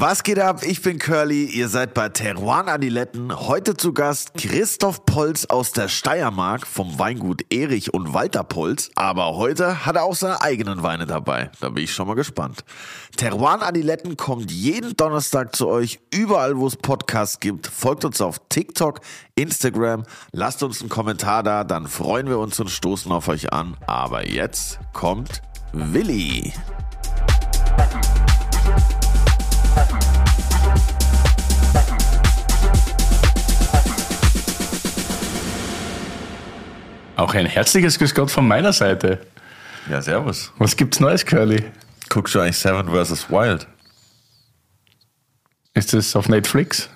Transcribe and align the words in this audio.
Was 0.00 0.22
geht 0.22 0.38
ab? 0.38 0.62
Ich 0.62 0.80
bin 0.80 1.00
Curly. 1.00 1.46
Ihr 1.46 1.68
seid 1.68 1.92
bei 1.92 2.08
Teruan 2.08 2.68
Adiletten. 2.68 3.36
Heute 3.36 3.76
zu 3.76 3.92
Gast 3.92 4.32
Christoph 4.34 5.04
Polz 5.04 5.46
aus 5.46 5.72
der 5.72 5.88
Steiermark 5.88 6.68
vom 6.68 7.00
Weingut 7.00 7.52
Erich 7.52 7.92
und 7.92 8.14
Walter 8.14 8.44
Polz. 8.44 8.92
Aber 8.94 9.34
heute 9.34 9.84
hat 9.84 9.96
er 9.96 10.04
auch 10.04 10.14
seine 10.14 10.40
eigenen 10.40 10.84
Weine 10.84 11.04
dabei. 11.04 11.50
Da 11.58 11.70
bin 11.70 11.82
ich 11.82 11.92
schon 11.92 12.06
mal 12.06 12.14
gespannt. 12.14 12.64
Teruan 13.16 13.60
Adiletten 13.60 14.16
kommt 14.16 14.52
jeden 14.52 14.94
Donnerstag 14.94 15.56
zu 15.56 15.66
euch, 15.66 15.98
überall 16.14 16.56
wo 16.56 16.68
es 16.68 16.76
Podcasts 16.76 17.40
gibt. 17.40 17.66
Folgt 17.66 18.04
uns 18.04 18.20
auf 18.20 18.40
TikTok, 18.50 19.00
Instagram. 19.34 20.04
Lasst 20.30 20.62
uns 20.62 20.80
einen 20.80 20.90
Kommentar 20.90 21.42
da, 21.42 21.64
dann 21.64 21.88
freuen 21.88 22.28
wir 22.28 22.38
uns 22.38 22.60
und 22.60 22.70
stoßen 22.70 23.10
auf 23.10 23.26
euch 23.26 23.52
an. 23.52 23.76
Aber 23.88 24.28
jetzt 24.28 24.78
kommt 24.92 25.42
Willi. 25.72 26.52
Auch 37.18 37.34
ein 37.34 37.46
herzliches 37.46 37.98
Grüß 37.98 38.14
Gott 38.14 38.30
von 38.30 38.46
meiner 38.46 38.72
Seite. 38.72 39.18
Ja, 39.90 40.00
servus. 40.00 40.52
Was 40.58 40.76
gibt's 40.76 41.00
Neues, 41.00 41.26
Curly? 41.26 41.64
Guckst 42.08 42.36
du 42.36 42.40
eigentlich 42.40 42.58
Seven 42.58 42.86
vs. 42.88 43.28
Wild? 43.28 43.66
Ist 45.74 45.92
das 45.92 46.14
auf 46.14 46.28
Netflix? 46.28 46.88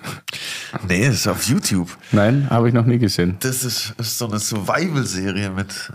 Nee, 0.87 1.07
das 1.07 1.15
ist 1.15 1.27
auf 1.27 1.43
YouTube. 1.43 1.89
Nein, 2.13 2.47
habe 2.49 2.69
ich 2.69 2.73
noch 2.73 2.85
nie 2.85 2.99
gesehen. 2.99 3.35
Das 3.41 3.65
ist, 3.65 3.95
ist 3.97 4.17
so 4.17 4.29
eine 4.29 4.39
Survival-Serie 4.39 5.49
mit 5.49 5.91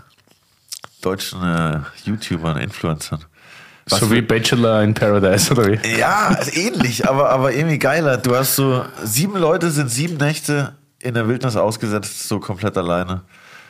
deutschen 1.01 1.41
äh, 1.41 1.79
YouTubern, 2.05 2.57
Influencern. 2.57 3.25
Was 3.87 3.99
so 3.99 4.11
wie 4.11 4.21
Bachelor 4.21 4.83
in 4.83 4.93
Paradise, 4.93 5.51
oder 5.51 5.65
wie? 5.65 5.97
Ja, 5.97 6.37
ähnlich, 6.53 7.09
aber, 7.09 7.31
aber 7.31 7.51
irgendwie 7.51 7.79
geiler. 7.79 8.17
Du 8.17 8.35
hast 8.35 8.55
so 8.55 8.85
sieben 9.03 9.39
Leute 9.39 9.71
sind 9.71 9.89
sieben 9.89 10.17
Nächte 10.17 10.75
in 10.99 11.15
der 11.15 11.27
Wildnis 11.27 11.55
ausgesetzt, 11.55 12.27
so 12.27 12.39
komplett 12.39 12.77
alleine. 12.77 13.23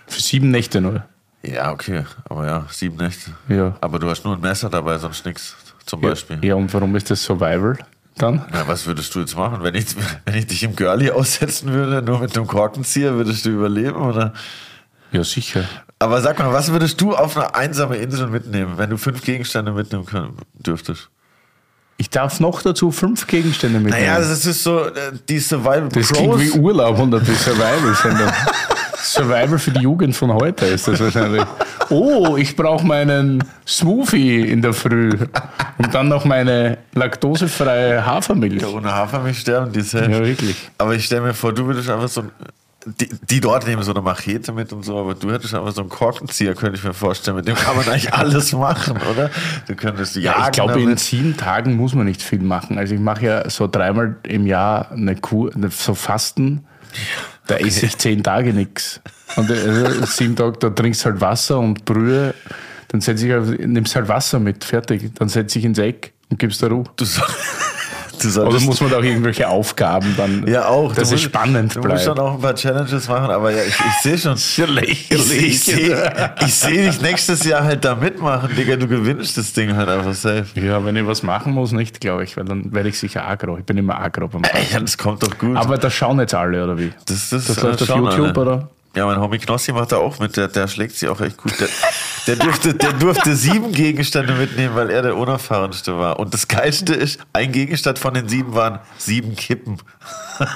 Für 0.09 0.21
sieben 0.21 0.51
Nächte 0.51 0.81
nur. 0.81 1.03
Ja, 1.43 1.71
okay, 1.71 2.03
aber 2.27 2.45
ja, 2.45 2.65
sieben 2.69 2.97
Nächte. 2.97 3.31
Ja. 3.47 3.75
Aber 3.79 3.97
du 3.99 4.09
hast 4.09 4.25
nur 4.25 4.35
ein 4.35 4.41
Messer 4.41 4.69
dabei, 4.69 4.97
sonst 4.97 5.25
nichts, 5.25 5.55
zum 5.85 6.01
Beispiel. 6.01 6.43
ja, 6.43 6.55
und 6.55 6.73
warum 6.73 6.95
ist 6.95 7.09
das 7.09 7.23
Survival 7.23 7.77
dann? 8.17 8.45
Na, 8.51 8.67
was 8.67 8.85
würdest 8.85 9.15
du 9.15 9.21
jetzt 9.21 9.37
machen? 9.37 9.63
Wenn 9.63 9.75
ich, 9.75 9.85
wenn 10.25 10.35
ich 10.35 10.47
dich 10.47 10.63
im 10.63 10.75
Girlie 10.75 11.11
aussetzen 11.11 11.71
würde, 11.71 12.01
nur 12.01 12.19
mit 12.19 12.35
einem 12.35 12.47
Korkenzieher, 12.47 13.13
würdest 13.13 13.45
du 13.45 13.51
überleben, 13.51 14.01
oder? 14.01 14.33
Ja, 15.11 15.23
sicher. 15.23 15.63
Aber 15.97 16.21
sag 16.21 16.39
mal, 16.39 16.51
was 16.53 16.71
würdest 16.71 16.99
du 17.01 17.15
auf 17.15 17.37
eine 17.37 17.55
einsame 17.55 17.97
Insel 17.97 18.27
mitnehmen, 18.27 18.77
wenn 18.77 18.89
du 18.89 18.97
fünf 18.97 19.23
Gegenstände 19.23 19.71
mitnehmen 19.71 20.05
können, 20.05 20.37
dürftest? 20.53 21.09
Ich 21.99 22.09
darf 22.09 22.39
noch 22.39 22.61
dazu 22.61 22.91
fünf 22.91 23.27
Gegenstände 23.27 23.77
mitnehmen. 23.77 24.05
Naja, 24.05 24.19
das 24.19 24.45
ist 24.45 24.63
so, 24.63 24.85
äh, 24.85 25.11
die 25.27 25.37
Survival 25.37 25.89
das 25.89 26.07
Pros. 26.07 26.17
klingt 26.17 26.39
wie 26.39 26.57
Urlaub 26.57 26.97
und 26.97 27.11
die 27.11 27.33
Survival-Sendung. 27.33 28.29
Survival 29.03 29.59
für 29.59 29.71
die 29.71 29.81
Jugend 29.81 30.15
von 30.15 30.31
heute 30.31 30.65
ist 30.67 30.87
das 30.87 30.97
wahrscheinlich. 31.01 31.43
Oh, 31.89 32.37
ich 32.37 32.55
brauche 32.55 32.85
meinen 32.85 33.43
Smoothie 33.67 34.49
in 34.49 34.61
der 34.61 34.71
Früh 34.71 35.09
und 35.77 35.93
dann 35.93 36.07
noch 36.07 36.23
meine 36.23 36.77
laktosefreie 36.93 38.05
Hafermilch. 38.05 38.61
Ja, 38.61 38.69
ohne 38.69 38.93
Hafermilch 38.93 39.39
sterben 39.39 39.73
die 39.73 39.81
selbst. 39.81 40.11
Ja, 40.17 40.25
wirklich. 40.25 40.69
Aber 40.77 40.95
ich 40.95 41.03
stelle 41.03 41.21
mir 41.21 41.33
vor, 41.33 41.51
du 41.51 41.65
würdest 41.65 41.89
einfach 41.89 42.07
so 42.07 42.21
ein, 42.21 42.31
die, 42.85 43.09
die 43.29 43.41
dort 43.41 43.67
nehmen 43.67 43.83
so 43.83 43.91
eine 43.91 44.01
Machete 44.01 44.51
mit 44.53 44.71
und 44.71 44.83
so, 44.83 44.97
aber 44.99 45.13
du 45.15 45.31
hättest 45.31 45.53
einfach 45.53 45.73
so 45.73 45.81
einen 45.81 45.89
Korkenzieher, 45.89 46.55
könnte 46.55 46.77
ich 46.77 46.83
mir 46.83 46.93
vorstellen. 46.93 47.37
Mit 47.37 47.47
dem 47.47 47.55
kann 47.55 47.75
man 47.75 47.85
eigentlich 47.87 48.13
alles 48.13 48.53
machen, 48.53 48.97
oder? 49.11 49.29
Du 49.67 49.75
könntest 49.75 50.15
jagen 50.15 50.39
Ja, 50.39 50.45
ich 50.45 50.51
glaube, 50.53 50.81
in 50.81 50.95
sieben 50.97 51.35
Tagen 51.35 51.75
muss 51.75 51.93
man 51.93 52.05
nicht 52.05 52.21
viel 52.21 52.39
machen. 52.39 52.77
Also 52.77 52.95
ich 52.95 53.01
mache 53.01 53.25
ja 53.25 53.49
so 53.49 53.67
dreimal 53.67 54.15
im 54.23 54.47
Jahr 54.47 54.91
eine 54.91 55.15
Kur, 55.15 55.51
so 55.69 55.93
Fasten. 55.93 56.65
Da 57.47 57.55
esse 57.57 57.85
ich 57.85 57.97
zehn 57.97 58.23
Tage 58.23 58.53
nichts. 58.53 59.01
Und 59.35 59.49
also 59.51 60.05
sieben 60.05 60.35
Tage, 60.35 60.57
da 60.59 60.69
trinkst 60.69 61.05
halt 61.05 61.19
Wasser 61.21 61.59
und 61.59 61.83
Brühe. 61.85 62.33
Dann 62.87 63.01
setze 63.01 63.27
ich, 63.27 63.33
auf- 63.35 63.49
nimmst 63.59 63.95
halt 63.95 64.07
Wasser 64.07 64.39
mit, 64.39 64.63
fertig. 64.63 65.11
Dann 65.15 65.29
setze 65.29 65.59
ich 65.59 65.65
ins 65.65 65.77
Eck 65.79 66.13
und 66.29 66.39
gibst 66.39 66.63
da 66.63 66.67
Ruhe. 66.67 66.85
Du, 66.95 67.03
du 67.05 67.09
Oder 68.27 68.31
solltest 68.33 68.65
muss 68.65 68.81
man 68.81 68.89
da 68.91 68.97
auch 68.99 69.03
irgendwelche 69.03 69.47
Aufgaben 69.47 70.13
dann, 70.17 70.45
ja 70.47 70.67
auch. 70.67 70.89
dass 70.93 71.09
du 71.09 71.15
es 71.15 71.21
musst- 71.21 71.23
spannend 71.35 71.75
Du 71.75 71.81
musst 71.81 72.03
schon 72.05 72.15
bleibt. 72.15 72.29
auch 72.29 72.33
ein 72.35 72.41
paar 72.41 72.55
Challenges 72.55 73.07
machen, 73.07 73.29
aber 73.31 73.51
ja, 73.51 73.63
ich, 73.63 73.75
ich 73.79 74.01
sehe 74.03 74.17
schon. 74.17 74.35
Ja 74.57 74.81
Ich, 74.83 75.11
ich 75.11 75.59
sehe 75.63 76.11
ich 76.45 76.53
seh 76.55 76.85
dich 76.85 77.01
nächstes 77.01 77.43
Jahr 77.45 77.63
halt 77.63 77.83
da 77.85 77.95
mitmachen, 77.95 78.55
Digga. 78.55 78.75
Du 78.75 78.87
gewinnst 78.87 79.37
das 79.37 79.53
Ding 79.53 79.75
halt 79.75 79.89
einfach 79.89 80.13
safe. 80.13 80.45
Ja, 80.55 80.83
wenn 80.85 80.95
ich 80.95 81.05
was 81.05 81.23
machen 81.23 81.53
muss, 81.53 81.71
nicht, 81.71 81.99
glaube 82.01 82.23
ich, 82.23 82.35
weil 82.37 82.45
dann 82.45 82.73
werde 82.73 82.89
ich 82.89 82.99
sicher 82.99 83.27
agro. 83.27 83.57
Ich 83.57 83.65
bin 83.65 83.77
immer 83.77 83.99
agro 83.99 84.27
beim. 84.27 84.41
Ja, 84.71 84.79
das 84.79 84.97
kommt 84.97 85.23
doch 85.23 85.37
gut. 85.37 85.55
Aber 85.57 85.77
das 85.77 85.93
schauen 85.93 86.19
jetzt 86.19 86.33
alle, 86.33 86.63
oder 86.63 86.77
wie? 86.77 86.91
das, 87.05 87.29
das, 87.29 87.47
Das 87.47 87.57
äh, 87.57 87.61
läuft 87.67 87.81
auf 87.81 87.87
schauen 87.87 88.03
YouTube, 88.05 88.37
alle. 88.37 88.49
oder? 88.51 88.69
Ja, 88.95 89.05
mein 89.05 89.19
Homie 89.19 89.37
Knossi 89.37 89.71
macht 89.71 89.91
da 89.91 89.97
auch 89.97 90.17
mit, 90.19 90.35
der, 90.35 90.47
der 90.47 90.67
schlägt 90.67 90.95
sie 90.95 91.07
auch 91.07 91.21
echt 91.21 91.37
gut. 91.37 91.53
Der, 91.59 91.67
der, 92.27 92.35
durfte, 92.37 92.73
der 92.73 92.93
durfte 92.93 93.35
sieben 93.35 93.71
Gegenstände 93.71 94.33
mitnehmen, 94.33 94.75
weil 94.75 94.89
er 94.89 95.03
der 95.03 95.15
Unerfahrenste 95.15 95.97
war. 95.97 96.19
Und 96.19 96.33
das 96.33 96.47
Geilste 96.47 96.95
ist, 96.95 97.19
ein 97.31 97.51
Gegenstand 97.51 97.99
von 97.99 98.15
den 98.15 98.27
sieben 98.27 98.55
waren 98.55 98.79
sieben 98.97 99.35
Kippen. 99.35 99.77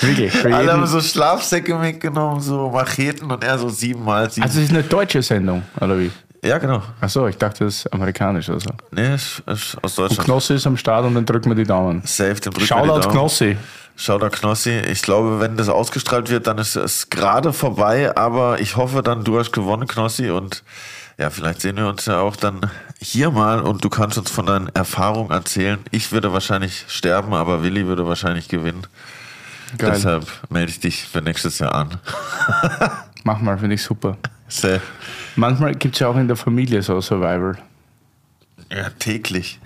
Wirklich. 0.00 0.44
Alle 0.44 0.72
haben 0.72 0.86
so 0.86 1.00
Schlafsäcke 1.00 1.74
mitgenommen, 1.76 2.40
so 2.40 2.70
Macheten 2.70 3.30
und 3.30 3.42
er 3.42 3.58
so 3.58 3.68
siebenmal 3.68 4.30
sieben. 4.30 4.44
also 4.44 4.58
es 4.58 4.66
ist 4.66 4.70
eine 4.70 4.82
deutsche 4.82 5.22
Sendung, 5.22 5.62
oder 5.80 5.98
wie? 5.98 6.10
ja, 6.44 6.58
genau. 6.58 6.82
Achso, 7.00 7.26
ich 7.28 7.38
dachte, 7.38 7.64
das 7.64 7.76
ist 7.76 7.92
amerikanisch 7.92 8.48
oder 8.48 8.60
so. 8.60 8.70
Nee, 8.90 9.14
ist, 9.14 9.42
ist 9.46 9.76
aus 9.82 9.98
Und 9.98 10.04
Deutschland. 10.04 10.24
Knossi 10.24 10.54
ist 10.54 10.66
am 10.66 10.76
Start 10.76 11.04
und 11.06 11.14
dann 11.14 11.26
drücken 11.26 11.50
wir 11.50 11.56
die 11.56 11.64
Daumen. 11.64 12.02
Safe, 12.04 12.34
den 12.34 12.52
drücken 12.52 12.56
wir 12.56 12.60
die 12.60 12.66
Shoutout 12.66 13.00
Daumen. 13.00 13.10
Knossi. 13.16 13.56
Shoutout 13.96 14.36
Knossi. 14.36 14.78
Ich 14.78 15.02
glaube, 15.02 15.40
wenn 15.40 15.56
das 15.56 15.68
ausgestrahlt 15.68 16.28
wird, 16.28 16.46
dann 16.46 16.58
ist 16.58 16.76
es 16.76 17.08
gerade 17.08 17.52
vorbei. 17.52 18.14
Aber 18.16 18.60
ich 18.60 18.76
hoffe 18.76 19.02
dann, 19.02 19.24
du 19.24 19.38
hast 19.38 19.52
gewonnen, 19.52 19.88
Knossi. 19.88 20.30
Und 20.30 20.62
ja, 21.18 21.30
vielleicht 21.30 21.62
sehen 21.62 21.76
wir 21.76 21.88
uns 21.88 22.04
ja 22.04 22.20
auch 22.20 22.36
dann 22.36 22.70
hier 23.00 23.30
mal 23.30 23.60
und 23.60 23.82
du 23.82 23.88
kannst 23.88 24.18
uns 24.18 24.30
von 24.30 24.46
deinen 24.46 24.68
Erfahrungen 24.68 25.30
erzählen. 25.30 25.78
Ich 25.90 26.12
würde 26.12 26.32
wahrscheinlich 26.32 26.84
sterben, 26.88 27.32
aber 27.32 27.62
Willi 27.62 27.86
würde 27.86 28.06
wahrscheinlich 28.06 28.48
gewinnen. 28.48 28.86
Geil. 29.78 29.92
Deshalb 29.92 30.26
melde 30.50 30.70
ich 30.70 30.80
dich 30.80 31.04
für 31.04 31.22
nächstes 31.22 31.58
Jahr 31.58 31.74
an. 31.74 31.98
Mach 33.24 33.40
mal, 33.40 33.58
finde 33.58 33.74
ich 33.74 33.82
super. 33.82 34.16
Safe. 34.48 34.82
Manchmal 35.34 35.74
gibt 35.74 35.96
es 35.96 36.00
ja 36.00 36.08
auch 36.08 36.16
in 36.16 36.28
der 36.28 36.36
Familie 36.36 36.82
so 36.82 37.00
Survival. 37.00 37.58
Ja, 38.70 38.90
täglich. 38.90 39.58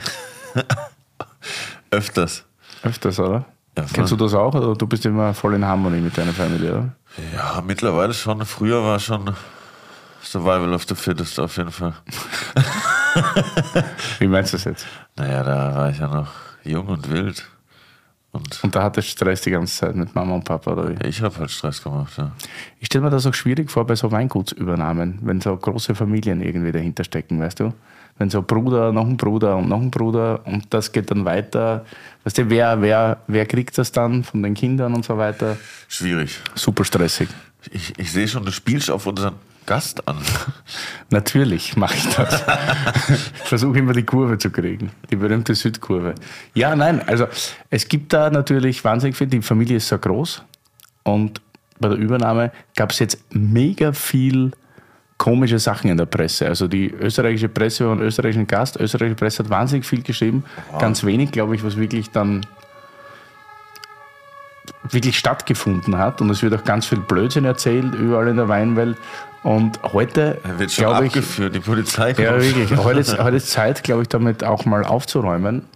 Öfters. 1.90 2.44
Öfters, 2.82 3.18
oder? 3.18 3.44
Kennst 3.92 4.12
du 4.12 4.16
das 4.16 4.34
auch? 4.34 4.54
Oder 4.54 4.74
du 4.74 4.86
bist 4.86 5.04
immer 5.06 5.34
voll 5.34 5.54
in 5.54 5.64
Harmonie 5.64 6.00
mit 6.00 6.16
deiner 6.16 6.32
Familie, 6.32 6.70
oder? 6.72 6.88
Ja, 7.34 7.62
mittlerweile 7.66 8.14
schon. 8.14 8.44
Früher 8.44 8.82
war 8.82 8.98
schon 8.98 9.34
Survival 10.22 10.74
of 10.74 10.84
the 10.88 10.94
Fittest 10.94 11.38
auf 11.40 11.56
jeden 11.56 11.70
Fall. 11.70 11.94
Wie 14.18 14.26
meinst 14.28 14.52
du 14.52 14.56
das 14.56 14.64
jetzt? 14.64 14.86
Naja, 15.16 15.42
da 15.42 15.74
war 15.74 15.90
ich 15.90 15.98
ja 15.98 16.08
noch 16.08 16.28
jung 16.64 16.86
und 16.88 17.10
wild. 17.10 17.48
Und 18.32 18.62
Und 18.62 18.76
da 18.76 18.84
hattest 18.84 19.08
du 19.08 19.12
Stress 19.12 19.40
die 19.42 19.50
ganze 19.50 19.74
Zeit 19.76 19.96
mit 19.96 20.14
Mama 20.14 20.34
und 20.36 20.44
Papa, 20.44 20.72
oder 20.72 20.88
wie? 20.88 21.06
ich 21.06 21.20
habe 21.20 21.36
halt 21.36 21.50
Stress 21.50 21.82
gemacht, 21.82 22.12
ja. 22.16 22.30
Ich 22.78 22.86
stelle 22.86 23.02
mir 23.04 23.10
das 23.10 23.26
auch 23.26 23.34
schwierig 23.34 23.70
vor 23.70 23.84
bei 23.86 23.96
so 23.96 24.12
Weingutsübernahmen, 24.12 25.18
wenn 25.22 25.40
so 25.40 25.56
große 25.56 25.96
Familien 25.96 26.40
irgendwie 26.40 26.70
dahinter 26.70 27.02
stecken, 27.02 27.40
weißt 27.40 27.58
du? 27.60 27.72
Wenn 28.20 28.28
so 28.28 28.42
Bruder, 28.42 28.92
noch 28.92 29.06
ein 29.06 29.16
Bruder 29.16 29.56
und 29.56 29.70
noch 29.70 29.80
ein 29.80 29.90
Bruder 29.90 30.40
und 30.44 30.74
das 30.74 30.92
geht 30.92 31.10
dann 31.10 31.24
weiter. 31.24 31.86
Weißt 32.22 32.36
du, 32.36 32.50
wer, 32.50 32.82
wer, 32.82 33.16
wer 33.26 33.46
kriegt 33.46 33.78
das 33.78 33.92
dann 33.92 34.24
von 34.24 34.42
den 34.42 34.52
Kindern 34.52 34.92
und 34.92 35.06
so 35.06 35.16
weiter? 35.16 35.56
Schwierig. 35.88 36.38
Super 36.54 36.84
stressig. 36.84 37.30
Ich, 37.72 37.98
ich 37.98 38.12
sehe 38.12 38.28
schon, 38.28 38.44
du 38.44 38.52
spielst 38.52 38.90
auf 38.90 39.06
unseren 39.06 39.36
Gast 39.64 40.06
an. 40.06 40.18
Natürlich 41.10 41.78
mache 41.78 41.96
ich 41.96 42.14
das. 42.14 42.44
ich 43.08 43.48
versuche 43.48 43.78
immer 43.78 43.94
die 43.94 44.02
Kurve 44.02 44.36
zu 44.36 44.50
kriegen, 44.50 44.90
die 45.10 45.16
berühmte 45.16 45.54
Südkurve. 45.54 46.14
Ja, 46.52 46.76
nein, 46.76 47.00
also 47.08 47.26
es 47.70 47.88
gibt 47.88 48.12
da 48.12 48.28
natürlich 48.28 48.84
wahnsinnig 48.84 49.16
viel, 49.16 49.28
die 49.28 49.40
Familie 49.40 49.78
ist 49.78 49.88
so 49.88 49.98
groß 49.98 50.42
und 51.04 51.40
bei 51.78 51.88
der 51.88 51.96
Übernahme 51.96 52.52
gab 52.76 52.90
es 52.90 52.98
jetzt 52.98 53.18
mega 53.30 53.94
viel 53.94 54.52
komische 55.20 55.58
Sachen 55.58 55.90
in 55.90 55.98
der 55.98 56.06
Presse. 56.06 56.48
Also 56.48 56.66
die 56.66 56.90
österreichische 56.90 57.50
Presse 57.50 57.86
war 57.86 57.94
ein 57.94 58.00
österreichischer 58.00 58.46
Gast, 58.46 58.80
österreichische 58.80 59.16
Presse 59.16 59.44
hat 59.44 59.50
wahnsinnig 59.50 59.84
viel 59.84 60.02
geschrieben, 60.02 60.44
ganz 60.78 61.04
wenig, 61.04 61.30
glaube 61.30 61.54
ich, 61.54 61.62
was 61.62 61.76
wirklich 61.76 62.10
dann 62.10 62.46
wirklich 64.90 65.18
stattgefunden 65.18 65.98
hat 65.98 66.22
und 66.22 66.30
es 66.30 66.42
wird 66.42 66.54
auch 66.54 66.64
ganz 66.64 66.86
viel 66.86 67.00
Blödsinn 67.00 67.44
erzählt 67.44 67.94
überall 67.94 68.28
in 68.28 68.36
der 68.36 68.48
Weinwelt 68.48 68.96
und 69.42 69.78
heute 69.82 70.38
wird 70.56 70.72
schon 70.72 70.86
glaube 70.86 71.06
ich 71.06 71.12
abgeführt, 71.12 71.54
die 71.54 71.60
Polizei 71.60 72.14
kommt. 72.14 72.26
ja, 72.26 72.40
wirklich. 72.40 72.74
Heute 72.78 73.00
ist, 73.00 73.18
heute 73.18 73.36
ist 73.36 73.50
Zeit, 73.50 73.84
glaube 73.84 74.02
ich, 74.02 74.08
damit 74.08 74.42
auch 74.42 74.64
mal 74.64 74.84
aufzuräumen 74.84 75.66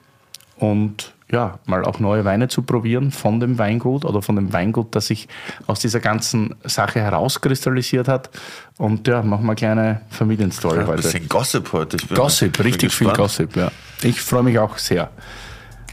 und 0.57 1.14
ja, 1.31 1.59
mal 1.67 1.85
auch 1.85 2.01
neue 2.01 2.25
Weine 2.25 2.49
zu 2.49 2.63
probieren 2.63 3.11
von 3.11 3.41
dem 3.41 3.59
Weingut 3.59 4.05
oder 4.05 4.23
von 4.23 4.37
dem 4.37 4.53
Weingut, 4.53 4.95
das 4.95 5.07
sich 5.07 5.29
aus 5.67 5.81
dieser 5.81 6.01
ganzen 6.01 6.55
Sache 6.65 7.01
herauskristallisiert 7.01 8.09
hat. 8.09 8.31
Und 8.77 9.09
ja, 9.09 9.23
machen 9.23 9.45
wir 9.45 9.51
eine 9.51 9.57
kleine 9.57 10.01
Familienstory 10.11 10.81
Ein 10.81 10.87
heute. 10.87 11.03
bisschen 11.03 11.29
Gossip 11.29 11.73
heute. 11.73 11.97
Ich 11.97 12.09
bin, 12.09 12.17
Gossip, 12.17 12.57
bin 12.57 12.67
richtig 12.67 12.93
viel. 12.93 13.09
Gossip, 13.09 13.57
ja. 13.57 13.71
Ich 14.03 14.21
freue 14.21 14.43
mich 14.43 14.59
auch 14.59 14.77
sehr. 14.79 15.11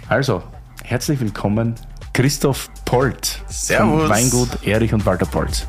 Also, 0.09 0.43
herzlich 0.83 1.19
willkommen, 1.21 1.75
Christoph 2.13 2.69
Polt. 2.83 3.41
Servus. 3.47 4.01
Vom 4.01 4.09
Weingut 4.09 4.49
Erich 4.63 4.93
und 4.93 5.05
Walter 5.05 5.25
Polz. 5.25 5.65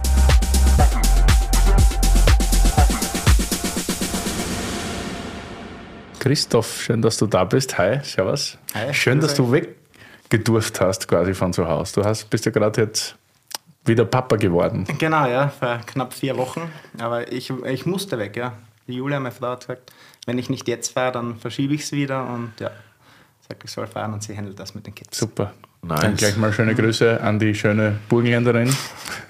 Christoph, 6.23 6.83
schön, 6.83 7.03
dass 7.03 7.17
du 7.17 7.27
da 7.27 7.43
bist. 7.43 7.77
Hi, 7.79 7.99
servus. 8.05 8.57
Hi, 8.75 8.95
schön, 8.95 9.19
dass 9.19 9.35
du 9.35 9.51
weggedurft 9.51 10.81
hast 10.81 11.09
quasi 11.09 11.35
von 11.35 11.53
zu 11.53 11.67
Hause. 11.67 11.95
Du 11.95 12.05
hast, 12.05 12.31
bist 12.31 12.47
ja 12.47 12.53
gerade 12.53 12.83
jetzt 12.83 13.17
wieder 13.85 14.05
Papa 14.05 14.37
geworden. 14.37 14.87
Genau, 15.01 15.27
ja, 15.27 15.49
vor 15.49 15.81
knapp 15.85 16.15
vier 16.15 16.37
Wochen. 16.37 16.71
Aber 17.01 17.33
ich, 17.33 17.53
ich 17.65 17.87
musste 17.87 18.19
weg, 18.19 18.37
ja. 18.37 18.53
Die 18.87 18.93
Julia, 18.93 19.19
meine 19.19 19.35
Frau, 19.35 19.49
hat 19.49 19.63
gesagt, 19.63 19.93
wenn 20.25 20.39
ich 20.39 20.49
nicht 20.49 20.69
jetzt 20.69 20.93
fahre, 20.93 21.11
dann 21.11 21.39
verschiebe 21.39 21.75
ich 21.75 21.83
es 21.83 21.91
wieder 21.91 22.25
und 22.33 22.53
ja, 22.61 22.71
sagt, 23.49 23.65
ich 23.65 23.73
soll 23.73 23.89
fahren 23.89 24.13
und 24.13 24.23
sie 24.23 24.37
handelt 24.37 24.61
das 24.61 24.77
mit 24.77 24.87
den 24.87 24.95
Kids. 24.95 25.19
Super. 25.19 25.53
Nice. 25.83 26.03
Dann 26.03 26.15
gleich 26.15 26.37
mal 26.37 26.53
schöne 26.53 26.77
Grüße 26.77 27.21
an 27.21 27.41
die 27.41 27.53
schöne 27.53 27.99
Burgenländerin 28.09 28.73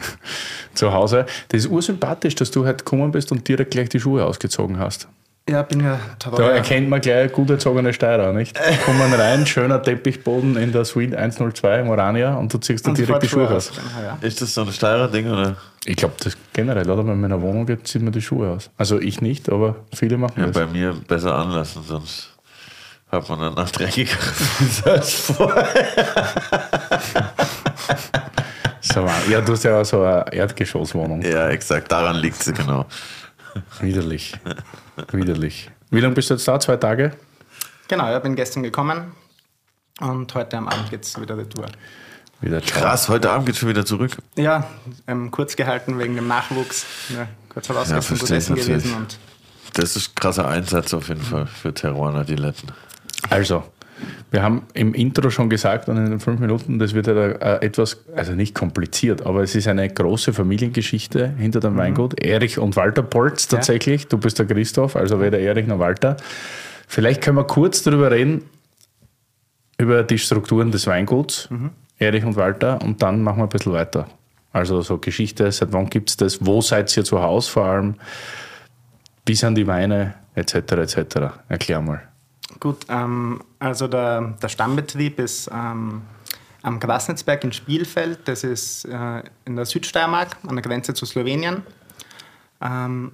zu 0.74 0.92
Hause. 0.92 1.24
Das 1.48 1.64
ist 1.64 1.70
ursympathisch, 1.70 2.34
dass 2.34 2.50
du 2.50 2.66
heute 2.66 2.84
gekommen 2.84 3.12
bist 3.12 3.32
und 3.32 3.48
direkt 3.48 3.70
gleich 3.70 3.88
die 3.88 3.98
Schuhe 3.98 4.26
ausgezogen 4.26 4.78
hast. 4.78 5.08
Ja, 5.48 5.62
bin 5.62 5.80
ja 5.80 5.98
Da 6.20 6.30
treu. 6.30 6.42
erkennt 6.44 6.88
man 6.88 7.00
gleich 7.00 7.32
gut 7.32 7.50
erzogene 7.50 7.92
Steirer, 7.92 8.32
nicht? 8.32 8.56
Kommen 8.84 9.12
rein, 9.12 9.44
schöner 9.46 9.82
Teppichboden 9.82 10.56
in 10.56 10.70
der 10.70 10.84
Suite 10.84 11.14
102 11.16 11.80
im 11.80 11.88
Orania 11.88 12.34
und 12.36 12.54
du 12.54 12.58
ziehst 12.58 12.86
dann 12.86 12.92
Und 12.92 12.98
direkt 12.98 13.24
die 13.24 13.28
Schuhe 13.28 13.50
aus. 13.50 13.72
Ja. 14.00 14.16
Ist 14.20 14.40
das 14.40 14.54
so 14.54 14.62
ein 14.62 14.72
steirer 14.72 15.08
Ding 15.08 15.28
oder? 15.28 15.56
Ich 15.84 15.96
glaube, 15.96 16.14
das 16.22 16.36
generell, 16.52 16.84
oder? 16.88 16.98
Wenn 16.98 17.06
man 17.06 17.14
in 17.16 17.20
meiner 17.22 17.42
Wohnung 17.42 17.66
geht, 17.66 17.88
zieht 17.88 18.02
man 18.02 18.12
die 18.12 18.22
Schuhe 18.22 18.50
aus. 18.50 18.70
Also 18.78 19.00
ich 19.00 19.20
nicht, 19.20 19.50
aber 19.50 19.76
viele 19.92 20.16
machen 20.16 20.34
Ja, 20.40 20.46
das. 20.46 20.54
bei 20.54 20.66
mir 20.66 20.94
besser 21.08 21.34
anlassen, 21.34 21.82
sonst 21.88 22.30
hat 23.10 23.28
man 23.28 23.40
dann 23.40 23.54
nach 23.54 23.70
dreckiger 23.70 24.16
als 24.84 25.12
vorher. 25.14 25.66
So, 28.84 29.06
ja, 29.30 29.40
du 29.40 29.52
hast 29.52 29.62
ja 29.62 29.80
auch 29.80 29.84
so 29.84 30.02
eine 30.02 30.24
Erdgeschosswohnung. 30.32 31.22
Ja, 31.22 31.48
exakt, 31.48 31.90
daran 31.92 32.16
liegt 32.16 32.40
es 32.44 32.52
genau. 32.52 32.84
Widerlich. 33.80 34.34
Widerlich. 35.10 35.70
Wie 35.90 36.00
lange 36.00 36.14
bist 36.14 36.30
du 36.30 36.34
jetzt 36.34 36.46
da? 36.46 36.58
Zwei 36.60 36.76
Tage? 36.76 37.12
Genau, 37.88 38.08
ja, 38.08 38.18
bin 38.18 38.36
gestern 38.36 38.62
gekommen 38.62 39.12
und 40.00 40.34
heute 40.34 40.56
am 40.56 40.68
Abend 40.68 40.90
geht 40.90 41.04
es 41.04 41.20
wieder 41.20 41.36
retour. 41.36 41.66
Wieder. 42.40 42.60
Krass, 42.60 43.08
heute 43.08 43.30
Abend 43.30 43.46
geht 43.46 43.56
schon 43.56 43.68
wieder 43.68 43.84
zurück. 43.84 44.16
Ja, 44.36 44.66
ähm, 45.06 45.30
kurz 45.30 45.54
gehalten 45.54 45.98
wegen 45.98 46.16
dem 46.16 46.26
Nachwuchs. 46.26 46.86
Ja, 47.10 47.28
kurz 47.48 47.68
herausgefunden, 47.68 48.18
gut 48.18 48.28
verstehe 48.28 48.38
ich 48.38 48.44
essen 48.44 48.56
gewesen 48.56 48.94
und 48.94 49.18
Das 49.74 49.94
ist 49.96 50.10
ein 50.10 50.14
krasser 50.16 50.48
Einsatz 50.48 50.92
auf 50.94 51.08
jeden 51.08 51.22
Fall 51.22 51.46
für 51.46 51.72
Teruana 51.72 52.24
Diletten. 52.24 52.72
Also, 53.30 53.62
wir 54.30 54.42
haben 54.42 54.62
im 54.74 54.94
Intro 54.94 55.30
schon 55.30 55.50
gesagt 55.50 55.88
und 55.88 55.96
in 55.98 56.06
den 56.06 56.20
fünf 56.20 56.40
Minuten, 56.40 56.78
das 56.78 56.94
wird 56.94 57.06
ja 57.06 57.12
äh, 57.12 57.64
etwas, 57.64 58.04
also 58.16 58.32
nicht 58.32 58.54
kompliziert, 58.54 59.24
aber 59.26 59.42
es 59.42 59.54
ist 59.54 59.68
eine 59.68 59.88
große 59.88 60.32
Familiengeschichte 60.32 61.28
hinter 61.36 61.60
dem 61.60 61.76
Weingut. 61.76 62.20
Erich 62.20 62.58
und 62.58 62.76
Walter 62.76 63.02
Polz 63.02 63.48
tatsächlich. 63.48 64.08
Du 64.08 64.18
bist 64.18 64.38
der 64.38 64.46
Christoph, 64.46 64.96
also 64.96 65.20
weder 65.20 65.38
Erich 65.38 65.66
noch 65.66 65.78
Walter. 65.78 66.16
Vielleicht 66.88 67.22
können 67.22 67.36
wir 67.36 67.44
kurz 67.44 67.82
darüber 67.82 68.10
reden, 68.10 68.44
über 69.78 70.02
die 70.02 70.18
Strukturen 70.18 70.70
des 70.70 70.86
Weinguts, 70.86 71.48
Erich 71.98 72.24
und 72.24 72.36
Walter, 72.36 72.80
und 72.82 73.02
dann 73.02 73.22
machen 73.22 73.38
wir 73.38 73.44
ein 73.44 73.48
bisschen 73.48 73.72
weiter. 73.72 74.06
Also 74.52 74.82
so 74.82 74.98
Geschichte, 74.98 75.50
seit 75.50 75.72
wann 75.72 75.88
gibt 75.88 76.10
es 76.10 76.16
das, 76.16 76.44
wo 76.44 76.60
seid 76.60 76.94
ihr 76.96 77.04
zu 77.04 77.22
Hause 77.22 77.50
vor 77.50 77.64
allem, 77.64 77.94
wie 79.26 79.34
sind 79.34 79.56
die 79.56 79.66
Weine, 79.66 80.14
etc. 80.34 80.54
etc. 80.54 81.16
Erklär 81.48 81.80
mal. 81.80 82.11
Gut, 82.60 82.86
ähm, 82.88 83.40
also 83.58 83.88
der, 83.88 84.34
der 84.42 84.48
Stammbetrieb 84.48 85.18
ist 85.18 85.50
ähm, 85.52 86.02
am 86.62 86.80
Grasnitzberg 86.80 87.44
in 87.44 87.52
Spielfeld. 87.52 88.20
Das 88.26 88.44
ist 88.44 88.84
äh, 88.84 89.22
in 89.44 89.56
der 89.56 89.64
Südsteiermark 89.64 90.36
an 90.46 90.56
der 90.56 90.62
Grenze 90.62 90.94
zu 90.94 91.06
Slowenien. 91.06 91.62
Ähm, 92.60 93.12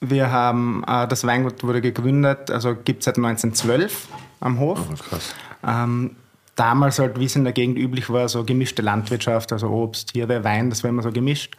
wir 0.00 0.30
haben, 0.30 0.84
äh, 0.86 1.08
das 1.08 1.24
Weingut 1.24 1.62
wurde 1.62 1.80
gegründet, 1.80 2.50
also 2.50 2.74
gibt 2.74 3.00
es 3.00 3.06
seit 3.06 3.16
1912 3.16 4.08
am 4.40 4.58
Hof. 4.58 4.78
krass. 5.08 5.34
Ähm, 5.66 6.16
damals 6.54 6.98
halt, 6.98 7.18
wie 7.18 7.24
es 7.24 7.36
in 7.36 7.44
der 7.44 7.52
Gegend 7.52 7.78
üblich 7.78 8.10
war, 8.10 8.28
so 8.28 8.44
gemischte 8.44 8.82
Landwirtschaft, 8.82 9.52
also 9.52 9.68
Obst, 9.68 10.12
Tiere, 10.12 10.44
Wein, 10.44 10.70
das 10.70 10.82
war 10.82 10.90
immer 10.90 11.02
so 11.02 11.12
gemischt. 11.12 11.56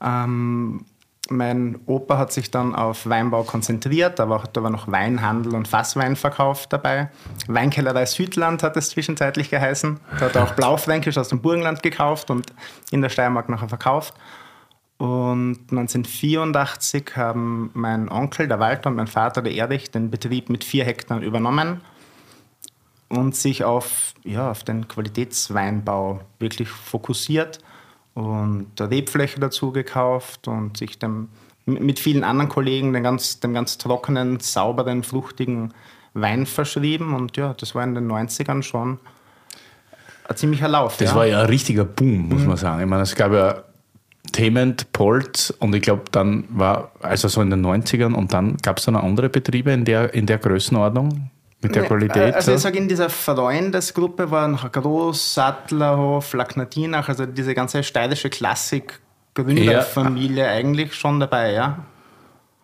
Ähm, 0.00 0.84
mein 1.30 1.78
Opa 1.86 2.18
hat 2.18 2.32
sich 2.32 2.50
dann 2.50 2.74
auf 2.74 3.06
Weinbau 3.06 3.42
konzentriert, 3.42 4.18
da 4.18 4.28
war 4.28 4.70
noch 4.70 4.90
Weinhandel 4.90 5.54
und 5.54 5.68
Fassweinverkauf 5.68 6.66
dabei. 6.66 7.10
Weinkellerei 7.46 8.06
Südland 8.06 8.62
hat 8.62 8.76
es 8.76 8.90
zwischenzeitlich 8.90 9.50
geheißen. 9.50 10.00
Da 10.18 10.26
hat 10.26 10.36
er 10.36 10.44
auch 10.44 10.54
Blaufränkisch 10.54 11.18
aus 11.18 11.28
dem 11.28 11.40
Burgenland 11.40 11.82
gekauft 11.82 12.30
und 12.30 12.52
in 12.90 13.02
der 13.02 13.08
Steiermark 13.08 13.48
nachher 13.48 13.68
verkauft. 13.68 14.14
Und 14.98 15.58
1984 15.70 17.16
haben 17.16 17.70
mein 17.74 18.08
Onkel, 18.08 18.48
der 18.48 18.60
Walter, 18.60 18.88
und 18.88 18.96
mein 18.96 19.08
Vater, 19.08 19.42
der 19.42 19.52
Erich, 19.52 19.90
den 19.90 20.10
Betrieb 20.10 20.48
mit 20.48 20.64
vier 20.64 20.84
Hektar 20.84 21.20
übernommen 21.20 21.82
und 23.08 23.36
sich 23.36 23.62
auf, 23.64 24.14
ja, 24.24 24.50
auf 24.50 24.64
den 24.64 24.88
Qualitätsweinbau 24.88 26.20
wirklich 26.38 26.68
fokussiert 26.68 27.58
und 28.16 28.80
Rebfläche 28.80 29.38
dazu 29.38 29.72
gekauft 29.72 30.48
und 30.48 30.78
sich 30.78 30.98
dem, 30.98 31.28
mit 31.66 31.98
vielen 31.98 32.24
anderen 32.24 32.48
Kollegen 32.48 32.94
den 32.94 33.02
ganz, 33.02 33.40
dem 33.40 33.52
ganz 33.52 33.76
trockenen, 33.76 34.40
sauberen, 34.40 35.02
fruchtigen 35.02 35.74
Wein 36.14 36.46
verschrieben. 36.46 37.14
Und 37.14 37.36
ja, 37.36 37.52
das 37.52 37.74
war 37.74 37.84
in 37.84 37.94
den 37.94 38.10
90ern 38.10 38.62
schon 38.62 38.98
ein 40.26 40.36
ziemlicher 40.36 40.66
Lauf. 40.66 40.96
Das 40.96 41.10
ja. 41.10 41.14
war 41.16 41.26
ja 41.26 41.40
ein 41.40 41.46
richtiger 41.46 41.84
Boom, 41.84 42.30
muss 42.30 42.46
man 42.46 42.56
sagen. 42.56 42.80
Ich 42.80 42.88
meine, 42.88 43.02
es 43.02 43.14
gab 43.14 43.32
ja 43.32 43.64
Tement, 44.32 44.90
Polz 44.92 45.50
und 45.50 45.74
ich 45.74 45.82
glaube, 45.82 46.04
dann 46.10 46.44
war, 46.48 46.92
also 47.02 47.28
so 47.28 47.42
in 47.42 47.50
den 47.50 47.64
90ern 47.64 48.14
und 48.14 48.32
dann 48.32 48.56
gab 48.62 48.78
es 48.78 48.86
dann 48.86 48.96
andere 48.96 49.28
Betriebe 49.28 49.72
in 49.72 49.84
der, 49.84 50.14
in 50.14 50.24
der 50.24 50.38
Größenordnung 50.38 51.30
mit 51.62 51.74
der 51.74 51.84
Qualität. 51.84 52.34
Also 52.34 52.52
ich 52.52 52.60
sage, 52.60 52.78
in 52.78 52.88
dieser 52.88 53.08
Freundesgruppe 53.08 54.30
war 54.30 54.48
noch 54.48 54.70
Groß, 54.70 55.34
Sattlerhof, 55.34 56.32
Lacknatinach, 56.34 57.08
also 57.08 57.26
diese 57.26 57.54
ganze 57.54 57.82
steirische 57.82 58.30
Klassik. 58.30 59.00
Gründerfamilie 59.34 60.48
eigentlich 60.48 60.94
schon 60.94 61.20
dabei, 61.20 61.52
ja. 61.52 61.78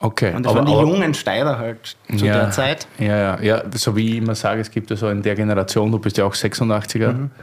Okay, 0.01 0.35
Und 0.35 0.45
das 0.45 0.55
waren 0.55 0.67
die 0.67 0.73
jungen 0.73 1.15
Steirer 1.15 1.59
halt 1.59 1.97
zu 2.17 2.27
ja, 2.27 2.35
der 2.35 2.51
Zeit. 2.51 2.89
Ja, 2.99 3.17
ja, 3.17 3.41
ja, 3.41 3.63
so 3.75 3.95
wie 3.95 4.11
ich 4.11 4.17
immer 4.17 4.35
sage, 4.35 4.61
es 4.61 4.71
gibt 4.71 4.91
ja 4.91 4.97
so 4.97 5.09
in 5.09 5.23
der 5.23 5.37
Generation, 5.37 5.93
du 5.93 5.99
bist 5.99 6.19
ja 6.19 6.25
auch 6.25 6.35
86er, 6.35 7.13
Mhm. 7.13 7.31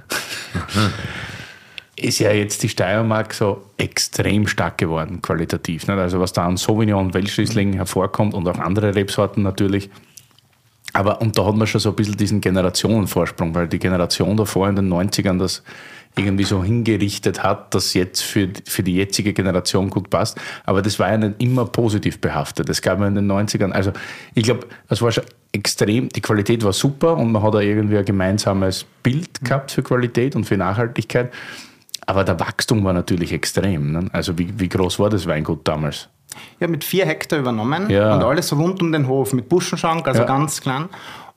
ist 1.95 2.19
ja 2.19 2.31
jetzt 2.31 2.64
die 2.64 2.69
Steiermark 2.69 3.33
so 3.33 3.64
extrem 3.78 4.47
stark 4.47 4.78
geworden, 4.78 5.21
qualitativ. 5.21 5.88
Nicht? 5.88 5.97
Also 5.97 6.19
was 6.19 6.33
da 6.33 6.45
an 6.45 6.57
Sauvignon 6.57 7.07
und 7.07 7.14
Welschriesling 7.14 7.73
hervorkommt 7.73 8.33
und 8.33 8.47
auch 8.47 8.59
andere 8.59 8.95
Rebsorten 8.95 9.44
natürlich. 9.44 9.90
Aber 10.99 11.21
und 11.21 11.37
da 11.37 11.45
hat 11.45 11.56
man 11.56 11.65
schon 11.65 11.79
so 11.79 11.91
ein 11.91 11.95
bisschen 11.95 12.18
diesen 12.18 12.41
Generationenvorsprung, 12.41 13.56
weil 13.56 13.69
die 13.69 13.79
Generation 13.79 14.35
davor 14.35 14.68
in 14.68 14.75
den 14.75 14.91
90ern 14.91 15.39
das 15.39 15.63
irgendwie 16.18 16.44
so 16.44 16.61
hingerichtet 16.61 17.41
hat, 17.41 17.73
dass 17.73 17.94
jetzt 17.94 18.21
für, 18.21 18.49
für 18.65 18.83
die 18.83 18.95
jetzige 18.95 19.31
Generation 19.31 19.89
gut 19.89 20.09
passt. 20.09 20.37
Aber 20.65 20.81
das 20.81 20.99
war 20.99 21.09
ja 21.09 21.18
nicht 21.18 21.41
immer 21.41 21.63
positiv 21.63 22.19
behaftet. 22.19 22.68
Es 22.68 22.81
gab 22.81 22.99
ja 22.99 23.07
in 23.07 23.15
den 23.15 23.31
90ern, 23.31 23.71
also 23.71 23.94
ich 24.35 24.44
glaube, 24.44 24.68
das 24.89 25.01
war 25.01 25.13
schon 25.13 25.23
extrem, 25.53 26.09
die 26.09 26.19
Qualität 26.19 26.65
war 26.65 26.73
super 26.73 27.15
und 27.15 27.31
man 27.31 27.44
hat 27.44 27.53
da 27.53 27.61
irgendwie 27.61 27.97
ein 27.97 28.03
gemeinsames 28.03 28.85
Bild 29.01 29.39
gehabt 29.41 29.71
für 29.71 29.83
Qualität 29.83 30.35
und 30.35 30.44
für 30.44 30.57
Nachhaltigkeit. 30.57 31.31
Aber 32.07 32.25
der 32.25 32.41
Wachstum 32.41 32.83
war 32.83 32.91
natürlich 32.91 33.31
extrem. 33.31 33.94
Ne? 33.94 34.09
Also 34.11 34.37
wie, 34.37 34.59
wie 34.59 34.68
groß 34.68 34.99
war 34.99 35.09
das 35.09 35.27
Weingut 35.27 35.65
damals? 35.65 36.09
Ja, 36.59 36.68
mit 36.68 36.83
vier 36.83 37.06
Hektar 37.06 37.40
übernommen 37.40 37.90
Ja. 37.90 38.16
und 38.16 38.24
alles 38.24 38.52
rund 38.54 38.81
um 38.81 38.92
den 38.92 39.07
Hof 39.07 39.33
mit 39.33 39.50
Buschenschank, 39.50 40.07
also 40.07 40.21
Ja. 40.21 40.28
ganz 40.28 40.62
klein. 40.62 40.90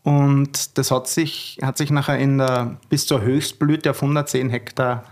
Und 0.03 0.77
das 0.79 0.91
hat 0.91 1.07
sich, 1.07 1.59
hat 1.63 1.79
sich 1.79 1.91
nachher 1.91 2.19
in 2.19 2.39
der, 2.39 2.77
bis 2.89 3.07
zur 3.07 3.21
Höchstblüte 3.23 3.91
auf 3.91 4.03
110 4.03 4.51
Hektar 4.51 5.05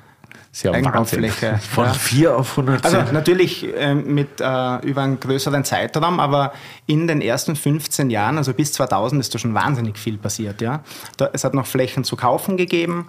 Ist 0.52 0.64
ja. 0.64 0.72
Eigenbaufläche. 0.72 1.58
Von 1.70 1.84
ja. 1.86 1.92
4 1.92 2.36
auf 2.36 2.50
110. 2.58 2.98
Also 2.98 3.12
natürlich 3.12 3.68
ähm, 3.76 4.12
mit, 4.14 4.40
äh, 4.40 4.78
über 4.84 5.02
einen 5.02 5.20
größeren 5.20 5.64
Zeitraum, 5.64 6.18
aber 6.18 6.52
in 6.86 7.06
den 7.06 7.20
ersten 7.20 7.54
15 7.54 8.10
Jahren, 8.10 8.36
also 8.36 8.52
bis 8.52 8.72
2000, 8.72 9.20
ist 9.20 9.32
da 9.32 9.38
schon 9.38 9.54
wahnsinnig 9.54 9.96
viel 9.96 10.18
passiert. 10.18 10.60
Ja? 10.60 10.82
Da, 11.16 11.30
es 11.32 11.44
hat 11.44 11.54
noch 11.54 11.66
Flächen 11.66 12.02
zu 12.02 12.16
kaufen 12.16 12.56
gegeben 12.56 13.06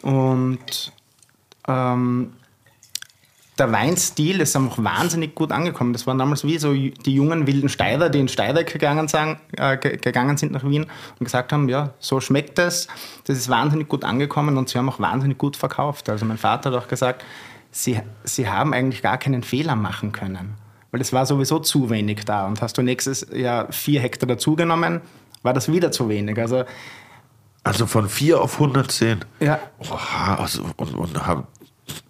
und 0.00 0.92
ähm, 1.66 2.32
der 3.58 3.72
Weinstil 3.72 4.40
ist 4.40 4.54
einfach 4.56 4.82
wahnsinnig 4.82 5.34
gut 5.34 5.50
angekommen. 5.52 5.92
Das 5.92 6.06
waren 6.06 6.18
damals 6.18 6.44
wie 6.44 6.58
so 6.58 6.72
die 6.72 7.14
jungen 7.14 7.46
wilden 7.46 7.68
Steirer, 7.68 8.08
die 8.08 8.20
in 8.20 8.28
Steireck 8.28 8.72
gegangen, 8.72 9.08
sagen, 9.08 9.40
äh, 9.56 9.76
ge- 9.76 9.96
gegangen 9.96 10.36
sind 10.36 10.52
nach 10.52 10.64
Wien 10.64 10.84
und 11.18 11.24
gesagt 11.24 11.52
haben, 11.52 11.68
ja, 11.68 11.92
so 11.98 12.20
schmeckt 12.20 12.58
es. 12.58 12.88
Das 13.24 13.36
ist 13.36 13.48
wahnsinnig 13.48 13.88
gut 13.88 14.04
angekommen 14.04 14.56
und 14.56 14.68
sie 14.68 14.78
haben 14.78 14.88
auch 14.88 15.00
wahnsinnig 15.00 15.38
gut 15.38 15.56
verkauft. 15.56 16.08
Also 16.08 16.24
mein 16.24 16.38
Vater 16.38 16.70
hat 16.70 16.82
auch 16.84 16.88
gesagt, 16.88 17.24
sie, 17.70 18.00
sie 18.24 18.48
haben 18.48 18.72
eigentlich 18.72 19.02
gar 19.02 19.18
keinen 19.18 19.42
Fehler 19.42 19.74
machen 19.76 20.12
können, 20.12 20.54
weil 20.90 21.00
es 21.00 21.12
war 21.12 21.26
sowieso 21.26 21.58
zu 21.58 21.90
wenig 21.90 22.24
da. 22.24 22.46
Und 22.46 22.62
hast 22.62 22.78
du 22.78 22.82
nächstes 22.82 23.26
Jahr 23.32 23.72
vier 23.72 24.00
Hektar 24.00 24.28
dazugenommen, 24.28 25.00
war 25.42 25.52
das 25.52 25.70
wieder 25.72 25.90
zu 25.92 26.08
wenig. 26.08 26.38
Also 26.38 26.64
Also 27.64 27.86
von 27.86 28.08
4 28.08 28.40
auf 28.40 28.54
110. 28.54 29.24
Ja. 29.40 29.58
Oha, 29.78 30.36
also, 30.36 30.64
und, 30.76 30.94
und 30.94 31.26
hab, 31.26 31.48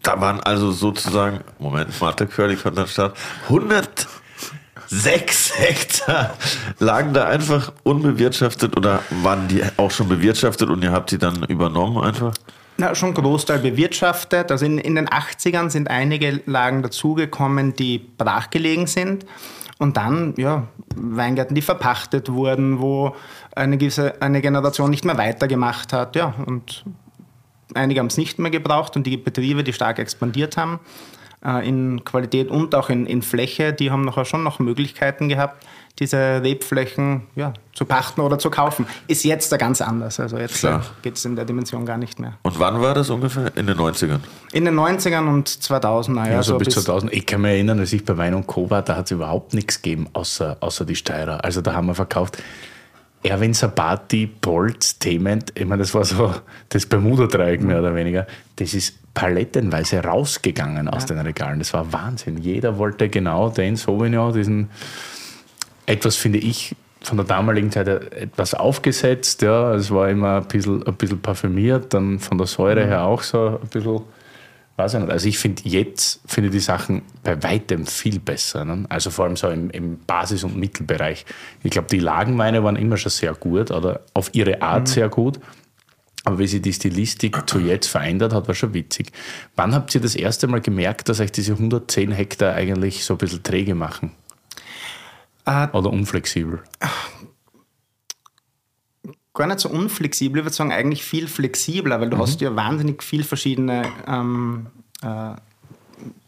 da 0.03 0.21
waren 0.21 0.41
also 0.41 0.73
sozusagen, 0.73 1.41
Moment, 1.59 2.01
Mathe 2.01 2.27
Curly 2.27 2.57
kommt 2.57 2.79
am 2.79 2.87
Start, 2.87 3.17
106 3.45 5.59
Hektar 5.59 6.37
lagen 6.79 7.13
da 7.13 7.27
einfach 7.27 7.73
unbewirtschaftet 7.83 8.77
oder 8.77 9.03
waren 9.23 9.49
die 9.49 9.63
auch 9.77 9.91
schon 9.91 10.09
bewirtschaftet 10.09 10.69
und 10.69 10.83
ihr 10.83 10.93
habt 10.93 11.11
die 11.11 11.19
dann 11.19 11.43
übernommen 11.45 12.03
einfach? 12.03 12.33
Na, 12.81 12.95
schon 12.95 13.13
Großteil 13.13 13.59
bewirtschaftet. 13.59 14.53
Also 14.53 14.65
in, 14.65 14.79
in 14.79 14.95
den 14.95 15.09
80ern 15.09 15.69
sind 15.69 15.91
einige 15.91 16.41
Lagen 16.47 16.83
dazugekommen, 16.83 17.75
die 17.75 17.99
brachgelegen 17.99 18.87
sind. 18.87 19.27
Und 19.79 19.97
dann, 19.97 20.35
ja, 20.37 20.69
Weingärten, 20.95 21.57
die 21.57 21.63
verpachtet 21.63 22.33
wurden, 22.33 22.81
wo 22.81 23.17
eine 23.55 23.79
gewisse 23.79 24.23
eine 24.23 24.41
Generation 24.41 24.91
nicht 24.91 25.05
mehr 25.05 25.19
weitergemacht 25.19 25.93
hat. 25.93 26.15
Ja, 26.15 26.35
und 26.47 26.85
einige 27.75 28.01
haben 28.01 28.07
es 28.07 28.17
nicht 28.17 28.39
mehr 28.39 28.51
gebraucht 28.51 28.97
und 28.97 29.07
die 29.07 29.17
Betriebe, 29.17 29.65
die 29.65 29.73
stark 29.73 29.99
expandiert 29.99 30.57
haben, 30.57 30.81
äh, 31.45 31.69
in 31.69 32.05
Qualität 32.05 32.51
und 32.51 32.75
auch 32.75 32.91
in, 32.91 33.07
in 33.07 33.23
Fläche, 33.23 33.73
die 33.73 33.91
haben 33.91 34.05
nachher 34.05 34.25
schon 34.25 34.43
noch 34.43 34.59
Möglichkeiten 34.59 35.29
gehabt, 35.29 35.65
diese 35.99 36.43
Rebflächen 36.43 37.23
ja, 37.35 37.53
zu 37.73 37.85
pachten 37.85 38.21
oder 38.21 38.39
zu 38.39 38.51
kaufen. 38.51 38.87
Ist 39.09 39.25
jetzt 39.25 39.51
da 39.51 39.57
ganz 39.57 39.81
anders. 39.81 40.21
Also 40.21 40.39
jetzt 40.39 40.61
Klar. 40.61 40.85
geht 41.03 41.17
es 41.17 41.25
in 41.25 41.35
der 41.35 41.45
Dimension 41.45 41.85
gar 41.87 41.99
nicht 41.99 42.21
mehr. 42.21 42.35
Und 42.43 42.59
wann 42.59 42.81
war 42.81 42.95
das 42.95 43.11
ungefähr? 43.11 43.51
In 43.57 43.67
den 43.67 43.77
90ern? 43.77 44.21
In 44.53 44.65
den 44.65 44.79
90ern 44.79 45.29
und 45.29 45.49
2000er, 45.49 46.31
ja, 46.31 46.37
Also 46.37 46.53
so 46.53 46.59
bis 46.59 46.67
bis 46.75 46.85
2000. 46.85 47.13
Ich 47.13 47.27
kann 47.27 47.41
mich 47.41 47.51
erinnern, 47.51 47.81
als 47.81 47.93
ich 47.93 48.05
bei 48.05 48.17
Wein 48.17 48.35
und 48.35 48.47
Co. 48.47 48.71
war, 48.71 48.83
da 48.83 48.97
hat 48.97 49.07
es 49.07 49.11
überhaupt 49.11 49.55
nichts 49.55 49.83
gegeben, 49.83 50.09
außer, 50.13 50.57
außer 50.61 50.85
die 50.85 50.97
Steirer. 50.97 51.45
Also 51.45 51.63
da 51.63 51.75
haben 51.75 51.87
wir 51.87 51.95
verkauft 51.95 52.39
Erwin 53.23 53.53
Sabati, 53.53 54.27
Bolz, 54.27 54.99
Thement. 54.99 55.53
Ich 55.55 55.67
meine, 55.67 55.83
das 55.83 55.95
war 55.95 56.05
so 56.05 56.35
das 56.69 56.87
Bermuda-Dreieck 56.87 57.61
mehr 57.63 57.81
oder 57.81 57.95
weniger. 57.95 58.27
Das 58.57 58.75
ist 58.75 58.95
palettenweise 59.15 60.03
rausgegangen 60.05 60.89
aus 60.89 61.07
den 61.07 61.19
Regalen. 61.19 61.59
Das 61.59 61.73
war 61.73 61.93
Wahnsinn. 61.93 62.39
Jeder 62.39 62.79
wollte 62.79 63.09
genau 63.09 63.49
den 63.49 63.75
Sauvignon, 63.77 64.33
diesen 64.33 64.71
etwas, 65.87 66.17
finde 66.17 66.39
ich, 66.39 66.77
von 67.01 67.17
der 67.17 67.27
damaligen 67.27 67.71
Zeit 67.71 67.89
etwas 67.89 68.55
aufgesetzt. 68.55 69.43
Ja, 69.43 69.75
es 69.75 69.91
war 69.91 70.09
immer 70.09 70.37
ein 70.37 70.45
bisschen, 70.45 70.87
ein 70.87 70.95
bisschen 70.95 71.21
parfümiert, 71.21 71.95
dann 71.95 72.19
von 72.19 72.39
der 72.39 72.47
Säure 72.47 72.87
her 72.87 73.05
auch 73.05 73.23
so 73.23 73.59
ein 73.63 73.69
bisschen, 73.69 74.03
weiß 74.79 74.95
ich 74.95 75.01
nicht. 75.01 75.11
Also 75.11 75.29
ich 75.29 75.39
finde 75.39 75.63
jetzt, 75.65 76.21
finde 76.27 76.51
die 76.51 76.61
Sachen 76.61 77.03
bei 77.25 77.43
weitem 77.43 77.87
viel 77.87 78.21
besser. 78.21 78.65
Ne? 78.65 78.87
Also 78.89 79.11
vor 79.11 79.25
allem 79.25 79.37
so 79.37 79.49
im, 79.49 79.71
im 79.71 79.99
Basis- 80.07 80.45
und 80.45 80.57
Mittelbereich. 80.57 81.27
Ich 81.63 81.71
glaube, 81.71 81.89
die 81.89 81.99
Lagenweine 81.99 82.63
waren 82.63 82.77
immer 82.77 82.97
schon 82.97 83.11
sehr 83.11 83.35
gut 83.35 83.71
oder 83.71 84.01
auf 84.15 84.31
ihre 84.35 84.63
Art 84.63 84.89
sehr 84.89 85.09
gut. 85.09 85.41
Aber 86.25 86.39
wie 86.39 86.47
sich 86.47 86.63
die 86.63 86.73
Stilistik 86.73 87.49
zu 87.49 87.59
jetzt 87.59 87.87
verändert 87.87 88.33
hat, 88.33 88.49
war 88.49 88.55
schon 88.55 88.75
witzig. 88.75 89.13
Wann 89.57 89.75
habt 89.75 89.95
ihr 89.95 90.01
das 90.01 90.15
erste 90.15 90.47
Mal 90.47 90.61
gemerkt, 90.61 91.09
dass 91.09 91.21
euch 91.21 91.33
diese 91.33 91.53
110 91.53 92.13
Hektar 92.13 92.55
eigentlich 92.55 93.05
so 93.05 93.15
ein 93.15 93.19
bisschen 93.19 93.43
träge 93.43 93.75
machen? 93.75 94.13
Äh, 95.47 95.69
Oder 95.73 95.91
unflexibel? 95.91 96.61
Gar 99.39 99.47
nicht 99.47 99.61
so 99.61 99.69
unflexibel, 99.71 100.41
ich 100.41 100.45
würde 100.45 100.55
sagen 100.55 100.73
eigentlich 100.73 101.03
viel 101.03 101.29
flexibler, 101.29 102.01
weil 102.01 102.11
du 102.11 102.19
hast 102.19 102.41
ja 102.41 102.55
wahnsinnig 102.55 103.03
viel 103.03 103.25
verschiedene 103.25 103.85
ähm, 104.07 104.67
äh, 105.03 105.35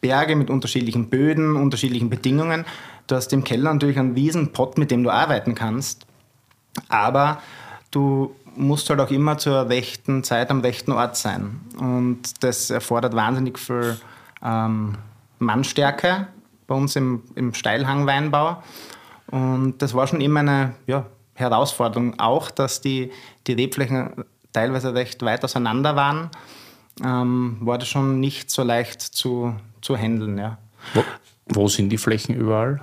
Berge 0.01 0.37
mit 0.37 0.49
unterschiedlichen 0.51 1.11
Böden, 1.11 1.57
unterschiedlichen 1.57 2.09
Bedingungen. 2.09 2.65
Du 3.07 3.17
hast 3.17 3.33
im 3.33 3.45
Keller 3.45 3.73
natürlich 3.73 3.99
einen 3.99 4.15
Wiesenpott, 4.15 4.79
mit 4.79 4.91
dem 4.91 5.03
du 5.03 5.11
arbeiten 5.11 5.55
kannst, 5.55 6.07
aber 6.89 7.43
du 7.91 8.35
musst 8.57 8.89
halt 8.91 9.01
auch 9.01 9.11
immer 9.11 9.39
zur 9.39 9.69
rechten 9.69 10.25
Zeit 10.25 10.51
am 10.51 10.61
rechten 10.61 10.93
Ort 10.93 11.17
sein. 11.17 11.61
Und 11.79 12.43
das 12.43 12.71
erfordert 12.71 13.15
wahnsinnig 13.15 13.59
viel 13.59 13.99
ähm, 14.43 14.95
Mannstärke 15.39 16.29
bei 16.67 16.75
uns 16.75 16.97
im, 16.97 17.23
im 17.35 17.55
Steilhangweinbau. 17.55 18.63
Und 19.31 19.83
das 19.83 19.95
war 19.95 20.07
schon 20.07 20.21
immer 20.21 20.41
eine 20.41 20.75
ja, 20.87 21.07
Herausforderung. 21.35 22.19
Auch, 22.19 22.51
dass 22.51 22.81
die, 22.81 23.11
die 23.47 23.53
Rebflächen 23.53 24.25
teilweise 24.53 24.95
recht 24.95 25.23
weit 25.23 25.45
auseinander 25.45 25.97
waren, 25.97 26.31
ähm, 27.05 27.59
war 27.61 27.79
das 27.79 27.89
schon 27.89 28.21
nicht 28.21 28.51
so 28.51 28.63
leicht 28.63 29.01
zu, 29.01 29.55
zu 29.81 29.97
handeln. 29.97 30.39
Ja. 30.39 30.59
Wo, 30.95 31.05
wo 31.47 31.69
sind 31.69 31.91
die 31.91 31.99
Flächen 31.99 32.35
überall? 32.35 32.83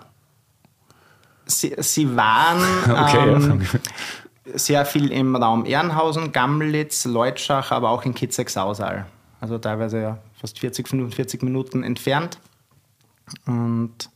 Sie, 1.46 1.76
sie 1.78 2.16
waren 2.16 2.60
Okay, 2.84 3.30
ähm, 3.30 3.62
ja. 3.62 3.80
sehr 4.58 4.86
viel 4.86 5.12
im 5.12 5.36
Raum 5.36 5.66
Ehrenhausen, 5.66 6.32
Gammelitz, 6.32 7.06
Leutschach, 7.06 7.72
aber 7.72 7.90
auch 7.90 8.04
in 8.04 8.14
Kitzek-Sausal. 8.14 9.06
Also 9.40 9.58
teilweise 9.58 10.02
ja 10.02 10.18
fast 10.40 10.60
40, 10.60 10.88
45 10.88 11.42
Minuten 11.44 11.84
entfernt. 11.84 12.40
Und 13.46 14.10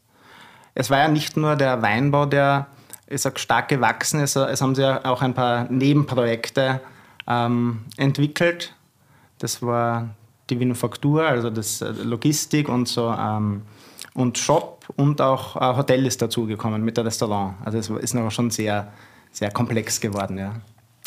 es 0.74 0.90
war 0.90 1.00
ja 1.00 1.08
nicht 1.08 1.38
nur 1.38 1.56
der 1.56 1.82
Weinbau, 1.82 2.26
der 2.26 2.68
ich 3.12 3.22
sag, 3.22 3.40
stark 3.40 3.68
gewachsen 3.68 4.22
ist, 4.22 4.36
es 4.36 4.62
haben 4.62 4.76
sich 4.76 4.84
ja 4.84 5.04
auch 5.06 5.22
ein 5.22 5.34
paar 5.34 5.66
Nebenprojekte 5.70 6.82
ähm, 7.28 7.82
entwickelt. 7.98 8.74
Das 9.40 9.62
war 9.62 10.10
die 10.50 10.60
Vinofaktur, 10.60 11.24
also 11.26 11.50
das 11.50 11.82
äh, 11.82 11.92
Logistik 12.04 12.70
und 12.70 12.88
so 12.88 13.14
ähm, 13.18 13.64
und 14.14 14.38
Shop 14.38 14.86
und 14.96 15.22
auch 15.22 15.56
äh, 15.56 15.76
Hotel 15.76 16.06
ist 16.06 16.22
dazugekommen 16.22 16.84
mit 16.84 16.98
der 16.98 17.06
Restaurant. 17.06 17.56
Also 17.64 17.78
es 17.78 17.90
ist 17.90 18.14
noch 18.14 18.30
schon 18.32 18.50
sehr, 18.50 18.92
sehr 19.32 19.52
komplex 19.52 20.00
geworden, 20.00 20.38
ja. 20.38 20.54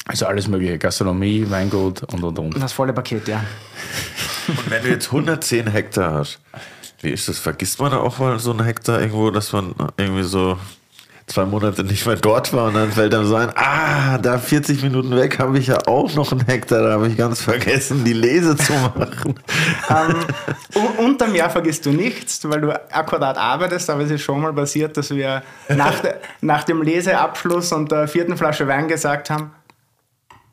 Also 0.06 0.26
alles 0.26 0.49
mögliche, 0.49 0.78
Gastronomie, 0.78 1.49
Weingut 1.49 2.02
und 2.12 2.23
und 2.23 2.38
und. 2.38 2.62
Das 2.62 2.73
volle 2.73 2.92
Paket, 2.92 3.26
ja. 3.28 3.42
Und 4.49 4.70
wenn 4.70 4.82
du 4.82 4.90
jetzt 4.90 5.06
110 5.06 5.68
Hektar 5.68 6.12
hast, 6.14 6.40
wie 7.00 7.11
ist 7.11 7.28
das? 7.28 7.38
Vergisst 7.38 7.80
man 7.80 7.90
da 7.90 7.99
auch 7.99 8.18
mal 8.18 8.38
so 8.38 8.50
einen 8.50 8.64
Hektar 8.64 9.00
irgendwo, 9.00 9.30
dass 9.30 9.52
man 9.52 9.75
irgendwie 9.96 10.23
so 10.23 10.58
zwei 11.26 11.47
Monate 11.47 11.85
nicht 11.85 12.04
mehr 12.07 12.16
dort 12.16 12.52
war 12.52 12.66
und 12.66 12.75
dann 12.75 12.93
fällt 12.93 13.14
einem 13.14 13.25
so 13.25 13.35
ein, 13.37 13.50
ah, 13.57 14.19
da 14.19 14.38
40 14.38 14.83
Minuten 14.83 15.16
weg 15.16 15.38
habe 15.38 15.59
ich 15.59 15.69
ja 15.69 15.78
auch 15.87 16.14
noch 16.14 16.33
einen 16.33 16.45
Hektar, 16.45 16.83
da 16.83 16.93
habe 16.93 17.09
ich 17.09 17.16
ganz 17.16 17.40
vergessen, 17.40 18.04
die 18.04 18.12
Lese 18.12 18.57
zu 18.57 18.73
machen. 18.75 19.35
ähm, 19.88 20.16
u- 20.76 21.02
unterm 21.02 21.35
Jahr 21.35 21.49
vergisst 21.50 21.87
du 21.87 21.90
nichts, 21.90 22.40
weil 22.49 22.61
du 22.61 22.73
akkurat 22.93 23.38
arbeitest, 23.38 23.88
aber 23.88 24.02
es 24.02 24.11
ist 24.11 24.23
schon 24.23 24.40
mal 24.40 24.52
passiert, 24.52 24.97
dass 24.99 25.11
wir 25.11 25.43
nach, 25.71 26.00
de, 26.00 26.12
nach 26.43 26.64
dem 26.64 26.83
Leseabschluss 26.83 27.73
und 27.73 27.90
der 27.90 28.07
vierten 28.07 28.37
Flasche 28.37 28.69
Wein 28.69 28.87
gesagt 28.88 29.31
haben, 29.31 29.50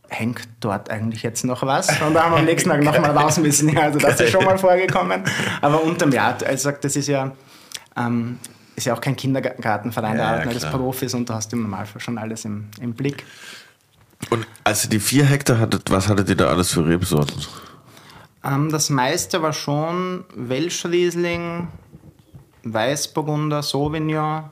hängt 0.08 0.42
dort 0.60 0.90
eigentlich 0.90 1.24
jetzt 1.24 1.44
noch 1.46 1.63
was? 1.66 1.88
Und 2.01 2.13
da 2.13 2.24
haben 2.24 2.34
wir 2.34 2.40
am 2.40 2.46
nächsten 2.46 2.70
Tag 2.70 2.82
nochmal 2.84 3.12
raus 3.18 3.38
müssen. 3.38 3.70
Ja, 3.70 3.84
also 3.84 4.00
das 4.00 4.20
ist 4.20 4.32
schon 4.32 4.44
mal 4.44 4.58
vorgekommen. 4.58 5.24
Aber 5.62 5.82
unterm 5.84 6.12
Jahr, 6.12 6.36
also 6.46 6.72
das 6.72 6.96
ist 6.98 7.08
ja, 7.08 7.32
ähm, 7.98 8.38
ist 8.75 8.86
ja 8.86 8.94
auch 8.94 9.01
kein 9.01 9.16
Kindergartenverein, 9.16 10.18
da 10.18 10.24
Ja, 10.24 10.30
ja, 10.30 10.42
arbeiten 10.42 10.50
alles. 10.50 10.72
Profis 10.72 11.13
und 11.13 11.30
du 11.30 11.34
hast 11.34 11.51
im 11.54 11.63
Normalfall 11.63 12.01
schon 12.01 12.18
alles 12.18 12.46
im, 12.46 12.68
im 12.80 12.94
Blick. 12.94 13.25
Und 14.30 14.46
als 14.63 14.84
ihr 14.86 14.90
die 14.90 15.00
vier 15.00 15.25
Hektar 15.25 15.60
hattet, 15.60 15.90
was 15.90 16.08
hattet 16.08 16.30
ihr 16.30 16.36
da 16.36 16.48
alles 16.48 16.72
für 16.72 16.86
Rebsorten? 16.86 17.42
Ähm, 18.44 18.72
das 18.72 18.90
meiste 18.90 19.42
war 19.42 19.54
schon 19.54 20.25
Welschriesling, 20.36 21.68
Weißburgunder, 22.63 23.63
Sauvignon, 23.63 24.46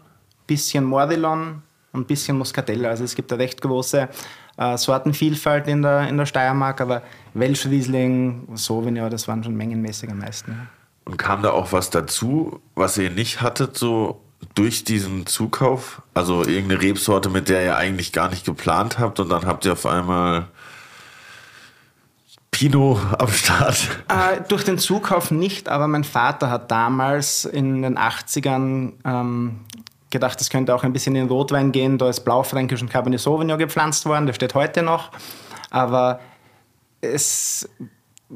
bisschen 0.47 0.83
Morillon 0.83 1.61
und 1.91 2.07
bisschen 2.07 2.37
Muscatella. 2.37 2.89
Also 2.89 3.03
es 3.03 3.15
gibt 3.15 3.31
eine 3.31 3.41
recht 3.41 3.61
große 3.61 4.09
äh, 4.57 4.77
Sortenvielfalt 4.77 5.67
in 5.67 5.81
der, 5.81 6.07
in 6.07 6.17
der 6.17 6.25
Steiermark, 6.25 6.81
aber 6.81 7.03
Welschriesling, 7.33 8.47
Sauvignon, 8.55 9.09
das 9.09 9.27
waren 9.27 9.43
schon 9.43 9.55
mengenmäßig 9.55 10.09
am 10.09 10.19
meisten. 10.19 10.51
Ja. 10.51 10.78
Und 11.09 11.17
kam 11.17 11.41
da 11.41 11.49
auch 11.49 11.71
was 11.71 11.89
dazu, 11.89 12.61
was 12.75 12.95
ihr 12.99 13.09
nicht 13.09 13.41
hattet, 13.41 13.75
so 13.75 14.21
durch 14.53 14.83
diesen 14.83 15.25
Zukauf? 15.25 16.03
Also 16.13 16.45
irgendeine 16.45 16.83
Rebsorte, 16.83 17.29
mit 17.29 17.49
der 17.49 17.63
ihr 17.63 17.77
eigentlich 17.77 18.13
gar 18.13 18.29
nicht 18.29 18.45
geplant 18.45 18.99
habt 18.99 19.19
und 19.19 19.29
dann 19.29 19.47
habt 19.47 19.65
ihr 19.65 19.73
auf 19.73 19.87
einmal 19.87 20.49
Pinot 22.51 22.99
am 23.17 23.27
Start. 23.29 23.87
Äh, 24.07 24.41
durch 24.49 24.63
den 24.63 24.77
Zukauf 24.77 25.31
nicht, 25.31 25.67
aber 25.67 25.87
mein 25.87 26.03
Vater 26.03 26.51
hat 26.51 26.69
damals 26.69 27.43
in 27.43 27.81
den 27.81 27.97
80ern 27.97 28.91
ähm, 29.03 29.61
gedacht, 30.11 30.39
es 30.41 30.51
könnte 30.51 30.75
auch 30.75 30.83
ein 30.83 30.93
bisschen 30.93 31.15
in 31.15 31.27
Rotwein 31.27 31.71
gehen. 31.71 31.97
Da 31.97 32.07
ist 32.07 32.19
Blaufränkisch 32.19 32.83
und 32.83 32.91
Cabernet 32.91 33.19
Sauvignon 33.19 33.57
gepflanzt 33.57 34.05
worden, 34.05 34.27
der 34.27 34.33
steht 34.33 34.53
heute 34.53 34.83
noch. 34.83 35.09
Aber 35.71 36.19
es 37.01 37.67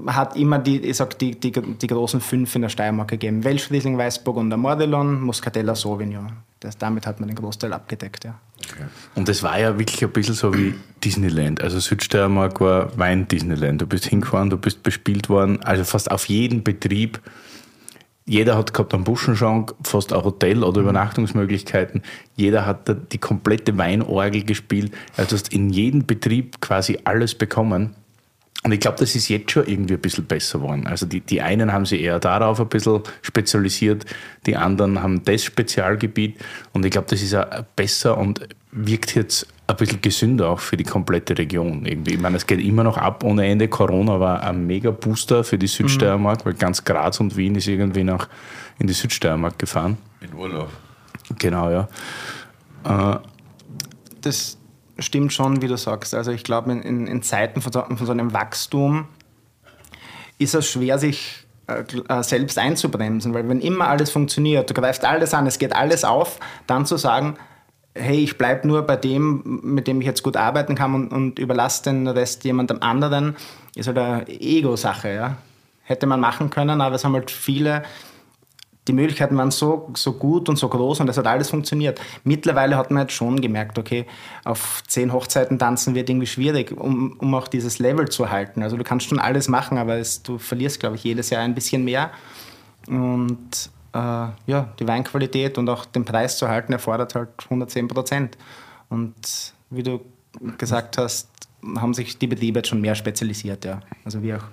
hat 0.07 0.35
immer 0.35 0.59
die, 0.59 0.79
ich 0.79 0.97
sag, 0.97 1.17
die, 1.19 1.39
die, 1.39 1.51
die 1.51 1.87
großen 1.87 2.19
fünf 2.19 2.55
in 2.55 2.63
der 2.63 2.69
Steiermark 2.69 3.09
gegeben. 3.09 3.43
Welschriesling, 3.43 3.97
Weißburgunder, 3.97 4.57
Mordillon, 4.57 5.21
Muscatella, 5.21 5.75
Sauvignon. 5.75 6.31
Das, 6.59 6.77
damit 6.77 7.05
hat 7.05 7.19
man 7.19 7.27
den 7.27 7.35
Großteil 7.35 7.73
abgedeckt, 7.73 8.23
ja. 8.23 8.39
Und 9.15 9.27
das 9.27 9.43
war 9.43 9.59
ja 9.59 9.77
wirklich 9.77 10.03
ein 10.03 10.11
bisschen 10.11 10.35
so 10.35 10.53
wie 10.53 10.73
Disneyland. 11.03 11.61
Also 11.61 11.79
Südsteiermark 11.79 12.61
war 12.61 12.97
Wein-Disneyland. 12.97 13.81
Du 13.81 13.87
bist 13.87 14.05
hingefahren, 14.05 14.49
du 14.49 14.57
bist 14.57 14.81
bespielt 14.83 15.27
worden. 15.29 15.61
Also 15.63 15.83
fast 15.83 16.09
auf 16.09 16.25
jeden 16.29 16.63
Betrieb 16.63 17.19
jeder 18.25 18.57
hat 18.57 18.73
gehabt 18.73 18.93
einen 18.93 19.03
Buschenschank, 19.03 19.73
fast 19.83 20.13
ein 20.13 20.23
Hotel 20.23 20.63
oder 20.63 20.81
Übernachtungsmöglichkeiten. 20.81 22.01
Jeder 22.35 22.65
hat 22.65 22.89
die 23.11 23.17
komplette 23.17 23.77
Weinorgel 23.77 24.43
gespielt. 24.43 24.93
Also 25.17 25.31
du 25.31 25.35
hast 25.35 25.53
in 25.53 25.69
jedem 25.69 26.05
Betrieb 26.05 26.61
quasi 26.61 26.99
alles 27.03 27.35
bekommen. 27.35 27.95
Und 28.63 28.71
ich 28.71 28.79
glaube, 28.79 28.97
das 28.97 29.13
ist 29.13 29.27
jetzt 29.27 29.51
schon 29.51 29.67
irgendwie 29.67 29.95
ein 29.95 29.99
bisschen 29.99 30.25
besser 30.25 30.59
geworden. 30.59 30.87
Also 30.87 31.05
die, 31.05 31.19
die 31.19 31.41
einen 31.41 31.73
haben 31.73 31.85
sich 31.85 32.01
eher 32.01 32.19
darauf 32.19 32.61
ein 32.61 32.67
bisschen 32.67 33.01
spezialisiert, 33.21 34.05
die 34.45 34.55
anderen 34.55 35.03
haben 35.03 35.23
das 35.25 35.43
Spezialgebiet. 35.43 36.39
Und 36.71 36.85
ich 36.85 36.91
glaube, 36.91 37.07
das 37.09 37.21
ist 37.21 37.35
auch 37.35 37.45
besser 37.75 38.17
und 38.17 38.47
wirkt 38.71 39.15
jetzt 39.15 39.47
ein 39.67 39.75
bisschen 39.75 40.01
gesünder 40.01 40.49
auch 40.49 40.59
für 40.59 40.77
die 40.77 40.85
komplette 40.85 41.37
Region. 41.37 41.85
Irgendwie. 41.85 42.13
Ich 42.13 42.19
meine, 42.19 42.37
es 42.37 42.47
geht 42.47 42.61
immer 42.61 42.83
noch 42.83 42.97
ab 42.97 43.23
ohne 43.23 43.45
Ende. 43.45 43.67
Corona 43.67 44.19
war 44.19 44.41
ein 44.43 44.65
mega 44.65 44.91
Booster 44.91 45.43
für 45.43 45.57
die 45.57 45.67
Südsteiermark, 45.67 46.39
mhm. 46.39 46.45
weil 46.45 46.53
ganz 46.53 46.83
Graz 46.83 47.19
und 47.19 47.35
Wien 47.35 47.55
ist 47.55 47.67
irgendwie 47.67 48.03
nach 48.03 48.29
in 48.79 48.87
die 48.87 48.93
Südsteiermark 48.93 49.59
gefahren. 49.59 49.97
In 50.21 50.33
Urlaub. 50.33 50.69
Genau, 51.37 51.69
ja. 51.69 51.87
Äh, 52.85 53.19
das, 54.21 54.57
stimmt 55.03 55.33
schon, 55.33 55.61
wie 55.61 55.67
du 55.67 55.77
sagst. 55.77 56.13
Also 56.13 56.31
ich 56.31 56.43
glaube, 56.43 56.71
in, 56.71 57.07
in, 57.07 57.21
Zeiten 57.21 57.61
von 57.61 57.71
so, 57.71 57.81
von 57.81 58.05
so, 58.05 58.11
einem 58.11 58.33
Wachstum 58.33 59.07
ist 60.37 60.55
es 60.55 60.69
schwer, 60.69 60.99
sich 60.99 61.45
äh, 61.67 61.83
äh, 62.09 62.23
selbst 62.23 62.57
einzubremsen, 62.57 63.33
weil 63.33 63.47
wenn 63.47 63.61
immer 63.61 63.87
alles 63.87 64.09
funktioniert, 64.09 64.69
du 64.69 64.73
greifst 64.73 65.05
alles 65.05 65.33
an, 65.33 65.47
es 65.47 65.59
geht 65.59 65.75
alles 65.75 66.03
auf, 66.03 66.39
dann 66.67 66.85
zu 66.85 66.97
sagen, 66.97 67.35
hey, 67.95 68.17
ich 68.17 68.37
bleibe 68.37 68.67
nur 68.67 68.81
bei 68.81 68.95
dem, 68.95 69.61
mit 69.63 69.87
dem 69.87 70.01
ich 70.01 70.07
jetzt 70.07 70.23
gut 70.23 70.35
arbeiten 70.35 70.75
kann 70.75 70.95
und, 70.95 71.13
und 71.13 71.39
überlasse 71.39 71.83
den 71.83 72.07
Rest 72.07 72.43
jemandem 72.43 72.79
anderen, 72.81 73.35
ist 73.75 73.87
halt 73.87 73.97
eine 73.97 74.27
Ego-Sache. 74.27 75.13
Ja? 75.13 75.37
Hätte 75.83 76.07
man 76.07 76.19
machen 76.19 76.49
können, 76.49 76.81
aber 76.81 76.95
es 76.95 77.05
haben 77.05 77.13
halt 77.13 77.31
viele 77.31 77.83
die 78.87 78.93
Möglichkeiten 78.93 79.37
waren 79.37 79.51
so, 79.51 79.89
so 79.95 80.13
gut 80.13 80.49
und 80.49 80.57
so 80.57 80.67
groß 80.67 80.99
und 80.99 81.09
es 81.09 81.17
hat 81.17 81.25
alles 81.25 81.49
funktioniert. 81.49 82.01
Mittlerweile 82.23 82.75
hat 82.75 82.91
man 82.91 83.03
jetzt 83.03 83.13
schon 83.13 83.39
gemerkt, 83.39 83.79
okay, 83.79 84.05
auf 84.43 84.83
zehn 84.87 85.13
Hochzeiten 85.13 85.57
tanzen 85.57 85.95
wird 85.95 86.09
irgendwie 86.09 86.27
schwierig, 86.27 86.75
um, 86.75 87.15
um 87.19 87.33
auch 87.33 87.47
dieses 87.47 87.79
Level 87.79 88.09
zu 88.09 88.29
halten. 88.29 88.61
Also 88.61 88.75
du 88.75 88.83
kannst 88.83 89.07
schon 89.07 89.19
alles 89.19 89.47
machen, 89.47 89.77
aber 89.77 89.97
es, 89.97 90.21
du 90.21 90.37
verlierst, 90.37 90.79
glaube 90.79 90.97
ich, 90.97 91.03
jedes 91.03 91.29
Jahr 91.29 91.43
ein 91.43 91.55
bisschen 91.55 91.85
mehr. 91.85 92.11
Und 92.87 93.69
äh, 93.93 93.97
ja, 93.97 94.73
die 94.79 94.87
Weinqualität 94.87 95.57
und 95.57 95.69
auch 95.69 95.85
den 95.85 96.03
Preis 96.03 96.37
zu 96.37 96.49
halten 96.49 96.73
erfordert 96.73 97.15
halt 97.15 97.29
110 97.45 97.87
Prozent. 97.87 98.37
Und 98.89 99.53
wie 99.69 99.83
du 99.83 100.01
gesagt 100.57 100.97
hast, 100.97 101.29
haben 101.77 101.93
sich 101.93 102.17
die 102.17 102.27
Betriebe 102.27 102.59
jetzt 102.59 102.69
schon 102.69 102.81
mehr 102.81 102.95
spezialisiert, 102.95 103.63
ja. 103.63 103.79
Also 104.03 104.21
wie 104.21 104.33
auch 104.33 104.43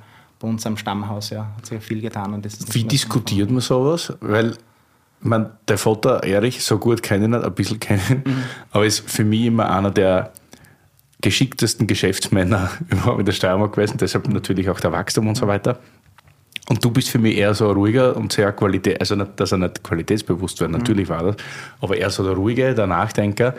bei 0.40 0.48
uns 0.48 0.66
am 0.66 0.76
Stammhaus, 0.76 1.30
ja, 1.30 1.46
hat 1.56 1.66
sich 1.66 1.82
viel 1.82 2.00
getan. 2.00 2.34
Und 2.34 2.44
das 2.44 2.58
Wie 2.74 2.84
diskutiert 2.84 3.50
man 3.50 3.60
sowas? 3.60 4.12
Weil 4.20 4.56
man, 5.20 5.50
der 5.68 5.78
Vater 5.78 6.24
Erich, 6.24 6.64
so 6.64 6.78
gut 6.78 7.02
kenne 7.02 7.24
ich 7.26 7.30
nicht, 7.30 7.44
ein 7.44 7.54
bisschen 7.54 7.78
kennen, 7.78 8.22
mhm. 8.24 8.42
aber 8.72 8.86
ist 8.86 9.08
für 9.08 9.24
mich 9.24 9.44
immer 9.44 9.70
einer 9.70 9.90
der 9.90 10.32
geschicktesten 11.20 11.86
Geschäftsmänner 11.86 12.70
überhaupt 12.90 13.20
in 13.20 13.26
der 13.26 13.32
Steiermark 13.32 13.74
gewesen, 13.74 13.98
deshalb 13.98 14.28
natürlich 14.28 14.70
auch 14.70 14.80
der 14.80 14.92
Wachstum 14.92 15.28
und 15.28 15.36
so 15.36 15.46
weiter. 15.46 15.78
Und 16.70 16.82
du 16.82 16.90
bist 16.90 17.10
für 17.10 17.18
mich 17.18 17.36
eher 17.36 17.52
so 17.52 17.68
ein 17.68 17.74
ruhiger 17.74 18.16
und 18.16 18.32
sehr 18.32 18.52
Qualität, 18.52 18.98
also 19.00 19.16
nicht, 19.16 19.32
dass 19.36 19.52
er 19.52 19.58
nicht 19.58 19.82
qualitätsbewusst 19.82 20.60
wird, 20.60 20.70
natürlich 20.70 21.08
mhm. 21.08 21.12
war 21.12 21.22
das, 21.24 21.36
aber 21.82 21.96
eher 21.98 22.08
so 22.08 22.24
der 22.24 22.32
ruhige, 22.32 22.74
der 22.74 22.86
Nachdenker. 22.86 23.54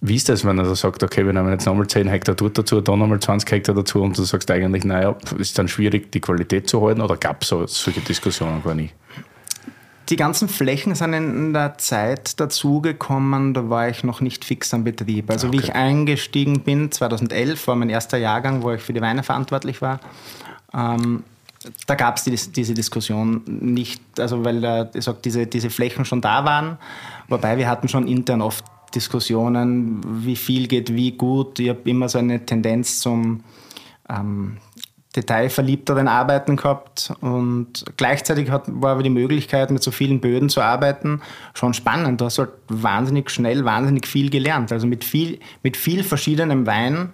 Wie 0.00 0.14
ist 0.14 0.28
das, 0.28 0.44
wenn 0.44 0.58
er 0.58 0.74
sagt, 0.76 1.02
okay, 1.02 1.26
wir 1.26 1.32
nehmen 1.32 1.50
jetzt 1.50 1.66
nochmal 1.66 1.88
10 1.88 2.06
Hektar 2.06 2.36
dort 2.36 2.56
dazu, 2.56 2.80
dann 2.80 3.00
nochmal 3.00 3.18
20 3.18 3.50
Hektar 3.50 3.74
dazu 3.74 4.00
und 4.00 4.16
du 4.16 4.22
sagst 4.22 4.48
eigentlich, 4.50 4.84
naja, 4.84 5.16
ist 5.38 5.58
dann 5.58 5.66
schwierig, 5.66 6.12
die 6.12 6.20
Qualität 6.20 6.68
zu 6.68 6.86
halten 6.86 7.00
oder 7.00 7.16
gab 7.16 7.42
es 7.42 7.48
so, 7.48 7.66
solche 7.66 8.00
Diskussionen 8.00 8.62
gar 8.62 8.74
nicht? 8.74 8.94
Die 10.08 10.16
ganzen 10.16 10.48
Flächen 10.48 10.94
sind 10.94 11.12
in 11.12 11.52
der 11.52 11.76
Zeit 11.78 12.38
dazugekommen, 12.40 13.54
da 13.54 13.68
war 13.68 13.88
ich 13.88 14.04
noch 14.04 14.20
nicht 14.20 14.44
fix 14.44 14.72
am 14.72 14.84
Betrieb. 14.84 15.30
Also 15.30 15.48
okay. 15.48 15.58
wie 15.58 15.62
ich 15.62 15.74
eingestiegen 15.74 16.60
bin, 16.60 16.92
2011 16.92 17.66
war 17.66 17.74
mein 17.74 17.90
erster 17.90 18.18
Jahrgang, 18.18 18.62
wo 18.62 18.70
ich 18.70 18.80
für 18.80 18.92
die 18.92 19.02
Weine 19.02 19.24
verantwortlich 19.24 19.82
war. 19.82 20.00
Ähm, 20.72 21.24
da 21.86 21.96
gab 21.96 22.16
es 22.16 22.24
die, 22.24 22.30
diese 22.52 22.72
Diskussion 22.72 23.42
nicht, 23.46 24.00
also 24.18 24.44
weil 24.44 24.90
ich 24.94 25.04
sag, 25.04 25.22
diese, 25.22 25.46
diese 25.46 25.70
Flächen 25.70 26.04
schon 26.04 26.20
da 26.20 26.44
waren, 26.44 26.78
wobei 27.28 27.58
wir 27.58 27.68
hatten 27.68 27.88
schon 27.88 28.06
intern 28.06 28.40
oft 28.40 28.64
Diskussionen, 28.94 30.00
wie 30.24 30.36
viel 30.36 30.68
geht 30.68 30.94
wie 30.94 31.12
gut. 31.12 31.58
Ich 31.58 31.68
habe 31.68 31.88
immer 31.88 32.08
so 32.08 32.18
eine 32.18 32.44
Tendenz 32.44 33.00
zum 33.00 33.44
ähm, 34.08 34.58
detailverliebteren 35.16 36.06
Arbeiten 36.06 36.56
gehabt 36.56 37.12
und 37.20 37.84
gleichzeitig 37.96 38.50
hat, 38.50 38.64
war 38.68 38.92
aber 38.92 39.02
die 39.02 39.10
Möglichkeit, 39.10 39.70
mit 39.70 39.82
so 39.82 39.90
vielen 39.90 40.20
Böden 40.20 40.48
zu 40.48 40.60
arbeiten, 40.60 41.22
schon 41.54 41.74
spannend. 41.74 42.20
Du 42.20 42.26
hast 42.26 42.38
halt 42.38 42.50
wahnsinnig 42.68 43.30
schnell, 43.30 43.64
wahnsinnig 43.64 44.06
viel 44.06 44.30
gelernt. 44.30 44.70
Also 44.70 44.86
mit 44.86 45.04
viel, 45.04 45.40
mit 45.62 45.76
viel 45.76 46.04
verschiedenem 46.04 46.66
Wein 46.66 47.12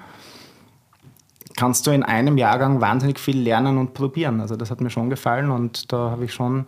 kannst 1.56 1.87
du 1.87 1.92
in 1.92 2.02
einem 2.02 2.37
Jahrgang 2.37 2.80
wahnsinnig 2.80 3.20
viel 3.20 3.38
lernen 3.38 3.78
und 3.78 3.94
probieren. 3.94 4.40
Also 4.40 4.56
das 4.56 4.70
hat 4.70 4.80
mir 4.80 4.90
schon 4.90 5.08
gefallen 5.08 5.50
und 5.50 5.92
da 5.92 6.10
habe 6.10 6.24
ich 6.24 6.32
schon 6.32 6.66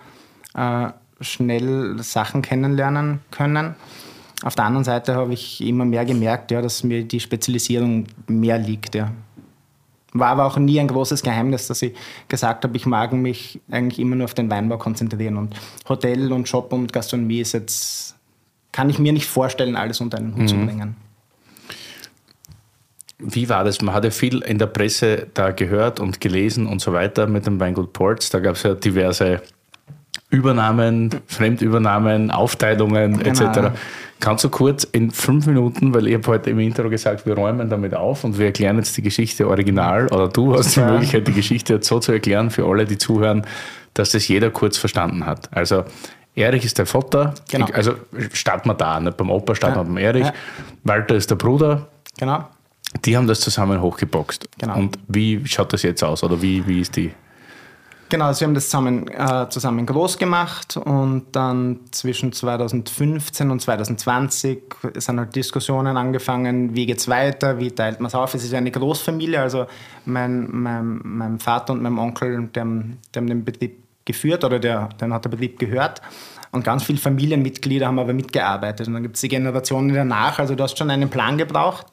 äh, 0.54 0.88
schnell 1.20 2.00
Sachen 2.02 2.42
kennenlernen 2.42 3.20
können. 3.30 3.74
Auf 4.42 4.55
der 4.55 4.64
anderen 4.64 4.85
Seite 4.85 5.14
habe 5.14 5.33
ich 5.33 5.61
immer 5.62 5.85
mehr 5.85 6.05
gemerkt, 6.05 6.51
ja, 6.51 6.61
dass 6.61 6.85
mir 6.85 7.05
die 7.05 7.20
Spezialisierung 7.20 8.07
mehr 8.27 8.59
liegt. 8.59 8.94
Ja. 8.94 9.12
War 10.12 10.29
aber 10.29 10.46
auch 10.46 10.59
nie 10.59 10.79
ein 10.79 10.88
großes 10.88 11.22
Geheimnis, 11.22 11.66
dass 11.68 11.83
ich 11.83 11.94
gesagt 12.29 12.64
habe, 12.64 12.77
ich 12.77 12.87
mag 12.87 13.12
mich 13.12 13.61
eigentlich 13.70 13.99
immer 13.99 14.16
nur 14.16 14.27
auf 14.27 14.35
den 14.35 14.51
Weinbau 14.51 14.79
konzentrieren. 14.79 15.37
Und 15.37 15.55
Hotel 15.88 16.33
und 16.33 16.49
Shop 16.49 16.72
und 16.72 16.92
Gastronomie 16.92 17.40
ist 17.40 17.53
jetzt, 17.53 18.14
kann 18.72 18.90
ich 18.90 18.99
mir 18.99 19.12
nicht 19.12 19.27
vorstellen, 19.27 19.75
alles 19.75 20.01
unter 20.01 20.18
einen 20.18 20.33
Hut 20.33 20.42
mhm. 20.42 20.49
zu 20.49 20.57
bringen. 20.57 20.96
Wie 23.18 23.49
war 23.49 23.64
das? 23.64 23.81
Man 23.81 23.94
hat 23.94 24.05
ja 24.05 24.11
viel 24.11 24.42
in 24.42 24.59
der 24.59 24.66
Presse 24.66 25.29
da 25.33 25.51
gehört 25.51 26.01
und 26.01 26.20
gelesen 26.20 26.66
und 26.66 26.83
so 26.83 26.92
weiter 26.92 27.27
mit 27.27 27.46
dem 27.46 27.59
Weingut 27.59 27.94
Ports. 27.94 28.29
Da 28.29 28.40
gab 28.40 28.57
es 28.57 28.62
ja 28.62 28.75
diverse 28.75 29.40
Übernahmen, 30.30 31.10
Fremdübernahmen, 31.26 32.30
Aufteilungen 32.30 33.18
genau. 33.18 33.50
etc. 33.50 33.76
Kannst 34.18 34.44
du 34.44 34.48
kurz 34.48 34.84
in 34.84 35.10
fünf 35.10 35.46
Minuten, 35.46 35.94
weil 35.94 36.06
ich 36.08 36.14
habe 36.14 36.26
heute 36.28 36.50
im 36.50 36.58
Intro 36.58 36.88
gesagt, 36.88 37.26
wir 37.26 37.34
räumen 37.34 37.68
damit 37.68 37.94
auf 37.94 38.24
und 38.24 38.38
wir 38.38 38.46
erklären 38.46 38.76
jetzt 38.78 38.96
die 38.96 39.02
Geschichte 39.02 39.46
original 39.46 40.08
oder 40.08 40.28
du 40.28 40.54
hast 40.54 40.74
die 40.74 40.80
Möglichkeit, 40.80 41.28
die 41.28 41.32
Geschichte 41.32 41.74
jetzt 41.74 41.86
so 41.86 42.00
zu 42.00 42.12
erklären 42.12 42.50
für 42.50 42.66
alle, 42.66 42.86
die 42.86 42.98
zuhören, 42.98 43.46
dass 43.94 44.12
das 44.12 44.26
jeder 44.26 44.50
kurz 44.50 44.78
verstanden 44.78 45.26
hat. 45.26 45.48
Also 45.52 45.84
Erich 46.34 46.64
ist 46.64 46.78
der 46.78 46.86
Vater, 46.86 47.34
genau. 47.50 47.66
also 47.72 47.94
starten 48.32 48.68
wir 48.68 48.74
da, 48.74 49.00
nicht 49.00 49.16
beim 49.16 49.30
Opa, 49.30 49.54
starten 49.54 49.78
ja. 49.78 49.82
wir 49.82 49.86
beim 49.86 49.96
Erich. 49.96 50.26
Ja. 50.26 50.32
Walter 50.84 51.14
ist 51.14 51.30
der 51.30 51.36
Bruder. 51.36 51.88
Genau. 52.18 52.46
Die 53.04 53.16
haben 53.16 53.26
das 53.26 53.40
zusammen 53.40 53.80
hochgeboxt. 53.80 54.48
Genau. 54.58 54.76
Und 54.76 54.98
wie 55.08 55.46
schaut 55.46 55.72
das 55.72 55.82
jetzt 55.82 56.02
aus 56.02 56.22
oder 56.22 56.40
wie, 56.40 56.66
wie 56.66 56.80
ist 56.80 56.96
die 56.96 57.12
Genau, 58.08 58.32
sie 58.32 58.44
haben 58.44 58.54
das 58.54 58.66
zusammen, 58.66 59.08
äh, 59.08 59.48
zusammen 59.48 59.84
groß 59.84 60.18
gemacht 60.18 60.76
und 60.76 61.26
dann 61.32 61.80
zwischen 61.90 62.32
2015 62.32 63.50
und 63.50 63.60
2020 63.60 64.62
sind 64.94 65.18
halt 65.18 65.34
Diskussionen 65.34 65.96
angefangen, 65.96 66.76
wie 66.76 66.86
geht 66.86 66.98
es 66.98 67.08
weiter, 67.08 67.58
wie 67.58 67.72
teilt 67.72 67.98
man 67.98 68.06
es 68.06 68.14
auf. 68.14 68.32
Es 68.34 68.44
ist 68.44 68.54
eine 68.54 68.70
Großfamilie, 68.70 69.40
also 69.40 69.66
mein, 70.04 70.48
mein, 70.52 71.00
mein 71.02 71.40
Vater 71.40 71.72
und 71.72 71.82
mein 71.82 71.98
Onkel, 71.98 72.48
die 72.54 72.60
haben, 72.60 72.98
die 73.12 73.18
haben 73.18 73.26
den 73.26 73.44
Betrieb 73.44 73.82
geführt 74.04 74.44
oder 74.44 74.60
der, 74.60 74.88
der 75.00 75.10
hat 75.10 75.24
der 75.24 75.30
Betrieb 75.30 75.58
gehört. 75.58 76.00
Und 76.52 76.64
ganz 76.64 76.84
viele 76.84 76.98
Familienmitglieder 76.98 77.88
haben 77.88 77.98
aber 77.98 78.12
mitgearbeitet. 78.12 78.86
Und 78.86 78.94
dann 78.94 79.02
gibt 79.02 79.16
es 79.16 79.20
die 79.20 79.28
Generationen 79.28 79.92
danach, 79.92 80.38
also 80.38 80.54
du 80.54 80.62
hast 80.62 80.78
schon 80.78 80.90
einen 80.90 81.10
Plan 81.10 81.36
gebraucht. 81.36 81.86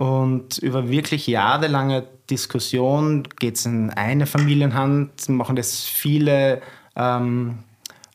Und 0.00 0.56
über 0.56 0.88
wirklich 0.88 1.26
jahrelange 1.26 2.06
Diskussion 2.30 3.24
geht 3.38 3.56
es 3.56 3.66
in 3.66 3.90
eine 3.90 4.24
Familienhand, 4.24 5.28
machen 5.28 5.56
das 5.56 5.80
viele 5.80 6.62
ähm, 6.96 7.58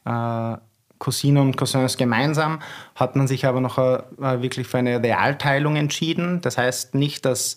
äh, 0.03 0.57
Cousinen 0.97 1.43
und 1.43 1.57
Cousins 1.57 1.95
gemeinsam, 1.95 2.59
hat 2.95 3.15
man 3.15 3.27
sich 3.27 3.45
aber 3.45 3.61
noch 3.61 3.77
äh, 3.77 4.01
wirklich 4.17 4.65
für 4.65 4.79
eine 4.79 5.03
Realteilung 5.03 5.75
entschieden. 5.75 6.41
Das 6.41 6.57
heißt 6.57 6.95
nicht, 6.95 7.23
dass 7.23 7.55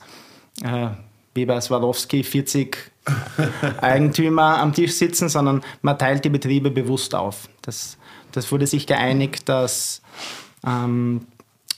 äh, 0.62 0.88
wie 1.32 1.46
bei 1.46 1.58
Swarovski 1.58 2.22
40 2.22 2.76
Eigentümer 3.80 4.58
am 4.58 4.74
Tisch 4.74 4.92
sitzen, 4.92 5.30
sondern 5.30 5.62
man 5.80 5.98
teilt 5.98 6.26
die 6.26 6.28
Betriebe 6.28 6.70
bewusst 6.70 7.14
auf. 7.14 7.48
Das, 7.62 7.96
das 8.32 8.52
wurde 8.52 8.66
sich 8.66 8.86
geeinigt, 8.86 9.48
dass 9.48 10.02
ähm, 10.66 11.26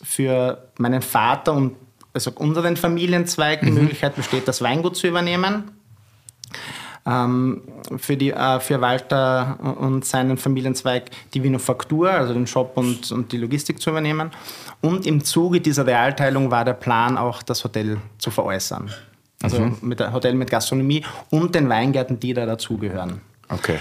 für 0.02 0.66
meinen 0.78 1.02
Vater 1.02 1.52
und 1.52 1.76
also 2.12 2.32
unseren 2.32 2.76
Familienzweig 2.76 3.60
die 3.60 3.70
mhm. 3.70 3.82
Möglichkeit 3.82 4.16
besteht, 4.16 4.48
das 4.48 4.62
Weingut 4.62 4.96
zu 4.96 5.06
übernehmen. 5.06 5.70
Ähm, 7.06 7.62
für, 7.96 8.16
die, 8.16 8.30
äh, 8.30 8.60
für 8.60 8.80
Walter 8.82 9.58
und 9.78 10.04
seinen 10.04 10.36
Familienzweig 10.36 11.10
die 11.32 11.42
Vinofaktur, 11.42 12.10
also 12.10 12.34
den 12.34 12.46
Shop 12.46 12.72
und, 12.74 13.10
und 13.10 13.32
die 13.32 13.38
Logistik 13.38 13.80
zu 13.80 13.90
übernehmen. 13.90 14.30
Und 14.82 15.06
im 15.06 15.24
Zuge 15.24 15.62
dieser 15.62 15.86
Realteilung 15.86 16.50
war 16.50 16.64
der 16.64 16.74
Plan 16.74 17.16
auch, 17.16 17.42
das 17.42 17.64
Hotel 17.64 17.96
zu 18.18 18.30
veräußern. 18.30 18.90
Also 19.42 19.60
mhm. 19.60 19.78
mit 19.80 20.12
Hotel 20.12 20.34
mit 20.34 20.50
Gastronomie 20.50 21.02
und 21.30 21.54
den 21.54 21.70
Weingärten, 21.70 22.20
die 22.20 22.34
da 22.34 22.44
dazugehören. 22.44 23.22
Okay. 23.48 23.78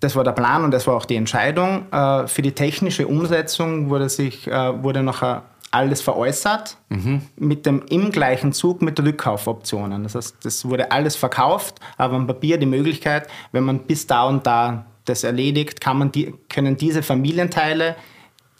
das 0.00 0.16
war 0.16 0.24
der 0.24 0.32
Plan 0.32 0.64
und 0.64 0.70
das 0.70 0.86
war 0.86 0.94
auch 0.94 1.04
die 1.04 1.16
Entscheidung. 1.16 1.90
Äh, 1.92 2.28
für 2.28 2.42
die 2.42 2.52
technische 2.52 3.06
Umsetzung 3.08 3.90
wurde, 3.90 4.08
sich, 4.08 4.46
äh, 4.46 4.82
wurde 4.82 5.02
nachher 5.02 5.42
alles 5.72 6.02
veräußert, 6.02 6.76
mhm. 6.90 7.22
mit 7.36 7.66
dem 7.66 7.82
im 7.88 8.12
gleichen 8.12 8.52
Zug 8.52 8.82
mit 8.82 9.00
Rückkaufoptionen. 9.00 10.04
Das 10.04 10.14
heißt, 10.14 10.36
das 10.44 10.64
wurde 10.64 10.92
alles 10.92 11.16
verkauft, 11.16 11.80
aber 11.96 12.14
am 12.14 12.26
Papier 12.26 12.58
die 12.58 12.66
Möglichkeit, 12.66 13.28
wenn 13.52 13.64
man 13.64 13.80
bis 13.80 14.06
da 14.06 14.24
und 14.24 14.46
da 14.46 14.84
das 15.04 15.24
erledigt, 15.24 15.80
kann 15.80 15.98
man 15.98 16.12
die, 16.12 16.34
können 16.48 16.76
diese 16.76 17.02
Familienteile 17.02 17.96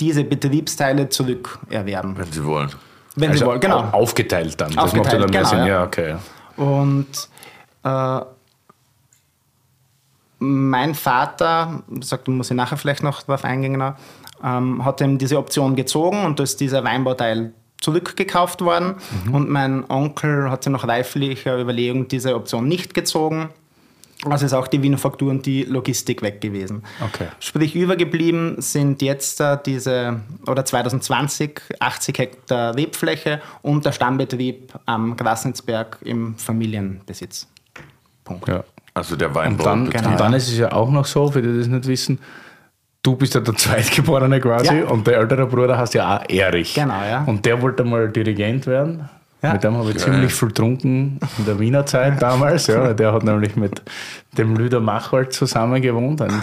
diese 0.01 0.25
Betriebsteile 0.25 1.09
zurückerwerben. 1.09 2.17
Wenn 2.17 2.33
sie 2.33 2.45
wollen. 2.45 2.71
Wenn 3.15 3.31
also 3.31 3.45
sie 3.45 3.47
wollen, 3.47 3.61
genau. 3.61 3.81
Aufgeteilt 3.93 4.61
dann. 4.61 4.73
Das 4.73 4.85
aufgeteilt, 4.85 5.21
macht 5.21 5.23
dann 5.23 5.31
mehr 5.31 5.43
genau, 5.43 5.49
Sinn. 5.49 5.67
Ja, 5.67 5.85
okay. 5.85 6.17
Und 6.57 7.29
äh, 7.85 8.21
mein 10.39 10.95
Vater, 10.95 11.83
sagt, 12.01 12.27
muss 12.27 12.51
ich 12.51 12.57
nachher 12.57 12.77
vielleicht 12.77 13.03
noch 13.03 13.23
darauf 13.23 13.45
eingehen, 13.45 13.75
genau, 13.75 13.95
ähm, 14.43 14.85
hat 14.85 15.01
eben 15.01 15.19
diese 15.19 15.39
Option 15.39 15.77
gezogen 15.77 16.25
und 16.25 16.39
da 16.39 16.45
ist 16.45 16.61
dieser 16.61 16.85
Weinbauteil 16.85 17.53
zurückgekauft 17.81 18.61
worden. 18.63 18.97
Mhm. 19.27 19.35
Und 19.35 19.51
mein 19.51 19.91
Onkel 19.91 20.51
hat 20.51 20.65
sich 20.65 20.73
nach 20.73 20.87
reiflicher 20.87 21.59
Überlegung 21.59 22.09
diese 22.09 22.35
Option 22.35 22.69
nicht 22.69 22.95
gezogen. 22.95 23.51
Also 24.25 24.47
ist 24.47 24.53
auch 24.53 24.69
die 24.69 24.79
Manufaktur 24.79 25.31
und 25.31 25.47
die 25.47 25.65
Logistik 25.65 26.23
weg 26.23 26.41
gewesen. 26.41 26.85
Okay. 27.01 27.27
Sprich, 27.41 27.75
übergeblieben 27.75 28.55
sind 28.59 29.03
jetzt 29.03 29.41
äh, 29.41 29.59
diese, 29.67 30.21
oder 30.47 30.65
2020, 30.65 31.61
80 31.81 32.19
Hektar 32.19 32.77
Rebfläche 32.77 33.41
und 33.63 33.85
der 33.85 33.91
Stammbetrieb 33.91 34.75
am 34.87 35.17
Grasnitzberg 35.17 35.99
im 36.03 36.37
Familienbesitz. 36.37 37.49
Punkt. 38.23 38.47
Ja. 38.47 38.63
Also 38.95 39.17
der 39.17 39.35
Weinbau. 39.35 39.65
Und 39.65 39.87
dann, 39.87 39.91
genau, 39.91 40.11
und 40.11 40.21
dann 40.21 40.35
ist 40.35 40.49
es 40.49 40.59
ja 40.59 40.71
auch 40.71 40.91
noch 40.91 41.07
so, 41.07 41.31
für 41.31 41.43
die 41.43 41.59
das 41.59 41.67
nicht 41.67 41.87
wissen, 41.89 42.19
du 43.03 43.17
bist 43.17 43.35
ja 43.35 43.41
der 43.41 43.55
Zweitgeborene 43.55 44.41
quasi 44.41 44.79
ja. 44.79 44.85
und 44.85 45.07
der 45.07 45.19
ältere 45.19 45.47
Bruder 45.47 45.77
heißt 45.77 45.95
ja 45.95 46.17
auch 46.17 46.29
Erich. 46.29 46.75
Genau, 46.75 47.03
ja. 47.03 47.25
Und 47.25 47.45
der 47.45 47.61
wollte 47.61 47.85
mal 47.85 48.09
Dirigent 48.09 48.67
werden. 48.67 49.09
Ja. 49.43 49.55
Mit 49.55 49.65
dem 49.65 49.77
habe 49.77 49.91
ich 49.91 49.97
ja. 49.97 50.03
ziemlich 50.03 50.33
viel 50.33 50.49
getrunken 50.49 51.19
in 51.39 51.45
der 51.45 51.59
Wiener 51.59 51.85
Zeit 51.85 52.23
damals. 52.23 52.69
Ja, 52.69 52.93
der 52.95 53.13
hat 53.13 53.25
nämlich 53.25 53.57
mit 53.57 53.83
dem 54.39 54.55
Lüder 54.55 54.79
Machwald 54.79 55.33
zusammen 55.33 55.83
gewohnt. 55.83 56.23
Ein 56.23 56.43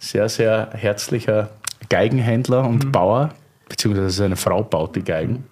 sehr, 0.00 0.28
sehr 0.28 0.70
herzlicher 0.72 1.50
Geigenhändler 1.88 2.64
und 2.64 2.86
mhm. 2.86 2.92
Bauer, 2.92 3.30
beziehungsweise 3.68 4.10
seine 4.10 4.36
Frau 4.36 4.64
baut 4.64 4.96
die 4.96 5.04
Geigen. 5.04 5.44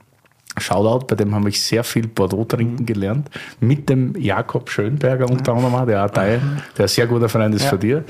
Shoutout, 0.58 1.06
bei 1.06 1.14
dem 1.14 1.32
habe 1.32 1.48
ich 1.48 1.62
sehr 1.62 1.84
viel 1.84 2.08
Bordeaux 2.08 2.44
trinken 2.44 2.82
mhm. 2.82 2.86
gelernt. 2.86 3.30
Mit 3.60 3.88
dem 3.88 4.16
Jakob 4.16 4.68
Schönberger 4.68 5.30
unter 5.30 5.54
anderem, 5.54 5.86
der 5.86 6.04
auch 6.04 6.10
Teil, 6.10 6.40
der 6.76 6.86
ein 6.86 6.88
sehr 6.88 7.06
guter 7.06 7.28
Freund 7.28 7.54
ist 7.54 7.62
ja. 7.62 7.70
von 7.70 7.78
dir. 7.78 8.04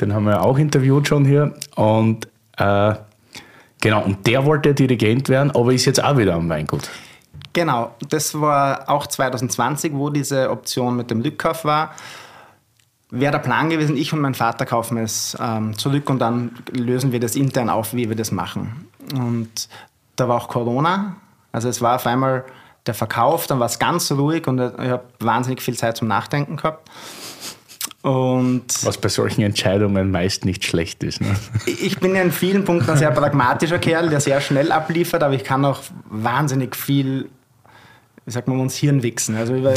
Den 0.00 0.14
haben 0.14 0.24
wir 0.24 0.42
auch 0.42 0.58
interviewt 0.58 1.08
schon 1.08 1.24
hier. 1.24 1.54
Und 1.76 2.28
äh, 2.56 2.94
genau, 3.80 4.02
und 4.02 4.26
der 4.26 4.44
wollte 4.44 4.74
Dirigent 4.74 5.28
werden, 5.28 5.50
aber 5.50 5.72
ist 5.72 5.84
jetzt 5.84 6.02
auch 6.02 6.16
wieder 6.16 6.34
am 6.34 6.48
Weingut. 6.48 6.88
Genau, 7.52 7.94
das 8.08 8.40
war 8.40 8.88
auch 8.88 9.06
2020, 9.06 9.92
wo 9.94 10.08
diese 10.08 10.50
Option 10.50 10.96
mit 10.96 11.10
dem 11.10 11.20
Rückkauf 11.20 11.64
war. 11.64 11.94
Wäre 13.10 13.32
der 13.32 13.40
Plan 13.40 13.68
gewesen, 13.68 13.96
ich 13.96 14.12
und 14.14 14.20
mein 14.20 14.34
Vater 14.34 14.64
kaufen 14.64 14.96
es 14.96 15.36
ähm, 15.38 15.76
zurück 15.76 16.08
und 16.08 16.18
dann 16.18 16.52
lösen 16.72 17.12
wir 17.12 17.20
das 17.20 17.36
intern 17.36 17.68
auf, 17.68 17.92
wie 17.92 18.08
wir 18.08 18.16
das 18.16 18.32
machen. 18.32 18.88
Und 19.14 19.68
da 20.16 20.28
war 20.28 20.36
auch 20.36 20.48
Corona, 20.48 21.16
also 21.52 21.68
es 21.68 21.82
war 21.82 21.96
auf 21.96 22.06
einmal 22.06 22.44
der 22.86 22.94
Verkauf, 22.94 23.46
dann 23.46 23.60
war 23.60 23.66
es 23.66 23.78
ganz 23.78 24.10
ruhig 24.10 24.46
und 24.48 24.58
ich 24.58 24.90
habe 24.90 25.04
wahnsinnig 25.20 25.60
viel 25.60 25.76
Zeit 25.76 25.98
zum 25.98 26.08
Nachdenken 26.08 26.56
gehabt. 26.56 26.90
Und 28.02 28.64
Was 28.82 28.98
bei 28.98 29.08
solchen 29.08 29.42
Entscheidungen 29.42 30.10
meist 30.10 30.44
nicht 30.44 30.64
schlecht 30.64 31.04
ist. 31.04 31.20
Ne? 31.20 31.36
Ich 31.66 32.00
bin 32.00 32.16
ja 32.16 32.22
in 32.22 32.32
vielen 32.32 32.64
Punkten 32.64 32.90
ein 32.90 32.96
sehr 32.96 33.10
pragmatischer 33.12 33.78
Kerl, 33.78 34.10
der 34.10 34.20
sehr 34.20 34.40
schnell 34.40 34.72
abliefert, 34.72 35.22
aber 35.22 35.34
ich 35.34 35.44
kann 35.44 35.64
auch 35.64 35.80
wahnsinnig 36.10 36.74
viel 36.74 37.28
wie 38.24 38.30
sagt 38.30 38.46
man, 38.46 38.60
uns 38.60 38.76
Hirn 38.76 39.02
wichsen. 39.02 39.36
Also 39.36 39.54
über 39.54 39.74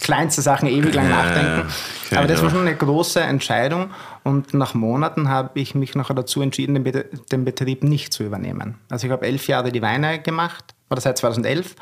kleinste 0.00 0.42
Sachen 0.42 0.68
ewig 0.68 0.94
lang 0.94 1.08
nachdenken. 1.08 1.72
Aber 2.14 2.26
das 2.26 2.42
war 2.42 2.50
schon 2.50 2.60
eine 2.60 2.76
große 2.76 3.20
Entscheidung. 3.20 3.90
Und 4.24 4.52
nach 4.52 4.74
Monaten 4.74 5.28
habe 5.30 5.58
ich 5.58 5.74
mich 5.74 5.94
nachher 5.94 6.14
dazu 6.14 6.42
entschieden, 6.42 6.84
den 7.32 7.44
Betrieb 7.44 7.82
nicht 7.84 8.12
zu 8.12 8.24
übernehmen. 8.24 8.74
Also 8.90 9.06
ich 9.06 9.12
habe 9.12 9.24
elf 9.24 9.46
Jahre 9.46 9.72
die 9.72 9.80
Weine 9.80 10.20
gemacht, 10.20 10.74
oder 10.90 11.00
seit 11.00 11.16
2011, 11.16 11.76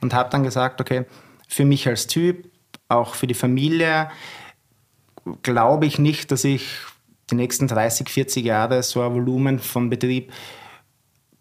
und 0.00 0.14
habe 0.14 0.30
dann 0.30 0.42
gesagt, 0.42 0.80
okay, 0.80 1.04
für 1.46 1.64
mich 1.64 1.86
als 1.86 2.08
Typ, 2.08 2.48
auch 2.88 3.14
für 3.14 3.28
die 3.28 3.34
Familie, 3.34 4.10
glaube 5.42 5.86
ich 5.86 5.98
nicht, 5.98 6.30
dass 6.30 6.44
ich 6.44 6.68
die 7.30 7.34
nächsten 7.34 7.68
30, 7.68 8.08
40 8.08 8.44
Jahre 8.44 8.82
so 8.82 9.00
ein 9.00 9.12
Volumen 9.14 9.58
von 9.58 9.90
Betrieb 9.90 10.32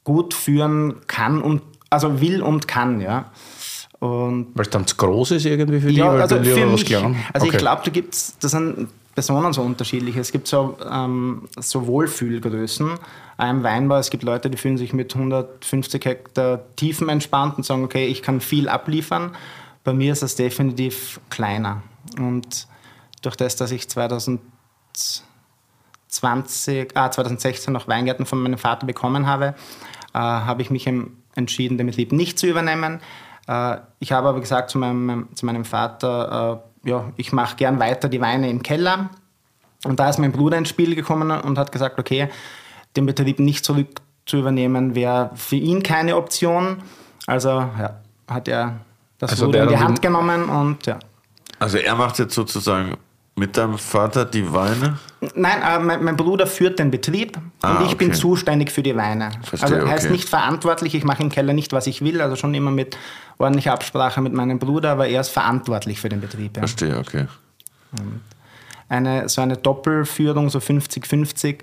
gut 0.03 0.33
führen 0.33 1.01
kann 1.07 1.41
und 1.41 1.61
also 1.89 2.21
will 2.21 2.41
und 2.41 2.67
kann, 2.67 3.01
ja. 3.01 3.31
Weil 3.99 4.45
es 4.57 4.69
dann 4.71 4.87
zu 4.87 4.95
groß 4.95 5.31
ist 5.31 5.45
irgendwie 5.45 5.79
für 5.79 5.87
dich? 5.87 5.97
Ja, 5.97 6.09
also 6.09 6.41
für 6.41 6.65
mich, 6.65 6.95
also 6.95 7.11
okay. 7.35 7.49
ich 7.49 7.57
glaube, 7.57 7.81
da 7.85 7.91
gibt 7.91 8.15
es, 8.15 8.35
das 8.39 8.51
sind 8.51 8.87
Personen 9.13 9.53
so 9.53 9.61
unterschiedlich. 9.61 10.15
Es 10.15 10.31
gibt 10.31 10.47
so, 10.47 10.77
ähm, 10.89 11.47
so 11.59 11.85
Wohlfühlgrößen 11.85 12.91
einem 13.37 13.63
Weinbau. 13.63 13.97
Es 13.97 14.09
gibt 14.09 14.23
Leute, 14.23 14.49
die 14.49 14.57
fühlen 14.57 14.77
sich 14.77 14.93
mit 14.93 15.13
150 15.13 16.03
Hektar 16.03 16.61
Tiefen 16.75 17.09
entspannt 17.09 17.57
und 17.57 17.63
sagen, 17.63 17.83
okay, 17.83 18.07
ich 18.07 18.21
kann 18.21 18.41
viel 18.41 18.69
abliefern. 18.69 19.35
Bei 19.83 19.93
mir 19.93 20.13
ist 20.13 20.23
das 20.23 20.35
definitiv 20.35 21.19
kleiner. 21.29 21.83
Und 22.17 22.67
durch 23.21 23.35
das, 23.35 23.55
dass 23.55 23.71
ich 23.71 23.89
2020, 23.89 24.41
ah, 26.95 27.11
2016 27.11 27.73
noch 27.73 27.87
Weingärten 27.87 28.25
von 28.25 28.41
meinem 28.41 28.57
Vater 28.57 28.85
bekommen 28.85 29.27
habe, 29.27 29.55
äh, 30.13 30.19
habe 30.19 30.61
ich 30.61 30.69
mich 30.69 30.89
entschieden, 31.35 31.77
den 31.77 31.87
Betrieb 31.87 32.11
nicht 32.11 32.37
zu 32.39 32.47
übernehmen. 32.47 32.99
Äh, 33.47 33.77
ich 33.99 34.11
habe 34.11 34.29
aber 34.29 34.39
gesagt 34.39 34.69
zu 34.69 34.77
meinem, 34.77 35.29
zu 35.35 35.45
meinem 35.45 35.65
Vater, 35.65 36.61
äh, 36.85 36.89
ja, 36.89 37.11
ich 37.17 37.31
mache 37.31 37.55
gern 37.55 37.79
weiter 37.79 38.09
die 38.09 38.21
Weine 38.21 38.49
im 38.49 38.63
Keller. 38.63 39.09
Und 39.83 39.99
da 39.99 40.09
ist 40.09 40.19
mein 40.19 40.31
Bruder 40.31 40.57
ins 40.57 40.69
Spiel 40.69 40.95
gekommen 40.95 41.31
und 41.31 41.57
hat 41.57 41.71
gesagt, 41.71 41.99
okay, 41.99 42.29
den 42.95 43.05
Betrieb 43.05 43.39
nicht 43.39 43.65
zurück 43.65 44.01
zu 44.25 44.37
übernehmen, 44.37 44.95
wäre 44.95 45.31
für 45.35 45.55
ihn 45.55 45.81
keine 45.81 46.15
Option. 46.15 46.83
Also 47.25 47.49
ja, 47.49 47.99
hat 48.27 48.47
er 48.47 48.81
das 49.17 49.31
also 49.31 49.45
Ruder 49.45 49.63
in 49.63 49.69
die 49.69 49.77
Hand 49.77 50.01
genommen 50.01 50.49
und 50.49 50.85
ja. 50.85 50.99
Also 51.59 51.77
er 51.77 51.95
macht 51.95 52.19
jetzt 52.19 52.33
sozusagen 52.33 52.97
mit 53.41 53.57
deinem 53.57 53.79
Vater 53.79 54.23
die 54.23 54.53
Weine? 54.53 54.99
Nein, 55.33 55.61
äh, 55.67 55.79
mein, 55.79 56.03
mein, 56.03 56.15
Bruder 56.15 56.45
führt 56.45 56.77
den 56.77 56.91
Betrieb 56.91 57.39
ah, 57.63 57.71
und 57.71 57.81
ich 57.87 57.93
okay. 57.93 58.05
bin 58.05 58.13
zuständig 58.13 58.71
für 58.71 58.83
die 58.83 58.95
Weine. 58.95 59.31
Verstehe, 59.41 59.77
also 59.77 59.89
heißt 59.89 60.05
okay. 60.05 60.13
nicht 60.13 60.29
verantwortlich, 60.29 60.93
ich 60.93 61.03
mache 61.03 61.23
im 61.23 61.29
Keller 61.29 61.53
nicht, 61.53 61.73
was 61.73 61.87
ich 61.87 62.03
will, 62.03 62.21
also 62.21 62.35
schon 62.35 62.53
immer 62.53 62.69
mit 62.69 62.97
ordentlicher 63.39 63.73
Absprache 63.73 64.21
mit 64.21 64.31
meinem 64.31 64.59
Bruder, 64.59 64.91
aber 64.91 65.07
er 65.07 65.21
ist 65.21 65.29
verantwortlich 65.29 65.99
für 65.99 66.07
den 66.07 66.21
Betrieb. 66.21 66.55
Ja. 66.55 66.61
Verstehe, 66.61 66.97
okay. 66.99 67.25
Eine, 68.89 69.27
so 69.27 69.41
eine 69.41 69.57
Doppelführung, 69.57 70.51
so 70.51 70.59
50-50, 70.59 71.61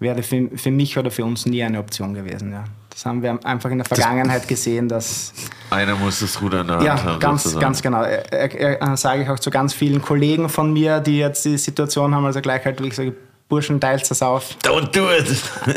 wäre 0.00 0.24
für, 0.24 0.50
für 0.56 0.72
mich 0.72 0.98
oder 0.98 1.12
für 1.12 1.24
uns 1.24 1.46
nie 1.46 1.62
eine 1.62 1.78
Option 1.78 2.12
gewesen. 2.12 2.50
Ja. 2.50 2.64
Das 2.90 3.06
haben 3.06 3.22
wir 3.22 3.38
einfach 3.44 3.70
in 3.70 3.78
der 3.78 3.86
Vergangenheit 3.86 4.46
gesehen, 4.48 4.88
dass. 4.88 5.32
Einer 5.70 5.94
muss 5.94 6.20
das 6.20 6.40
Ruder 6.42 6.62
in 6.62 6.66
der 6.66 6.76
Hand 6.76 6.86
ja, 6.86 7.02
haben. 7.02 7.12
Ja, 7.12 7.18
ganz, 7.18 7.58
ganz 7.58 7.82
genau. 7.82 8.02
Er, 8.02 8.30
er, 8.32 8.80
er, 8.80 8.96
sage 8.96 9.22
ich 9.22 9.28
auch 9.28 9.38
zu 9.38 9.50
ganz 9.50 9.72
vielen 9.72 10.02
Kollegen 10.02 10.48
von 10.48 10.72
mir, 10.72 11.00
die 11.00 11.18
jetzt 11.18 11.44
die 11.44 11.56
Situation 11.56 12.14
haben, 12.14 12.26
also 12.26 12.40
gleich 12.40 12.64
halt, 12.64 12.82
wie 12.82 12.88
ich 12.88 12.96
sage, 12.96 13.14
Burschen, 13.48 13.80
teilt 13.80 14.08
das 14.08 14.22
auf. 14.22 14.56
Don't 14.62 14.92
do 14.92 15.10
it! 15.10 15.26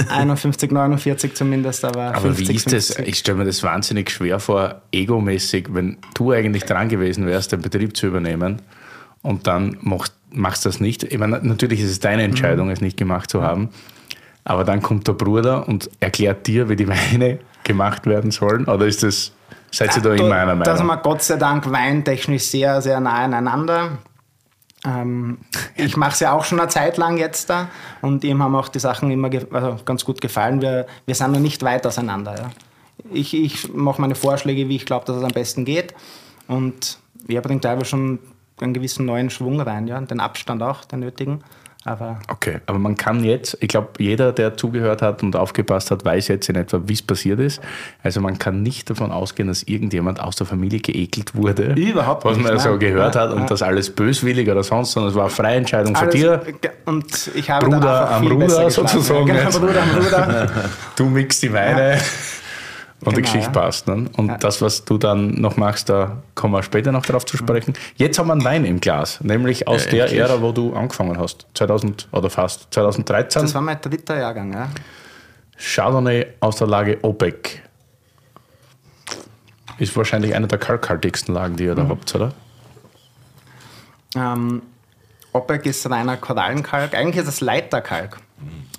51, 0.10 0.72
49 0.72 1.34
zumindest, 1.34 1.84
aber. 1.84 2.16
Aber 2.16 2.22
50, 2.22 2.50
wie 2.50 2.56
ist 2.56 2.70
50. 2.70 2.96
das? 2.96 3.08
Ich 3.08 3.18
stelle 3.18 3.40
mir 3.40 3.46
das 3.46 3.64
wahnsinnig 3.64 4.12
schwer 4.12 4.40
vor, 4.40 4.82
egomäßig, 4.92 5.68
wenn 5.72 5.98
du 6.14 6.32
eigentlich 6.32 6.64
dran 6.64 6.88
gewesen 6.88 7.26
wärst, 7.26 7.52
den 7.52 7.62
Betrieb 7.62 7.98
zu 7.98 8.08
übernehmen 8.08 8.62
und 9.24 9.48
dann 9.48 9.78
machst, 9.82 10.14
machst 10.32 10.66
das 10.66 10.80
nicht. 10.80 11.04
Ich 11.04 11.18
meine, 11.18 11.40
natürlich 11.42 11.80
ist 11.80 11.90
es 11.90 12.00
deine 12.00 12.24
Entscheidung, 12.24 12.68
mhm. 12.68 12.74
es 12.74 12.82
nicht 12.82 12.98
gemacht 12.98 13.30
zu 13.30 13.42
haben. 13.42 13.70
Aber 14.46 14.64
dann 14.64 14.82
kommt 14.82 15.08
der 15.08 15.14
Bruder 15.14 15.68
und 15.68 15.90
erklärt 16.00 16.48
dir, 16.48 16.70
wie 16.70 16.76
die 16.76 16.88
Weine 16.88 17.40
gemacht 17.64 18.06
werden 18.06 18.32
sollen? 18.32 18.66
Oder 18.66 18.86
ist 18.86 19.04
das, 19.04 19.32
seid 19.72 19.96
ihr 19.96 20.02
da, 20.02 20.10
da 20.10 20.16
immer 20.16 20.36
einer 20.36 20.46
Meinung? 20.48 20.64
Da 20.64 20.78
sind 20.78 20.88
wir 20.88 20.98
Gott 20.98 21.22
sei 21.22 21.38
Dank 21.38 21.72
weintechnisch 21.72 22.44
sehr, 22.44 22.82
sehr 22.82 23.00
nah 23.00 23.24
aneinander. 23.24 23.98
Ähm, 24.86 25.38
ich 25.76 25.96
mache 25.96 26.12
es 26.12 26.20
ja 26.20 26.34
auch 26.34 26.44
schon 26.44 26.60
eine 26.60 26.68
Zeit 26.68 26.98
lang 26.98 27.18
jetzt 27.18 27.50
da 27.50 27.70
und 28.02 28.24
ihm 28.26 28.44
haben 28.44 28.56
auch 28.56 28.68
die 28.68 28.80
Sachen 28.80 29.12
immer 29.12 29.30
also 29.52 29.78
ganz 29.86 30.04
gut 30.04 30.20
gefallen. 30.20 30.62
Wir, 30.62 30.88
wir 31.06 31.16
sind 31.16 31.32
noch 31.32 31.40
nicht 31.40 31.64
weit 31.64 31.88
auseinander. 31.88 32.36
Ja. 32.38 32.50
Ich, 33.12 33.34
ich 33.34 33.74
mache 33.74 34.02
meine 34.02 34.16
Vorschläge, 34.16 34.68
wie 34.68 34.76
ich 34.76 34.86
glaube, 34.86 35.06
dass 35.06 35.16
es 35.16 35.24
am 35.24 35.32
besten 35.32 35.64
geht. 35.64 35.94
Und 36.48 36.98
er 37.30 37.42
bringt 37.42 37.64
teilweise 37.64 37.86
schon 37.86 38.20
einen 38.60 38.74
gewissen 38.74 39.06
neuen 39.06 39.30
Schwung 39.30 39.62
rein, 39.62 39.88
ja, 39.88 40.00
den 40.02 40.20
Abstand 40.20 40.62
auch, 40.62 40.84
den 40.86 41.00
nötigen. 41.00 41.44
Aber 41.86 42.18
Okay, 42.30 42.60
aber 42.66 42.80
man 42.80 42.96
kann 42.96 43.24
jetzt, 43.26 43.58
ich 43.60 43.68
glaube, 43.68 43.90
jeder, 44.00 44.32
der 44.32 44.56
zugehört 44.56 45.02
hat 45.02 45.22
und 45.22 45.36
aufgepasst 45.36 45.92
hat, 45.92 46.06
weiß 46.06 46.30
jetzt 46.30 46.48
in 46.48 46.56
etwa, 46.56 46.82
wie 46.86 46.94
es 46.94 47.02
passiert 47.02 47.40
ist. 47.42 47.62
Also 48.04 48.22
man 48.22 48.40
kann 48.40 48.64
nicht 48.64 48.90
davon 48.90 49.12
ausgehen, 49.12 49.50
dass 49.50 49.64
irgendjemand 49.64 50.20
aus 50.22 50.38
der 50.38 50.48
Familie 50.48 50.80
geekelt 50.80 51.36
wurde. 51.36 51.74
Überhaupt 51.74 52.24
Was 52.24 52.38
nicht, 52.38 52.48
man 52.48 52.58
so 52.60 52.78
gehört 52.78 53.16
Ja, 53.16 53.22
hat 53.22 53.32
und 53.34 53.42
ja. 53.42 53.46
das 53.48 53.62
alles 53.62 53.90
böswillig 53.90 54.50
oder 54.50 54.64
sonst, 54.64 54.94
sondern 54.94 55.10
es 55.12 55.16
war 55.16 55.24
eine 55.26 55.32
freie 55.32 55.58
Entscheidung 55.58 55.94
von 55.96 56.04
alles- 56.08 56.16
dir. 56.16 56.42
Und 56.86 57.32
ich 57.36 57.50
habe 57.50 57.66
Bruder 57.66 57.80
dann 57.80 58.04
einfach 58.04 58.16
am 58.18 58.28
Ruder 58.28 58.70
sozusagen 58.72 59.28
Ja, 59.28 59.50
genau, 59.50 59.60
Bruder 59.60 59.82
am 59.84 59.90
Ruder. 59.98 60.50
Du 60.96 61.06
mixt 61.06 61.44
die 61.44 61.52
Weine 61.52 61.98
und 63.06 63.16
die 63.18 63.22
Genau, 63.22 63.32
Geschichte 63.34 63.54
ja. 63.54 63.62
passt. 63.62 63.88
Ne? 63.88 64.06
Und 64.18 64.28
Ja. 64.28 64.38
das, 64.38 64.62
was 64.62 64.86
du 64.86 64.98
dann 64.98 65.32
noch 65.40 65.58
machst, 65.58 65.90
da 65.90 66.18
kommen 66.36 66.54
wir 66.54 66.64
später 66.64 66.92
noch 66.92 67.06
darauf 67.06 67.26
zu 67.26 67.38
sprechen. 67.38 67.74
Jetzt 67.96 68.18
haben 68.20 68.28
wir 68.28 68.34
einen 68.34 68.44
Wein 68.44 68.66
im 68.66 68.80
Glas, 68.80 69.20
nämlich 69.22 69.68
aus 69.68 69.88
der 69.88 70.04
endlich. 70.06 70.20
Ära, 70.20 70.42
wo 70.42 70.52
du 70.52 70.74
angefangen 70.74 71.18
hast. 71.18 71.46
2000 71.54 72.08
oder 72.12 72.30
fast 72.30 72.68
2013. 72.74 73.42
Das 73.44 73.54
war 73.54 73.62
mein 73.62 73.80
dritter 73.82 74.18
Jahrgang. 74.20 74.54
Ja. 74.54 74.70
Chardonnay 75.58 76.26
aus 76.40 76.58
der 76.58 76.68
Lage 76.68 76.98
Obeck. 77.04 77.62
Ist 79.80 79.96
wahrscheinlich 79.98 80.36
eine 80.36 80.48
der 80.48 80.60
kalkhaltigsten 80.60 81.34
Lagen, 81.34 81.56
die 81.56 81.64
ihr 81.66 81.72
Mhm. 81.74 81.78
da 81.78 81.88
habt, 81.90 82.16
oder? 82.16 82.32
Ähm, 84.16 84.62
Oppeg 85.32 85.66
ist 85.66 85.90
reiner 85.90 86.16
Korallenkalk. 86.18 86.94
Eigentlich 86.94 87.24
ist 87.24 87.28
es 87.28 87.42
Leiterkalk. 87.42 88.18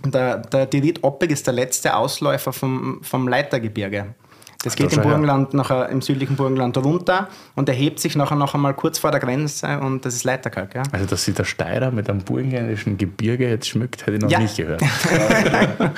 Der, 0.05 0.39
der 0.39 0.67
Dirit 0.67 1.03
Oppeg 1.03 1.31
ist 1.31 1.47
der 1.47 1.55
letzte 1.55 1.97
Ausläufer 1.97 2.53
vom, 2.53 3.01
vom 3.03 3.29
Leitergebirge. 3.29 4.15
Das 4.63 4.77
geht 4.77 4.93
schau 4.93 5.03
im. 5.03 5.09
Burgenland 5.09 5.53
nachher, 5.53 5.91
im 5.91 6.01
südlichen 6.01 6.37
Burgenland 6.37 6.77
runter 6.79 7.29
und 7.55 7.69
erhebt 7.69 8.01
sich 8.01 8.17
nachher 8.17 8.37
noch 8.37 8.55
einmal 8.55 8.73
kurz 8.75 8.99
vor 8.99 9.11
der 9.11 9.21
Grenze 9.21 9.79
und 9.81 10.07
das 10.07 10.15
ist 10.15 10.25
Leiterkalk. 10.25 10.75
Ja? 10.75 10.83
Also, 10.91 11.05
dass 11.05 11.25
sich 11.25 11.35
der 11.35 11.45
Steirer 11.45 11.91
mit 11.91 12.09
einem 12.09 12.21
burgenländischen 12.21 12.97
Gebirge 12.97 13.49
jetzt 13.49 13.69
schmückt, 13.69 14.07
hätte 14.07 14.17
ich 14.17 14.23
noch 14.23 14.31
Ja. 14.31 14.39
nicht 14.39 14.57
gehört. 14.57 14.81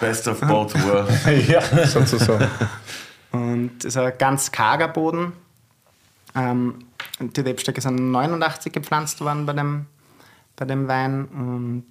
Best 0.00 0.28
of 0.28 0.40
both 0.40 0.74
worlds. 0.84 1.12
ja, 1.48 1.60
sozusagen. 1.86 2.46
Und 3.32 3.72
es 3.78 3.86
ist 3.86 3.96
ein 3.96 4.12
ganz 4.18 4.50
karger 4.50 4.88
Boden. 4.88 5.32
Ähm, 6.34 6.76
die 7.20 7.40
Rebstöcke 7.40 7.80
sind 7.80 8.10
89 8.10 8.72
gepflanzt 8.72 9.20
worden 9.20 9.46
bei 9.46 9.52
dem, 9.52 9.86
bei 10.56 10.64
dem 10.64 10.88
Wein. 10.88 11.24
Und 11.26 11.84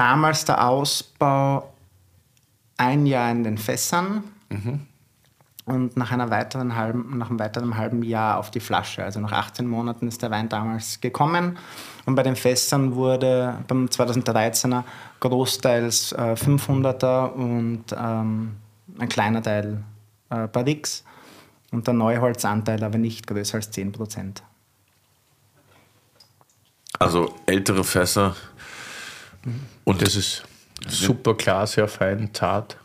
damals 0.00 0.46
der 0.46 0.66
Ausbau 0.66 1.74
ein 2.78 3.04
Jahr 3.04 3.30
in 3.30 3.44
den 3.44 3.58
Fässern 3.58 4.24
und 5.66 5.94
nach, 5.98 6.10
einer 6.10 6.30
weiteren 6.30 6.74
halben, 6.74 7.18
nach 7.18 7.28
einem 7.28 7.38
weiteren 7.38 7.76
halben 7.76 8.02
Jahr 8.02 8.38
auf 8.38 8.50
die 8.50 8.60
Flasche. 8.60 9.04
Also 9.04 9.20
nach 9.20 9.32
18 9.32 9.66
Monaten 9.66 10.08
ist 10.08 10.22
der 10.22 10.30
Wein 10.30 10.48
damals 10.48 11.02
gekommen. 11.02 11.58
Und 12.06 12.14
bei 12.14 12.22
den 12.22 12.34
Fässern 12.34 12.94
wurde 12.94 13.58
beim 13.68 13.86
2013er 13.86 14.84
großteils 15.20 16.12
äh, 16.12 16.34
500er 16.34 17.32
und 17.32 17.84
ähm, 17.92 18.56
ein 18.98 19.08
kleiner 19.10 19.42
Teil 19.42 19.84
äh, 20.30 20.46
Barrix 20.48 21.04
und 21.72 21.86
der 21.86 21.92
Neuholzanteil 21.92 22.82
aber 22.82 22.96
nicht 22.96 23.26
größer 23.26 23.56
als 23.56 23.70
10 23.70 23.92
Prozent. 23.92 24.42
Also 26.98 27.34
ältere 27.44 27.84
Fässer. 27.84 28.34
Und 29.84 30.02
Das 30.02 30.16
ist 30.16 30.44
super 30.88 31.34
klar, 31.34 31.66
sehr 31.66 31.88
fein, 31.88 32.30
zart. 32.32 32.76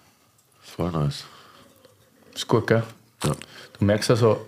voll 0.62 0.91
nice. 0.91 1.26
Ist 2.34 2.48
gut, 2.48 2.68
gell? 2.68 2.84
Ja. 3.24 3.32
Du 3.80 3.86
merkst 3.86 4.10
also, 4.10 4.46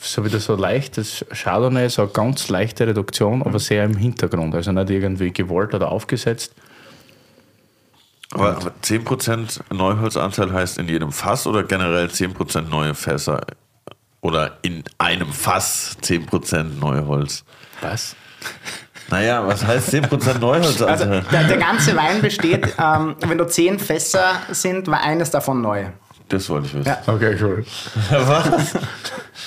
so 0.00 0.24
wieder 0.24 0.40
so 0.40 0.54
leicht, 0.56 0.96
das 0.96 1.24
Chardonnay 1.30 1.86
ist 1.86 1.98
eine 1.98 2.08
ganz 2.08 2.48
leichte 2.48 2.86
Reduktion, 2.86 3.42
aber 3.42 3.58
sehr 3.58 3.84
im 3.84 3.96
Hintergrund. 3.96 4.54
Also 4.54 4.72
nicht 4.72 4.90
irgendwie 4.90 5.32
gewollt 5.32 5.74
oder 5.74 5.90
aufgesetzt. 5.90 6.52
Aber, 8.30 8.56
aber 8.56 8.72
10% 8.82 9.72
Neuholzanteil 9.72 10.52
heißt 10.52 10.78
in 10.78 10.88
jedem 10.88 11.12
Fass 11.12 11.46
oder 11.46 11.62
generell 11.62 12.06
10% 12.06 12.62
neue 12.62 12.94
Fässer? 12.94 13.40
Oder 14.20 14.58
in 14.62 14.82
einem 14.98 15.32
Fass 15.32 15.96
10% 16.02 16.78
Neuholz? 16.80 17.44
Was? 17.80 18.16
Naja, 19.10 19.46
was 19.46 19.64
heißt 19.64 19.90
10% 19.94 20.38
Neuholzanteil? 20.38 20.90
Also 20.90 21.30
der, 21.30 21.44
der 21.44 21.56
ganze 21.58 21.94
Wein 21.96 22.20
besteht, 22.22 22.66
ähm, 22.82 23.16
wenn 23.26 23.38
du 23.38 23.46
10 23.46 23.78
Fässer 23.78 24.32
sind, 24.50 24.88
war 24.88 25.02
eines 25.02 25.30
davon 25.30 25.60
neu. 25.60 25.86
das 26.28 26.48
wollte 26.48 26.66
ich 26.68 26.74
wissen. 26.74 26.86
Ja. 26.88 26.98
Okay, 27.06 27.36
cool. 27.40 27.64
Was? 28.10 28.74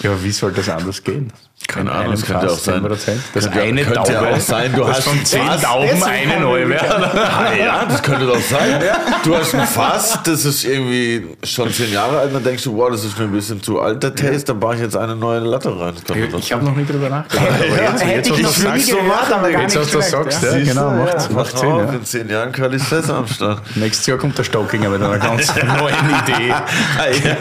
Ja, 0.02 0.24
wie 0.24 0.32
soll 0.32 0.52
das 0.52 0.70
anders 0.70 1.04
gehen? 1.04 1.32
Keine 1.68 1.90
In 1.90 1.96
Ahnung, 1.98 2.14
es 2.14 2.24
könnte 2.24 2.50
auch 2.50 2.58
sein. 2.58 2.82
10%. 2.86 3.10
Das 3.34 3.44
könnte, 3.46 3.62
eine 3.62 3.82
könnte 3.84 3.96
Taube, 3.96 4.14
ja 4.14 4.22
auch 4.36 4.40
sein, 4.40 4.72
du 4.74 4.80
das 4.86 4.98
hast 4.98 5.04
von 5.08 5.26
10 5.26 5.42
Fass- 5.48 5.62
Tauben 5.64 6.04
eine 6.04 6.40
neue 6.40 6.70
werden. 6.70 7.04
Ah, 7.04 7.52
ja, 7.54 7.86
das 7.86 8.02
könnte 8.02 8.26
doch 8.26 8.40
sein. 8.42 8.80
Du 9.26 9.36
hast 9.36 9.54
ein 9.54 9.68
Fass, 9.68 10.18
das 10.24 10.46
ist 10.46 10.64
irgendwie 10.64 11.28
schon 11.44 11.70
zehn 11.74 11.92
Jahre 11.92 12.20
alt, 12.20 12.34
dann 12.34 12.44
denkst 12.44 12.64
du, 12.64 12.78
wow, 12.78 12.90
das 12.90 13.04
ist 13.04 13.18
mir 13.20 13.26
ein 13.26 13.32
bisschen 13.32 13.62
zu 13.62 13.82
alt, 13.82 14.02
der 14.02 14.16
Taste, 14.16 14.46
da 14.46 14.54
baue 14.54 14.76
ich 14.76 14.82
jetzt 14.82 14.96
eine 14.96 15.16
neue 15.16 15.40
Latte 15.40 15.78
rein. 15.78 15.94
Das 15.96 16.04
doch 16.32 16.40
Ich 16.40 16.54
habe 16.54 16.64
noch 16.64 16.76
nie 16.76 16.86
drüber 16.86 17.10
nachgedacht. 17.10 17.48
Aber 17.50 17.68
Ja, 17.84 17.92
jetzt, 17.92 18.06
hätte 18.06 18.30
jetzt, 18.30 18.40
ich 18.40 18.46
was 18.46 18.58
noch 18.58 18.64
du 18.64 18.70
nie 18.72 18.80
sagst, 18.80 18.88
so 18.88 18.96
gehört, 18.96 19.08
machen, 19.10 19.34
aber 19.34 19.52
gar 19.52 19.62
jetzt, 19.64 19.76
nicht 19.76 19.86
was 19.86 19.92
du 19.92 20.02
sagst, 20.10 20.44
ja. 20.44 20.58
ja, 20.58 20.64
genau, 20.64 20.90
ja, 20.92 20.96
macht, 21.16 21.32
macht 21.32 21.58
Sinn. 21.58 21.70
auf, 21.70 21.82
Ja. 21.88 21.94
In 21.94 22.06
zehn 22.06 22.30
Jahren 22.30 22.52
Curly's 22.54 22.88
Fässer 22.88 23.16
am 23.16 23.28
Start. 23.28 23.62
Nächstes 23.76 24.06
Jahr 24.06 24.18
kommt 24.18 24.38
der 24.38 24.44
Stockinger 24.46 24.90
mit 24.90 25.02
einer 25.04 25.18
ganz 25.18 25.54
neuen 25.56 25.96
Idee. 26.24 26.54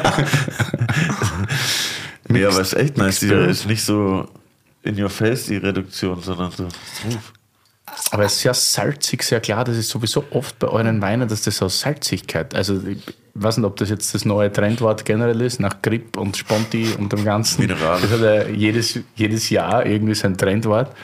Nee, 2.29 2.45
aber 2.45 2.61
ist 2.61 2.75
echt 2.75 2.97
nice. 2.97 3.21
Die 3.21 3.33
ist 3.33 3.67
nicht 3.67 3.83
so 3.83 4.29
in 4.83 5.01
your 5.03 5.11
face, 5.11 5.47
die 5.47 5.57
Reduktion, 5.57 6.21
sondern 6.21 6.51
so 6.51 6.69
smooth. 7.01 7.19
Aber 8.11 8.25
es 8.25 8.35
ist 8.35 8.41
sehr 8.43 8.55
salzig, 8.55 9.23
sehr 9.23 9.41
klar. 9.41 9.65
Das 9.65 9.77
ist 9.77 9.89
sowieso 9.89 10.25
oft 10.31 10.59
bei 10.59 10.69
euren 10.69 11.01
Weinen, 11.01 11.29
dass 11.29 11.43
das 11.43 11.57
so 11.57 11.69
Salzigkeit. 11.69 12.55
Also 12.55 12.81
ich 12.87 12.99
weiß 13.35 13.59
nicht, 13.59 13.67
ob 13.67 13.77
das 13.77 13.91
jetzt 13.91 14.15
das 14.15 14.25
neue 14.25 14.53
Trendwort 14.53 15.05
generell 15.05 15.41
ist, 15.41 15.61
nach 15.61 15.81
Grip 15.83 16.17
und 16.17 16.37
Sponti 16.37 16.95
und 16.99 17.12
dem 17.12 17.25
Ganzen. 17.25 17.62
Mineral. 17.62 18.01
Das 18.01 18.11
hat 18.11 18.21
ja 18.21 18.49
jedes, 18.49 19.01
jedes 19.15 19.51
Jahr 19.51 19.87
irgendwie 19.87 20.15
sein 20.15 20.37
Trendwort. 20.37 20.95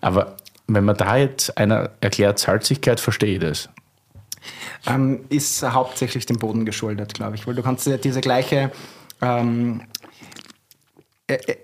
Aber 0.00 0.36
wenn 0.66 0.84
man 0.84 0.96
da 0.96 1.16
jetzt 1.16 1.56
einer 1.56 1.90
erklärt 2.00 2.38
Salzigkeit, 2.38 3.00
verstehe 3.00 3.34
ich 3.34 3.40
das. 3.40 3.68
ähm, 4.86 5.20
ist 5.28 5.62
hauptsächlich 5.62 6.26
dem 6.26 6.38
Boden 6.38 6.64
geschuldet, 6.64 7.14
glaube 7.14 7.36
ich. 7.36 7.46
Weil 7.46 7.54
du 7.54 7.62
kannst 7.62 7.86
ja 7.86 7.96
diese 7.96 8.20
gleiche 8.20 8.72
ähm, 9.20 9.82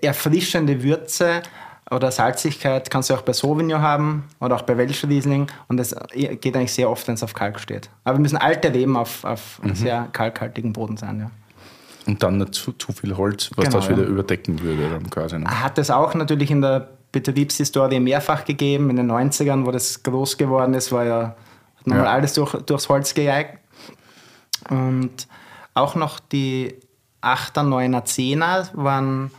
erfrischende 0.01 0.81
Würze 0.83 1.41
oder 1.89 2.11
Salzigkeit 2.11 2.89
kannst 2.89 3.09
du 3.09 3.13
auch 3.13 3.21
bei 3.21 3.33
Sauvignon 3.33 3.81
haben 3.81 4.25
oder 4.39 4.55
auch 4.57 4.63
bei 4.63 4.77
Welsch 4.77 5.05
Riesling 5.05 5.47
und 5.67 5.77
das 5.77 5.95
geht 6.13 6.55
eigentlich 6.55 6.73
sehr 6.73 6.89
oft, 6.89 7.07
wenn 7.07 7.15
es 7.15 7.23
auf 7.23 7.33
Kalk 7.33 7.59
steht. 7.59 7.89
Aber 8.03 8.17
wir 8.17 8.21
müssen 8.21 8.37
alte 8.37 8.73
Reben 8.73 8.97
auf, 8.97 9.23
auf 9.23 9.61
sehr 9.73 10.07
kalkhaltigen 10.11 10.73
Boden 10.73 10.97
sein, 10.97 11.19
ja. 11.19 11.31
Und 12.07 12.23
dann 12.23 12.37
nicht 12.37 12.53
zu, 12.55 12.71
zu 12.71 12.93
viel 12.93 13.15
Holz, 13.17 13.51
was 13.55 13.65
Genau, 13.65 13.79
das 13.79 13.89
wieder 13.89 14.03
ja. 14.03 14.07
überdecken 14.07 14.61
würde 14.61 14.89
dann 14.89 15.09
quasi. 15.09 15.37
Ne? 15.39 15.45
Hat 15.45 15.77
es 15.77 15.89
auch 15.91 16.13
natürlich 16.13 16.49
in 16.51 16.61
der 16.61 16.87
Betriebshistorie 17.11 17.99
mehrfach 17.99 18.45
gegeben. 18.45 18.89
In 18.89 18.95
den 18.95 19.11
90ern, 19.11 19.65
wo 19.65 19.71
das 19.71 20.03
groß 20.03 20.37
geworden 20.37 20.73
ist, 20.73 20.91
war 20.93 21.03
ja, 21.03 21.35
man 21.83 21.97
Ja. 21.99 22.05
alles 22.05 22.33
durch, 22.33 22.53
durchs 22.63 22.87
Holz 22.87 23.13
gejagt. 23.13 23.59
Und 24.69 25.27
auch 25.73 25.95
noch 25.95 26.19
die 26.19 26.75
8er, 27.21 27.63
9er, 27.63 28.05
10er 28.05 28.69
waren 28.73 29.31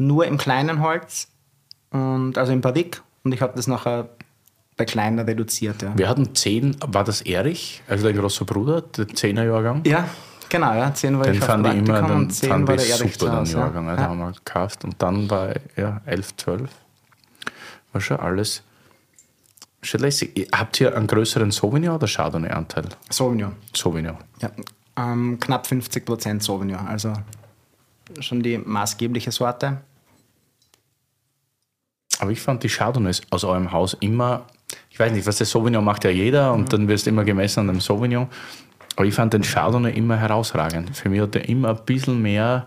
nur 0.00 0.26
im 0.26 0.38
kleinen 0.38 0.82
Holz, 0.82 1.28
und, 1.90 2.38
also 2.38 2.52
im 2.52 2.60
Barrique. 2.60 3.00
Und 3.24 3.32
ich 3.32 3.42
habe 3.42 3.52
das 3.56 3.66
nachher 3.66 4.08
bei 4.76 4.84
kleiner 4.84 5.26
reduziert. 5.26 5.82
Ja, 5.82 5.96
Wir 5.96 6.08
hatten 6.08 6.34
10, 6.34 6.76
war 6.86 7.04
das 7.04 7.20
Erich, 7.22 7.82
also 7.88 8.06
dein 8.06 8.16
großer 8.16 8.44
Bruder, 8.44 8.82
der 8.82 9.06
10er 9.06 9.44
Jahrgang? 9.44 9.82
ja 9.84 10.04
genau. 10.50 10.74
Ja, 10.74 10.92
10 10.92 11.18
war 11.18 11.24
Den 11.24 11.34
ich 11.34 11.40
fand 11.40 11.66
ich 11.66 11.74
immer, 11.74 12.02
den 12.02 12.10
und 12.10 12.30
10 12.30 12.50
fand 12.50 12.68
war 12.68 12.74
ich 12.74 12.82
der 12.82 12.96
Erich 12.96 13.16
super, 13.16 13.36
den 13.36 13.46
Strauss, 13.46 13.52
ja. 13.52 13.58
Jahrgang. 13.60 13.86
Ja. 13.86 13.96
Da 13.96 14.02
haben 14.02 14.18
wir 14.18 14.32
gekauft. 14.32 14.84
Und 14.84 14.96
dann 14.98 15.30
war 15.30 15.54
ja, 15.76 16.00
11, 16.04 16.36
12. 16.36 16.70
War 17.92 18.00
schon 18.00 18.18
alles 18.18 18.62
schon 19.82 20.00
lässig. 20.00 20.48
Habt 20.52 20.80
ihr 20.80 20.94
einen 20.94 21.06
größeren 21.06 21.50
Sauvignon 21.50 21.94
oder 21.94 22.06
Chardonnay-Anteil? 22.06 22.84
Sauvignon. 23.08 23.56
Sauvignon. 23.74 24.16
Ja, 24.40 24.50
ähm, 24.96 25.38
knapp 25.40 25.66
50 25.66 26.04
Prozent 26.04 26.42
Sauvignon, 26.42 26.86
also 26.86 27.12
schon 28.20 28.42
die 28.42 28.58
maßgebliche 28.58 29.32
Sorte. 29.32 29.78
Aber 32.18 32.30
ich 32.30 32.40
fand 32.40 32.62
die 32.62 32.68
Chardonnays 32.68 33.22
aus 33.30 33.44
eurem 33.44 33.72
Haus 33.72 33.96
immer, 34.00 34.46
ich 34.90 34.98
weiß 34.98 35.12
nicht, 35.12 35.26
was 35.26 35.36
der 35.36 35.46
Sauvignon 35.46 35.84
macht 35.84 36.04
ja 36.04 36.10
jeder 36.10 36.52
und 36.52 36.72
dann 36.72 36.88
wirst 36.88 37.06
du 37.06 37.10
immer 37.10 37.24
gemessen 37.24 37.60
an 37.60 37.68
dem 37.68 37.80
Sauvignon. 37.80 38.28
Aber 38.96 39.06
ich 39.06 39.14
fand 39.14 39.32
den 39.32 39.42
Chardonnay 39.42 39.92
immer 39.92 40.16
herausragend. 40.16 40.94
Für 40.96 41.08
mich 41.08 41.20
hat 41.20 41.34
er 41.34 41.48
immer 41.48 41.70
ein 41.70 41.84
bisschen 41.86 42.20
mehr 42.20 42.66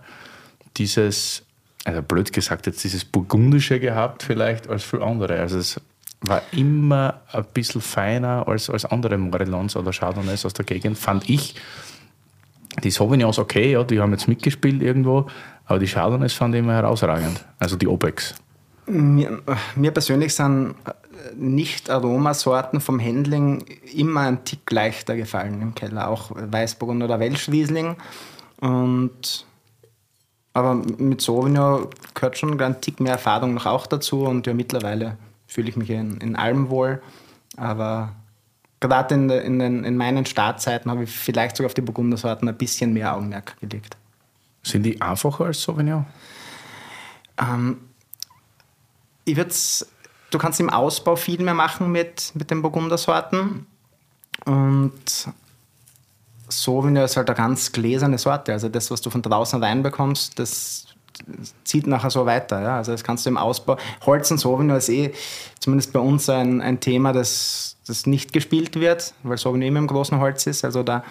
dieses, 0.77 1.43
also 1.84 2.01
blöd 2.01 2.34
gesagt, 2.34 2.65
jetzt 2.65 2.84
dieses 2.84 3.06
Burgundische 3.06 3.79
gehabt 3.79 4.23
vielleicht 4.23 4.67
als 4.67 4.84
für 4.84 5.03
andere. 5.03 5.39
Also 5.39 5.60
es 5.60 5.79
war 6.21 6.41
immer 6.51 7.21
ein 7.32 7.45
bisschen 7.53 7.82
feiner 7.82 8.47
als, 8.47 8.69
als 8.69 8.86
andere 8.86 9.17
Morillons 9.17 9.75
oder 9.75 9.91
Chardonnays 9.91 10.45
aus 10.45 10.53
der 10.53 10.65
Gegend, 10.65 10.97
fand 10.97 11.29
ich. 11.29 11.56
Die 12.84 12.89
Sauvignons 12.89 13.38
okay, 13.38 13.73
ja, 13.73 13.84
die 13.84 13.99
haben 13.99 14.12
jetzt 14.13 14.27
mitgespielt 14.27 14.82
irgendwo, 14.82 15.27
aber 15.65 15.79
die 15.79 15.86
Chardonnays 15.86 16.34
fand 16.34 16.56
ich 16.56 16.60
immer 16.60 16.73
herausragend. 16.73 17.45
Also 17.60 17.75
die 17.75 17.88
Obex. 17.88 18.34
Mir, 18.86 19.41
mir 19.76 19.91
persönlich 19.91 20.36
sind 20.36 20.76
äh, 20.86 20.91
nicht-Aromasorten 21.36 22.82
vom 22.82 23.00
Handling 23.00 23.63
immer 23.93 24.22
ein 24.22 24.43
Tick 24.43 24.69
leichter 24.72 25.15
gefallen 25.15 25.62
im 25.62 25.76
Keller, 25.76 26.10
auch 26.10 26.32
Weißburgunder 26.34 27.06
oder 27.06 27.19
Welschriesling. 27.19 27.96
Und 28.60 29.46
aber 30.54 30.76
mit 30.76 31.22
Sauvignon 31.22 31.88
gehört 32.13 32.38
schon 32.38 32.60
ein 32.62 32.82
Tick 32.82 33.00
mehr 33.00 33.13
Erfahrung 33.13 33.56
noch 33.56 33.65
auch 33.65 33.88
dazu 33.88 34.26
und 34.26 34.46
ja, 34.46 34.54
mittlerweile 34.54 35.17
fühle 35.48 35.69
ich 35.69 35.76
mich 35.76 35.89
in, 35.89 36.17
in 36.17 36.36
allem 36.36 36.69
wohl. 36.69 37.02
Aber 37.58 38.13
gerade 38.80 39.15
in, 39.15 39.30
in, 39.30 39.84
in 39.84 39.98
meinen 39.98 40.26
Startzeiten 40.26 40.91
habe 40.91 41.06
ich 41.06 41.10
vielleicht 41.10 41.58
sogar 41.58 41.67
auf 41.67 41.74
die 41.74 41.82
Burgundersorten 41.82 42.48
ein 42.48 42.58
bisschen 42.58 42.93
mehr 42.93 43.15
Augenmerk 43.15 43.60
gelegt. 43.60 43.98
Sind 44.62 44.84
die 44.84 45.02
einfacher 45.02 45.46
als 45.46 45.62
Sauvignon? 45.62 46.06
Ähm, 47.39 47.78
ich 49.25 49.36
würd's, 49.36 49.88
du 50.31 50.38
kannst 50.38 50.59
im 50.59 50.69
Ausbau 50.69 51.15
viel 51.15 51.41
mehr 51.41 51.53
machen 51.53 51.91
mit, 51.91 52.31
mit 52.33 52.51
den 52.51 52.62
Burgundersorten. 52.62 53.65
Und 54.45 55.27
Sauvignon 56.49 57.03
ist 57.03 57.17
halt 57.17 57.29
eine 57.29 57.38
ganz 57.38 57.71
gläserne 57.71 58.17
Sorte. 58.17 58.51
Also 58.53 58.69
das, 58.69 58.91
was 58.91 59.01
du 59.01 59.09
von 59.09 59.21
draußen 59.21 59.63
reinbekommst, 59.63 60.38
das 60.38 60.86
zieht 61.63 61.88
nachher 61.88 62.09
so 62.09 62.25
weiter. 62.25 62.62
Ja? 62.62 62.77
Also 62.77 62.91
das 62.91 63.03
kannst 63.03 63.25
du 63.25 63.29
im 63.29 63.38
Ausbau. 63.38 63.77
Holz 64.05 64.29
und 64.31 64.39
Sauvignon 64.39 64.77
ist 64.77 64.89
eh 64.89 65.13
zumindest 65.59 65.93
bei 65.93 65.99
uns 65.99 66.29
ein, 66.29 66.62
ein 66.62 66.79
Thema, 66.79 67.13
das, 67.13 67.77
das 67.88 68.05
nicht 68.05 68.33
gespielt 68.33 68.79
wird, 68.79 69.13
weil 69.23 69.38
Sauvignon 69.38 69.67
immer 69.67 69.79
im 69.79 69.88
großen 69.88 70.19
Holz 70.19 70.47
ist. 70.47 70.65
Also 70.65 70.83
da 70.83 71.03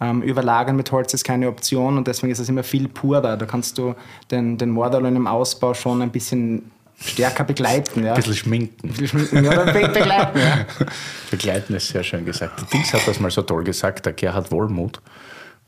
ähm, 0.00 0.22
überlagern 0.22 0.76
mit 0.76 0.90
Holz 0.90 1.14
ist 1.14 1.24
keine 1.24 1.48
Option 1.48 1.96
und 1.96 2.08
deswegen 2.08 2.32
ist 2.32 2.40
es 2.40 2.48
immer 2.48 2.64
viel 2.64 2.88
purer. 2.88 3.20
Da 3.20 3.46
kannst 3.46 3.78
du 3.78 3.94
den, 4.30 4.58
den 4.58 4.70
Mordalon 4.70 5.14
im 5.14 5.26
Ausbau 5.26 5.74
schon 5.74 6.02
ein 6.02 6.10
bisschen 6.10 6.71
stärker 7.04 7.44
begleiten. 7.44 8.04
Ja. 8.04 8.12
Ein 8.12 8.16
bisschen 8.16 8.34
schminken. 8.34 8.88
Ein 8.88 8.94
bisschen 8.94 9.26
schminken, 9.26 9.44
ja, 9.44 9.64
be 9.64 9.88
begleiten. 9.88 10.38
Ja. 10.38 10.66
begleiten 11.30 11.74
ist 11.74 11.88
sehr 11.88 12.02
schön 12.02 12.24
gesagt. 12.24 12.60
Der 12.60 12.68
Dings 12.68 12.92
hat 12.92 13.06
das 13.06 13.20
mal 13.20 13.30
so 13.30 13.42
toll 13.42 13.64
gesagt, 13.64 14.06
der 14.06 14.12
Gerhard 14.12 14.50
Wohlmuth, 14.50 15.00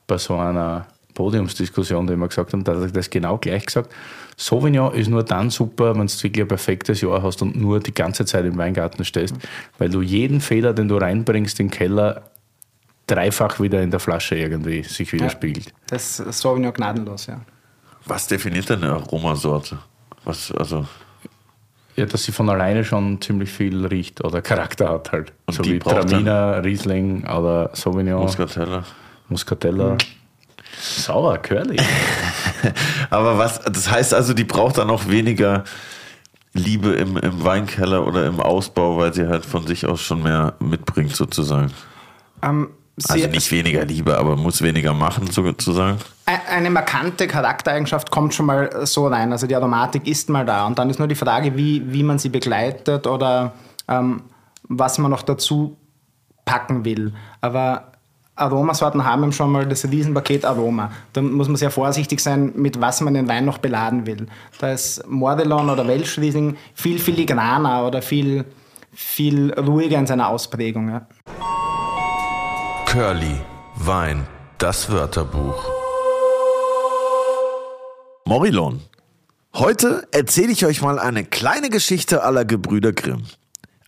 bei 0.06 0.18
so 0.18 0.36
einer 0.36 0.86
Podiumsdiskussion, 1.14 2.06
die 2.06 2.16
wir 2.16 2.28
gesagt 2.28 2.52
haben, 2.52 2.64
da 2.64 2.74
hat 2.74 2.82
er 2.82 2.88
das 2.88 3.08
genau 3.08 3.38
gleich 3.38 3.66
gesagt. 3.66 3.92
Sauvignon 4.36 4.92
ist 4.94 5.08
nur 5.08 5.22
dann 5.22 5.50
super, 5.50 5.94
wenn 5.94 6.06
du 6.06 6.12
wirklich 6.12 6.42
ein 6.42 6.48
perfektes 6.48 7.00
Jahr 7.00 7.22
hast 7.22 7.40
und 7.42 7.56
nur 7.56 7.80
die 7.80 7.94
ganze 7.94 8.24
Zeit 8.24 8.44
im 8.44 8.56
Weingarten 8.58 9.04
stehst, 9.04 9.34
weil 9.78 9.90
du 9.90 10.02
jeden 10.02 10.40
Fehler, 10.40 10.72
den 10.72 10.88
du 10.88 10.96
reinbringst 10.96 11.60
in 11.60 11.68
den 11.68 11.72
Keller, 11.72 12.30
dreifach 13.06 13.60
wieder 13.60 13.82
in 13.82 13.90
der 13.90 14.00
Flasche 14.00 14.34
irgendwie 14.34 14.82
sich 14.82 15.12
widerspiegelt. 15.12 15.66
Ja, 15.66 15.72
das 15.88 16.18
ist 16.20 16.40
Sauvignon 16.40 16.72
gnadenlos, 16.72 17.26
ja. 17.26 17.40
Was 18.06 18.26
definiert 18.26 18.68
denn 18.68 18.82
eine 18.82 18.92
Aromasorte? 18.92 19.78
Was, 20.24 20.50
also 20.52 20.86
ja, 21.96 22.06
dass 22.06 22.24
sie 22.24 22.32
von 22.32 22.48
alleine 22.48 22.84
schon 22.84 23.20
ziemlich 23.20 23.50
viel 23.50 23.86
riecht 23.86 24.24
oder 24.24 24.42
Charakter 24.42 24.88
hat 24.88 25.12
halt. 25.12 25.32
Und 25.46 25.54
so 25.54 25.64
wie 25.64 25.78
Traminer, 25.78 26.64
Riesling 26.64 27.24
oder 27.26 27.70
Sauvignon. 27.72 28.22
Muscatella. 28.22 28.84
Muscatella. 29.28 29.92
Mhm. 29.92 29.98
Sauer, 30.80 31.38
curly. 31.38 31.76
Aber 33.10 33.38
was, 33.38 33.60
das 33.60 33.90
heißt 33.90 34.12
also, 34.12 34.34
die 34.34 34.44
braucht 34.44 34.78
dann 34.78 34.90
auch 34.90 35.08
weniger 35.08 35.64
Liebe 36.52 36.90
im, 36.90 37.16
im 37.16 37.44
Weinkeller 37.44 38.06
oder 38.06 38.26
im 38.26 38.40
Ausbau, 38.40 38.96
weil 38.96 39.12
sie 39.14 39.26
halt 39.28 39.44
von 39.44 39.66
sich 39.66 39.86
aus 39.86 40.00
schon 40.00 40.22
mehr 40.22 40.54
mitbringt, 40.60 41.14
sozusagen. 41.14 41.72
Ähm, 42.42 42.70
also 43.08 43.26
nicht 43.26 43.50
weniger 43.50 43.84
Liebe, 43.84 44.16
aber 44.16 44.36
muss 44.36 44.62
weniger 44.62 44.94
machen, 44.94 45.28
sozusagen. 45.30 45.98
Eine 46.26 46.70
markante 46.70 47.26
Charaktereigenschaft 47.26 48.10
kommt 48.10 48.34
schon 48.34 48.46
mal 48.46 48.86
so 48.86 49.08
rein. 49.08 49.32
Also 49.32 49.46
die 49.46 49.56
Aromatik 49.56 50.06
ist 50.06 50.30
mal 50.30 50.46
da. 50.46 50.66
Und 50.66 50.78
dann 50.78 50.90
ist 50.90 50.98
nur 50.98 51.08
die 51.08 51.16
Frage, 51.16 51.56
wie, 51.56 51.82
wie 51.92 52.02
man 52.02 52.18
sie 52.18 52.28
begleitet 52.28 53.06
oder 53.06 53.52
ähm, 53.88 54.22
was 54.68 54.98
man 54.98 55.10
noch 55.10 55.22
dazu 55.22 55.76
packen 56.44 56.84
will. 56.84 57.12
Aber 57.40 57.92
Aromasorten 58.36 59.04
haben 59.04 59.32
schon 59.32 59.50
mal 59.50 59.66
das 59.66 59.84
Riesenpaket 59.84 60.44
Aroma. 60.44 60.90
Da 61.12 61.22
muss 61.22 61.48
man 61.48 61.56
sehr 61.56 61.70
vorsichtig 61.70 62.20
sein, 62.20 62.52
mit 62.56 62.80
was 62.80 63.00
man 63.00 63.14
den 63.14 63.28
Wein 63.28 63.44
noch 63.44 63.58
beladen 63.58 64.06
will. 64.06 64.26
Da 64.58 64.72
ist 64.72 65.06
Mordelon 65.08 65.70
oder 65.70 65.86
Welschriesling 65.86 66.56
viel 66.74 66.98
filigraner 66.98 67.86
oder 67.86 68.02
viel, 68.02 68.44
viel 68.92 69.52
ruhiger 69.52 69.98
in 69.98 70.06
seiner 70.06 70.28
Ausprägung. 70.28 70.88
Ja. 70.88 71.06
Curly, 72.94 73.40
Wein, 73.74 74.24
das 74.58 74.88
Wörterbuch. 74.88 75.68
Morillon. 78.24 78.82
Heute 79.52 80.06
erzähle 80.12 80.52
ich 80.52 80.64
euch 80.64 80.80
mal 80.80 81.00
eine 81.00 81.24
kleine 81.24 81.70
Geschichte 81.70 82.22
aller 82.22 82.44
Gebrüder 82.44 82.92
Grimm. 82.92 83.24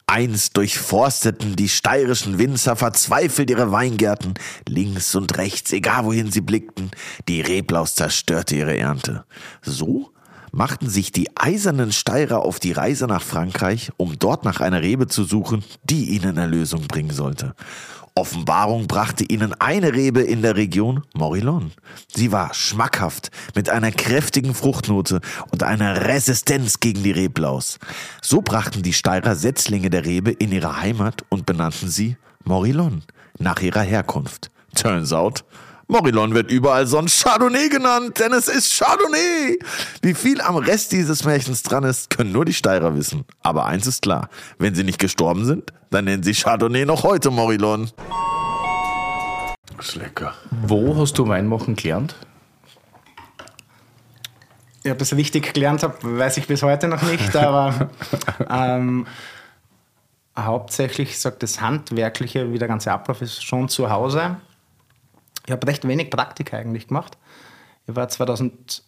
Einst 0.09 0.57
durchforsteten 0.57 1.55
die 1.55 1.69
steirischen 1.69 2.39
Winzer 2.41 2.75
verzweifelt 2.75 3.49
ihre 3.49 3.71
Weingärten. 3.71 4.35
Links 4.69 5.15
und 5.15 5.39
rechts, 5.39 5.73
egal 5.73 6.05
wohin 6.05 6.33
sie 6.33 6.41
blickten, 6.41 6.91
die 7.29 7.43
Reblaus 7.43 7.95
zerstörte 7.95 8.57
ihre 8.57 8.77
Ernte. 8.77 9.25
So 9.63 10.11
machten 10.51 10.91
sich 10.91 11.13
die 11.13 11.29
eisernen 11.37 11.93
Steirer 11.93 12.41
auf 12.41 12.59
die 12.59 12.73
Reise 12.73 13.07
nach 13.07 13.23
Frankreich, 13.23 13.93
um 13.99 14.19
dort 14.19 14.45
nach 14.45 14.61
einer 14.61 14.83
Rebe 14.83 15.07
zu 15.07 15.23
suchen, 15.23 15.63
die 15.85 16.07
ihnen 16.07 16.39
Erlösung 16.39 16.89
bringen 16.89 17.13
sollte. 17.13 17.55
Offenbarung 18.19 18.87
brachte 18.87 19.25
ihnen 19.25 19.53
eine 19.61 19.93
Rebe 19.93 20.23
in 20.23 20.41
der 20.41 20.57
Region 20.57 21.03
Morillon. 21.15 21.73
Sie 22.15 22.33
war 22.33 22.55
schmackhaft, 22.55 23.31
mit 23.55 23.69
einer 23.69 23.93
kräftigen 23.93 24.55
Fruchtnote 24.55 25.21
und 25.51 25.63
einer 25.63 26.07
Resistenz 26.07 26.81
gegen 26.81 27.03
die 27.03 27.11
Reblaus. 27.11 27.79
So 28.23 28.41
brachten 28.41 28.83
die 28.83 28.95
Steirer 28.95 29.37
Setzlinge 29.37 29.91
der 29.91 30.07
Rebe 30.07 30.31
in 30.31 30.51
ihre 30.51 30.81
Heimat 30.81 31.27
und 31.29 31.45
benannten 31.45 31.91
sie 31.91 32.17
Morillon, 32.43 33.03
nach 33.39 33.61
ihrer 33.61 33.83
Herkunft. 33.83 34.51
Turns 34.75 35.13
out, 35.13 35.45
Morillon 35.89 36.35
wird 36.35 36.51
überall 36.51 36.87
sonst 36.89 37.23
Chardonnay 37.23 37.69
genannt, 37.69 38.19
denn 38.19 38.33
es 38.33 38.49
ist 38.49 38.77
Chardonnay. 38.77 39.57
Wie 40.03 40.15
viel 40.15 40.41
am 40.41 40.57
Rest 40.57 40.91
dieses 40.91 41.25
Märchens 41.25 41.63
dran 41.63 41.85
ist, 41.85 42.11
können 42.11 42.33
nur 42.33 42.45
die 42.45 42.55
Steirer 42.55 42.97
wissen. 42.97 43.25
Aber 43.43 43.67
eins 43.67 43.87
ist 43.87 44.03
klar, 44.03 44.29
wenn 44.59 44.75
sie 44.75 44.83
nicht 44.83 44.99
gestorben 44.99 45.45
sind, 45.45 45.73
dann 45.91 46.07
nennen 46.07 46.25
sie 46.25 46.35
Chardonnay 46.35 46.85
noch 46.87 47.05
heute 47.05 47.31
Morillon. 47.31 47.89
Das 49.77 49.91
ist 49.91 49.95
lecker. 49.95 50.35
Wo 50.51 50.97
hast 50.97 51.19
du 51.19 51.29
Weinmachen 51.29 51.77
gelernt? 51.77 52.17
Ja, 54.83 54.93
ob 54.93 55.03
ich 55.03 55.09
das 55.09 55.17
richtig 55.17 55.55
gelernt 55.55 55.85
habe, 55.85 56.19
weiß 56.19 56.37
ich 56.39 56.49
bis 56.49 56.63
heute 56.63 56.89
noch 56.89 57.03
nicht, 57.03 57.37
aber 57.37 57.91
ähm, 58.51 59.07
hauptsächlich 60.37 61.21
sagt 61.21 61.45
das 61.45 61.61
Handwerkliche, 61.61 62.53
wie 62.53 62.59
der 62.59 62.67
ganze 62.67 62.91
Ablauf 62.91 63.23
ist, 63.23 63.45
schon 63.45 63.69
zu 63.69 63.89
Hause. 63.89 64.37
Ich 65.47 65.53
habe 65.53 65.67
recht 65.67 65.87
wenig 65.87 66.11
Praktika 66.11 66.59
eigentlich 66.59 66.89
gemacht. 66.89 67.17
Ich 67.87 67.95
war 67.95 68.09
2000. 68.09 68.83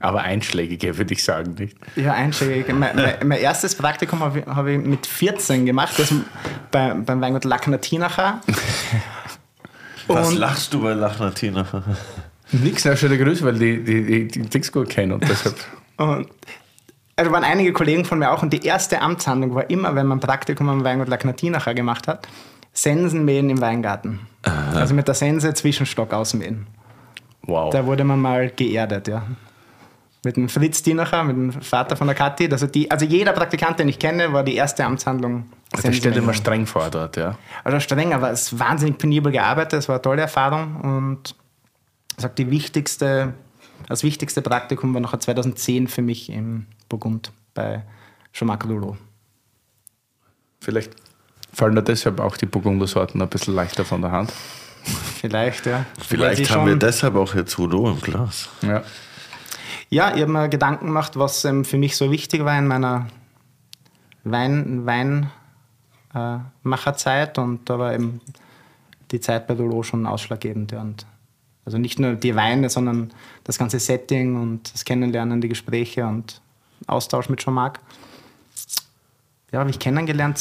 Aber 0.00 0.20
einschlägige, 0.20 0.98
würde 0.98 1.14
ich 1.14 1.24
sagen, 1.24 1.54
nicht? 1.54 1.76
Ja, 1.96 2.12
einschlägige. 2.12 2.74
mein, 2.74 2.94
mein, 2.94 3.14
mein, 3.24 3.38
erstes 3.38 3.74
Praktikum 3.74 4.20
habe 4.20 4.40
ich, 4.40 4.46
hab 4.46 4.66
ich, 4.66 4.78
mit 4.78 5.06
14 5.06 5.64
gemacht, 5.64 5.98
das 5.98 6.14
bei, 6.70 6.92
beim 6.92 7.20
Weingut 7.20 7.44
Lachner-Tinacher. 7.44 8.42
Was 10.08 10.34
lachst 10.34 10.74
du 10.74 10.82
bei 10.82 10.92
Lachner-Tinacher? 10.92 11.84
Nix, 12.52 12.84
na, 12.84 12.94
schöne 12.96 13.16
Grüße, 13.16 13.44
weil 13.44 13.58
die, 13.58 13.82
die, 13.82 14.04
die, 14.04 14.28
die 14.28 14.42
Dings 14.42 14.70
gut 14.70 14.90
kennen 14.90 15.12
und 15.12 15.26
deshalb. 15.26 15.56
Und 15.96 16.28
also 17.16 17.32
waren 17.32 17.44
einige 17.44 17.72
Kollegen 17.72 18.04
von 18.04 18.18
mir 18.18 18.30
auch 18.30 18.42
und 18.42 18.52
die 18.52 18.64
erste 18.64 19.00
Amtshandlung 19.00 19.54
war 19.54 19.70
immer, 19.70 19.94
wenn 19.94 20.06
man 20.06 20.20
Praktikum 20.20 20.68
am 20.68 20.84
Weingut 20.84 21.08
Lachner-Tinacher 21.08 21.72
gemacht 21.72 22.08
hat, 22.08 22.28
Sensen 22.72 23.24
mähen 23.24 23.50
im 23.50 23.60
Weingarten. 23.60 24.20
Aha. 24.42 24.80
Also 24.80 24.94
mit 24.94 25.06
der 25.06 25.14
Sense 25.14 25.52
Zwischenstock 25.54 26.12
ausmähen. 26.12 26.66
Wow. 27.42 27.70
Da 27.70 27.84
wurde 27.86 28.04
man 28.04 28.20
mal 28.20 28.50
geerdet, 28.50 29.08
ja. 29.08 29.26
Mit 30.24 30.36
dem 30.36 30.48
Fritz 30.48 30.82
Dinacher, 30.82 31.24
mit 31.24 31.36
dem 31.36 31.62
Vater 31.62 31.96
von 31.96 32.06
der 32.06 32.14
Kathi. 32.14 32.48
Also, 32.50 32.68
die, 32.68 32.88
also 32.90 33.04
jeder 33.04 33.32
Praktikant, 33.32 33.80
den 33.80 33.88
ich 33.88 33.98
kenne, 33.98 34.32
war 34.32 34.44
die 34.44 34.54
erste 34.54 34.84
Amtshandlung. 34.84 35.46
Also 35.72 35.88
der 35.88 35.94
stellt 35.94 36.16
immer 36.16 36.34
streng 36.34 36.66
vor 36.66 36.90
dort, 36.90 37.16
ja. 37.16 37.36
Also 37.64 37.80
streng, 37.80 38.12
aber 38.12 38.30
es 38.30 38.52
ist 38.52 38.58
wahnsinnig 38.58 38.98
penibel 38.98 39.32
gearbeitet, 39.32 39.80
es 39.80 39.88
war 39.88 39.96
eine 39.96 40.02
tolle 40.02 40.22
Erfahrung 40.22 40.76
und 40.76 41.34
ich 42.16 42.22
sag, 42.22 42.36
die 42.36 42.50
wichtigste, 42.50 43.32
das 43.88 44.04
wichtigste 44.04 44.42
Praktikum 44.42 44.92
war 44.94 45.00
noch 45.00 45.16
2010 45.16 45.88
für 45.88 46.02
mich 46.02 46.30
im 46.30 46.66
Burgund 46.88 47.32
bei 47.54 47.82
Jean-Marc. 48.32 48.66
Vielleicht 50.60 50.94
Fallen 51.52 51.74
da 51.74 51.82
deshalb 51.82 52.20
auch 52.20 52.36
die 52.36 52.46
Burgundersorten 52.46 53.20
ein 53.20 53.28
bisschen 53.28 53.54
leichter 53.54 53.84
von 53.84 54.00
der 54.00 54.12
Hand? 54.12 54.32
Vielleicht, 55.20 55.66
ja. 55.66 55.84
Vielleicht 56.00 56.50
haben 56.50 56.66
wir 56.66 56.76
deshalb 56.76 57.14
auch 57.14 57.34
jetzt 57.34 57.56
Hudo 57.58 57.90
im 57.90 58.00
Glas. 58.00 58.48
Ja. 58.62 58.82
Ja, 59.90 60.14
ich 60.14 60.22
habe 60.22 60.32
mir 60.32 60.48
Gedanken 60.48 60.86
gemacht, 60.86 61.18
was 61.18 61.44
ähm, 61.44 61.66
für 61.66 61.76
mich 61.76 61.96
so 61.96 62.10
wichtig 62.10 62.46
war 62.46 62.58
in 62.58 62.66
meiner 62.66 63.08
Wein, 64.24 64.86
Weinmacherzeit 66.14 67.36
äh, 67.36 67.40
und 67.40 67.68
da 67.68 67.78
war 67.78 67.92
eben 67.92 68.22
die 69.10 69.20
Zeit 69.20 69.46
bei 69.46 69.54
Dolo 69.54 69.82
schon 69.82 70.06
ausschlaggebend. 70.06 70.72
Ja. 70.72 70.80
Und 70.80 71.04
also 71.64 71.78
nicht 71.78 71.98
nur 71.98 72.14
die 72.14 72.34
Weine, 72.34 72.70
sondern 72.70 73.12
das 73.44 73.58
ganze 73.58 73.78
Setting 73.78 74.40
und 74.40 74.72
das 74.72 74.84
Kennenlernen, 74.84 75.42
die 75.42 75.48
Gespräche 75.48 76.06
und 76.06 76.40
Austausch 76.86 77.28
mit 77.28 77.40
Jean-Marc. 77.40 77.78
Ja, 79.52 79.60
habe 79.60 79.70
ich 79.70 79.78
kennengelernt 79.78 80.38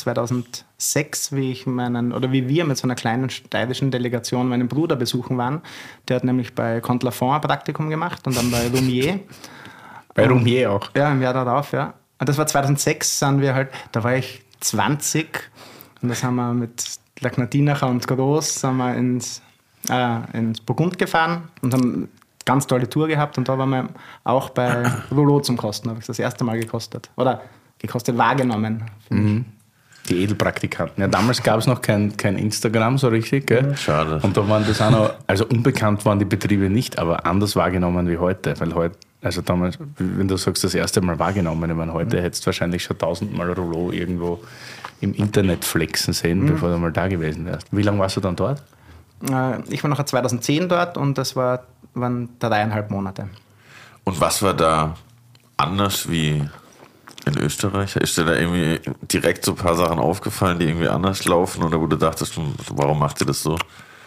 2006, 0.81 1.35
wie 1.35 1.51
ich 1.51 1.67
meinen, 1.67 2.11
oder 2.11 2.31
wie 2.31 2.47
wir 2.47 2.65
mit 2.65 2.77
so 2.77 2.83
einer 2.83 2.95
kleinen 2.95 3.29
steirischen 3.29 3.91
Delegation 3.91 4.49
meinen 4.49 4.67
Bruder 4.67 4.95
besuchen 4.95 5.37
waren. 5.37 5.61
Der 6.07 6.15
hat 6.17 6.23
nämlich 6.23 6.55
bei 6.55 6.81
Contlafont 6.81 7.35
ein 7.35 7.41
Praktikum 7.41 7.89
gemacht 7.89 8.25
und 8.25 8.35
dann 8.35 8.49
bei 8.49 8.67
Lumier. 8.73 9.19
Bei 10.15 10.25
Lumier 10.25 10.71
auch. 10.71 10.89
Ja, 10.95 11.11
im 11.11 11.21
Jahr 11.21 11.33
darauf, 11.33 11.71
ja. 11.71 11.93
Und 12.19 12.27
das 12.27 12.37
war 12.37 12.47
2006, 12.47 13.19
sind 13.19 13.41
wir 13.41 13.53
halt, 13.53 13.69
da 13.91 14.03
war 14.03 14.15
ich 14.15 14.43
20 14.59 15.27
und 16.01 16.09
das 16.09 16.23
haben 16.23 16.35
wir 16.35 16.53
mit 16.53 16.83
Lagnadinacher 17.19 17.87
und 17.87 18.07
Groß 18.07 18.61
sind 18.61 18.77
wir 18.77 18.95
ins, 18.95 19.41
äh, 19.89 20.37
ins 20.37 20.61
Burgund 20.61 20.97
gefahren 20.97 21.49
und 21.61 21.73
haben 21.73 22.09
ganz 22.45 22.67
tolle 22.67 22.89
Tour 22.89 23.07
gehabt 23.07 23.37
und 23.37 23.47
da 23.47 23.57
waren 23.57 23.69
wir 23.69 23.89
auch 24.23 24.49
bei 24.49 24.83
Rouleau 25.11 25.39
zum 25.39 25.57
Kosten, 25.57 25.89
habe 25.89 25.99
ich 25.99 26.05
das 26.05 26.19
erste 26.19 26.43
Mal 26.43 26.59
gekostet. 26.59 27.09
Oder 27.15 27.41
gekostet 27.79 28.17
wahrgenommen. 28.17 28.83
Mhm. 29.09 29.45
Die 30.11 30.23
Edelpraktikanten. 30.23 31.01
Ja, 31.01 31.07
damals 31.07 31.41
gab 31.41 31.57
es 31.57 31.67
noch 31.67 31.81
kein, 31.81 32.17
kein 32.17 32.37
Instagram 32.37 32.97
so 32.97 33.07
richtig. 33.07 33.47
Gell? 33.47 33.77
Schade. 33.77 34.19
Und 34.21 34.35
da 34.35 34.47
waren 34.49 34.65
das 34.67 34.81
auch 34.81 34.91
noch, 34.91 35.13
also 35.25 35.45
unbekannt 35.45 36.03
waren 36.05 36.19
die 36.19 36.25
Betriebe 36.25 36.69
nicht, 36.69 36.99
aber 36.99 37.25
anders 37.25 37.55
wahrgenommen 37.55 38.09
wie 38.09 38.17
heute. 38.17 38.59
Weil 38.59 38.75
heute, 38.75 38.97
also 39.21 39.41
damals, 39.41 39.77
wenn 39.97 40.27
du 40.27 40.35
sagst, 40.35 40.63
das 40.65 40.73
erste 40.75 40.99
Mal 40.99 41.17
wahrgenommen, 41.17 41.69
ich 41.69 41.75
meine, 41.77 41.93
heute 41.93 42.21
hättest 42.21 42.43
du 42.43 42.47
wahrscheinlich 42.47 42.83
schon 42.83 42.97
tausendmal 42.97 43.53
Rouleau 43.53 43.91
irgendwo 43.91 44.43
im 44.99 45.13
Internet 45.13 45.63
flexen 45.63 46.13
sehen, 46.13 46.45
bevor 46.45 46.69
du 46.71 46.77
mal 46.77 46.91
da 46.91 47.07
gewesen 47.07 47.45
wärst. 47.45 47.67
Wie 47.71 47.81
lange 47.81 47.99
warst 47.99 48.17
du 48.17 48.21
dann 48.21 48.35
dort? 48.35 48.61
Äh, 49.29 49.59
Ich 49.69 49.81
war 49.81 49.89
nachher 49.89 50.05
2010 50.05 50.67
dort 50.67 50.97
und 50.97 51.17
das 51.17 51.37
war, 51.37 51.63
waren 51.93 52.29
dreieinhalb 52.39 52.91
Monate. 52.91 53.29
Und 54.03 54.19
was 54.19 54.43
war 54.43 54.53
da 54.53 54.95
anders 55.57 56.09
wie 56.09 56.43
in 57.25 57.37
Österreich? 57.37 57.95
Ist 57.95 58.17
dir 58.17 58.25
da 58.25 58.35
irgendwie 58.35 58.79
direkt 59.01 59.45
so 59.45 59.51
ein 59.51 59.57
paar 59.57 59.75
Sachen 59.75 59.99
aufgefallen, 59.99 60.59
die 60.59 60.65
irgendwie 60.65 60.87
anders 60.87 61.25
laufen 61.25 61.63
oder 61.63 61.79
wo 61.79 61.87
du 61.87 61.97
dachtest, 61.97 62.35
hm, 62.35 62.53
warum 62.71 62.99
macht 62.99 63.21
ihr 63.21 63.27
das 63.27 63.41
so? 63.41 63.57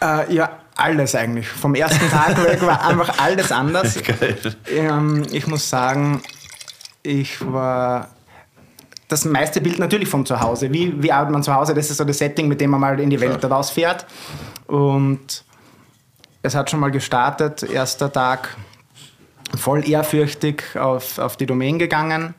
Äh, 0.03 0.35
ja, 0.35 0.59
alles 0.77 1.15
eigentlich. 1.15 1.49
Vom 1.49 1.75
ersten 1.75 2.11
Tag 2.11 2.43
weg 2.45 2.61
war 2.63 2.85
einfach 2.87 3.19
alles 3.19 3.53
anders. 3.53 3.99
Ähm, 4.71 5.25
ich 5.31 5.47
muss 5.47 5.69
sagen, 5.69 6.23
ich 7.03 7.41
war 7.45 8.09
das 9.09 9.25
meiste 9.25 9.61
Bild 9.61 9.79
natürlich 9.79 10.09
von 10.09 10.27
zu 10.27 10.41
Hause. 10.41 10.73
Wie, 10.73 11.03
wie 11.03 11.13
arbeitet 11.13 11.33
man 11.33 11.43
zu 11.43 11.55
Hause? 11.55 11.75
Das 11.75 11.91
ist 11.91 11.99
so 11.99 12.05
das 12.05 12.19
Setting, 12.19 12.49
mit 12.49 12.61
dem 12.61 12.71
man 12.71 12.81
mal 12.81 12.99
in 12.99 13.11
die 13.11 13.21
Welt 13.21 13.45
rausfährt. 13.45 14.07
Und 14.67 15.45
es 16.43 16.55
hat 16.55 16.71
schon 16.71 16.81
mal 16.81 16.91
gestartet, 16.91 17.63
erster 17.63 18.13
Tag 18.13 18.57
voll 19.57 19.89
ehrfürchtig 19.89 20.77
auf, 20.77 21.19
auf 21.19 21.37
die 21.37 21.47
Domain 21.47 21.79
gegangen. 21.79 22.35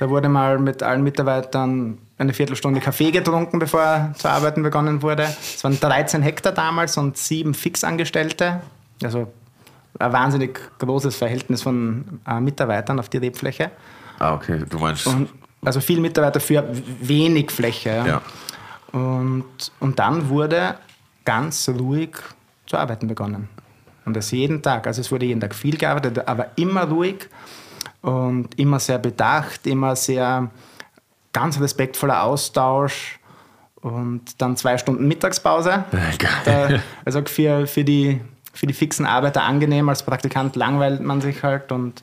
Da 0.00 0.08
wurde 0.08 0.30
mal 0.30 0.58
mit 0.58 0.82
allen 0.82 1.02
Mitarbeitern 1.02 1.98
eine 2.16 2.32
Viertelstunde 2.32 2.80
Kaffee 2.80 3.10
getrunken, 3.10 3.58
bevor 3.58 4.14
zu 4.16 4.30
arbeiten 4.30 4.62
begonnen 4.62 5.02
wurde. 5.02 5.24
Es 5.24 5.62
waren 5.62 5.78
13 5.78 6.22
Hektar 6.22 6.52
damals 6.52 6.96
und 6.96 7.18
sieben 7.18 7.52
Fixangestellte. 7.52 8.62
Also 9.02 9.30
ein 9.98 10.10
wahnsinnig 10.10 10.58
großes 10.78 11.16
Verhältnis 11.16 11.60
von 11.60 12.18
äh, 12.26 12.40
Mitarbeitern 12.40 12.98
auf 12.98 13.10
die 13.10 13.18
Rebfläche. 13.18 13.72
Ah, 14.18 14.32
okay, 14.32 14.64
du 14.66 14.78
meinst. 14.78 15.06
Und, 15.06 15.28
also 15.62 15.82
viel 15.82 16.00
Mitarbeiter 16.00 16.40
für 16.40 16.64
wenig 17.02 17.50
Fläche. 17.50 17.90
Ja. 17.90 18.06
Ja. 18.06 18.22
Und, 18.98 19.44
und 19.80 19.98
dann 19.98 20.30
wurde 20.30 20.76
ganz 21.26 21.68
ruhig 21.68 22.16
zu 22.64 22.78
arbeiten 22.78 23.06
begonnen. 23.06 23.50
Und 24.06 24.16
das 24.16 24.30
jeden 24.30 24.62
Tag. 24.62 24.86
Also 24.86 25.02
es 25.02 25.12
wurde 25.12 25.26
jeden 25.26 25.42
Tag 25.42 25.54
viel 25.54 25.76
gearbeitet, 25.76 26.26
aber 26.26 26.46
immer 26.56 26.84
ruhig 26.84 27.28
und 28.02 28.58
immer 28.58 28.80
sehr 28.80 28.98
bedacht, 28.98 29.66
immer 29.66 29.96
sehr 29.96 30.50
ganz 31.32 31.60
respektvoller 31.60 32.22
Austausch 32.24 33.18
und 33.82 34.40
dann 34.40 34.56
zwei 34.56 34.78
Stunden 34.78 35.06
Mittagspause. 35.06 35.84
Geil. 36.18 36.82
Also 37.04 37.22
für, 37.24 37.66
für, 37.66 37.84
die, 37.84 38.20
für 38.52 38.66
die 38.66 38.74
fixen 38.74 39.06
Arbeiter 39.06 39.42
angenehm. 39.42 39.88
Als 39.88 40.02
Praktikant 40.02 40.56
langweilt 40.56 41.00
man 41.00 41.20
sich 41.20 41.42
halt 41.42 41.72
und 41.72 42.02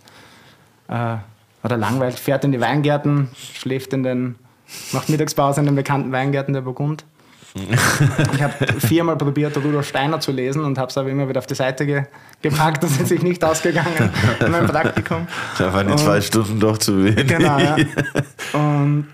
äh, 0.88 1.18
oder 1.64 1.78
langweilt, 1.78 2.18
fährt 2.18 2.44
in 2.46 2.52
die 2.52 2.62
Weingärten, 2.62 3.30
schläft 3.36 3.94
in 3.94 4.04
den, 4.04 4.36
macht 4.92 5.10
Mittagspause 5.10 5.60
in 5.60 5.66
den 5.66 5.76
bekannten 5.76 6.12
Weingärten 6.12 6.54
der 6.54 6.62
Burgund. 6.62 7.04
Ich 8.34 8.42
habe 8.42 8.80
viermal 8.80 9.16
probiert, 9.18 9.56
Rudolf 9.58 9.88
Steiner 9.88 10.20
zu 10.20 10.32
lesen 10.32 10.64
und 10.64 10.78
habe 10.78 10.90
es 10.90 10.98
aber 10.98 11.10
immer 11.10 11.28
wieder 11.28 11.40
auf 11.40 11.48
die 11.48 11.56
Seite 11.56 11.86
ge 11.86 12.04
gepackt. 12.42 12.84
Das 12.84 12.92
ist 13.00 13.08
sich 13.08 13.22
nicht 13.22 13.44
ausgegangen 13.44 14.12
in 14.40 14.52
meinem 14.52 14.68
Praktikum. 14.68 15.28
Da 15.58 15.74
waren 15.74 15.88
die 15.88 15.94
Und- 15.94 16.00
zwei 16.00 16.22
Stunden 16.22 16.60
doch 16.60 16.78
zu 16.78 17.04
wenig. 17.04 17.28
Genau, 17.28 17.58
ja. 17.60 17.76
Und 18.54 19.08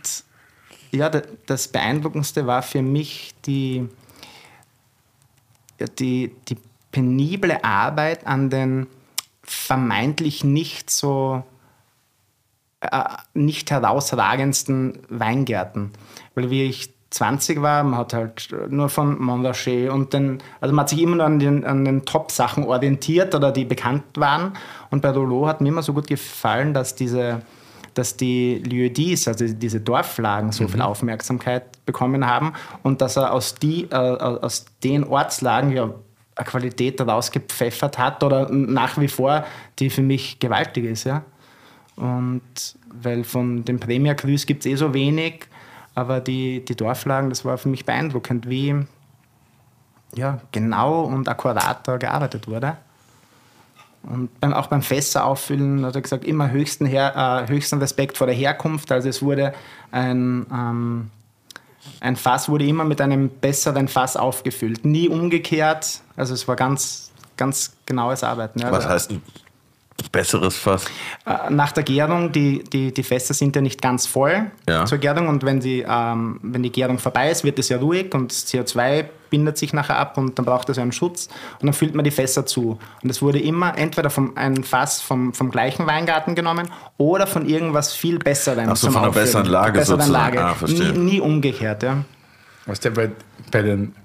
ja, 0.91 1.10
da- 1.10 1.22
das 1.46 1.68
Beeindruckendste 1.68 2.46
war 2.46 2.62
für 2.62 2.82
mich 2.82 3.34
die, 3.46 3.88
die, 6.00 6.36
die 6.48 6.58
penible 6.91 7.64
Arbeit 7.64 8.26
an 8.28 8.50
den 8.50 8.88
vermeintlich 9.44 10.44
nicht 10.44 10.89
so 10.89 11.44
äh, 12.82 13.04
nicht 13.34 13.72
herausragendsten 13.72 15.00
Weingärten. 15.10 15.91
Weil 16.36 16.50
wie 16.50 16.64
ich 16.64 16.93
20 17.14 17.61
war, 17.61 17.84
man 17.84 17.99
hat 17.99 18.14
halt 18.14 18.49
nur 18.70 18.89
von 18.89 19.22
Montrachet 19.22 19.89
und 19.89 20.14
den, 20.14 20.39
also 20.59 20.74
man 20.74 20.84
hat 20.84 20.89
sich 20.89 21.01
immer 21.01 21.18
nur 21.18 21.26
an 21.26 21.39
den, 21.39 21.64
an 21.64 21.86
den 21.86 22.05
Top-Sachen 22.05 22.64
orientiert 22.64 23.36
oder 23.36 23.51
die 23.51 23.66
bekannt 23.66 24.03
waren. 24.16 24.53
Und 24.89 25.01
bei 25.01 25.11
Rollo 25.11 25.47
hat 25.47 25.61
mir 25.61 25.70
immer 25.70 25.84
so 25.84 25.93
gut 25.93 26.07
gefallen, 26.07 26.74
dass 26.74 26.95
diese 26.95 27.41
dass 27.93 28.18
die 28.18 28.55
Lieux-dits, 28.55 29.28
also 29.28 29.45
diese 29.47 29.80
Dorflagen, 29.80 30.51
so 30.51 30.68
viel 30.68 30.82
Aufmerksamkeit 30.82 31.86
bekommen 31.86 32.26
haben 32.26 32.53
und 32.82 33.01
dass 33.01 33.18
er 33.18 33.32
aus, 33.32 33.53
die, 33.53 33.84
äh, 33.91 33.95
aus 33.95 34.66
den 34.84 35.03
Ortslagen 35.03 35.72
ja 35.72 35.93
eine 36.36 36.45
Qualität 36.47 36.99
rausgepfeffert 36.99 37.99
hat 37.99 38.24
oder 38.24 38.49
nach 38.49 38.97
wie 38.97 39.07
vor, 39.07 39.45
die 39.78 39.91
für 39.91 40.01
mich 40.01 40.39
gewaltig 40.39 40.86
ist. 40.86 41.03
Ja? 41.03 41.24
Und 41.95 42.41
weil 42.91 43.24
von 43.24 43.64
den 43.64 43.80
Premier 43.80 44.16
Cruise 44.16 44.45
gibt 44.45 44.66
es 44.66 44.72
eh 44.72 44.76
so 44.76 44.93
wenig, 44.93 45.47
aber 45.96 46.20
die, 46.20 46.64
die 46.66 46.76
Dorflagen, 46.76 47.30
das 47.30 47.46
war 47.46 47.58
für 47.58 47.70
mich 47.70 47.86
beeindruckend, 47.86 48.50
wie 48.50 48.86
ja, 50.16 50.39
genau 50.52 51.02
und 51.02 51.28
akkurat 51.28 51.88
da 51.88 51.98
gearbeitet 51.98 52.48
wurde. 52.48 52.78
Und 54.04 54.38
beim, 54.39 54.54
auch 54.54 54.68
beim 54.68 54.82
Fässer 54.82 55.26
auffüllen 55.26 55.86
hat 55.86 55.96
er 55.96 56.02
gesagt, 56.02 56.26
immer 56.26 56.52
höchsten, 56.52 56.86
Her, 56.86 57.46
äh, 57.48 57.52
höchsten 57.52 57.80
Respekt 57.80 58.18
vor 58.18 58.28
der 58.28 58.36
Herkunft. 58.36 58.91
Also 58.91 59.08
es 59.08 59.22
wurde 59.22 59.54
ein, 59.91 60.46
ähm, 60.52 61.10
ein 62.02 62.16
Fass 62.16 62.50
wurde 62.50 62.66
immer 62.66 62.84
mit 62.84 63.00
einem 63.00 63.30
besseren 63.30 63.88
Fass 63.88 64.18
aufgefüllt. 64.18 64.84
Nie 64.84 65.08
umgekehrt. 65.08 66.02
Also 66.18 66.34
es 66.34 66.48
war 66.48 66.58
ganz, 66.58 67.12
ganz 67.38 67.74
genaues 67.86 68.24
Arbeiten. 68.24 68.60
Ja. 68.60 68.72
Was 68.72 68.88
heißt 68.88 69.14
besseres 70.12 70.56
Fass? 70.58 70.86
Äh, 71.26 71.50
Nach 71.52 71.72
der 71.72 71.84
Gärung, 71.84 72.32
die, 72.32 72.64
die, 72.64 72.94
die 72.94 73.04
Fässer 73.04 73.34
sind 73.34 73.56
ja 73.56 73.62
nicht 73.62 73.82
ganz 73.82 74.06
voll 74.06 74.52
Ja. 74.68 74.86
zur 74.86 74.98
Gärung 74.98 75.28
und 75.28 75.44
wenn, 75.44 75.62
sie, 75.62 75.86
ähm, 75.88 76.39
wenn 76.44 76.64
die 76.64 76.72
Gärung 76.72 77.00
vorbei 77.00 77.32
ist, 77.32 77.44
wird 77.44 77.58
es 77.60 77.70
ja 77.70 77.78
ruhig 77.78 78.14
und 78.14 78.32
das 78.32 78.48
CO2 78.48 79.06
bindet 79.30 79.58
sich 79.58 79.74
nachher 79.74 79.98
ab 79.98 80.18
und 80.18 80.38
dann 80.38 80.46
braucht 80.46 80.70
es 80.70 80.78
einen 80.78 80.91
Schutz 80.91 81.28
und 81.60 81.66
dann 81.66 81.74
füllt 81.74 81.96
man 81.96 82.04
die 82.04 82.12
Fässer 82.12 82.46
zu. 82.46 82.78
Und 83.02 83.10
es 83.10 83.22
wurde 83.22 83.39
immer 83.39 83.76
entweder 83.78 84.10
vom, 84.12 84.34
ein 84.38 84.64
Fass 84.64 85.02
vom, 85.02 85.34
vom 85.34 85.50
gleichen 85.50 85.88
Weingarten 85.88 86.36
genommen 86.36 86.70
oder 86.98 87.26
von 87.26 87.48
irgendwas 87.48 87.94
viel 87.94 88.20
Besserem. 88.20 88.70
Ach 88.70 88.76
so, 88.76 88.88
zum 88.88 88.94
von 88.94 89.02
einer 89.02 89.10
Auffüllen. 89.10 89.26
besseren 89.26 89.46
Lage 89.48 89.80
besseren 89.80 90.02
sozusagen. 90.02 90.36
Lage. 90.36 90.46
Ah, 90.46 90.54
verstehe. 90.54 90.91
nie, 90.94 90.98
nie 91.14 91.20
umgekehrt, 91.22 91.82
ja. 91.84 92.04
Weißt 92.68 92.86
du, 92.86 92.91
bei, 92.91 93.12
bei 93.52 93.62
den 93.64 93.96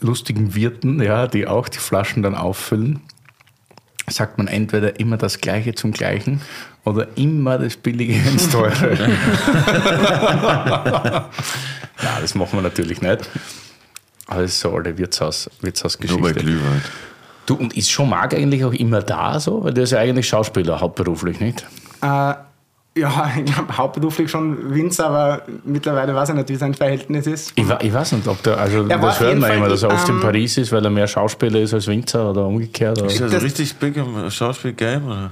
lustigen 0.00 0.54
Wirten, 0.54 1.00
ja, 1.02 1.26
die 1.26 1.46
auch 1.46 1.68
die 1.68 1.78
Flaschen 1.78 2.22
dann 2.22 2.34
auffüllen, 2.34 3.00
sagt 4.08 4.38
man 4.38 4.48
entweder 4.48 4.98
immer 4.98 5.16
das 5.16 5.40
Gleiche 5.40 5.74
zum 5.74 5.92
Gleichen 5.92 6.40
oder 6.84 7.06
immer 7.16 7.58
das 7.58 7.76
Billige 7.76 8.14
ins 8.14 8.50
Teure. 8.50 8.98
ja, 12.02 12.20
das 12.20 12.34
machen 12.34 12.58
wir 12.58 12.62
natürlich 12.62 13.00
nicht. 13.00 13.30
Aber 14.26 14.42
das 14.42 14.52
ist 14.52 14.60
so 14.60 14.74
alte 14.74 14.96
Wirtshaus, 14.98 15.46
Nur 15.46 15.54
bei 15.60 15.66
Wirtshausgeschichte. 15.66 16.34
Glühwein. 16.34 16.82
Du, 17.46 17.56
und 17.56 17.76
ist 17.76 17.90
schon 17.90 18.08
Marc 18.08 18.34
eigentlich 18.34 18.64
auch 18.64 18.72
immer 18.72 19.02
da 19.02 19.40
so? 19.40 19.64
Weil 19.64 19.74
der 19.74 19.84
ist 19.84 19.90
ja 19.90 19.98
eigentlich 19.98 20.28
Schauspieler, 20.28 20.80
hauptberuflich, 20.80 21.40
nicht? 21.40 21.66
Äh, 22.00 22.34
ja, 22.96 23.30
ich 23.44 23.44
glaube 23.54 23.76
hauptberuflich 23.76 24.30
schon 24.30 24.74
Winzer, 24.74 25.06
aber 25.06 25.42
mittlerweile 25.64 26.14
weiß 26.14 26.30
ich 26.30 26.34
nicht, 26.34 26.48
wie 26.48 26.56
sein 26.56 26.74
Verhältnis 26.74 27.26
ist. 27.26 27.52
Ich, 27.56 27.64
ich 27.68 27.92
weiß 27.94 28.12
nicht, 28.12 28.28
ob 28.28 28.42
der, 28.42 28.58
also 28.58 28.86
Er 28.86 28.98
das 28.98 29.20
hört 29.20 29.38
man 29.38 29.48
Fall 29.48 29.56
immer, 29.58 29.68
dass 29.68 29.82
er 29.82 29.90
oft 29.92 30.08
in 30.08 30.16
ähm, 30.16 30.20
Paris 30.20 30.58
ist, 30.58 30.72
weil 30.72 30.84
er 30.84 30.90
mehr 30.90 31.06
Schauspieler 31.06 31.60
ist 31.60 31.72
als 31.74 31.86
Winzer 31.86 32.30
oder 32.30 32.46
umgekehrt. 32.46 32.98
Oder 32.98 33.08
Ist 33.10 33.20
er 33.20 33.28
so 33.28 33.34
Das- 33.34 33.42
richtig 33.44 33.74
big 33.76 33.96
im 33.96 34.30
Schauspiel-Game? 34.30 35.06
oder? 35.06 35.30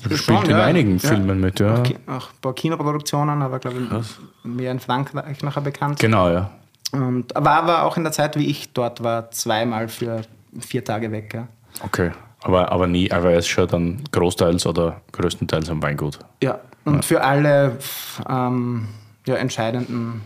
spielt 0.00 0.18
Schon, 0.20 0.44
in 0.44 0.50
ja. 0.50 0.64
einigen 0.64 0.98
Ja. 0.98 1.08
Filmen 1.10 1.40
mit, 1.40 1.60
ja. 1.60 1.74
Auch 1.74 1.82
ein 2.28 2.40
paar 2.40 2.54
Kinoproduktionen, 2.54 3.42
aber 3.42 3.58
glaube 3.58 3.76
ich 3.80 4.06
mehr 4.44 4.72
in 4.72 4.80
Frankreich 4.80 5.42
nachher 5.42 5.60
bekannt. 5.62 5.98
Genau, 6.00 6.30
ja. 6.30 6.50
Und 6.92 7.34
war 7.34 7.56
aber 7.62 7.82
auch 7.82 7.96
in 7.96 8.04
der 8.04 8.12
Zeit, 8.12 8.38
wie 8.38 8.46
ich 8.46 8.72
dort 8.72 9.02
war, 9.02 9.30
zweimal 9.30 9.88
für 9.88 10.22
vier 10.60 10.84
Tage 10.84 11.10
weg. 11.10 11.34
Ja. 11.34 11.48
Okay. 11.82 12.12
Aber, 12.44 12.70
aber 12.70 12.86
nie, 12.86 13.10
aber 13.10 13.32
er 13.32 13.38
ist 13.38 13.48
schon 13.48 13.66
dann 13.68 14.02
großteils 14.12 14.66
oder 14.66 15.00
größtenteils 15.12 15.70
am 15.70 15.82
Weingut. 15.82 16.18
Ja, 16.42 16.60
und 16.84 17.02
für 17.02 17.22
alle 17.24 17.78
ähm, 18.28 18.88
ja, 19.26 19.36
entscheidenden 19.36 20.20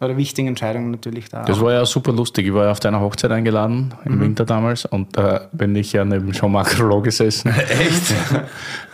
oder 0.00 0.16
wichtigen 0.16 0.48
Entscheidungen 0.48 0.90
natürlich 0.90 1.28
da. 1.28 1.44
Das 1.44 1.58
auch. 1.58 1.62
war 1.62 1.72
ja 1.72 1.86
super 1.86 2.12
lustig. 2.12 2.46
Ich 2.46 2.52
war 2.52 2.64
ja 2.64 2.72
auf 2.72 2.80
deiner 2.80 3.00
Hochzeit 3.00 3.30
eingeladen 3.30 3.94
im 4.04 4.20
Winter 4.20 4.44
damals 4.44 4.84
und 4.86 5.16
da 5.16 5.48
bin 5.52 5.74
ich 5.76 5.92
ja 5.92 6.04
neben 6.04 6.32
Jean-Marc 6.32 6.78
Rollo 6.80 7.00
gesessen. 7.00 7.50
Echt? 7.68 8.14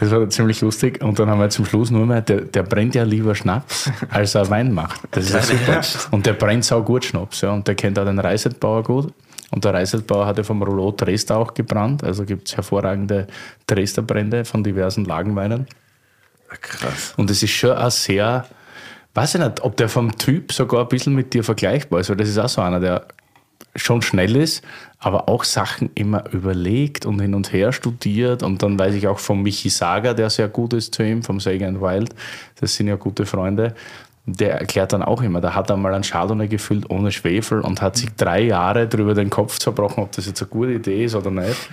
Das 0.00 0.10
war 0.10 0.28
ziemlich 0.28 0.60
lustig. 0.60 1.02
Und 1.02 1.18
dann 1.18 1.30
haben 1.30 1.40
wir 1.40 1.48
zum 1.48 1.64
Schluss 1.64 1.90
nur 1.90 2.04
mehr, 2.06 2.20
der, 2.20 2.40
der 2.40 2.64
brennt 2.64 2.96
ja 2.96 3.04
lieber 3.04 3.36
Schnaps, 3.36 3.90
als 4.10 4.34
er 4.34 4.50
Wein 4.50 4.72
macht. 4.72 5.00
Das 5.12 5.24
ist 5.24 5.32
ja 5.32 5.42
super. 5.42 5.80
Und 6.10 6.26
der 6.26 6.32
brennt 6.32 6.64
sau 6.64 6.82
gut 6.82 7.04
Schnaps. 7.04 7.40
Ja. 7.40 7.52
Und 7.52 7.68
der 7.68 7.76
kennt 7.76 7.98
auch 8.00 8.04
den 8.04 8.18
Reisetbauer 8.18 8.82
gut. 8.82 9.12
Und 9.52 9.64
der 9.64 9.74
Reisetbauer 9.74 10.26
hatte 10.26 10.44
vom 10.44 10.62
Rollo 10.62 10.92
Dresden 10.92 11.34
auch 11.34 11.52
gebrannt. 11.52 12.02
Also 12.02 12.24
gibt 12.24 12.48
es 12.48 12.56
hervorragende 12.56 13.26
Dresdner 13.66 14.02
Brände 14.02 14.44
von 14.44 14.64
diversen 14.64 15.04
Lagenweinen. 15.04 15.66
Krass. 16.48 17.14
Und 17.16 17.30
es 17.30 17.42
ist 17.42 17.50
schon 17.50 17.72
auch 17.72 17.90
sehr, 17.90 18.46
weiß 19.14 19.34
ich 19.34 19.40
nicht, 19.40 19.62
ob 19.62 19.76
der 19.76 19.88
vom 19.88 20.16
Typ 20.16 20.52
sogar 20.52 20.82
ein 20.82 20.88
bisschen 20.88 21.14
mit 21.14 21.34
dir 21.34 21.44
vergleichbar 21.44 22.00
ist, 22.00 22.08
weil 22.08 22.16
das 22.16 22.28
ist 22.28 22.38
auch 22.38 22.48
so 22.48 22.62
einer, 22.62 22.80
der 22.80 23.06
schon 23.76 24.02
schnell 24.02 24.36
ist, 24.36 24.64
aber 24.98 25.28
auch 25.28 25.44
Sachen 25.44 25.90
immer 25.94 26.24
überlegt 26.32 27.06
und 27.06 27.20
hin 27.20 27.34
und 27.34 27.52
her 27.52 27.72
studiert. 27.72 28.42
Und 28.42 28.62
dann 28.62 28.78
weiß 28.78 28.94
ich 28.94 29.06
auch 29.06 29.18
von 29.18 29.42
Michi 29.42 29.68
Sager, 29.68 30.14
der 30.14 30.30
sehr 30.30 30.48
gut 30.48 30.72
ist 30.72 30.94
zu 30.94 31.02
ihm, 31.02 31.22
vom 31.22 31.40
Sager 31.40 31.68
and 31.68 31.80
Wild. 31.80 32.14
Das 32.60 32.74
sind 32.74 32.88
ja 32.88 32.96
gute 32.96 33.26
Freunde. 33.26 33.74
Der 34.24 34.60
erklärt 34.60 34.92
dann 34.92 35.02
auch 35.02 35.20
immer, 35.20 35.40
da 35.40 35.54
hat 35.54 35.68
er 35.70 35.76
mal 35.76 35.92
einen 35.94 36.04
Chardonnay 36.04 36.46
gefüllt 36.46 36.88
ohne 36.90 37.10
Schwefel 37.10 37.60
und 37.60 37.82
hat 37.82 37.96
sich 37.96 38.14
drei 38.14 38.42
Jahre 38.42 38.86
darüber 38.86 39.14
den 39.14 39.30
Kopf 39.30 39.58
zerbrochen, 39.58 40.04
ob 40.04 40.12
das 40.12 40.26
jetzt 40.26 40.40
eine 40.40 40.48
gute 40.48 40.72
Idee 40.72 41.04
ist 41.04 41.16
oder 41.16 41.30
nicht. 41.30 41.70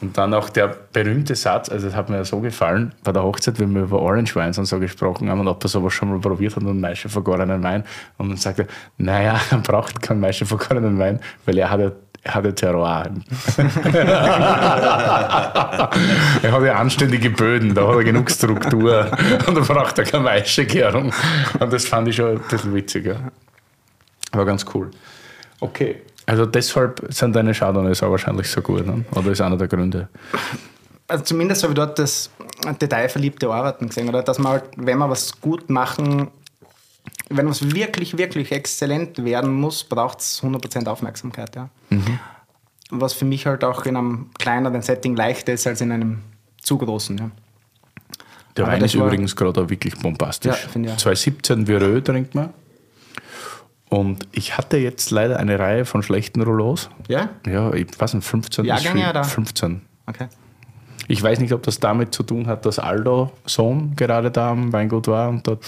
Und 0.00 0.16
dann 0.16 0.32
auch 0.32 0.48
der 0.48 0.76
berühmte 0.92 1.34
Satz, 1.34 1.68
also 1.68 1.88
das 1.88 1.96
hat 1.96 2.08
mir 2.08 2.16
ja 2.16 2.24
so 2.24 2.38
gefallen, 2.38 2.94
bei 3.02 3.10
der 3.10 3.24
Hochzeit, 3.24 3.58
wenn 3.58 3.74
wir 3.74 3.82
über 3.82 4.00
Orange 4.00 4.36
Wines 4.36 4.56
und 4.56 4.66
so 4.66 4.78
gesprochen 4.78 5.28
haben 5.28 5.40
und 5.40 5.48
ob 5.48 5.64
er 5.64 5.68
sowas 5.68 5.92
schon 5.92 6.10
mal 6.10 6.20
probiert 6.20 6.54
hat 6.54 6.62
und 6.62 6.80
Maische 6.80 7.08
vergorenen 7.08 7.60
Wein. 7.64 7.82
Und 8.16 8.28
dann 8.28 8.36
sagt 8.36 8.60
er, 8.60 8.66
naja, 8.96 9.40
er 9.50 9.58
braucht 9.58 10.00
keinen 10.00 10.20
Maische 10.20 10.46
vergorenen 10.46 10.98
Wein, 11.00 11.18
weil 11.44 11.58
er 11.58 11.70
hat 11.70 11.80
ja 11.80 11.90
er 12.22 12.34
hat 12.34 12.44
ja 12.44 12.52
Terroir. 12.52 13.10
er 16.42 16.52
hat 16.52 16.62
ja 16.62 16.74
anständige 16.74 17.30
Böden, 17.30 17.74
da 17.74 17.88
hat 17.88 17.96
er 17.96 18.04
genug 18.04 18.30
Struktur 18.30 19.10
und 19.46 19.56
da 19.56 19.60
braucht 19.60 19.98
er 19.98 20.04
keine 20.04 20.24
Maischegärung. 20.24 21.12
Und 21.58 21.72
das 21.72 21.86
fand 21.86 22.08
ich 22.08 22.16
schon 22.16 22.36
ein 22.36 22.40
bisschen 22.50 22.74
witziger. 22.74 23.16
War 24.32 24.44
ganz 24.44 24.64
cool. 24.74 24.90
Okay, 25.60 26.02
also 26.26 26.44
deshalb 26.44 27.06
sind 27.08 27.34
deine 27.34 27.54
Chardonnays 27.54 28.02
auch 28.02 28.10
wahrscheinlich 28.10 28.50
so 28.50 28.60
gut, 28.60 28.86
ne? 28.86 29.04
oder 29.12 29.30
ist 29.30 29.40
einer 29.40 29.56
der 29.56 29.66
Gründe? 29.68 30.08
Also 31.06 31.24
zumindest 31.24 31.62
habe 31.62 31.72
ich 31.72 31.76
dort 31.76 31.98
das 31.98 32.30
detailverliebte 32.80 33.48
Arbeiten 33.48 33.88
gesehen. 33.88 34.10
Oder 34.10 34.22
dass 34.22 34.38
man 34.38 34.52
halt, 34.52 34.64
wenn 34.76 34.98
wir 34.98 35.08
was 35.08 35.40
gut 35.40 35.70
machen, 35.70 36.28
wenn 37.30 37.48
was 37.48 37.74
wirklich, 37.74 38.16
wirklich 38.18 38.52
exzellent 38.52 39.22
werden 39.24 39.52
muss, 39.52 39.84
braucht 39.84 40.20
es 40.20 40.42
100% 40.42 40.86
Aufmerksamkeit. 40.86 41.54
Ja. 41.56 41.68
Was 42.90 43.12
für 43.12 43.24
mich 43.24 43.46
halt 43.46 43.64
auch 43.64 43.84
in 43.86 43.96
einem 43.96 44.30
kleineren 44.38 44.82
Setting 44.82 45.14
leichter 45.16 45.52
ist 45.52 45.66
als 45.66 45.80
in 45.80 45.92
einem 45.92 46.20
zu 46.62 46.78
großen. 46.78 47.18
Ja. 47.18 47.30
Der 48.56 48.64
Aber 48.64 48.72
Wein 48.74 48.84
ist 48.84 48.98
war- 48.98 49.06
übrigens 49.06 49.36
gerade 49.36 49.60
auch 49.62 49.68
wirklich 49.70 49.96
bombastisch. 49.98 50.68
Ja, 50.74 50.80
ich 50.82 50.90
auch. 50.90 50.96
2017 50.96 51.66
Vireux 51.68 52.02
trinkt 52.04 52.34
man. 52.34 52.50
Und 53.90 54.26
ich 54.32 54.58
hatte 54.58 54.76
jetzt 54.76 55.10
leider 55.10 55.38
eine 55.38 55.58
Reihe 55.58 55.84
von 55.86 56.02
schlechten 56.02 56.42
Rouleaus. 56.42 56.90
Ja? 57.08 57.30
Ja, 57.46 57.72
ich 57.72 57.88
weiß 57.98 58.14
nicht, 58.14 58.26
15 58.26 58.64
ist 58.64 58.68
Jahrgänge 58.68 59.08
oder? 59.08 59.24
15. 59.24 59.80
Okay. 60.06 60.28
Ich 61.10 61.22
weiß 61.22 61.40
nicht, 61.40 61.54
ob 61.54 61.62
das 61.62 61.80
damit 61.80 62.14
zu 62.14 62.22
tun 62.22 62.46
hat, 62.46 62.66
dass 62.66 62.78
Aldo 62.78 63.32
Sohn 63.46 63.96
gerade 63.96 64.30
da 64.30 64.50
am 64.50 64.74
Weingut 64.74 65.08
war 65.08 65.30
und 65.30 65.46
dort 65.46 65.64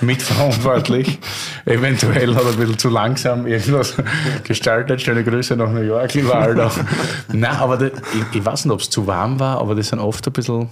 mitverantwortlich. 0.00 1.18
Eventuell 1.64 2.32
hat 2.36 2.44
er 2.44 2.50
ein 2.50 2.56
bisschen 2.56 2.78
zu 2.78 2.88
langsam 2.88 3.48
irgendwas 3.48 3.96
gestaltet. 4.44 5.02
Schöne 5.02 5.24
Grüße 5.24 5.56
nach 5.56 5.72
New 5.72 5.80
York, 5.80 6.14
lieber 6.14 6.36
Aldo. 6.36 6.70
Nein, 7.32 7.56
aber 7.56 7.76
da, 7.76 7.86
ich, 7.86 8.36
ich 8.38 8.44
weiß 8.44 8.66
nicht, 8.66 8.72
ob 8.72 8.78
es 8.78 8.88
zu 8.88 9.08
warm 9.08 9.40
war, 9.40 9.58
aber 9.58 9.74
das 9.74 9.88
sind 9.88 9.98
oft 9.98 10.24
ein 10.24 10.32
bisschen 10.32 10.68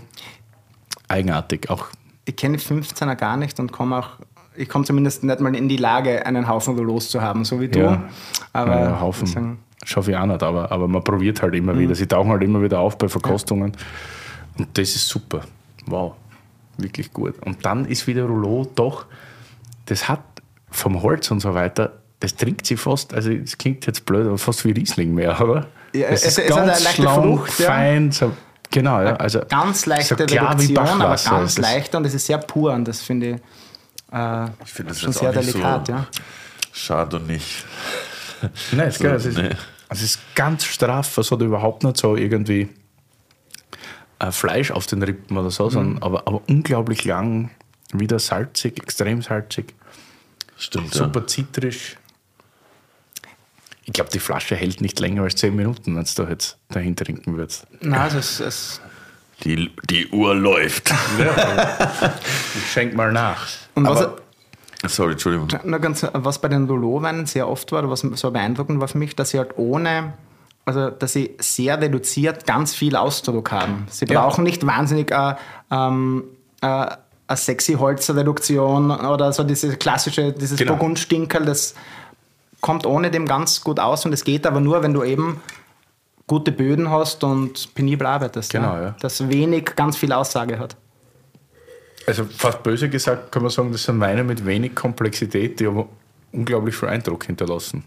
eigenartig. 1.09 1.68
Auch 1.68 1.86
Ich 2.26 2.36
kenne 2.36 2.59
die 2.59 2.62
15er 2.62 3.16
gar 3.16 3.36
nicht 3.36 3.59
und 3.59 3.72
komme 3.72 3.96
auch, 3.96 4.11
ich 4.54 4.68
komme 4.68 4.84
zumindest 4.84 5.24
nicht 5.24 5.40
mal 5.40 5.54
in 5.57 5.68
die 5.68 5.78
Lage, 5.78 6.24
einen 6.24 6.46
Haufen 6.46 6.76
los 6.76 7.11
zu 7.11 7.22
haben, 7.22 7.44
so 7.44 7.61
wie 7.61 7.68
du. 7.68 7.80
Ja. 7.80 8.04
Aber 8.52 8.80
ja, 8.80 9.00
Haufen. 9.00 9.59
Schaffe 9.89 10.11
ich 10.11 10.16
auch 10.16 10.26
nicht, 10.26 10.43
aber, 10.43 10.72
aber 10.72 10.89
man 10.89 11.03
probiert 11.05 11.41
halt 11.43 11.55
immer 11.55 11.78
wieder. 11.78 11.95
Sie 11.95 12.07
tauchen 12.09 12.30
halt 12.30 12.43
immer 12.43 12.61
wieder 12.61 12.80
auf 12.80 12.99
bei 12.99 13.09
Verkostungen. 13.09 13.72
Und 14.59 14.68
das 14.76 14.97
ist 14.97 15.09
super. 15.09 15.43
Wow. 15.87 16.14
Wirklich 16.76 17.12
gut. 17.12 17.34
Und 17.45 17.64
dann 17.64 17.84
ist 17.87 18.07
wieder 18.09 18.24
Rouleau 18.24 18.66
doch, 18.74 19.07
das 19.87 20.09
hat 20.09 20.20
vom 20.70 21.03
Holz 21.03 21.30
und 21.30 21.39
so 21.41 21.55
weiter, 21.55 21.93
das 22.18 22.34
trinkt 22.34 22.66
sie 22.66 22.76
fast, 22.76 23.14
also 23.14 23.30
es 23.30 23.57
klingt 23.57 23.87
jetzt 23.87 24.05
blöd, 24.07 24.26
aber 24.26 24.39
fast 24.39 24.64
wie 24.64 24.72
Riesling 24.72 25.14
mehr, 25.14 25.41
oder? 25.41 25.66
Ja, 25.95 26.09
es 26.09 26.24
es- 26.24 26.39
ist 26.39 26.51
es 26.51 26.51
hat 26.51 26.59
eine 26.62 26.70
ganz 26.72 26.84
leichte 26.84 27.03
schlank, 27.03 27.22
Frucht, 27.22 27.59
ja. 27.61 27.66
fein, 27.66 28.11
so, 28.12 28.32
genau, 28.70 29.01
ja. 29.03 29.16
Also 29.16 29.41
ganz 29.49 29.87
leichte 29.87 30.16
so 30.16 30.24
Reduktion, 30.24 30.78
aber 31.01 31.16
ganz 31.16 31.53
ist- 31.53 31.59
leicht 31.59 31.95
und 31.95 32.05
es 32.07 32.14
ist 32.14 32.26
sehr 32.26 32.39
pur 32.39 32.72
und 32.72 32.87
das 32.89 33.01
finde 33.03 33.26
ich, 33.28 33.34
äh, 34.12 34.45
Ich 34.64 34.72
finde 34.72 34.91
das 34.93 35.01
schon 35.01 35.12
sehr 35.12 35.32
delikat. 35.32 35.87
so 35.87 35.93
ja. 35.93 36.07
schade 36.72 37.16
und 37.16 37.28
nicht. 37.28 37.64
Nein, 38.72 38.89
es, 38.89 38.99
So, 38.99 39.07
es, 39.07 39.26
nee. 39.89 39.97
es 39.97 40.03
ist 40.03 40.20
ganz 40.34 40.64
straff, 40.64 41.16
es 41.18 41.30
hat 41.30 41.41
überhaupt 41.41 41.84
nicht 41.84 41.97
so 41.97 42.16
irgendwie 42.16 42.68
äh, 44.18 44.32
Fleisch 44.32 44.70
auf 44.70 44.87
den 44.87 45.03
Rippen 45.03 45.37
oder 45.37 45.51
so, 45.51 45.68
sondern, 45.70 46.03
aber, 46.03 46.26
aber 46.26 46.43
unglaublich 46.49 47.05
lang, 47.05 47.51
wieder 47.93 48.18
salzig, 48.18 48.78
extrem 48.82 49.22
salzig, 49.22 49.74
Stimmt, 50.59 50.95
ja. 50.95 51.05
super 51.05 51.26
zitrisch. 51.26 51.97
Ich 53.84 53.93
glaube, 53.93 54.11
die 54.11 54.18
Flasche 54.18 54.57
hält 54.57 54.80
nicht 54.80 54.99
länger 54.99 55.22
als 55.22 55.37
10 55.37 55.55
Minuten, 55.55 55.95
wenn 55.97 56.05
du 56.05 56.11
da 56.22 56.28
jetzt 56.28 56.59
dahin 56.70 56.97
trinken 56.97 57.37
würdest. 57.37 57.66
Nein, 57.80 58.01
also 58.01 58.18
es, 58.18 58.41
es, 58.41 58.80
Die, 59.45 59.70
die 59.89 60.09
Uhr 60.09 60.34
läuft. 60.34 60.93
Ich 62.57 62.72
schenk 62.72 62.95
mal 62.95 63.12
nach. 63.12 63.47
und 63.74 63.87
was, 63.87 64.09
Sorry, 64.87 65.12
Entschuldigung. 65.12 65.49
nur 65.64 65.79
ganz, 65.81 66.07
was 66.12 66.39
bei 66.41 66.49
den 66.49 66.66
Lolo-Weinen 66.66 67.27
sehr 67.27 67.49
oft 67.49 67.72
war, 67.72 67.89
was 67.91 68.01
so 68.01 68.31
beeindruckend 68.31 68.81
war 68.81 68.89
für 68.89 68.99
mich, 68.99 69.16
dass 69.16 69.31
sie 69.31 69.39
halt 69.39 69.57
ohne, 69.57 70.12
also 70.64 70.91
dass 70.91 71.12
sie 71.14 71.35
sehr 71.39 71.81
reduziert 71.81 72.47
ganz 72.47 72.74
viel 72.74 72.95
Ausdruck 72.97 73.51
haben. 73.53 73.87
Sie 73.91 74.05
Ja. 74.07 74.20
brauchen 74.22 74.45
nicht 74.45 74.66
wahnsinnig 74.66 75.11
äh, 75.11 75.35
ähm, 75.70 76.24
äh, 76.61 76.66
eine 77.29 77.37
sexy 77.37 77.74
Holzreduktion 77.74 78.91
oder 78.91 79.33
so 79.33 79.43
diese 79.45 79.77
klassische, 79.77 80.33
dieses 80.33 80.59
Genau. 80.59 80.72
Burgundstinkerl, 80.72 81.45
das 81.45 81.74
kommt 82.61 82.87
ohne 82.87 83.11
dem 83.11 83.27
ganz 83.27 83.62
gut 83.64 83.81
aus 83.81 84.05
und 84.07 84.12
es 84.12 84.24
geht 84.24 84.47
aber 84.47 84.61
nur, 84.61 84.83
wenn 84.83 84.93
du 84.93 85.03
eben 85.03 85.41
gute 86.29 86.53
Böden 86.53 86.91
hast 86.91 87.24
und 87.24 87.74
penibel 87.74 88.07
arbeitest. 88.07 88.51
Genau, 88.53 88.77
ja. 88.77 88.95
Das 89.01 89.29
wenig 89.29 89.74
ganz 89.77 89.97
viel 89.97 90.12
Aussage 90.12 90.59
hat. 90.59 90.77
Also 92.07 92.24
fast 92.24 92.62
böse 92.62 92.88
gesagt 92.88 93.32
kann 93.32 93.42
man 93.42 93.50
sagen, 93.50 93.72
das 93.72 93.82
sind 93.82 93.98
Weine 94.00 94.22
mit 94.22 94.44
wenig 94.46 94.74
Komplexität, 94.74 95.59
die 95.61 95.66
aber 95.66 95.88
unglaublich 96.32 96.74
viel 96.76 96.88
Eindruck 96.88 97.24
hinterlassen. 97.24 97.82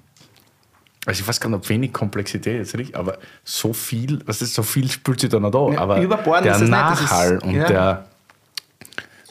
Also 1.05 1.21
ich 1.21 1.27
weiß 1.27 1.39
gar 1.39 1.49
nicht, 1.49 1.57
ob 1.59 1.69
wenig 1.69 1.93
Komplexität 1.93 2.57
jetzt 2.57 2.77
richtig, 2.77 2.97
aber 2.97 3.17
so 3.45 3.71
viel, 3.71 4.19
was 4.25 4.41
ist 4.41 4.53
so 4.53 4.63
viel 4.63 4.91
spült 4.91 5.21
sich 5.21 5.29
da 5.29 5.39
noch 5.39 5.51
da. 5.51 5.73
Ja, 5.73 5.79
aber 5.79 6.01
überbordend 6.01 6.45
der 6.47 6.55
ist 6.55 6.61
es 6.63 6.69
nicht, 6.69 6.73
das 6.81 6.99
ist- 7.01 7.11
Nachhall 7.11 7.37
und 7.39 7.55
ja. 7.55 7.65
der, 7.67 8.05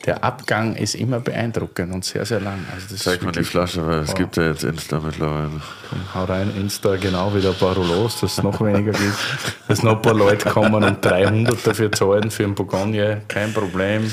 der 0.07 0.25
Abgang 0.25 0.75
ist 0.77 0.95
immer 0.95 1.21
beeindruckend 1.21 1.93
und 1.93 2.05
sehr, 2.07 2.25
sehr 2.25 2.41
lang. 2.41 2.65
Also 2.75 2.87
das 2.91 3.03
Zeig 3.03 3.17
ist 3.17 3.23
mal 3.25 3.31
die 3.33 3.37
wirklich- 3.37 3.49
Flasche, 3.51 3.87
weil 3.87 3.99
es 3.99 4.09
Wow. 4.09 4.15
gibt 4.15 4.37
ja 4.39 4.45
jetzt 4.45 4.65
Insta 4.65 4.99
mittlerweile. 5.01 5.51
Hau 6.15 6.25
rein, 6.25 6.51
Insta, 6.57 6.97
genau 6.97 7.35
wieder 7.35 7.51
ein 7.51 7.57
paar 7.57 7.75
Rouleaus, 7.77 8.19
dass 8.21 8.39
es 8.39 8.43
noch 8.43 8.59
weniger 8.63 8.93
gibt. 8.93 9.19
Dass 9.69 9.83
noch 9.83 9.97
ein 9.97 10.03
paar 10.03 10.15
Leute 10.15 10.49
kommen 10.49 10.83
und 10.83 11.05
300 11.05 11.67
dafür 11.67 11.93
zahlen 11.93 12.31
für 12.31 12.45
einen 12.45 12.55
Bourgogne, 12.55 13.21
kein 13.29 13.53
Problem. 13.53 14.11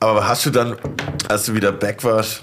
Aber 0.00 0.28
hast 0.28 0.46
du 0.46 0.50
dann, 0.50 0.76
als 1.28 1.46
du 1.46 1.54
wieder 1.54 1.72
back 1.72 2.04
warst, 2.04 2.42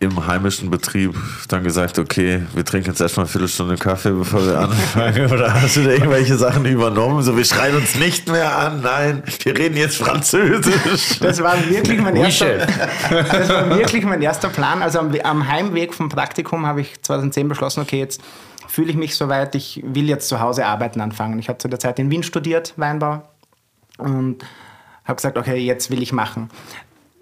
im 0.00 0.26
heimischen 0.26 0.70
Betrieb 0.70 1.16
dann 1.48 1.64
gesagt, 1.64 1.98
okay, 1.98 2.42
wir 2.54 2.64
trinken 2.64 2.90
jetzt 2.90 3.00
erstmal 3.00 3.26
eine 3.26 3.32
Viertelstunde 3.32 3.76
Kaffee, 3.76 4.12
bevor 4.12 4.46
wir 4.46 4.60
anfangen? 4.60 5.26
Oder 5.32 5.60
hast 5.60 5.74
du 5.74 5.82
da 5.82 5.90
irgendwelche 5.90 6.36
Sachen 6.36 6.64
übernommen? 6.66 7.20
So, 7.22 7.36
wir 7.36 7.44
schreien 7.44 7.74
uns 7.74 7.96
nicht 7.96 8.28
mehr 8.28 8.56
an, 8.56 8.80
nein, 8.80 9.24
wir 9.42 9.58
reden 9.58 9.76
jetzt 9.76 9.96
Französisch. 9.96 11.18
Das 11.20 11.42
war 11.42 11.56
wirklich 11.68 12.00
mein 12.00 12.14
erster, 12.14 12.58
das 12.58 13.48
war 13.48 13.76
wirklich 13.76 14.04
mein 14.04 14.22
erster 14.22 14.48
Plan. 14.50 14.82
Also 14.82 15.00
am, 15.00 15.12
am 15.24 15.48
Heimweg 15.48 15.92
vom 15.94 16.08
Praktikum 16.08 16.64
habe 16.64 16.80
ich 16.80 17.02
2010 17.02 17.48
beschlossen, 17.48 17.80
okay, 17.80 17.98
jetzt 17.98 18.20
fühle 18.68 18.90
ich 18.90 18.96
mich 18.96 19.16
soweit, 19.16 19.56
ich 19.56 19.82
will 19.84 20.08
jetzt 20.08 20.28
zu 20.28 20.38
Hause 20.38 20.64
arbeiten 20.64 21.00
anfangen. 21.00 21.40
Ich 21.40 21.48
habe 21.48 21.58
zu 21.58 21.66
der 21.66 21.80
Zeit 21.80 21.98
in 21.98 22.10
Wien 22.10 22.22
studiert, 22.22 22.74
Weinbau, 22.76 23.22
und 23.98 24.44
habe 25.08 25.16
gesagt, 25.16 25.38
okay, 25.38 25.56
jetzt 25.56 25.90
will 25.90 26.02
ich 26.02 26.12
machen. 26.12 26.50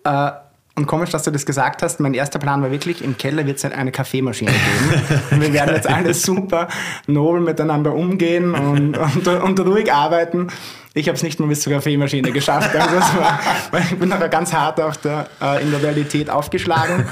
Äh, 0.05 0.32
und 0.78 0.87
komisch, 0.87 1.09
dass 1.09 1.22
du 1.22 1.30
das 1.30 1.47
gesagt 1.47 1.82
hast. 1.82 2.01
Mein 2.01 2.12
erster 2.12 2.39
Plan 2.39 2.61
war 2.61 2.70
wirklich, 2.70 3.03
im 3.03 3.16
Keller 3.16 3.47
wird 3.47 3.57
es 3.57 3.64
halt 3.64 3.72
eine 3.72 3.93
Kaffeemaschine 3.93 4.51
geben. 4.51 5.03
wir 5.41 5.53
werden 5.55 5.74
jetzt 5.74 5.89
alle 5.89 6.12
super 6.12 6.68
nobel 7.07 7.41
miteinander 7.41 7.95
umgehen 7.95 8.55
und, 8.55 8.99
und, 8.99 9.26
und 9.26 9.61
ruhig 9.61 9.91
arbeiten. 9.91 10.49
Ich 10.93 11.09
habe 11.09 11.16
es 11.16 11.22
nicht 11.22 11.41
mal 11.41 11.47
bis 11.47 11.62
zur 11.62 11.72
Kaffeemaschine 11.72 12.30
geschafft. 12.30 12.76
Also 12.76 12.97
war, 13.18 13.41
ich 13.80 13.99
bin 13.99 14.12
aber 14.12 14.28
ganz 14.28 14.53
hart 14.53 14.78
auch 14.80 14.97
der, 14.97 15.28
äh, 15.41 15.62
in 15.62 15.70
der 15.70 15.82
Realität 15.82 16.28
aufgeschlagen. 16.28 17.07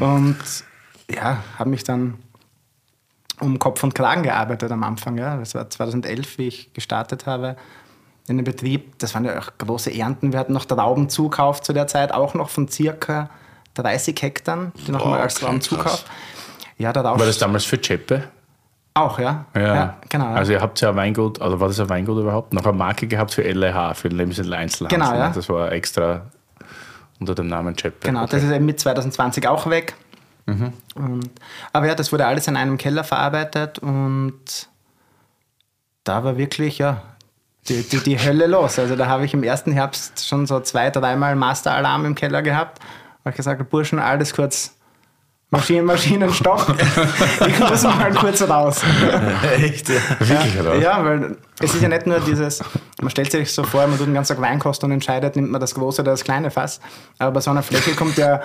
Und 0.00 0.38
ja, 1.08 1.44
habe 1.60 1.70
mich 1.70 1.84
dann 1.84 2.14
um 3.38 3.60
Kopf 3.60 3.84
und 3.84 3.94
Kragen 3.94 4.24
gearbeitet 4.24 4.72
am 4.72 4.82
Anfang. 4.82 5.16
Ja. 5.16 5.36
Das 5.36 5.54
war 5.54 5.70
2011, 5.70 6.38
wie 6.38 6.48
ich 6.48 6.72
gestartet 6.72 7.26
habe 7.26 7.56
in 8.28 8.36
den 8.36 8.44
Betrieb. 8.44 8.98
Das 8.98 9.14
waren 9.14 9.24
ja 9.24 9.38
auch 9.38 9.50
große 9.58 9.92
Ernten. 9.92 10.32
Wir 10.32 10.40
hatten 10.40 10.52
noch 10.52 10.64
Trauben 10.64 11.08
zukauft 11.08 11.64
zu 11.64 11.72
der 11.72 11.86
Zeit, 11.86 12.12
auch 12.12 12.34
noch 12.34 12.48
von 12.48 12.68
circa 12.68 13.30
30 13.74 14.20
Hektar, 14.20 14.72
die 14.86 14.92
noch 14.92 15.04
mal 15.04 15.20
als 15.20 15.34
Trauben 15.34 15.60
zukauft. 15.60 16.06
Ja, 16.78 16.92
darauf 16.92 17.18
war 17.18 17.26
das 17.26 17.38
damals 17.38 17.64
für 17.64 17.80
Cheppe? 17.80 18.24
Auch, 18.94 19.18
ja. 19.18 19.44
ja. 19.54 19.60
ja 19.60 19.96
genau. 20.08 20.32
Also 20.32 20.52
ihr 20.52 20.60
habt 20.60 20.80
ja 20.80 20.90
ein 20.90 20.96
Weingut, 20.96 21.40
oder 21.40 21.60
war 21.60 21.68
das 21.68 21.78
ein 21.80 21.88
Weingut 21.88 22.18
überhaupt? 22.18 22.54
Noch 22.54 22.64
eine 22.64 22.76
Marke 22.76 23.06
gehabt 23.06 23.34
für 23.34 23.42
LEH, 23.42 23.94
für 23.94 24.08
den 24.08 24.18
Lebensmittel 24.18 24.54
Einzelhandel. 24.54 24.98
Genau, 24.98 25.14
ja. 25.14 25.30
Das 25.30 25.48
war 25.48 25.70
extra 25.72 26.22
unter 27.20 27.34
dem 27.34 27.48
Namen 27.48 27.76
Cheppe. 27.76 28.06
Genau, 28.06 28.22
okay. 28.22 28.30
das 28.32 28.44
ist 28.44 28.50
eben 28.50 28.64
mit 28.64 28.80
2020 28.80 29.46
auch 29.48 29.68
weg. 29.68 29.94
Mhm. 30.46 30.72
Und, 30.94 31.30
aber 31.72 31.86
ja, 31.86 31.94
das 31.94 32.12
wurde 32.12 32.26
alles 32.26 32.48
in 32.48 32.56
einem 32.56 32.78
Keller 32.78 33.04
verarbeitet 33.04 33.78
und 33.80 34.68
da 36.04 36.24
war 36.24 36.38
wirklich, 36.38 36.78
ja, 36.78 37.02
die, 37.68 37.82
die, 37.82 37.98
die 37.98 38.18
Hölle 38.18 38.46
los. 38.46 38.78
Also 38.78 38.96
da 38.96 39.06
habe 39.06 39.24
ich 39.24 39.34
im 39.34 39.42
ersten 39.42 39.72
Herbst 39.72 40.26
schon 40.26 40.46
so 40.46 40.60
zwei, 40.60 40.90
dreimal 40.90 41.36
Master-Alarm 41.36 42.04
im 42.04 42.14
Keller 42.14 42.42
gehabt. 42.42 42.80
Habe 43.20 43.30
ich 43.30 43.36
gesagt, 43.36 43.68
Burschen, 43.70 43.98
alles 43.98 44.34
kurz 44.34 44.76
Maschinen, 45.50 45.86
Maschinen, 45.86 46.32
Stopp. 46.32 46.74
ich 47.46 47.58
muss 47.60 47.82
mal 47.84 48.12
kurz 48.14 48.42
raus. 48.48 48.82
Echt? 49.56 49.88
Ja. 49.88 49.94
Wirklich, 50.18 50.60
oder? 50.60 50.74
Ja, 50.76 51.04
weil 51.04 51.36
es 51.60 51.72
ist 51.72 51.82
ja 51.82 51.88
nicht 51.88 52.06
nur 52.06 52.18
dieses, 52.18 52.62
man 53.00 53.10
stellt 53.10 53.30
sich 53.30 53.52
so 53.52 53.62
vor, 53.62 53.86
man 53.86 53.96
tut 53.96 54.08
den 54.08 54.14
ganzen 54.14 54.34
Tag 54.34 54.42
Wein 54.42 54.58
kosten 54.58 54.86
und 54.86 54.92
entscheidet, 54.92 55.36
nimmt 55.36 55.52
man 55.52 55.60
das 55.60 55.74
große 55.74 56.02
oder 56.02 56.10
das 56.10 56.24
kleine 56.24 56.50
Fass. 56.50 56.80
Aber 57.18 57.30
bei 57.30 57.40
so 57.40 57.52
einer 57.52 57.62
Fläche 57.62 57.94
kommt 57.94 58.18
ja 58.18 58.42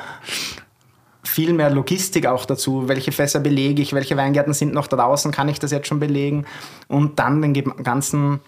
viel 1.24 1.53
mehr 1.53 1.72
Logistik 1.72 2.28
auch 2.28 2.45
dazu. 2.45 2.88
Welche 2.88 3.11
Fässer 3.11 3.39
belege 3.39 3.82
ich? 3.82 3.93
Welche 3.93 4.15
Weingärten 4.15 4.53
sind 4.53 4.74
noch 4.74 4.86
draußen? 4.86 5.32
Kann 5.32 5.49
ich 5.49 5.57
das 5.57 5.72
jetzt 5.72 5.88
schon 5.88 5.99
belegen? 5.99 6.45
Und 6.88 7.17
dann 7.17 7.41
den 7.41 7.63
ganzen 7.84 8.41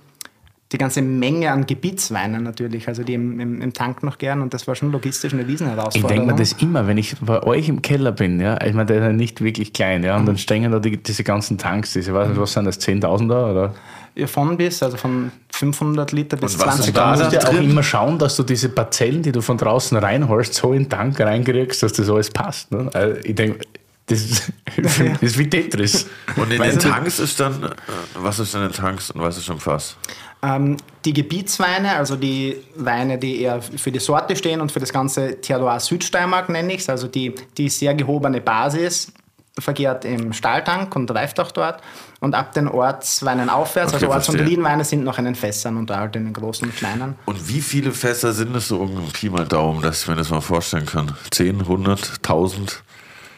die 0.74 0.78
ganze 0.78 1.02
Menge 1.02 1.52
an 1.52 1.66
Gebietsweinen 1.66 2.44
natürlich, 2.44 2.88
also 2.88 3.04
die 3.04 3.14
im, 3.14 3.40
im, 3.40 3.62
im, 3.62 3.74
Tank 3.74 4.04
noch 4.04 4.18
gern 4.18 4.42
und 4.42 4.54
das 4.54 4.68
war 4.68 4.76
schon 4.76 4.92
logistisch 4.92 5.32
eine 5.34 5.48
Riesenherausforderung. 5.48 6.10
Ich 6.10 6.18
denke 6.18 6.34
mir 6.34 6.38
das 6.38 6.54
immer, 6.54 6.88
wenn 6.88 6.98
ich 6.98 7.16
bei 7.22 7.44
euch 7.44 7.70
im 7.70 7.82
Keller 7.82 8.12
bin, 8.12 8.40
ja, 8.40 8.60
ich 8.64 8.74
meine, 8.74 8.88
der 8.88 8.98
ist 8.98 9.04
ja 9.04 9.14
nicht 9.14 9.42
wirklich 9.42 9.72
klein, 9.72 10.04
ja, 10.04 10.16
und 10.16 10.24
mhm. 10.24 10.28
dann 10.28 10.38
stehen 10.38 10.72
da 10.72 10.80
die, 10.80 11.02
diese 11.02 11.24
ganzen 11.24 11.58
Tanks, 11.58 11.94
diese, 11.94 12.14
was, 12.14 12.36
was 12.36 12.54
sind 12.54 12.66
das, 12.66 12.80
10.000er 12.80 13.52
oder? 13.52 13.74
Ja, 14.16 14.28
von 14.28 14.58
bis, 14.58 14.84
also 14.84 14.98
von 14.98 15.32
500 15.52 16.12
Liter 16.12 16.38
bis 16.38 16.56
20.000. 16.60 16.92
Da 16.94 17.16
musst 17.16 17.32
du 17.32 17.36
ja 17.36 17.48
auch 17.48 17.54
immer 17.54 17.82
schauen, 17.82 18.20
dass 18.20 18.36
du 18.36 18.44
diese 18.44 18.70
Parzellen, 18.70 19.24
die 19.24 19.32
du 19.32 19.42
von 19.42 19.58
draußen 19.58 19.98
reinholst, 19.98 20.54
so 20.54 20.72
in 20.74 20.84
den 20.84 20.90
Tank 20.90 21.20
reinkriegst, 21.20 21.82
dass 21.82 21.94
das 21.94 22.10
alles 22.10 22.30
passt. 22.30 22.72
Ne? 22.72 22.90
Also 22.94 23.20
ich 23.24 23.34
denke, 23.34 23.66
das 24.06 24.22
ist, 24.22 24.52
das 24.82 25.22
ist 25.22 25.38
wie 25.38 25.50
Tetris. 25.50 26.08
Und 26.36 26.52
in 26.52 26.62
den 26.62 26.80
Tanks 26.80 27.20
ist 27.20 27.40
dann, 27.40 27.64
äh, 27.64 27.70
was 28.16 28.40
ist 28.40 28.54
in 28.56 28.62
den 28.62 28.72
Tanks 28.72 29.12
und 29.12 29.22
was 29.22 29.38
ist 29.38 29.50
im 29.50 29.60
Fass? 29.60 29.96
Ähm, 30.42 30.78
die 31.06 31.14
Gebietsweine, 31.14 31.96
also 31.96 32.18
die 32.18 32.58
Weine, 32.76 33.18
die 33.18 33.42
eher 33.42 33.62
für 33.62 33.92
die 33.92 34.00
Sorte 34.00 34.36
stehen 34.36 34.60
und 34.60 34.72
für 34.72 34.82
das 34.82 34.92
ganze 34.92 35.40
Terroir 35.40 35.80
Südsteiermark 35.80 36.50
nenne 36.50 36.74
ich 36.74 36.82
es, 36.82 36.90
also 36.90 37.08
die, 37.08 37.34
die 37.58 37.70
sehr 37.70 37.94
gehobene 37.94 38.42
Basis, 38.42 39.14
vergehrt 39.60 40.04
im 40.04 40.34
Stahltank 40.34 40.96
und 40.96 41.12
reift 41.12 41.40
auch 41.40 41.52
dort. 41.52 41.82
Und 42.20 42.36
ab 42.36 42.54
den 42.54 42.68
Ortsweinen 42.68 43.50
aufwärts, 43.50 43.94
okay, 43.94 44.06
also 44.06 44.16
Orts- 44.16 44.30
und 44.30 44.40
Lienweine 44.40 44.84
sind 44.84 45.04
noch 45.04 45.20
in 45.20 45.26
den 45.26 45.36
Fässern 45.36 45.78
und 45.78 45.92
halt 45.92 46.16
in 46.16 46.24
den 46.24 46.34
großen 46.34 46.68
und 46.68 46.76
kleinen. 46.76 47.16
Und 47.26 47.50
wie 47.50 47.62
viele 47.62 47.92
Fässer 47.92 48.34
sind 48.34 48.56
es 48.56 48.70
so 48.70 48.80
um 48.80 49.12
Pi 49.12 49.30
mal 49.30 49.46
Daumen, 49.46 49.82
dass 49.82 50.02
ich 50.02 50.08
mir 50.08 50.16
das 50.16 50.30
mal 50.30 50.42
vorstellen 50.42 50.86
kann? 50.86 51.16
10, 51.32 51.62
100, 51.62 52.14
1000? 52.24 52.84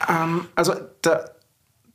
Ähm, 0.09 0.47
also 0.55 0.73
der, 1.03 1.31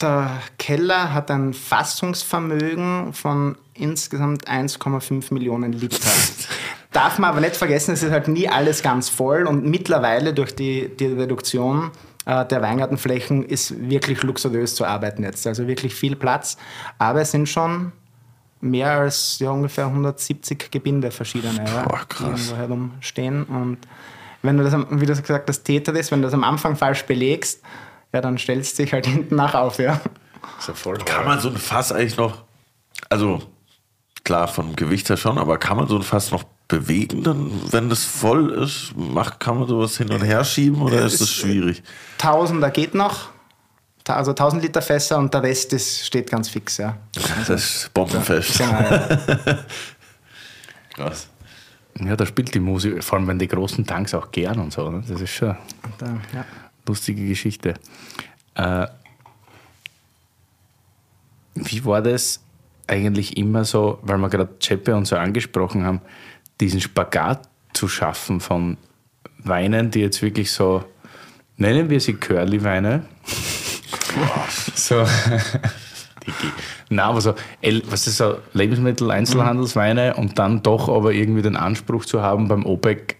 der 0.00 0.40
Keller 0.58 1.12
hat 1.12 1.30
ein 1.30 1.54
Fassungsvermögen 1.54 3.12
von 3.12 3.56
insgesamt 3.74 4.48
1,5 4.48 5.32
Millionen 5.32 5.72
Liter. 5.72 6.10
Darf 6.92 7.18
man 7.18 7.30
aber 7.30 7.40
nicht 7.40 7.56
vergessen, 7.56 7.92
es 7.92 8.02
ist 8.02 8.10
halt 8.10 8.26
nie 8.26 8.48
alles 8.48 8.82
ganz 8.82 9.08
voll 9.08 9.46
und 9.46 9.64
mittlerweile 9.64 10.34
durch 10.34 10.54
die, 10.54 10.90
die 10.96 11.06
Reduktion 11.06 11.92
äh, 12.26 12.44
der 12.46 12.62
Weingartenflächen 12.62 13.44
ist 13.44 13.88
wirklich 13.88 14.22
luxuriös 14.22 14.74
zu 14.74 14.84
arbeiten 14.84 15.22
jetzt. 15.22 15.46
Also 15.46 15.66
wirklich 15.68 15.94
viel 15.94 16.16
Platz. 16.16 16.56
Aber 16.98 17.20
es 17.20 17.30
sind 17.30 17.48
schon 17.48 17.92
mehr 18.60 18.90
als 18.90 19.38
ja, 19.38 19.50
ungefähr 19.50 19.86
170 19.86 20.70
Gebinde 20.70 21.10
verschiedene, 21.10 21.64
ja, 21.64 21.82
Boah, 21.82 22.00
die 22.10 22.24
irgendwo 22.24 22.56
herumstehen. 22.56 23.44
Und 23.44 23.78
wenn 24.42 24.56
du 24.56 24.64
das, 24.64 24.74
wie 24.90 25.06
du 25.06 25.14
gesagt 25.14 25.48
hast, 25.48 25.62
Täter 25.64 25.94
ist, 25.94 26.10
wenn 26.10 26.20
du 26.20 26.26
das 26.26 26.34
am 26.34 26.44
Anfang 26.44 26.76
falsch 26.76 27.04
belegst, 27.04 27.62
ja, 28.12 28.20
dann 28.20 28.38
stellst 28.38 28.78
du 28.78 28.82
dich 28.82 28.92
halt 28.92 29.06
hinten 29.06 29.36
nach 29.36 29.54
auf, 29.54 29.78
ja. 29.78 30.00
ja 30.66 30.74
voll 30.74 30.98
kann 30.98 31.24
man 31.24 31.40
so 31.40 31.48
ein 31.48 31.56
Fass 31.56 31.92
eigentlich 31.92 32.16
noch, 32.16 32.44
also 33.08 33.42
klar, 34.24 34.48
vom 34.48 34.76
Gewicht 34.76 35.08
her 35.08 35.16
schon, 35.16 35.38
aber 35.38 35.58
kann 35.58 35.76
man 35.76 35.88
so 35.88 35.96
ein 35.96 36.02
Fass 36.02 36.30
noch 36.30 36.44
bewegen, 36.68 37.22
dann, 37.22 37.50
wenn 37.72 37.88
das 37.88 38.04
voll 38.04 38.50
ist? 38.50 38.92
Macht, 38.96 39.40
kann 39.40 39.58
man 39.58 39.68
sowas 39.68 39.96
hin 39.96 40.10
und 40.10 40.22
her 40.22 40.44
schieben 40.44 40.82
oder 40.82 41.00
ja, 41.00 41.06
ist 41.06 41.20
das 41.20 41.30
schwierig? 41.30 41.82
Tausender 42.18 42.70
geht 42.70 42.94
noch. 42.94 43.30
Also 44.08 44.32
1000 44.32 44.62
Liter 44.64 44.82
Fässer 44.82 45.18
und 45.18 45.32
der 45.32 45.44
Rest 45.44 45.72
ist, 45.72 46.04
steht 46.04 46.30
ganz 46.30 46.48
fix, 46.48 46.78
ja. 46.78 46.96
Also, 47.16 47.28
das 47.46 47.64
ist 47.64 47.94
bombenfest. 47.94 48.58
Ja, 48.58 48.66
genau, 48.66 48.90
ja. 49.46 49.58
Krass. 50.94 51.28
Ja, 52.00 52.16
da 52.16 52.26
spielt 52.26 52.52
die 52.52 52.60
Musik, 52.60 53.04
vor 53.04 53.18
allem 53.18 53.28
wenn 53.28 53.38
die 53.38 53.46
großen 53.46 53.86
Tanks 53.86 54.12
auch 54.14 54.32
gern 54.32 54.58
und 54.58 54.72
so. 54.72 54.90
Ne? 54.90 55.04
Das 55.06 55.20
ist 55.20 55.30
schon. 55.30 55.56
Da, 55.98 56.06
ja 56.34 56.44
lustige 56.90 57.26
Geschichte. 57.26 57.74
Äh, 58.54 58.86
wie 61.54 61.84
war 61.84 62.02
das 62.02 62.40
eigentlich 62.86 63.36
immer 63.36 63.64
so, 63.64 63.98
weil 64.02 64.18
wir 64.18 64.28
gerade 64.28 64.58
Cheppe 64.58 64.96
und 64.96 65.06
so 65.06 65.16
angesprochen 65.16 65.84
haben, 65.84 66.00
diesen 66.60 66.80
Spagat 66.80 67.48
zu 67.72 67.88
schaffen 67.88 68.40
von 68.40 68.76
Weinen, 69.38 69.90
die 69.90 70.00
jetzt 70.00 70.20
wirklich 70.22 70.50
so, 70.50 70.84
nennen 71.56 71.88
wir 71.88 72.00
sie 72.00 72.14
Curly-Weine. 72.14 73.04
so, 74.74 75.06
na, 76.88 77.04
aber 77.04 77.20
so, 77.20 77.34
was 77.86 78.06
ist 78.06 78.16
so, 78.16 78.38
Lebensmittel, 78.52 79.10
Einzelhandelsweine 79.10 80.14
und 80.16 80.38
dann 80.38 80.62
doch 80.62 80.88
aber 80.88 81.12
irgendwie 81.12 81.42
den 81.42 81.56
Anspruch 81.56 82.04
zu 82.04 82.22
haben 82.22 82.48
beim 82.48 82.66
OPEC, 82.66 83.19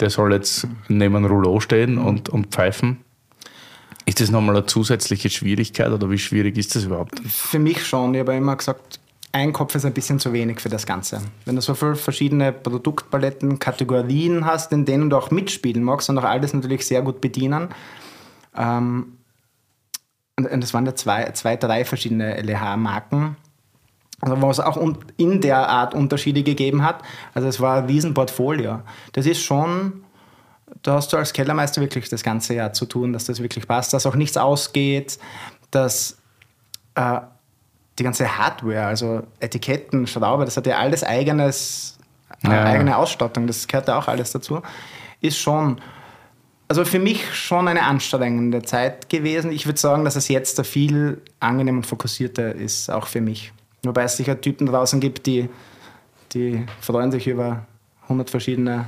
der 0.00 0.10
soll 0.10 0.32
jetzt 0.32 0.66
neben 0.88 1.16
einem 1.16 1.26
Rouleau 1.26 1.60
stehen 1.60 1.98
und, 1.98 2.28
und 2.28 2.46
pfeifen. 2.46 3.04
Ist 4.06 4.20
das 4.20 4.30
nochmal 4.30 4.56
eine 4.56 4.66
zusätzliche 4.66 5.30
Schwierigkeit 5.30 5.90
oder 5.90 6.10
wie 6.10 6.18
schwierig 6.18 6.56
ist 6.58 6.74
das 6.74 6.84
überhaupt? 6.84 7.20
Für 7.28 7.58
mich 7.58 7.86
schon. 7.86 8.14
Ich 8.14 8.20
habe 8.20 8.34
immer 8.34 8.56
gesagt, 8.56 8.98
ein 9.32 9.52
Kopf 9.52 9.74
ist 9.74 9.84
ein 9.84 9.92
bisschen 9.92 10.18
zu 10.18 10.32
wenig 10.32 10.60
für 10.60 10.68
das 10.68 10.86
Ganze. 10.86 11.20
Wenn 11.44 11.54
du 11.54 11.62
so 11.62 11.74
viele 11.74 11.94
verschiedene 11.94 12.52
Produktpaletten, 12.52 13.58
Kategorien 13.58 14.44
hast, 14.46 14.72
in 14.72 14.84
denen 14.84 15.10
du 15.10 15.16
auch 15.16 15.30
mitspielen 15.30 15.84
magst 15.84 16.10
und 16.10 16.18
auch 16.18 16.24
alles 16.24 16.52
natürlich 16.52 16.86
sehr 16.86 17.02
gut 17.02 17.20
bedienen. 17.20 17.68
Ähm, 18.56 19.18
und 20.36 20.60
das 20.62 20.74
waren 20.74 20.86
ja 20.86 20.94
zwei, 20.94 21.30
zwei 21.32 21.56
drei 21.56 21.84
verschiedene 21.84 22.40
LEH-Marken. 22.40 23.36
Also 24.20 24.40
wo 24.40 24.50
es 24.50 24.60
auch 24.60 24.78
in 25.16 25.40
der 25.40 25.68
Art 25.68 25.94
Unterschiede 25.94 26.42
gegeben 26.42 26.82
hat. 26.82 27.02
Also 27.34 27.48
es 27.48 27.60
war 27.60 27.78
ein 27.78 27.86
Riesenportfolio. 27.86 28.80
Das 29.12 29.26
ist 29.26 29.40
schon, 29.42 30.04
da 30.82 30.94
hast 30.94 31.12
du 31.12 31.16
als 31.16 31.32
Kellermeister 31.32 31.80
wirklich 31.80 32.08
das 32.08 32.22
ganze 32.22 32.54
Jahr 32.54 32.72
zu 32.72 32.86
tun, 32.86 33.12
dass 33.12 33.24
das 33.24 33.40
wirklich 33.40 33.66
passt, 33.66 33.92
dass 33.92 34.06
auch 34.06 34.14
nichts 34.14 34.36
ausgeht, 34.36 35.18
dass 35.70 36.18
äh, 36.94 37.20
die 37.98 38.04
ganze 38.04 38.38
Hardware, 38.38 38.86
also 38.86 39.22
Etiketten, 39.40 40.06
Schraube, 40.06 40.44
das 40.44 40.56
hat 40.56 40.66
ja 40.66 40.78
alles 40.78 41.04
eigenes, 41.04 41.98
äh, 42.44 42.48
ja. 42.48 42.64
eigene 42.64 42.96
Ausstattung, 42.96 43.46
das 43.46 43.66
gehört 43.66 43.88
ja 43.88 43.98
auch 43.98 44.08
alles 44.08 44.32
dazu, 44.32 44.62
ist 45.20 45.38
schon, 45.38 45.80
also 46.68 46.84
für 46.84 46.98
mich 46.98 47.34
schon 47.34 47.68
eine 47.68 47.82
anstrengende 47.82 48.62
Zeit 48.62 49.08
gewesen. 49.08 49.52
Ich 49.52 49.66
würde 49.66 49.78
sagen, 49.78 50.04
dass 50.04 50.16
es 50.16 50.28
jetzt 50.28 50.64
viel 50.66 51.20
angenehm 51.40 51.78
und 51.78 51.86
fokussierter 51.86 52.54
ist, 52.54 52.90
auch 52.90 53.06
für 53.06 53.20
mich. 53.20 53.52
Wobei 53.82 54.02
es 54.02 54.16
sicher 54.16 54.40
Typen 54.40 54.66
draußen 54.66 55.00
gibt, 55.00 55.26
die, 55.26 55.48
die 56.32 56.66
freuen 56.80 57.10
sich 57.10 57.26
über 57.26 57.66
100 58.04 58.30
verschiedene 58.30 58.86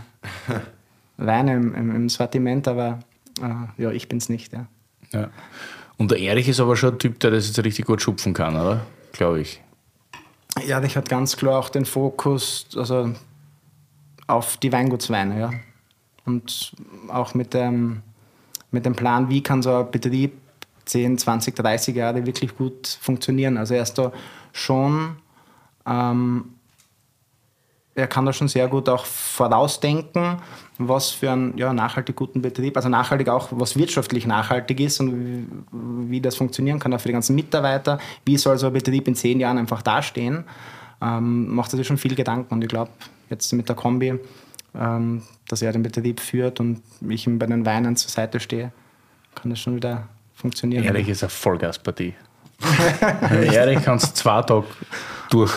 Weine 1.16 1.55
im, 1.55 1.74
im, 1.74 1.95
im 1.95 2.09
Sortiment, 2.09 2.68
aber 2.68 2.99
äh, 3.40 3.82
ja, 3.82 3.90
ich 3.90 4.09
bin 4.09 4.18
es 4.18 4.28
nicht. 4.28 4.53
Ja. 4.53 4.66
ja. 5.12 5.30
Und 5.97 6.11
der 6.11 6.18
Erich 6.18 6.49
ist 6.49 6.61
aber 6.61 6.76
schon 6.76 6.95
ein 6.95 6.99
Typ, 6.99 7.20
der 7.20 7.30
das 7.30 7.47
jetzt 7.47 7.64
richtig 7.64 7.86
gut 7.86 8.03
schupfen 8.03 8.34
kann, 8.34 8.55
oder? 8.57 8.84
Glaube 9.12 9.40
ich. 9.40 9.62
Ja, 10.66 10.80
der 10.80 10.95
hat 10.95 11.09
ganz 11.09 11.36
klar 11.36 11.59
auch 11.59 11.68
den 11.68 11.84
Fokus 11.84 12.66
also 12.76 13.14
auf 14.26 14.57
die 14.59 14.72
Weingutsweine, 14.72 15.38
ja. 15.38 15.51
und 16.24 16.72
auch 17.09 17.34
mit 17.34 17.55
dem, 17.55 18.03
mit 18.70 18.84
dem 18.86 18.95
Plan, 18.95 19.28
wie 19.28 19.43
kann 19.43 19.62
so 19.62 19.74
ein 19.76 19.90
Betrieb 19.90 20.32
10, 20.85 21.18
20, 21.18 21.55
30 21.55 21.97
Jahre 21.97 22.26
wirklich 22.26 22.57
gut 22.57 22.99
funktionieren. 23.01 23.57
Also 23.57 23.74
er 23.74 23.83
ist 23.83 23.95
da 23.95 24.12
schon, 24.53 25.16
ähm, 25.87 26.45
er 27.95 28.07
kann 28.07 28.24
da 28.24 28.33
schon 28.33 28.49
sehr 28.49 28.68
gut 28.68 28.89
auch 28.89 29.05
vorausdenken, 29.05 30.39
was 30.78 31.11
für 31.11 31.30
einen 31.30 31.57
ja, 31.59 31.72
nachhaltig 31.72 32.16
guten 32.16 32.41
Betrieb, 32.41 32.76
also 32.76 32.89
nachhaltig 32.89 33.28
auch, 33.28 33.49
was 33.51 33.76
wirtschaftlich 33.76 34.26
nachhaltig 34.26 34.80
ist 34.80 35.01
und 35.01 35.12
wie, 35.12 35.47
wie 36.11 36.20
das 36.20 36.37
funktionieren 36.37 36.78
kann, 36.78 36.93
auch 36.95 37.01
für 37.01 37.09
die 37.09 37.12
ganzen 37.12 37.35
Mitarbeiter. 37.35 37.99
Wie 38.24 38.37
soll 38.37 38.59
so 38.59 38.68
ein 38.68 38.72
Betrieb 38.72 39.09
in 39.09 39.14
zehn 39.14 39.39
Jahren 39.41 39.59
einfach 39.59 39.83
dastehen? 39.83 40.45
Ähm, 41.01 41.55
macht 41.55 41.72
er 41.74 41.76
sich 41.76 41.87
schon 41.87 41.99
viel 41.99 42.14
Gedanken 42.14 42.55
und 42.55 42.62
ich 42.62 42.68
glaube, 42.68 42.91
jetzt 43.28 43.53
mit 43.53 43.68
der 43.68 43.76
Kombi, 43.76 44.18
ähm, 44.74 45.22
dass 45.49 45.61
er 45.62 45.72
den 45.72 45.83
Betrieb 45.83 46.20
führt 46.20 46.61
und 46.61 46.83
ich 47.09 47.26
ihm 47.26 47.39
bei 47.39 47.47
den 47.47 47.66
Weinen 47.66 47.97
zur 47.97 48.11
Seite 48.11 48.41
stehe, 48.41 48.72
kann 49.35 49.51
das 49.51 49.59
schon 49.59 49.76
wieder 49.76 50.09
funktionieren. 50.43 50.84
Ehrlich 50.84 51.09
ist 51.09 51.22
eine 51.22 51.30
Vollgaspartie. 51.30 52.14
Ehrlich 53.53 53.82
kannst 53.82 54.16
zwei 54.16 54.43
Tage 54.43 54.66
durch. 55.30 55.53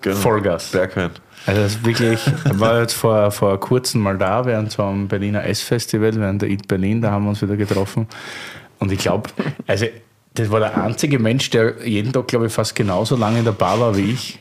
Genau. 0.00 0.16
Vollgas. 0.16 0.70
Bergwein. 0.70 1.10
Also 1.46 1.62
das 1.62 1.72
ist 1.72 1.84
wirklich, 1.84 2.20
ich 2.26 2.60
war 2.60 2.80
jetzt 2.80 2.94
vor, 2.94 3.30
vor 3.30 3.58
kurzem 3.60 4.00
mal 4.00 4.16
da, 4.18 4.44
während 4.44 4.72
so 4.72 4.82
einem 4.82 5.06
Berliner 5.06 5.44
S-Festival, 5.44 6.14
während 6.16 6.42
der 6.42 6.48
Eat 6.48 6.66
Berlin, 6.66 7.00
da 7.00 7.10
haben 7.10 7.24
wir 7.24 7.30
uns 7.30 7.42
wieder 7.42 7.56
getroffen. 7.56 8.08
Und 8.78 8.90
ich 8.90 8.98
glaube, 8.98 9.30
also 9.66 9.86
das 10.34 10.50
war 10.50 10.60
der 10.60 10.82
einzige 10.82 11.18
Mensch, 11.18 11.50
der 11.50 11.86
jeden 11.86 12.12
Tag, 12.12 12.28
glaube 12.28 12.46
ich, 12.46 12.52
fast 12.52 12.74
genauso 12.74 13.16
lange 13.16 13.38
in 13.38 13.44
der 13.44 13.52
Bar 13.52 13.78
war 13.80 13.96
wie 13.96 14.12
ich. 14.12 14.38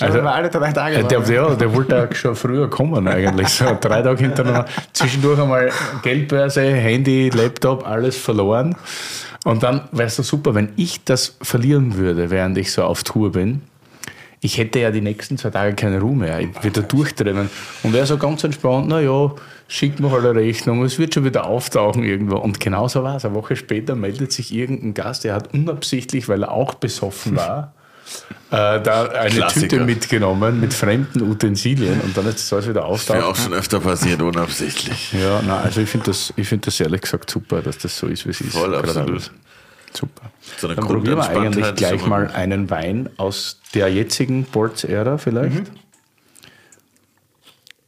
Also, 0.00 0.22
wir 0.22 0.34
alle 0.34 0.50
drei 0.50 0.72
Tage 0.72 0.96
äh, 0.96 1.04
der, 1.04 1.20
der, 1.20 1.56
der 1.56 1.74
wollte 1.74 2.02
auch 2.04 2.14
schon 2.14 2.36
früher 2.36 2.68
kommen 2.68 3.08
eigentlich. 3.08 3.48
So 3.48 3.64
drei 3.80 4.02
Tage 4.02 4.24
hintereinander. 4.24 4.66
Zwischendurch 4.92 5.40
einmal 5.40 5.70
Geldbörse, 6.02 6.62
Handy, 6.62 7.30
Laptop, 7.30 7.86
alles 7.86 8.16
verloren. 8.16 8.76
Und 9.44 9.62
dann 9.62 9.82
wäre 9.92 10.08
es 10.08 10.16
so 10.16 10.22
super, 10.22 10.54
wenn 10.54 10.70
ich 10.76 11.04
das 11.04 11.36
verlieren 11.40 11.96
würde, 11.96 12.30
während 12.30 12.58
ich 12.58 12.72
so 12.72 12.82
auf 12.82 13.04
Tour 13.04 13.32
bin. 13.32 13.62
Ich 14.40 14.58
hätte 14.58 14.80
ja 14.80 14.90
die 14.90 15.00
nächsten 15.00 15.38
zwei 15.38 15.50
Tage 15.50 15.74
keine 15.74 16.00
Ruhe 16.00 16.16
mehr. 16.16 16.40
Ich 16.40 16.62
würde 16.62 16.82
durchtrennen. 16.82 17.48
Und 17.82 17.94
er 17.94 18.04
so 18.06 18.18
ganz 18.18 18.44
entspannt, 18.44 18.88
na 18.88 19.00
ja, 19.00 19.32
schick 19.68 19.98
mir 19.98 20.10
halt 20.10 20.24
eine 20.24 20.34
Rechnung, 20.34 20.84
es 20.84 20.98
wird 20.98 21.14
schon 21.14 21.24
wieder 21.24 21.46
auftauchen 21.46 22.04
irgendwo. 22.04 22.36
Und 22.36 22.60
genau 22.60 22.86
so 22.88 23.02
war 23.02 23.16
es. 23.16 23.24
Eine 23.24 23.34
Woche 23.34 23.56
später 23.56 23.94
meldet 23.94 24.32
sich 24.32 24.52
irgendein 24.54 24.94
Gast, 24.94 25.24
der 25.24 25.34
hat 25.34 25.54
unabsichtlich, 25.54 26.28
weil 26.28 26.42
er 26.42 26.52
auch 26.52 26.74
besoffen 26.74 27.36
war, 27.36 27.72
äh, 28.50 28.80
da 28.80 29.08
eine 29.08 29.30
Klassiker. 29.30 29.68
Tüte 29.68 29.84
mitgenommen 29.84 30.60
mit 30.60 30.72
fremden 30.74 31.22
Utensilien 31.22 32.00
und 32.00 32.16
dann 32.16 32.26
ist 32.26 32.38
das 32.40 32.52
alles 32.52 32.64
wieder 32.68 32.80
Wäre 32.82 32.86
auftaucht. 32.86 33.22
auch 33.22 33.36
schon 33.36 33.54
öfter 33.54 33.80
passiert, 33.80 34.22
unabsichtlich. 34.22 35.12
Ja, 35.12 35.42
nein, 35.42 35.64
also 35.64 35.80
ich 35.80 35.88
finde 35.90 36.06
das, 36.06 36.32
ich 36.36 36.46
find 36.48 36.66
das 36.66 36.78
ehrlich 36.80 37.00
gesagt 37.02 37.28
super, 37.30 37.62
dass 37.62 37.78
das 37.78 37.96
so 37.98 38.06
ist, 38.06 38.24
wie 38.26 38.30
es 38.30 38.40
ist. 38.40 38.52
Voll, 38.56 38.74
absolut. 38.74 39.30
Super. 39.92 40.30
So 40.58 40.68
Dann 40.68 40.76
probieren 40.84 41.16
wir 41.16 41.28
eigentlich 41.28 41.64
ist 41.64 41.76
gleich 41.76 42.06
mal 42.06 42.26
gut. 42.26 42.34
einen 42.34 42.68
Wein 42.70 43.08
aus 43.16 43.60
der 43.74 43.88
jetzigen 43.92 44.44
Bolz-Ära 44.44 45.16
vielleicht. 45.18 45.70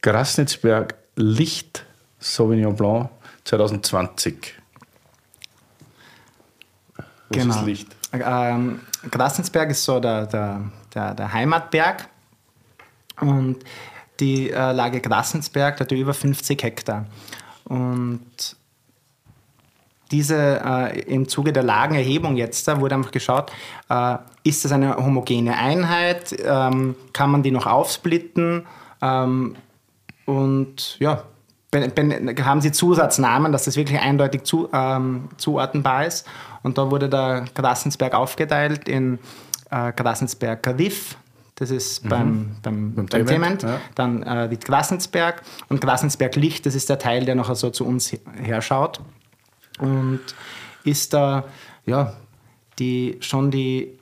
Grasnitzberg 0.01 0.95
Licht 1.15 1.85
Sauvignon 2.19 2.75
Blanc 2.75 3.09
2020. 3.45 4.55
Was 6.97 7.05
Genau. 7.31 7.55
ist 7.59 7.65
Licht? 7.65 7.95
Ähm, 8.13 8.79
Grasensberg 9.09 9.71
ist 9.71 9.83
so 9.83 9.99
der, 9.99 10.25
der, 10.25 10.61
der, 10.93 11.13
der 11.13 11.33
Heimatberg. 11.33 12.07
Und 13.21 13.57
die 14.19 14.51
äh, 14.51 14.71
Lage 14.71 15.01
Grasensberg 15.01 15.79
hat 15.79 15.91
über 15.91 16.13
50 16.13 16.61
Hektar. 16.61 17.05
Und 17.65 18.57
diese, 20.11 20.61
äh, 20.63 20.99
im 21.01 21.27
Zuge 21.27 21.53
der 21.53 21.63
Lagenerhebung 21.63 22.35
jetzt, 22.35 22.67
da 22.67 22.79
wurde 22.79 22.95
einfach 22.95 23.11
geschaut, 23.11 23.51
äh, 23.89 24.17
ist 24.43 24.65
das 24.65 24.71
eine 24.71 24.95
homogene 24.97 25.55
Einheit? 25.55 26.35
Ähm, 26.43 26.95
kann 27.13 27.29
man 27.29 27.43
die 27.43 27.51
noch 27.51 27.67
aufsplitten? 27.67 28.65
Ähm, 29.01 29.55
und 30.25 30.99
ja, 30.99 31.23
ben, 31.71 31.91
ben, 31.93 32.45
haben 32.45 32.61
sie 32.61 32.71
Zusatznamen, 32.71 33.51
dass 33.51 33.65
das 33.65 33.75
wirklich 33.75 33.99
eindeutig 33.99 34.43
zu, 34.43 34.69
ähm, 34.73 35.29
zuordnenbar 35.37 36.05
ist. 36.05 36.27
Und 36.63 36.77
da 36.77 36.89
wurde 36.91 37.09
der 37.09 37.45
Grasensberg 37.53 38.13
aufgeteilt 38.13 38.89
in 38.89 39.19
äh, 39.69 39.91
Grasensberg 39.93 40.67
Riff, 40.77 41.15
das 41.55 41.71
ist 41.71 42.07
beim, 42.07 42.55
beim, 42.63 42.93
beim, 42.93 43.05
Beim 43.05 43.25
Tement, 43.25 43.59
Tement, 43.59 43.63
ja. 43.63 43.81
dann 43.93 44.23
äh, 44.23 44.47
die 44.47 44.57
Grasensberg 44.57 45.41
und 45.67 45.81
Grasensberg 45.81 46.37
Licht, 46.37 46.65
das 46.65 46.73
ist 46.73 46.89
der 46.89 46.99
Teil, 46.99 47.25
der 47.25 47.35
noch 47.35 47.53
so 47.53 47.69
zu 47.69 47.85
uns 47.85 48.17
herschaut 48.41 49.01
und 49.77 50.21
ist 50.85 51.13
da 51.13 51.43
ja, 51.85 52.13
die, 52.79 53.17
schon 53.19 53.51
die, 53.51 53.99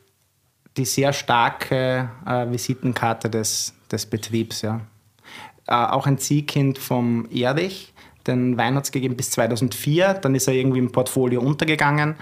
die 0.78 0.86
sehr 0.86 1.13
starke 1.13 2.09
äh, 2.28 2.51
Visitenkarte 2.51 3.28
des, 3.30 3.74
des 3.91 4.05
Betriebs. 4.05 4.61
Ja. 4.61 4.82
Äh, 5.68 5.74
auch 5.74 6.05
ein 6.07 6.18
Ziehkind 6.18 6.78
vom 6.78 7.28
Erich. 7.32 7.93
Den 8.26 8.57
Wein 8.57 8.76
hat 8.76 8.84
es 8.86 8.91
gegeben 8.91 9.15
bis 9.15 9.32
2004, 9.32 10.15
dann 10.15 10.36
ist 10.36 10.47
er 10.47 10.53
irgendwie 10.53 10.80
im 10.80 10.91
Portfolio 10.91 11.39
untergegangen 11.41 12.15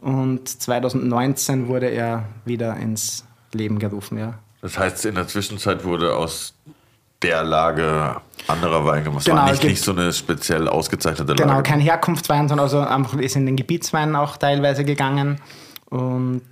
und 0.00 0.48
2019 0.48 1.68
wurde 1.68 1.88
er 1.88 2.24
wieder 2.46 2.76
ins 2.76 3.26
Leben 3.52 3.78
gerufen. 3.78 4.16
Ja. 4.18 4.38
Das 4.62 4.78
heißt, 4.78 5.04
in 5.04 5.16
der 5.16 5.28
Zwischenzeit 5.28 5.84
wurde 5.84 6.16
aus 6.16 6.54
der 7.22 7.44
Lage 7.44 8.16
anderer 8.48 8.86
Wein 8.86 9.04
gemacht. 9.04 9.20
Es 9.20 9.24
Genau, 9.26 9.42
war 9.42 9.50
nicht, 9.50 9.62
nicht 9.62 9.82
so 9.84 9.92
eine 9.92 10.10
speziell 10.14 10.66
ausgezeichnete 10.66 11.34
Genau, 11.34 11.48
Lage. 11.54 11.62
kein 11.64 11.80
Herkunftswein, 11.80 12.48
sondern 12.48 12.64
also 12.64 12.78
einfach 12.80 13.18
ist 13.18 13.36
in 13.36 13.44
den 13.44 13.56
Gebietswein 13.56 14.16
auch 14.16 14.38
teilweise 14.38 14.84
gegangen 14.84 15.38
und 15.90 16.42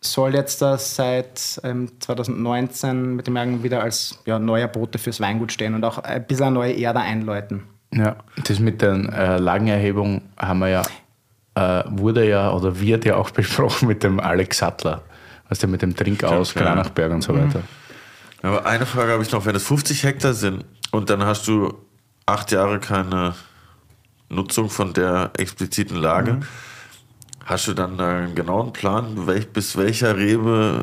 soll 0.00 0.34
jetzt 0.34 0.62
das 0.62 0.96
seit 0.96 1.60
ähm, 1.64 1.90
2019 2.00 3.16
mit 3.16 3.26
dem 3.26 3.36
Jagen 3.36 3.62
wieder 3.62 3.82
als 3.82 4.18
ja, 4.26 4.38
neuer 4.38 4.68
Bote 4.68 4.98
fürs 4.98 5.20
Weingut 5.20 5.52
stehen 5.52 5.74
und 5.74 5.84
auch 5.84 5.98
ein 5.98 6.26
bisschen 6.26 6.46
eine 6.46 6.54
neue 6.54 6.80
Ära 6.80 7.00
einläuten. 7.00 7.64
Ja, 7.92 8.16
das 8.44 8.58
mit 8.58 8.82
der 8.82 8.94
äh, 8.94 9.38
Lagenerhebung 9.38 10.22
haben 10.36 10.58
wir 10.58 10.68
ja, 10.68 10.82
äh, 11.54 11.84
wurde 11.88 12.28
ja 12.28 12.52
oder 12.52 12.78
wird 12.80 13.04
ja 13.04 13.16
auch 13.16 13.30
besprochen 13.32 13.88
mit 13.88 14.02
dem 14.02 14.20
Alex 14.20 14.58
Sattler. 14.58 15.02
Weißt 15.48 15.62
du, 15.62 15.68
mit 15.68 15.82
dem 15.82 15.94
Trinkaus, 15.94 16.50
Stimmt, 16.50 16.66
ja. 16.66 16.72
Granachberg 16.74 17.12
und 17.12 17.22
so 17.22 17.34
weiter. 17.34 17.62
Aber 18.42 18.66
eine 18.66 18.84
Frage 18.84 19.12
habe 19.12 19.22
ich 19.22 19.30
noch. 19.30 19.46
Wenn 19.46 19.54
es 19.54 19.64
50 19.64 20.02
Hektar 20.02 20.34
sind 20.34 20.64
und 20.90 21.08
dann 21.08 21.24
hast 21.24 21.46
du 21.46 21.72
acht 22.26 22.50
Jahre 22.50 22.80
keine 22.80 23.34
Nutzung 24.28 24.68
von 24.70 24.92
der 24.92 25.30
expliziten 25.38 25.96
Lage, 25.96 26.34
Mhm. 26.34 26.42
Hast 27.46 27.68
du 27.68 27.72
dann 27.74 27.98
einen 28.00 28.34
genauen 28.34 28.72
Plan, 28.72 29.26
welch, 29.26 29.48
bis 29.48 29.76
welcher 29.78 30.16
Rebe 30.16 30.82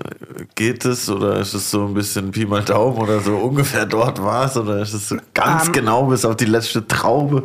geht 0.56 0.86
es? 0.86 1.10
Oder 1.10 1.38
ist 1.40 1.54
es 1.54 1.70
so 1.70 1.86
ein 1.86 1.94
bisschen 1.94 2.32
Pi 2.32 2.46
mal 2.46 2.64
Daumen 2.64 2.98
oder 2.98 3.20
so 3.20 3.36
ungefähr 3.36 3.86
dort 3.86 4.24
war 4.24 4.46
es? 4.46 4.58
Oder 4.58 4.80
ist 4.82 4.94
es 4.94 5.10
so 5.10 5.18
ganz 5.34 5.68
Ähm, 5.68 5.74
genau 5.74 6.06
bis 6.06 6.24
auf 6.26 6.38
die 6.38 6.46
letzte 6.46 6.88
Traube? 6.88 7.44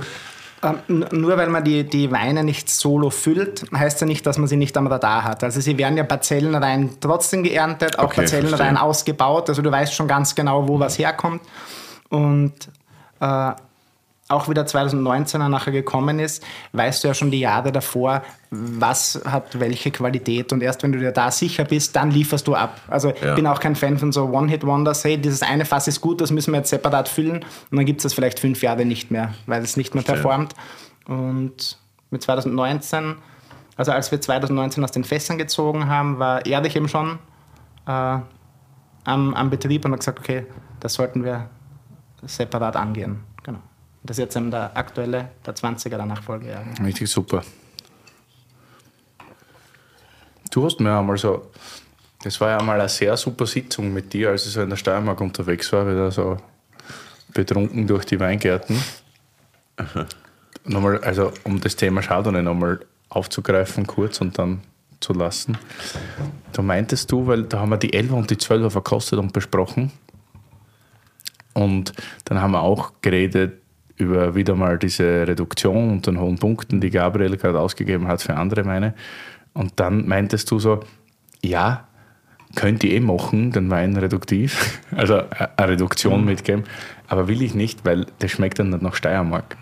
Ähm, 0.63 0.79
n- 0.89 1.07
nur 1.21 1.37
weil 1.37 1.49
man 1.51 1.63
die, 1.65 1.85
die 1.85 2.11
Weine 2.11 2.43
nicht 2.45 2.71
solo 2.71 3.11
füllt, 3.11 3.65
heißt 3.75 4.01
ja 4.01 4.07
nicht, 4.07 4.25
dass 4.25 4.39
man 4.39 4.47
sie 4.49 4.57
nicht 4.57 4.77
am 4.77 4.87
Radar 4.87 5.25
hat. 5.25 5.45
Also 5.45 5.61
sie 5.61 5.77
werden 5.79 5.97
ja 5.97 6.05
parzellenrein 6.05 6.91
trotzdem 7.01 7.43
geerntet, 7.43 7.99
auch 7.99 8.05
Okay, 8.05 8.23
parzellenrein 8.23 8.77
ausgebaut. 8.77 9.49
Also 9.49 9.63
du 9.63 9.71
weißt 9.71 9.95
schon 9.95 10.09
ganz 10.09 10.35
genau, 10.35 10.67
wo 10.69 10.79
was 10.81 10.99
herkommt. 10.99 11.43
Und 12.09 12.55
äh, 13.21 13.53
auch 14.29 14.49
wieder 14.49 14.63
2019er 14.63 15.49
nachher 15.49 15.73
gekommen 15.73 16.19
ist, 16.19 16.45
weißt 16.73 17.03
du 17.03 17.09
ja 17.09 17.15
schon 17.15 17.31
die 17.31 17.41
Jahre 17.41 17.73
davor, 17.73 18.23
was 18.51 19.21
hat 19.25 19.59
welche 19.59 19.91
Qualität. 19.91 20.53
Und 20.53 20.63
erst 20.63 20.83
wenn 20.83 20.93
du 20.93 20.99
dir 20.99 21.13
da 21.13 21.31
sicher 21.31 21.65
bist, 21.65 21.97
dann 21.97 22.11
lieferst 22.11 22.47
du 22.47 22.55
ab. 22.55 22.79
Also 22.89 23.09
Ja. 23.09 23.31
ich 23.31 23.35
bin 23.37 23.47
auch 23.47 23.59
kein 23.61 23.75
Fan 23.75 23.99
von 23.99 24.13
so 24.13 24.27
One-Hit-Wonders. 24.27 25.05
Hey, 25.05 25.17
dieses 25.19 25.43
eine 25.43 25.65
Fass 25.65 25.89
ist 25.89 26.01
gut, 26.03 26.21
das 26.21 26.31
müssen 26.31 26.53
wir 26.53 26.59
jetzt 26.59 26.71
separat 26.71 27.09
füllen. 27.09 27.39
Und 27.71 27.77
dann 27.77 27.87
gibt 27.87 28.01
es 28.01 28.03
das 28.03 28.15
vielleicht 28.15 28.39
fünf 28.39 28.63
Jahre 28.63 28.85
nicht 28.85 29.11
mehr, 29.11 29.33
weil 29.47 29.63
es 29.63 29.77
nicht 29.79 29.95
mehr 29.95 30.05
Verstehe. 30.05 30.23
performt. 30.23 30.55
Und 31.07 31.79
mit 32.11 32.23
2019, 32.23 33.17
also 33.77 33.93
als 33.93 34.11
wir 34.11 34.21
2019 34.21 34.85
aus 34.85 34.93
den 34.93 35.05
Fässern 35.05 35.39
gezogen 35.39 35.89
haben, 35.89 36.19
war 36.19 36.45
Erich 36.47 36.77
eben 36.77 36.89
schon 36.89 37.19
äh, 37.87 37.91
am, 37.91 38.25
am 39.35 39.49
Betrieb 39.51 39.87
und 39.87 39.93
hat 39.93 40.01
gesagt, 40.01 40.19
okay, 40.19 40.45
das 40.81 40.95
sollten 40.95 41.25
wir 41.25 41.49
separat 42.27 42.77
angehen. 42.77 43.21
Das 44.09 44.17
ist 44.17 44.23
jetzt 44.23 44.37
eben 44.37 44.51
der 44.51 44.75
aktuelle, 44.75 45.29
der 45.45 45.55
20er 45.55 45.91
der 45.91 46.07
Nachfolgejahr. 46.07 46.65
Richtig 46.83 47.11
super. 47.11 47.43
Du 50.51 50.65
hast 50.65 50.81
mir 50.81 50.99
einmal 50.99 51.19
so, 51.19 51.51
das 52.23 52.41
war 52.41 52.49
ja 52.49 52.59
einmal 52.59 52.81
eine 52.81 52.89
sehr 52.89 53.15
super 53.19 53.45
Sitzung 53.45 53.93
mit 53.93 54.15
dir, 54.15 54.31
als 54.31 54.47
ich 54.47 54.53
so 54.53 54.63
in 54.63 54.71
der 54.71 54.79
Steiermark 54.79 55.21
unterwegs 55.21 55.71
war, 55.75 55.87
wieder 55.87 56.11
so 56.11 56.39
betrunken 57.35 57.87
durch 57.87 58.07
die 58.07 58.19
Weingärten. 58.19 58.83
nochmal, 60.65 61.05
also 61.05 61.31
um 61.45 61.61
das 61.61 61.77
Thema 61.77 62.01
Chardonnay 62.01 62.41
nochmal 62.41 62.81
aufzugreifen 63.11 63.87
kurz 63.87 64.23
und 64.23 64.39
dann 64.39 64.63
zu 65.01 65.13
lassen. 65.13 65.59
Da 66.53 66.63
meintest 66.63 67.13
du, 67.13 67.27
weil 67.27 67.43
da 67.43 67.59
haben 67.59 67.69
wir 67.69 67.77
die 67.77 67.93
11 67.93 68.13
und 68.13 68.31
die 68.31 68.39
12 68.39 68.73
verkostet 68.73 69.19
und 69.19 69.35
besprochen. 69.35 69.93
Und 71.53 71.93
dann 72.25 72.41
haben 72.41 72.53
wir 72.53 72.63
auch 72.63 72.93
geredet 73.03 73.68
über 73.99 74.35
wieder 74.35 74.55
mal 74.55 74.79
diese 74.79 75.27
Reduktion 75.27 75.91
und 75.91 76.07
den 76.07 76.19
hohen 76.21 76.39
Punkten, 76.39 76.81
die 76.81 76.91
Gabriel 76.91 77.37
gerade 77.37 77.61
ausgegeben 77.61 78.09
hat 78.09 78.23
für 78.23 78.35
andere 78.35 78.65
Weine. 78.65 78.95
Und 79.53 79.73
dann 79.77 80.07
meintest 80.07 80.51
du 80.51 80.59
so, 80.59 80.81
ja, 81.43 81.89
könnt 82.55 82.85
ihr 82.85 82.93
eh 82.93 83.01
machen, 83.01 83.53
den 83.53 83.71
Wein 83.71 83.97
reduktiv, 83.97 84.81
also 84.97 85.23
eine 85.57 85.73
Reduktion 85.73 86.25
mitgeben, 86.25 86.65
aber 87.09 87.29
will 87.29 87.43
ich 87.43 87.55
nicht, 87.55 87.85
weil 87.85 88.07
das 88.21 88.31
schmeckt 88.31 88.59
dann 88.59 88.71
nicht 88.71 88.83
nach 88.83 88.95
Steiermark. 88.95 89.57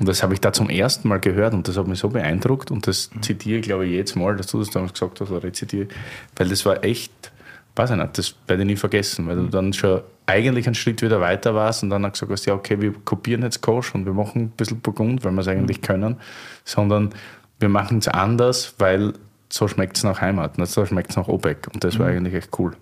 Und 0.00 0.08
das 0.08 0.24
habe 0.24 0.34
ich 0.34 0.40
da 0.40 0.52
zum 0.52 0.70
ersten 0.70 1.06
Mal 1.06 1.20
gehört 1.20 1.54
und 1.54 1.68
das 1.68 1.76
hat 1.76 1.86
mich 1.86 2.00
so 2.00 2.08
beeindruckt 2.08 2.72
und 2.72 2.86
das 2.88 3.10
zitiere 3.20 3.60
ich, 3.60 3.64
glaube 3.64 3.86
ich, 3.86 3.92
jedes 3.92 4.16
Mal, 4.16 4.34
dass 4.36 4.48
du 4.48 4.58
das 4.58 4.70
damals 4.70 4.94
gesagt 4.94 5.20
hast 5.20 5.30
oder 5.30 5.44
rezitiere, 5.44 5.86
weil 6.34 6.48
das 6.48 6.66
war 6.66 6.82
echt, 6.82 7.12
weiß 7.76 7.90
ich 7.90 7.96
nicht, 7.96 8.18
das 8.18 8.34
werde 8.48 8.62
ich 8.64 8.66
nie 8.66 8.76
vergessen, 8.76 9.28
weil 9.28 9.36
du 9.36 9.46
dann 9.46 9.72
schon 9.72 10.00
eigentlich 10.26 10.66
einen 10.66 10.74
Schritt 10.74 11.02
wieder 11.02 11.20
weiter 11.20 11.54
warst 11.54 11.82
und 11.82 11.90
dann 11.90 12.10
gesagt 12.10 12.32
hast, 12.32 12.46
ja, 12.46 12.54
okay, 12.54 12.80
wir 12.80 12.94
kopieren 13.04 13.42
jetzt 13.42 13.60
Kosch 13.60 13.94
und 13.94 14.06
wir 14.06 14.12
machen 14.12 14.42
ein 14.42 14.50
bisschen 14.50 14.80
Burgund, 14.80 15.24
weil 15.24 15.32
wir 15.32 15.40
es 15.40 15.48
eigentlich 15.48 15.82
können, 15.82 16.16
sondern 16.64 17.10
wir 17.58 17.68
machen 17.68 17.98
es 17.98 18.08
anders, 18.08 18.74
weil 18.78 19.12
so 19.48 19.68
schmeckt 19.68 19.96
es 19.96 20.04
nach 20.04 20.20
Heimat, 20.20 20.58
nicht 20.58 20.72
so 20.72 20.84
schmeckt 20.86 21.10
es 21.10 21.16
nach 21.16 21.28
Obeck 21.28 21.68
und 21.72 21.84
das 21.84 21.98
war 21.98 22.08
eigentlich 22.08 22.34
echt 22.34 22.50
cool. 22.58 22.74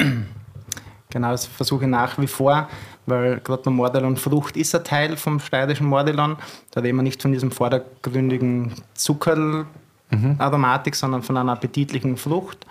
Genau, 1.11 1.31
das 1.31 1.45
versuche 1.45 1.85
ich 1.85 1.91
nach 1.91 2.19
wie 2.19 2.27
vor, 2.27 2.69
weil 3.05 3.41
gerade 3.41 3.65
der 3.65 3.73
Mordelon 3.73 4.17
Frucht 4.17 4.57
ist 4.57 4.75
ein 4.75 4.83
Teil 4.83 5.19
vom 5.19 5.41
steirischen 5.41 5.87
Mordelon. 5.87 6.37
Da 6.71 6.81
reden 6.81 6.97
wir 6.97 7.03
nicht 7.03 7.21
von 7.21 7.33
diesem 7.33 7.51
vordergründigen 7.51 8.73
Zuckeraromatik, 8.95 10.95
sondern 10.95 11.23
von 11.23 11.37
einer 11.37 11.53
appetitlichen 11.53 12.17
Frucht. 12.17 12.65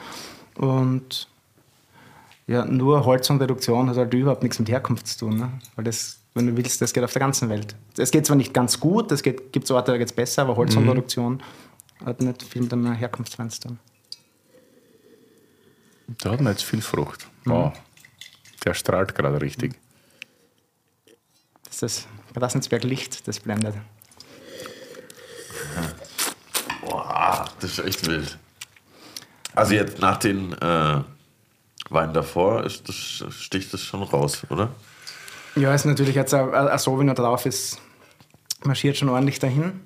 Und 0.56 1.28
ja, 2.52 2.66
nur 2.66 3.06
Holz 3.06 3.30
und 3.30 3.42
Reduktion 3.42 3.90
hat 3.90 3.96
halt 3.96 4.14
überhaupt 4.14 4.44
nichts 4.44 4.60
mit 4.60 4.68
Herkunft 4.68 5.08
zu 5.08 5.20
tun. 5.20 5.38
Ne? 5.38 5.54
Weil 5.76 5.86
das, 5.86 6.20
wenn 6.34 6.48
du 6.48 6.58
willst, 6.58 6.82
das 6.82 6.92
geht 6.92 7.02
auf 7.02 7.14
der 7.14 7.22
ganzen 7.22 7.48
Welt. 7.48 7.78
Es 7.98 8.12
geht 8.12 8.26
zwar 8.26 8.36
nicht 8.36 8.54
ganz 8.54 8.78
gut, 8.78 9.10
es 9.14 9.24
gibt 9.24 9.72
Orte, 9.72 9.94
da 9.94 9.98
geht 9.98 10.08
es 10.08 10.14
besser, 10.14 10.42
aber 10.42 10.58
Holz 10.58 10.76
und 10.76 10.88
Reduktion 10.90 11.42
hat 12.04 12.20
nicht 12.20 12.44
viel 12.44 12.64
mit 12.64 12.74
einer 12.74 13.00
zu 13.50 13.60
tun. 13.62 13.80
Da 16.20 16.32
hat 16.32 16.42
man 16.42 16.52
jetzt 16.52 16.66
viel 16.66 16.82
Frucht. 16.82 17.26
Wow. 17.46 17.72
Der 18.66 18.74
strahlt 18.74 19.16
gerade 19.16 19.40
richtig. 19.42 19.80
Das 21.64 21.82
ist 21.82 22.08
das 22.34 22.42
Rassensberg 22.44 22.84
Licht, 22.84 23.30
das 23.30 23.40
blendet. 23.40 23.76
Boah, 26.82 27.50
das 27.62 27.80
ist 27.80 27.86
echt 27.86 28.06
wild. 28.08 28.38
Also 29.56 29.74
jetzt 29.74 30.00
nach 30.00 30.18
den 30.18 30.52
äh, 30.52 31.02
Weinen 31.92 32.14
davor 32.14 32.64
ist 32.66 32.88
das, 32.88 33.24
sticht 33.36 33.74
das 33.74 33.82
schon 33.84 34.02
raus, 34.04 34.42
oder? 34.50 34.70
Ja, 35.56 35.74
ist 35.76 35.86
natürlich 35.86 36.16
jetzt 36.16 36.34
ein, 36.34 36.54
ein 36.54 36.80
Sauvignon 36.80 37.16
drauf 37.16 37.46
ist, 37.46 37.80
marschiert 38.64 38.96
schon 38.98 39.10
ordentlich 39.10 39.40
dahin. 39.40 39.82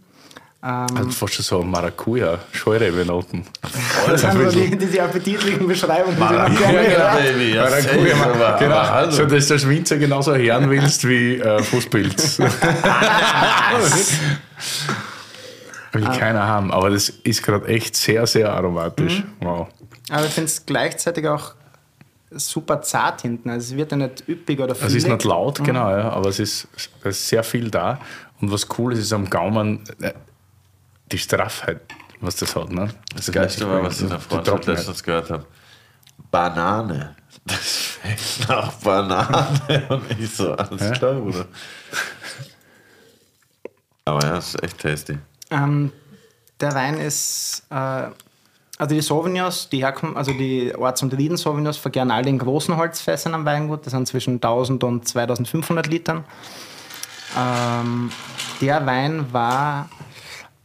Ähm, 0.63 0.85
Also 0.95 1.09
fast 1.09 1.33
schon 1.33 1.43
so 1.45 1.63
Maracuja, 1.63 2.39
Scheurebe-Noten. 2.51 3.45
das 4.07 4.21
sind 4.21 4.33
so 4.33 4.49
die, 4.51 4.77
diese 4.77 5.01
appetitlichen 5.03 5.67
Beschreibungen, 5.67 6.17
Maracuja, 6.19 6.69
höre. 6.69 7.15
Baby. 7.21 7.53
Ja, 7.55 7.63
Maracuja, 7.63 8.15
aber- 8.23 8.57
genau. 8.59 8.75
aber 8.75 8.89
hallo. 8.93 9.11
So, 9.11 9.25
dass 9.25 9.47
der 9.47 9.57
Schwinzer 9.59 9.97
genauso 9.97 10.35
hören 10.35 10.69
willst 10.69 11.07
wie 11.07 11.37
äh, 11.37 11.61
Fußpilz. 11.63 12.39
Will 15.91 16.03
keiner 16.03 16.45
haben, 16.45 16.71
aber 16.71 16.89
das 16.89 17.09
ist 17.09 17.41
gerade 17.41 17.67
echt 17.67 17.95
sehr, 17.95 18.27
sehr 18.27 18.51
aromatisch. 18.51 19.23
Wow. 19.39 19.67
Aber 20.11 20.25
ich 20.25 20.31
finde 20.33 20.47
es 20.49 20.65
gleichzeitig 20.65 21.25
auch 21.27 21.53
super 22.35 22.81
zart 22.81 23.21
hinten. 23.21 23.49
Also 23.49 23.73
es 23.73 23.77
wird 23.77 23.91
ja 23.91 23.97
nicht 23.97 24.27
üppig 24.27 24.59
oder 24.59 24.73
Es 24.73 24.79
füllig. 24.79 24.95
ist 24.97 25.07
nicht 25.07 25.23
laut, 25.23 25.63
genau, 25.63 25.89
ja, 25.89 26.09
aber 26.11 26.29
es 26.29 26.39
ist, 26.39 26.67
es 26.75 26.89
ist 27.03 27.27
sehr 27.29 27.43
viel 27.43 27.69
da. 27.71 27.99
Und 28.41 28.51
was 28.51 28.67
cool 28.77 28.93
ist, 28.93 28.99
ist 28.99 29.13
am 29.13 29.29
Gaumen 29.29 29.83
äh, 30.01 30.13
die 31.11 31.17
Straffheit, 31.17 31.81
was 32.19 32.35
das 32.37 32.55
hat. 32.55 32.71
Ne? 32.71 32.89
Das 33.15 33.31
Geilste 33.31 33.69
war, 33.69 33.81
was 33.83 33.97
ich 33.97 34.03
in 34.03 34.09
der 34.09 34.19
Freundschaft 34.19 34.65
letztens 34.65 35.03
gehört 35.03 35.29
habe. 35.29 35.45
Banane. 36.31 37.15
Das 37.47 37.59
schmeckt 38.01 38.49
nach 38.49 38.71
Banane. 38.73 39.85
Und 39.89 40.19
ich 40.19 40.33
so, 40.35 40.53
alles 40.53 40.81
Ja. 40.81 40.91
klar, 40.91 41.13
Bruder. 41.13 41.45
Aber 44.05 44.21
ja, 44.23 44.35
das 44.35 44.55
ist 44.55 44.63
echt 44.63 44.79
tasty. 44.79 45.17
Ähm, 45.51 45.91
der 46.59 46.73
Wein 46.73 46.97
ist, 46.97 47.63
äh, 47.69 48.07
also 48.77 48.93
die 48.93 49.01
Sauvignons, 49.01 49.69
die 49.69 49.79
Herkunft, 49.79 50.17
also 50.17 50.33
die 50.33 50.75
Orts- 50.75 51.01
und 51.01 51.15
Rieden 51.17 51.37
Sauvignons 51.37 51.77
verkehren 51.77 52.11
alle 52.11 52.29
in 52.29 52.37
großen 52.37 52.75
Holzfässern 52.75 53.33
am 53.33 53.45
Weingut. 53.45 53.85
Das 53.85 53.91
sind 53.91 54.07
zwischen 54.07 54.35
1000 54.35 54.83
und 54.83 55.07
2500 55.07 55.87
Litern. 55.87 56.25
Ähm, 57.37 58.11
der 58.59 58.85
Wein 58.85 59.31
war 59.31 59.89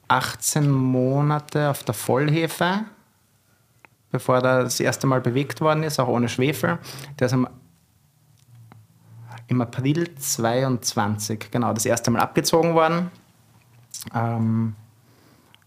18 0.08 0.68
Monate 0.68 1.70
auf 1.70 1.84
der 1.84 1.94
Vollhefe, 1.94 2.84
bevor 4.10 4.36
er 4.36 4.62
das 4.64 4.80
erste 4.80 5.06
Mal 5.06 5.20
bewegt 5.20 5.60
worden 5.60 5.84
ist, 5.84 6.00
auch 6.00 6.08
ohne 6.08 6.28
Schwefel. 6.28 6.78
Der 7.18 7.26
ist 7.26 7.32
am, 7.32 7.48
im 9.46 9.60
April 9.60 10.12
22, 10.16 11.50
genau, 11.52 11.72
das 11.72 11.86
erste 11.86 12.10
Mal 12.10 12.20
abgezogen 12.20 12.74
worden. 12.74 13.12
Ähm, 14.12 14.74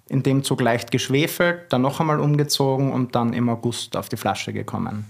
in 0.09 0.23
dem 0.23 0.43
Zug 0.43 0.61
leicht 0.61 0.91
geschwefelt, 0.91 1.71
dann 1.71 1.81
noch 1.81 1.99
einmal 1.99 2.19
umgezogen 2.19 2.91
und 2.91 3.15
dann 3.15 3.33
im 3.33 3.49
August 3.49 3.95
auf 3.95 4.09
die 4.09 4.17
Flasche 4.17 4.53
gekommen. 4.53 5.05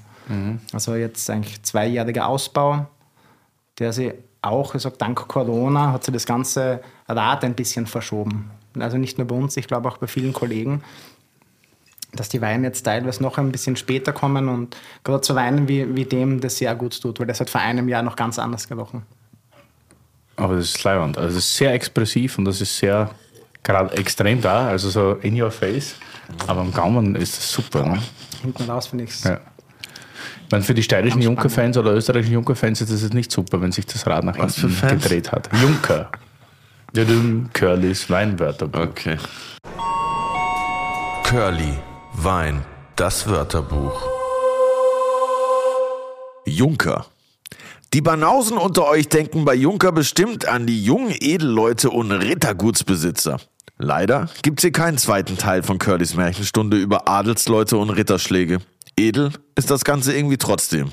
Also 0.71 0.95
jetzt 0.95 1.29
eigentlich 1.29 1.63
zweijähriger 1.63 2.27
Ausbau, 2.27 2.87
der 3.79 3.91
sich 3.91 4.13
auch, 4.41 4.75
ich 4.75 4.81
sag, 4.81 4.97
dank 4.97 5.27
Corona 5.27 5.91
hat 5.91 6.03
sich 6.03 6.13
das 6.13 6.25
ganze 6.25 6.81
Rad 7.07 7.43
ein 7.43 7.55
bisschen 7.55 7.87
verschoben. 7.87 8.49
Also 8.79 8.97
nicht 8.97 9.17
nur 9.17 9.27
bei 9.27 9.35
uns, 9.35 9.57
ich 9.57 9.67
glaube 9.67 9.89
auch 9.89 9.97
bei 9.97 10.07
vielen 10.07 10.33
Kollegen, 10.33 10.81
dass 12.13 12.29
die 12.29 12.41
Weine 12.41 12.67
jetzt 12.67 12.83
teilweise 12.83 13.21
noch 13.21 13.37
ein 13.37 13.51
bisschen 13.51 13.75
später 13.75 14.13
kommen 14.13 14.47
und 14.47 14.77
gerade 15.03 15.25
so 15.25 15.35
Weinen 15.35 15.67
wie, 15.67 15.95
wie 15.95 16.05
dem 16.05 16.39
das 16.39 16.57
sehr 16.57 16.75
gut 16.75 17.01
tut, 17.01 17.19
weil 17.19 17.27
das 17.27 17.39
hat 17.39 17.49
vor 17.49 17.61
einem 17.61 17.89
Jahr 17.89 18.03
noch 18.03 18.15
ganz 18.15 18.39
anders 18.39 18.67
gerochen. 18.67 19.03
Aber 20.35 20.55
das 20.55 20.65
ist 20.65 20.83
leibend. 20.83 21.17
Also 21.17 21.35
das 21.35 21.43
ist 21.43 21.57
sehr 21.57 21.73
expressiv 21.73 22.37
und 22.37 22.45
das 22.45 22.61
ist 22.61 22.77
sehr 22.77 23.09
gerade 23.63 23.95
extrem 23.97 24.41
da, 24.41 24.67
also 24.67 24.89
so 24.89 25.13
in 25.21 25.41
your 25.41 25.51
face. 25.51 25.95
Aber 26.47 26.61
am 26.61 26.71
Gaumen 26.73 27.15
ist 27.15 27.37
das 27.37 27.51
super. 27.51 27.85
Ne? 27.85 28.01
Hinten 28.41 28.63
raus 28.69 28.87
finde 28.87 29.05
ich 29.05 29.11
es. 29.11 29.23
Ja. 29.23 29.39
Ich 30.45 30.51
meine, 30.51 30.63
für 30.63 30.73
die 30.73 30.83
steirischen 30.83 31.21
Junker-Fans 31.21 31.77
oder 31.77 31.93
österreichischen 31.93 32.33
Junker-Fans 32.33 32.81
ist 32.81 32.89
es 32.89 33.13
nicht 33.13 33.31
super, 33.31 33.61
wenn 33.61 33.71
sich 33.71 33.85
das 33.85 34.05
Rad 34.05 34.23
nach 34.23 34.37
Was 34.37 34.55
hinten 34.55 34.87
gedreht 34.87 35.31
hat. 35.31 35.49
Junker. 35.61 36.11
Curlys 37.53 38.09
Weinwörterbuch. 38.09 38.81
Okay. 38.81 39.17
Curly, 41.23 41.73
Wein, 42.13 42.63
das 42.95 43.27
Wörterbuch. 43.27 44.07
Junker. 46.45 47.07
Die 47.93 48.01
Banausen 48.01 48.57
unter 48.57 48.87
euch 48.87 49.07
denken 49.07 49.45
bei 49.45 49.53
Junker 49.53 49.91
bestimmt 49.91 50.47
an 50.47 50.65
die 50.65 50.83
jungen 50.83 51.13
Edelleute 51.19 51.91
und 51.91 52.11
Rittergutsbesitzer. 52.11 53.37
Leider 53.77 54.29
gibt's 54.41 54.63
hier 54.63 54.71
keinen 54.71 54.97
zweiten 54.97 55.37
Teil 55.37 55.61
von 55.61 55.77
Curlys 55.77 56.15
Märchenstunde 56.15 56.77
über 56.77 57.07
Adelsleute 57.07 57.77
und 57.77 57.91
Ritterschläge. 57.91 58.61
Edel 58.97 59.31
ist 59.55 59.69
das 59.69 59.83
Ganze 59.85 60.11
irgendwie 60.17 60.37
trotzdem. 60.37 60.89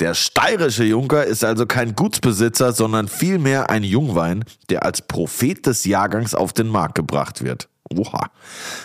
Der 0.00 0.12
steirische 0.12 0.84
Junker 0.84 1.24
ist 1.24 1.44
also 1.44 1.64
kein 1.64 1.94
Gutsbesitzer, 1.94 2.74
sondern 2.74 3.08
vielmehr 3.08 3.70
ein 3.70 3.82
Jungwein, 3.82 4.44
der 4.68 4.84
als 4.84 5.00
Prophet 5.00 5.64
des 5.64 5.86
Jahrgangs 5.86 6.34
auf 6.34 6.52
den 6.52 6.68
Markt 6.68 6.94
gebracht 6.94 7.42
wird. 7.42 7.70
Oha. 7.90 8.28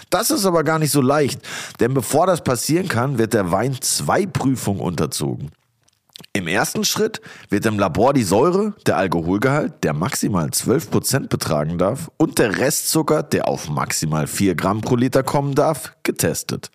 Das 0.10 0.32
ist 0.32 0.46
aber 0.46 0.64
gar 0.64 0.80
nicht 0.80 0.92
so 0.92 1.02
leicht, 1.02 1.42
denn 1.82 1.94
bevor 1.94 2.26
das 2.26 2.42
passieren 2.42 2.88
kann, 2.88 3.18
wird 3.18 3.34
der 3.34 3.52
Wein 3.52 3.76
zwei 3.82 4.26
Prüfungen 4.26 4.80
unterzogen. 4.80 5.52
Im 6.34 6.48
ersten 6.48 6.84
Schritt 6.84 7.22
wird 7.50 7.66
im 7.66 7.80
Labor 7.80 8.14
die 8.14 8.24
Säure, 8.24 8.74
der 8.86 8.98
Alkoholgehalt, 8.98 9.84
der 9.84 9.94
maximal 9.94 10.48
12% 10.48 11.28
betragen 11.28 11.78
darf, 11.78 12.12
und 12.18 12.38
der 12.40 12.60
Restzucker, 12.60 13.24
der 13.24 13.48
auf 13.48 13.70
maximal 13.70 14.28
4 14.28 14.56
Gramm 14.56 14.82
pro 14.82 14.96
Liter 14.96 15.24
kommen 15.24 15.56
darf, 15.56 15.96
getestet. 16.04 16.72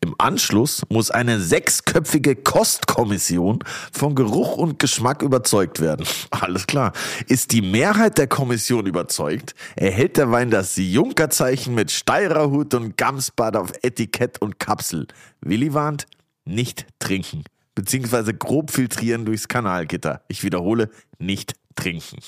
Im 0.00 0.14
Anschluss 0.18 0.82
muss 0.90 1.10
eine 1.10 1.40
sechsköpfige 1.40 2.36
Kostkommission 2.36 3.60
von 3.92 4.14
Geruch 4.14 4.56
und 4.56 4.78
Geschmack 4.78 5.22
überzeugt 5.22 5.80
werden. 5.80 6.06
Alles 6.30 6.66
klar. 6.66 6.92
Ist 7.26 7.52
die 7.52 7.62
Mehrheit 7.62 8.18
der 8.18 8.26
Kommission 8.26 8.86
überzeugt, 8.86 9.54
erhält 9.76 10.16
der 10.18 10.30
Wein 10.30 10.50
das 10.50 10.76
Junkerzeichen 10.76 11.74
mit 11.74 11.90
Steirerhut 11.90 12.74
und 12.74 12.96
Gamsbad 12.96 13.56
auf 13.56 13.72
Etikett 13.82 14.40
und 14.40 14.58
Kapsel. 14.58 15.06
Willi 15.40 15.74
warnt, 15.74 16.06
nicht 16.44 16.86
trinken 16.98 17.44
beziehungsweise 17.74 18.34
grob 18.34 18.70
filtrieren 18.70 19.24
durchs 19.24 19.48
Kanalgitter. 19.48 20.22
Ich 20.28 20.42
wiederhole, 20.42 20.90
nicht 21.18 21.54
trinken. 21.76 22.18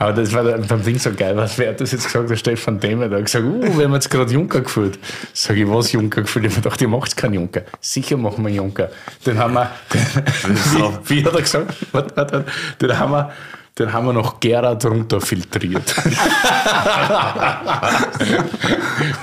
Aber 0.00 0.12
das 0.12 0.32
war 0.32 0.44
beim 0.44 0.82
Ding 0.84 0.96
so 0.96 1.12
geil. 1.12 1.36
Was, 1.36 1.58
wer 1.58 1.70
hat 1.70 1.80
das 1.80 1.90
jetzt 1.90 2.04
gesagt? 2.04 2.30
Der 2.30 2.36
Stefan 2.36 2.78
Demer. 2.78 3.10
Hat 3.10 3.24
gesagt, 3.24 3.44
uh, 3.44 3.76
wir 3.76 3.84
haben 3.84 3.94
jetzt 3.94 4.08
gerade 4.08 4.32
Juncker 4.32 4.60
geführt. 4.60 4.96
Sag 5.32 5.56
ich, 5.56 5.68
was 5.68 5.90
Juncker 5.90 6.22
geführt? 6.22 6.44
Ich 6.44 6.52
hab 6.52 6.58
mir 6.58 6.62
gedacht, 6.62 6.80
ihr 6.80 6.88
macht 6.88 7.16
keinen 7.16 7.34
Juncker. 7.34 7.62
Sicher 7.80 8.16
machen 8.16 8.44
wir 8.46 8.52
Juncker. 8.52 8.90
Den 9.26 9.38
haben 9.38 9.54
wir, 9.54 9.72
den, 9.92 10.00
wie, 11.04 11.16
wie 11.16 11.24
hat 11.24 11.34
er 11.34 11.42
gesagt? 11.42 11.74
Warte, 11.90 12.16
warte, 12.16 12.32
warte. 12.32 12.52
Den 12.80 12.96
haben 12.96 13.10
wir, 13.10 13.32
den 13.76 13.92
haben 13.92 14.06
wir 14.06 14.12
noch 14.12 14.38
Gerhard 14.38 14.84
runter 14.84 15.20
filtriert. 15.20 15.82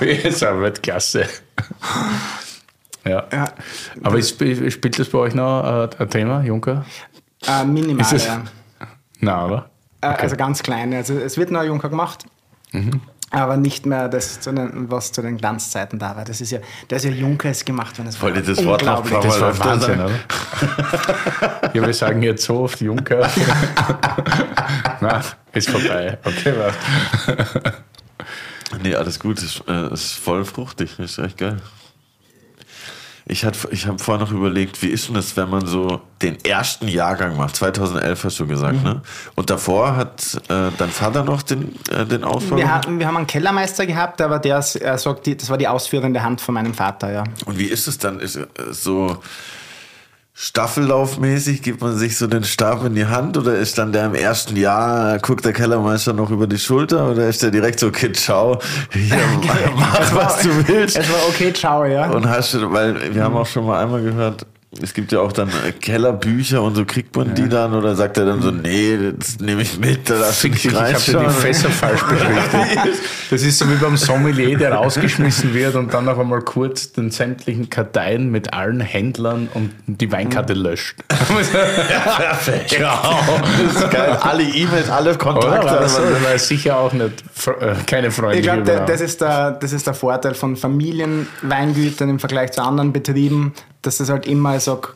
ist 0.00 0.44
eine 0.44 0.60
Weltklasse. 0.60 1.26
Ja. 3.06 3.24
Ja, 3.32 3.44
Aber 4.02 4.18
ist, 4.18 4.30
spielt 4.36 4.98
das 4.98 5.08
bei 5.08 5.18
euch 5.18 5.34
noch 5.34 5.62
äh, 5.64 5.88
ein 6.02 6.10
Thema, 6.10 6.42
Juncker? 6.42 6.84
äh, 7.46 7.64
minimal, 7.64 8.00
Ist 8.02 8.12
es- 8.12 8.26
ja. 8.26 8.42
Nein, 9.20 9.44
oder? 9.44 9.70
Äh, 10.00 10.06
Also 10.08 10.36
ganz 10.36 10.62
kleine. 10.62 10.96
Also 10.98 11.14
es 11.14 11.36
wird 11.38 11.50
noch 11.50 11.60
ein 11.60 11.66
Junker 11.68 11.88
gemacht. 11.88 12.24
Mhm. 12.72 13.00
Aber 13.30 13.56
nicht 13.56 13.86
mehr 13.86 14.08
das, 14.08 14.40
zu 14.40 14.52
den, 14.52 14.88
was 14.90 15.10
zu 15.10 15.20
den 15.20 15.36
Glanzzeiten 15.36 15.98
da 15.98 16.14
war. 16.16 16.24
Das 16.24 16.40
ist 16.40 16.52
ja, 16.52 16.60
das 16.88 17.04
ist 17.04 17.10
ja 17.10 17.16
Junker 17.16 17.50
ist 17.50 17.66
gemacht, 17.66 17.98
wenn 17.98 18.06
es 18.06 18.20
Wollt 18.22 18.36
ihr 18.36 18.42
das 18.42 18.64
Wort 18.64 18.84
noch 18.84 19.02
unglaublich. 19.02 19.30
brauchen? 19.30 19.40
Das 19.40 19.58
war 19.58 19.66
Wahnsinn, 19.66 20.00
oder? 20.00 21.70
ja, 21.74 21.86
wir 21.86 21.92
sagen 21.94 22.22
jetzt 22.22 22.44
so 22.44 22.60
oft 22.60 22.80
Juncker. 22.80 23.28
Na, 25.00 25.20
ist 25.52 25.68
vorbei. 25.70 26.18
Okay, 26.24 26.54
was? 26.56 26.74
Nee, 28.82 28.94
alles 28.94 29.18
gut. 29.18 29.42
Ist, 29.42 29.62
äh, 29.68 29.92
ist 29.92 30.12
voll 30.14 30.44
fruchtig. 30.44 30.98
Ist 30.98 31.18
echt 31.18 31.36
geil. 31.38 31.56
Ich, 33.28 33.44
hat- 33.44 33.66
ich 33.72 33.86
habe 33.88 33.98
vorher 33.98 34.24
noch 34.24 34.32
überlegt, 34.32 34.80
wie 34.82 34.86
ist 34.86 35.08
denn 35.08 35.14
das, 35.16 35.36
wenn 35.36 35.50
man 35.50 35.66
so 35.66 36.00
den 36.22 36.36
ersten 36.44 36.86
Jahrgang 36.86 37.36
macht? 37.36 37.56
2011 37.56 38.22
hast 38.24 38.38
du 38.38 38.46
gesagt, 38.46 38.84
ne? 38.84 39.02
Und 39.34 39.50
davor 39.50 39.96
hat 39.96 40.40
äh, 40.48 40.70
dein 40.78 40.90
Vater 40.90 41.24
noch 41.24 41.42
den, 41.42 41.74
äh, 41.90 42.06
den 42.06 42.22
Ausbau 42.22 42.56
Wir, 42.56 42.62
gemacht? 42.64 42.74
hatten, 42.86 42.98
wir 43.00 43.06
haben 43.08 43.16
einen 43.16 43.26
Kellermeister 43.26 43.84
gehabt, 43.84 44.20
aber 44.20 44.38
der 44.38 44.64
er 44.80 44.98
sagt, 44.98 45.26
das 45.26 45.50
war 45.50 45.58
die 45.58 45.66
ausführende 45.66 46.22
Hand 46.22 46.40
von 46.40 46.54
meinem 46.54 46.72
Vater, 46.72 47.10
ja. 47.12 47.24
Und 47.46 47.58
wie 47.58 47.64
ist 47.66 47.88
es 47.88 47.98
dann? 47.98 48.20
Ist 48.20 48.36
äh, 48.36 48.46
so 48.70 49.18
Staffellaufmäßig, 50.38 51.62
gibt 51.62 51.80
man 51.80 51.96
sich 51.96 52.18
so 52.18 52.26
den 52.26 52.44
Stab 52.44 52.84
in 52.84 52.94
die 52.94 53.06
Hand 53.06 53.38
oder 53.38 53.54
ist 53.54 53.78
dann 53.78 53.92
der 53.92 54.04
im 54.04 54.14
ersten 54.14 54.54
Jahr, 54.54 55.18
guckt 55.18 55.46
der 55.46 55.54
Kellermeister 55.54 56.12
noch 56.12 56.30
über 56.30 56.46
die 56.46 56.58
Schulter 56.58 57.10
oder 57.10 57.26
ist 57.26 57.42
der 57.42 57.50
direkt 57.50 57.80
so, 57.80 57.90
Kid, 57.90 58.18
schau, 58.18 58.60
hier, 58.92 59.16
mach 59.76 60.14
was 60.14 60.42
du 60.42 60.68
willst. 60.68 60.98
Es 60.98 61.10
war 61.10 61.26
okay, 61.26 61.54
ciao, 61.54 61.86
ja. 61.86 62.10
Und 62.10 62.28
hast 62.28 62.52
du, 62.52 62.70
weil 62.70 63.14
wir 63.14 63.24
haben 63.24 63.34
auch 63.34 63.46
schon 63.46 63.64
mal 63.64 63.82
einmal 63.82 64.02
gehört, 64.02 64.44
es 64.82 64.94
gibt 64.94 65.12
ja 65.12 65.20
auch 65.20 65.32
dann 65.32 65.50
Kellerbücher 65.80 66.62
und 66.62 66.74
so 66.74 66.84
kriegt 66.84 67.14
man 67.16 67.34
die 67.34 67.48
dann 67.48 67.74
oder 67.74 67.94
sagt 67.96 68.16
er 68.18 68.26
dann 68.26 68.42
so, 68.42 68.50
nee, 68.50 68.96
das 69.18 69.38
nehme 69.40 69.62
ich 69.62 69.78
mit, 69.78 70.08
da 70.10 70.14
lass 70.18 70.38
Fick 70.38 70.52
mich 70.52 70.62
dich, 70.62 70.72
ich 70.72 70.78
habe 70.78 70.88
dir 70.90 70.94
reinschauen. 70.94 71.24
die 71.26 71.32
Fässer 71.32 71.70
falsch 71.70 72.02
beschriftet. 72.08 72.94
Das 73.30 73.42
ist 73.42 73.58
so 73.58 73.68
wie 73.70 73.74
beim 73.76 73.96
Sommelier, 73.96 74.56
der 74.58 74.72
rausgeschmissen 74.74 75.54
wird 75.54 75.74
und 75.74 75.92
dann 75.94 76.04
noch 76.04 76.18
einmal 76.18 76.42
kurz 76.42 76.92
den 76.92 77.10
sämtlichen 77.10 77.70
Karteien 77.70 78.30
mit 78.30 78.52
allen 78.52 78.80
Händlern 78.80 79.48
und 79.54 79.72
die 79.86 80.10
Weinkarte 80.12 80.54
löscht. 80.54 80.96
Perfekt. 81.08 82.78
Das 82.80 83.74
ist 83.82 83.90
geil. 83.90 84.18
Alle 84.20 84.42
E-Mails, 84.42 84.90
alle 84.90 85.10
Oder? 85.10 85.18
Kontakte. 85.18 85.66
War 85.66 85.80
das, 85.80 85.96
aber- 85.98 86.10
das 86.10 86.22
war 86.24 86.38
sicher 86.38 86.76
auch 86.78 86.92
nicht, 86.92 87.24
äh, 87.60 87.74
keine 87.86 88.08
Ich 88.08 88.14
freundliche 88.14 88.42
glaube, 88.62 88.84
das, 88.86 89.00
ist 89.00 89.20
der- 89.20 89.52
das 89.52 89.72
ist 89.72 89.86
der 89.86 89.94
Vorteil 89.94 90.34
von 90.34 90.56
Familienweingütern 90.56 92.08
im 92.10 92.18
Vergleich 92.18 92.52
zu 92.52 92.62
anderen 92.62 92.92
Betrieben, 92.92 93.52
dass 93.86 93.98
das 93.98 94.10
halt 94.10 94.26
immer, 94.26 94.56
ich 94.56 94.62
sag, 94.64 94.94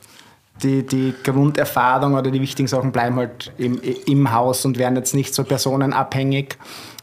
die, 0.62 0.84
die 0.86 1.14
Grunderfahrung 1.24 2.14
oder 2.14 2.30
die 2.30 2.40
wichtigen 2.40 2.68
Sachen 2.68 2.92
bleiben 2.92 3.16
halt 3.16 3.52
im, 3.56 3.80
im 4.06 4.32
Haus 4.32 4.64
und 4.64 4.76
werden 4.78 4.96
jetzt 4.96 5.14
nicht 5.14 5.34
so 5.34 5.44
personenabhängig 5.44 6.58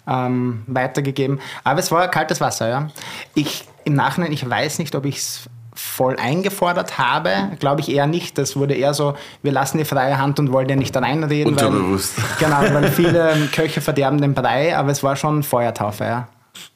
ähm, 0.07 0.63
weitergegeben. 0.67 1.39
Aber 1.63 1.79
es 1.79 1.91
war 1.91 2.07
kaltes 2.09 2.39
Wasser, 2.39 2.69
ja. 2.69 2.87
Ich 3.33 3.65
im 3.83 3.93
Nachhinein, 3.95 4.31
ich 4.31 4.47
weiß 4.47 4.79
nicht, 4.79 4.93
ob 4.95 5.05
ich 5.05 5.17
es 5.17 5.49
voll 5.73 6.17
eingefordert 6.17 6.97
habe, 6.97 7.51
glaube 7.59 7.81
ich 7.81 7.89
eher 7.89 8.05
nicht. 8.07 8.37
Das 8.37 8.55
wurde 8.55 8.73
eher 8.73 8.93
so, 8.93 9.15
wir 9.43 9.51
lassen 9.51 9.77
die 9.77 9.85
freie 9.85 10.17
Hand 10.17 10.39
und 10.39 10.51
wollen 10.51 10.67
ja 10.69 10.75
nicht 10.75 10.95
reinreden. 10.95 11.55
weil- 11.55 11.65
Unterbewusst. 11.67 12.13
Genau, 12.39 12.61
weil 12.73 12.89
viele 12.91 13.47
Köche 13.53 13.81
verderben 13.81 14.19
den 14.21 14.33
Brei, 14.33 14.75
aber 14.77 14.91
es 14.91 15.03
war 15.03 15.15
schon 15.15 15.41
Feuertaufe, 15.43 16.03
ja. 16.03 16.27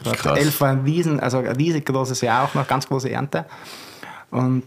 Krass. 0.03 0.37
Elf 0.37 0.61
war 0.61 0.69
ein 0.69 0.81
riesen, 0.81 1.19
also 1.19 1.39
ein 1.39 1.47
riesig 1.55 1.85
großes 1.85 2.21
Jahr, 2.21 2.43
auch 2.45 2.53
noch 2.53 2.67
ganz 2.67 2.87
große 2.87 3.09
Ernte. 3.11 3.45
Und 4.29 4.63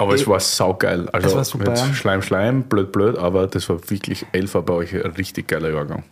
Aber 0.00 0.14
es 0.14 0.26
war 0.26 0.40
saugeil. 0.40 1.08
Also 1.10 1.28
Es 1.28 1.34
war 1.34 1.44
super. 1.44 1.76
Schleim, 1.94 2.22
Schleim, 2.22 2.62
blöd, 2.62 2.90
blöd, 2.90 3.18
aber 3.18 3.46
das 3.46 3.68
war 3.68 3.78
wirklich 3.90 4.24
elf 4.32 4.54
war 4.54 4.62
bei 4.62 4.72
euch 4.72 4.94
ein 4.94 5.12
richtig 5.12 5.48
geiler 5.48 5.70
Jahrgang. 5.70 6.04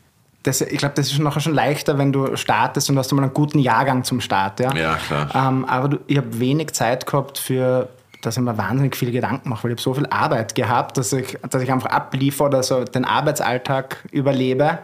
das, 0.43 0.61
ich 0.61 0.77
glaube, 0.77 0.95
das 0.95 1.11
ist 1.11 1.19
nachher 1.19 1.41
schon 1.41 1.55
leichter, 1.55 1.97
wenn 1.97 2.13
du 2.13 2.37
startest 2.37 2.91
und 2.91 2.99
hast 2.99 3.11
mal 3.13 3.23
einen 3.23 3.33
guten 3.33 3.59
Jahrgang 3.59 4.05
zum 4.05 4.21
Start. 4.21 4.61
Ja, 4.61 4.75
Ja, 4.75 4.97
klar. 4.97 5.31
Ähm, 5.35 5.65
aber 5.65 5.89
du, 5.89 5.99
ich 6.07 6.19
habe 6.19 6.39
wenig 6.39 6.73
Zeit 6.73 7.07
gehabt 7.07 7.39
für, 7.39 7.89
dass 8.21 8.37
ich 8.37 8.43
mir 8.43 8.59
wahnsinnig 8.59 8.95
viele 8.95 9.11
Gedanken 9.11 9.49
mache, 9.49 9.65
weil 9.65 9.71
ich 9.71 9.77
habe 9.77 9.83
so 9.83 9.95
viel 9.95 10.07
Arbeit 10.07 10.55
gehabt, 10.55 10.99
dass 10.99 11.13
ich, 11.15 11.39
dass 11.49 11.63
ich 11.63 11.73
einfach 11.73 11.91
abliefer 11.91 12.45
oder 12.45 12.63
so 12.63 12.85
den 12.85 13.07
Arbeitsalltag 13.07 14.05
überlebe. 14.13 14.79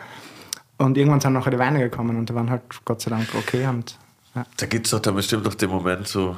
Und 0.79 0.97
irgendwann 0.97 1.21
sind 1.21 1.35
nachher 1.35 1.51
die 1.51 1.59
Weine 1.59 1.79
gekommen 1.79 2.17
und 2.17 2.29
die 2.29 2.35
waren 2.35 2.51
halt 2.51 2.63
Gott 2.87 3.03
sei 3.03 3.11
Dank 3.11 3.29
okay. 3.37 3.67
Und, 3.67 3.99
ja. 4.35 4.45
Da 4.57 4.67
gibt 4.67 4.87
es 4.87 4.93
doch 4.93 5.01
dann 5.01 5.15
bestimmt 5.15 5.47
doch 5.47 5.55
den 5.55 5.69
Moment 5.71 6.09
so, 6.09 6.37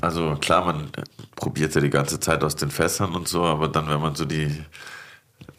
also 0.00 0.36
klar, 0.40 0.64
man 0.64 0.90
probiert 1.34 1.74
ja 1.74 1.80
die 1.80 1.90
ganze 1.90 2.20
Zeit 2.20 2.42
aus 2.44 2.56
den 2.56 2.70
Fässern 2.70 3.14
und 3.14 3.28
so, 3.28 3.44
aber 3.44 3.68
dann, 3.68 3.88
wenn 3.88 4.00
man 4.00 4.14
so 4.14 4.24
die, 4.24 4.50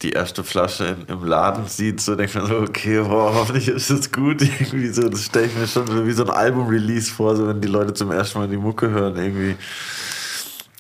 die 0.01 0.11
erste 0.11 0.43
Flasche 0.43 0.86
in, 0.86 1.05
im 1.07 1.23
Laden 1.25 1.65
sieht, 1.67 2.01
so 2.01 2.15
denkt 2.15 2.36
man 2.36 2.45
so, 2.45 2.59
okay, 2.59 3.01
boah, 3.01 3.34
hoffentlich 3.34 3.67
ist 3.67 3.89
es 3.89 4.11
gut. 4.11 4.41
Irgendwie 4.59 4.89
so, 4.89 5.09
das 5.09 5.25
stelle 5.25 5.47
ich 5.47 5.55
mir 5.55 5.67
schon 5.67 5.88
so 5.88 6.05
wie 6.05 6.11
so 6.11 6.23
ein 6.23 6.30
Album-Release 6.30 7.11
vor, 7.11 7.36
so 7.36 7.47
wenn 7.47 7.61
die 7.61 7.67
Leute 7.67 7.93
zum 7.93 8.11
ersten 8.11 8.39
Mal 8.39 8.47
die 8.47 8.57
Mucke 8.57 8.89
hören, 8.89 9.15
irgendwie. 9.15 9.55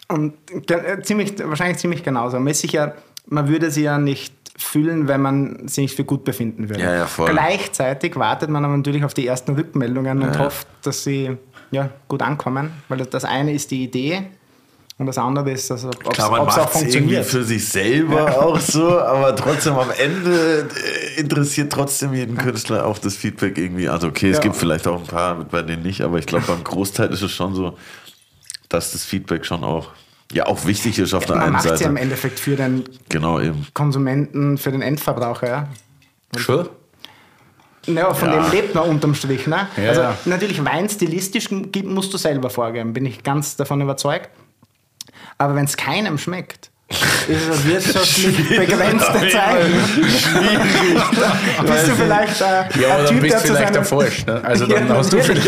Und 0.09 0.35
äh, 0.71 1.01
ziemlich, 1.01 1.33
wahrscheinlich 1.43 1.79
ziemlich 1.79 2.03
genauso. 2.03 2.39
Man 2.39 2.53
sicher, 2.53 2.95
man 3.25 3.47
würde 3.49 3.71
sie 3.71 3.83
ja 3.83 3.97
nicht 3.97 4.33
fühlen, 4.57 5.07
wenn 5.07 5.21
man 5.21 5.67
sie 5.67 5.81
nicht 5.81 5.95
für 5.95 6.03
gut 6.03 6.23
befinden 6.23 6.69
würde. 6.69 6.83
Ja, 6.83 6.95
ja, 6.95 7.05
voll. 7.05 7.29
Gleichzeitig 7.31 8.15
wartet 8.15 8.49
man 8.49 8.65
aber 8.65 8.75
natürlich 8.75 9.03
auf 9.03 9.13
die 9.13 9.27
ersten 9.27 9.53
Rückmeldungen 9.53 10.21
und 10.23 10.33
Ja. 10.33 10.39
hofft, 10.39 10.67
dass 10.81 11.03
sie 11.03 11.37
ja, 11.71 11.89
gut 12.07 12.21
ankommen. 12.21 12.71
Weil 12.89 12.99
das- 12.99 13.25
eine 13.25 13.53
ist 13.53 13.71
die 13.71 13.83
Idee 13.83 14.23
und 14.97 15.05
das 15.05 15.17
andere 15.17 15.51
ist, 15.51 15.69
dass, 15.69 15.85
ob 15.85 15.93
es 16.03 16.09
Klar, 16.09 16.31
man 16.31 16.39
auch 16.41 16.45
macht 16.47 16.57
es 16.57 16.75
irgendwie 16.81 16.91
funktioniert. 17.15 17.25
für 17.25 17.43
sich 17.43 17.67
selber 17.67 18.43
auch 18.45 18.59
so, 18.59 18.99
aber 18.99 19.35
trotzdem 19.35 19.73
am 19.73 19.91
Ende 19.91 20.67
äh, 21.15 21.19
interessiert 21.19 21.71
trotzdem 21.71 22.13
jeden 22.13 22.37
Künstler 22.37 22.85
auch 22.85 22.97
das 22.97 23.15
Feedback 23.15 23.57
irgendwie. 23.57 23.89
Also 23.89 24.07
okay, 24.07 24.29
es 24.31 24.37
Ja. 24.37 24.43
gibt 24.43 24.55
vielleicht 24.55 24.87
auch 24.87 24.99
ein 24.99 25.07
paar, 25.07 25.35
bei 25.45 25.61
denen 25.61 25.83
nicht, 25.83 26.01
aber 26.01 26.17
ich 26.19 26.25
glaube 26.25 26.45
beim 26.47 26.63
Großteil 26.63 27.11
ist 27.11 27.21
es 27.21 27.31
schon 27.31 27.53
so, 27.53 27.77
dass 28.69 28.91
das 28.91 29.03
Feedback 29.05 29.45
schon 29.45 29.63
auch, 29.63 29.89
ja 30.31 30.45
auch 30.47 30.65
wichtig 30.65 30.97
ist 30.99 31.13
auf 31.13 31.25
der 31.25 31.35
Man 31.35 31.43
einen 31.45 31.53
macht 31.53 31.63
sie 31.63 31.69
Seite. 31.69 31.83
im 31.85 31.95
Endeffekt 31.97 32.39
für 32.39 32.55
den 32.55 32.83
Genau 33.09 33.39
eben. 33.39 33.65
Konsumenten, 33.73 34.57
für 34.57 34.71
den 34.71 34.81
Endverbraucher. 34.81 35.47
Ja. 35.47 36.39
Schon? 36.39 36.67
Naja, 37.87 38.13
von 38.13 38.29
Ja. 38.29 38.41
dem 38.43 38.51
lebt 38.51 38.75
man 38.75 38.83
unterm 38.85 39.15
Strich. 39.15 39.47
Ne? 39.47 39.67
Ja, 39.77 39.89
also 39.89 40.01
ja. 40.01 40.17
natürlich 40.25 40.63
Wein 40.63 40.89
stilistisch 40.89 41.49
musst 41.51 42.13
du 42.13 42.17
selber 42.17 42.49
vorgeben, 42.49 42.93
bin 42.93 43.05
ich 43.05 43.23
ganz 43.23 43.55
davon 43.55 43.81
überzeugt. 43.81 44.29
Aber 45.37 45.55
wenn 45.55 45.65
es 45.65 45.77
keinem 45.77 46.17
schmeckt, 46.17 46.71
ist 47.27 47.49
es 47.49 47.65
wirtschaftlich 47.65 48.47
begrenzte 48.49 49.27
Zeit. 49.29 49.65
Bist 51.65 51.87
du 51.87 51.95
vielleicht 51.95 52.41
äh, 52.41 52.81
Ja, 52.81 52.97
ein 52.99 53.05
Typ, 53.07 53.21
bist 53.21 53.33
der 53.33 53.39
vielleicht 53.41 53.85
Falsch. 53.87 54.25
Ne? 54.25 54.41
Also 54.43 54.65
dann 54.67 54.87
Ja, 54.87 54.95
hast 54.95 55.11
du 55.11 55.21
vielleicht. 55.21 55.47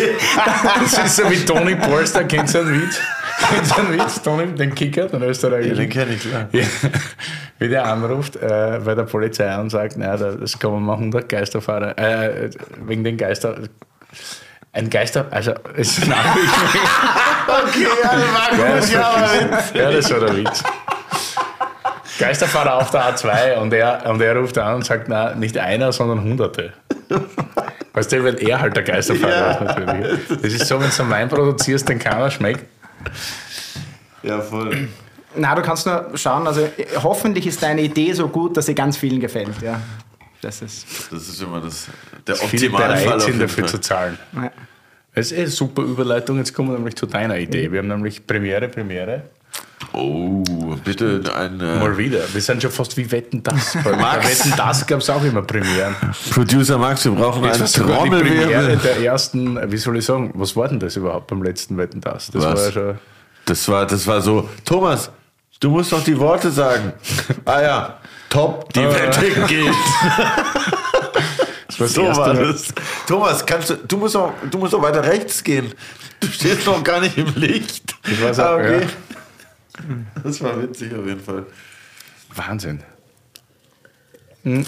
Das 0.82 1.06
ist 1.06 1.16
so 1.16 1.30
wie 1.32 1.38
Tony 1.46 1.76
Polster, 1.76 2.24
kennst 2.26 2.56
du 2.56 2.60
einen 2.60 2.82
Witz? 2.82 3.00
Kennst 3.40 3.72
du 3.78 3.82
einen 3.82 3.94
Witz, 4.00 4.22
Tony, 4.22 4.48
den 4.48 4.76
Kicker, 4.76 5.08
den 5.08 5.22
Ja, 5.22 5.28
österreichischen? 5.28 5.78
den 5.78 5.90
kenne 5.90 6.14
ich 6.14 6.22
klar. 6.30 6.48
Ja, 6.52 6.64
wie 7.60 7.70
der 7.70 7.86
anruft 7.86 8.36
äh, 8.38 8.80
bei 8.84 8.96
der 8.96 9.04
Polizei 9.04 9.58
und 9.60 9.70
sagt, 9.70 9.98
naja, 9.98 10.18
das 10.18 10.58
kann 10.60 10.72
man 10.72 10.84
machen, 10.84 11.00
100 11.14 11.28
Geisterfahrer, 11.30 11.98
äh, 11.98 12.50
wegen 12.86 13.04
den 13.04 13.18
Geister. 13.18 13.56
Ein 14.72 14.90
Geister, 14.90 15.26
also 15.32 15.54
es 15.76 15.98
ist 15.98 16.04
eine 16.04 16.14
Okay, 17.48 17.88
ja, 18.04 18.12
das 18.14 18.34
war 18.34 18.52
ja, 18.52 18.68
gut, 18.68 18.78
das 18.78 19.74
ja, 19.74 19.82
ja, 19.82 19.92
das 19.92 20.12
war 20.12 20.20
der 20.20 20.38
Witz. 20.38 20.64
Geisterfahrer 22.20 22.76
auf 22.76 22.92
der 22.92 23.16
A2 23.16 23.56
und 23.58 23.74
er, 23.74 24.06
und 24.10 24.22
er 24.22 24.36
ruft 24.36 24.58
an 24.58 24.76
und 24.76 24.86
sagt, 24.86 25.08
na, 25.08 25.34
nicht 25.34 25.58
einer, 25.58 25.92
sondern 25.92 26.22
Hunderte. 26.22 26.74
Weißt 27.94 28.12
du, 28.12 28.24
weil 28.24 28.36
er 28.44 28.60
halt 28.62 28.76
der 28.76 28.84
Geisterfahrer 28.84 29.52
ist 29.54 29.62
natürlich. 29.62 30.20
Das 30.42 30.54
ist 30.54 30.68
so, 30.68 30.80
wenn 30.80 30.90
du 30.90 31.02
einen 31.02 31.12
Wein 31.12 31.30
produzierst, 31.30 31.90
den 31.90 31.98
keiner 31.98 32.30
schmeckt. 32.30 32.66
Ja, 34.24 34.42
voll. 34.42 34.90
Na, 35.36 35.56
du 35.56 35.62
kannst 35.62 35.86
nur 35.86 36.12
schauen, 36.16 36.48
also 36.48 36.62
äh, 36.62 36.86
hoffentlich 37.04 37.46
ist 37.46 37.62
deine 37.62 37.82
Idee 37.82 38.14
so 38.14 38.28
gut, 38.28 38.58
dass 38.58 38.66
sie 38.66 38.76
ganz 38.76 38.98
vielen 38.98 39.20
gefällt. 39.20 39.62
Ja. 39.62 39.80
Das 40.42 40.62
ist... 40.62 40.86
Das 41.12 41.28
ist 41.28 41.42
immer 41.42 41.60
das, 41.62 41.88
der 42.26 42.42
Optimalfall. 42.42 43.04
bereit 43.04 43.16
auf 43.16 43.24
sind 43.24 43.40
dafür 43.40 43.64
Fall. 43.64 43.72
zu 43.72 43.78
zahlen. 43.80 44.18
Ja. 44.34 44.52
Das 45.14 45.28
ist 45.28 45.32
eh 45.34 45.42
eine 45.42 45.48
super 45.48 45.82
Überleitung. 45.82 46.38
Jetzt 46.38 46.54
kommen 46.54 46.70
wir 46.70 46.78
nämlich 46.78 46.96
zu 46.96 47.06
deiner 47.06 47.38
Idee. 47.38 47.72
Wir 47.72 47.80
haben 47.80 47.88
nämlich 47.88 48.26
Premiere, 48.26 48.70
Premiere. 48.70 49.24
Oh, 49.94 50.44
bitte 50.84 51.22
ein 51.36 51.60
äh, 51.60 51.80
Mal 51.80 51.98
wieder. 51.98 52.20
Wir 52.32 52.42
sind 52.42 52.62
schon 52.62 52.72
fast 52.72 52.96
wie 52.98 53.10
Wetten 53.12 53.42
das. 53.42 53.76
Bei, 53.84 53.92
Wetten 54.24 54.54
das 54.56 54.86
gab 54.86 55.00
es 55.00 55.10
auch 55.10 55.24
immer 55.24 55.42
Premieren. 55.42 55.96
Producer 56.32 56.78
Max, 56.78 57.06
wir 57.06 57.12
brauchen 57.14 57.44
Jetzt 57.44 57.56
eine 57.56 57.62
war 57.62 57.68
sogar 57.68 58.04
die 58.04 58.10
Premiere 58.10 58.44
Trommelwirbel. 58.52 58.78
der 58.78 58.98
ersten, 59.04 59.72
wie 59.72 59.78
soll 59.78 59.98
ich 59.98 60.06
sagen, 60.06 60.32
was 60.36 60.56
war 60.56 60.68
denn 60.68 60.80
das 60.80 60.96
überhaupt 60.96 61.28
beim 61.28 61.42
letzten 61.42 61.78
Wetten 61.78 62.02
das? 62.02 62.30
Das 62.32 62.44
Was? 62.44 62.54
war 62.56 62.66
ja 62.66 62.72
schon. 62.72 63.00
Das 63.46 63.68
war, 63.68 63.86
das 63.88 64.06
war 64.06 64.22
so, 64.22 64.48
Thomas, 64.64 65.10
du 65.60 65.70
musst 65.72 65.92
doch 65.92 66.04
die 66.04 66.18
Worte 66.20 66.52
sagen. 66.52 66.94
Ah 67.46 67.62
ja, 67.62 67.98
top, 68.30 68.72
die 68.74 68.82
Wette 68.84 69.32
geht. 69.48 69.74
Das 71.68 71.80
war 71.80 71.88
So 71.88 72.02
erste 72.04 72.22
war 72.22 72.34
das. 72.36 72.68
Thomas, 73.08 73.46
kannst 73.46 73.70
du, 73.72 73.76
du 73.76 73.98
musst 73.98 74.14
doch, 74.16 74.34
du 74.52 74.58
musst 74.60 74.74
doch 74.74 74.82
weiter 74.84 75.04
rechts 75.04 75.44
gehen. 75.44 75.74
Du 76.20 76.28
stehst 76.28 76.66
noch 76.68 76.84
gar 76.84 77.00
nicht 77.02 77.18
im 77.18 77.34
Licht. 77.36 77.96
Das 78.04 78.22
war 78.22 78.34
so, 78.34 78.42
Ah, 78.44 78.56
okay. 78.56 78.82
ja. 78.82 78.88
Das 80.24 80.42
war 80.42 80.62
witzig 80.62 80.94
auf 80.94 81.06
jeden 81.06 81.20
Fall. 81.20 81.46
Wahnsinn. 82.36 82.82
Hm. 84.44 84.66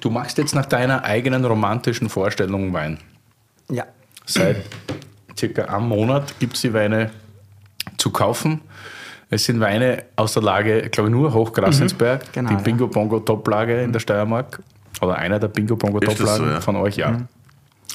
Du 0.00 0.10
machst 0.10 0.38
jetzt 0.38 0.54
nach 0.54 0.66
deiner 0.66 1.04
eigenen 1.04 1.44
romantischen 1.44 2.08
Vorstellung 2.08 2.72
Wein. 2.72 2.98
Ja. 3.70 3.86
Seit 4.26 4.64
circa 5.38 5.64
einem 5.66 5.88
Monat 5.88 6.38
gibt 6.40 6.56
es 6.56 6.62
die 6.62 6.72
Weine 6.72 7.10
zu 7.98 8.10
kaufen. 8.10 8.60
Es 9.30 9.44
sind 9.44 9.60
Weine 9.60 10.04
aus 10.16 10.34
der 10.34 10.42
Lage, 10.42 10.90
glaube 10.90 11.08
ich, 11.08 11.14
nur 11.14 11.32
Hochgrassensberg, 11.32 12.32
genau, 12.32 12.50
die. 12.50 12.62
Bingo 12.62 12.86
Bongo 12.86 13.20
Top-Lage 13.20 13.82
in 13.82 13.92
der 13.92 14.00
Steiermark. 14.00 14.62
Oder 15.00 15.16
einer 15.16 15.38
der 15.38 15.48
Bingo 15.48 15.76
Bongo 15.76 16.00
Top-Lagen 16.00 16.44
so, 16.44 16.50
ja? 16.50 16.60
von 16.60 16.76
euch, 16.76 16.96
ja. 16.96 17.22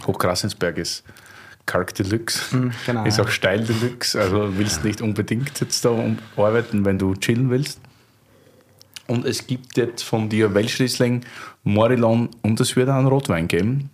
Hochgrassensberg 0.06 0.78
ist 0.78 1.04
Karg 1.68 1.94
Deluxe, 1.94 2.72
genau, 2.88 3.06
ist 3.06 3.18
ja. 3.20 3.24
auch 3.24 3.30
Steil 3.30 3.64
Deluxe, 3.64 4.20
also 4.20 4.58
willst 4.58 4.84
nicht 4.84 5.02
unbedingt 5.02 5.60
jetzt 5.60 5.86
da 5.86 5.92
arbeiten, 6.36 6.84
wenn 6.86 6.98
du 6.98 7.14
chillen 7.14 7.52
willst. 7.52 7.80
Und 9.06 9.26
es 9.26 9.46
gibt 9.46 9.78
jetzt 9.78 10.02
von 10.04 10.28
dir 10.30 10.54
Welschriesling, 10.56 11.24
Morillon 11.64 12.30
und 12.42 12.60
es 12.60 12.76
wird 12.76 12.90
auch 12.90 12.96
einen 12.96 13.08
Rotwein 13.08 13.48
geben. 13.48 13.90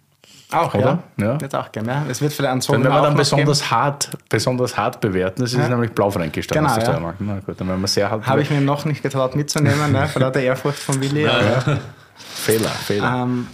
Auch, 0.52 0.74
Oder? 0.76 1.04
ja. 1.18 1.26
Ja. 1.26 1.42
Wird 1.42 1.56
auch 1.56 1.72
gern, 1.72 1.86
ja. 1.86 2.06
Es 2.10 2.22
wird 2.22 2.32
vielleicht 2.32 2.52
einen 2.52 2.62
Sauvignon 2.62 2.86
werden 2.92 3.02
wir 3.02 3.08
dann 3.08 3.16
besonders 3.18 3.72
hart, 3.72 4.12
besonders 4.30 4.78
hart 4.78 5.02
bewerten. 5.02 5.42
Das 5.42 5.52
ist 5.54 5.58
Ja. 5.60 5.68
nämlich 5.68 5.92
Blaufränkisch 5.92 6.48
Genau, 6.48 6.76
der 6.76 6.84
ja. 6.84 7.14
Na 7.20 7.40
gut, 7.40 7.60
dann 7.60 7.68
werden 7.68 7.82
wir 7.82 7.88
sehr 7.88 8.10
hart 8.10 8.26
Habe 8.28 8.42
ich 8.44 8.52
mir 8.52 8.62
noch 8.62 8.86
nicht 8.86 9.02
getraut 9.02 9.36
mitzunehmen, 9.36 9.92
ne, 9.92 10.08
vor 10.08 10.22
lauter 10.22 10.42
Ehrfurcht 10.42 10.78
von 10.80 11.02
Willi. 11.02 11.28
aber- 11.28 11.80
Fehler, 12.16 12.70
Fehler. 12.70 13.24
Ähm, 13.24 13.48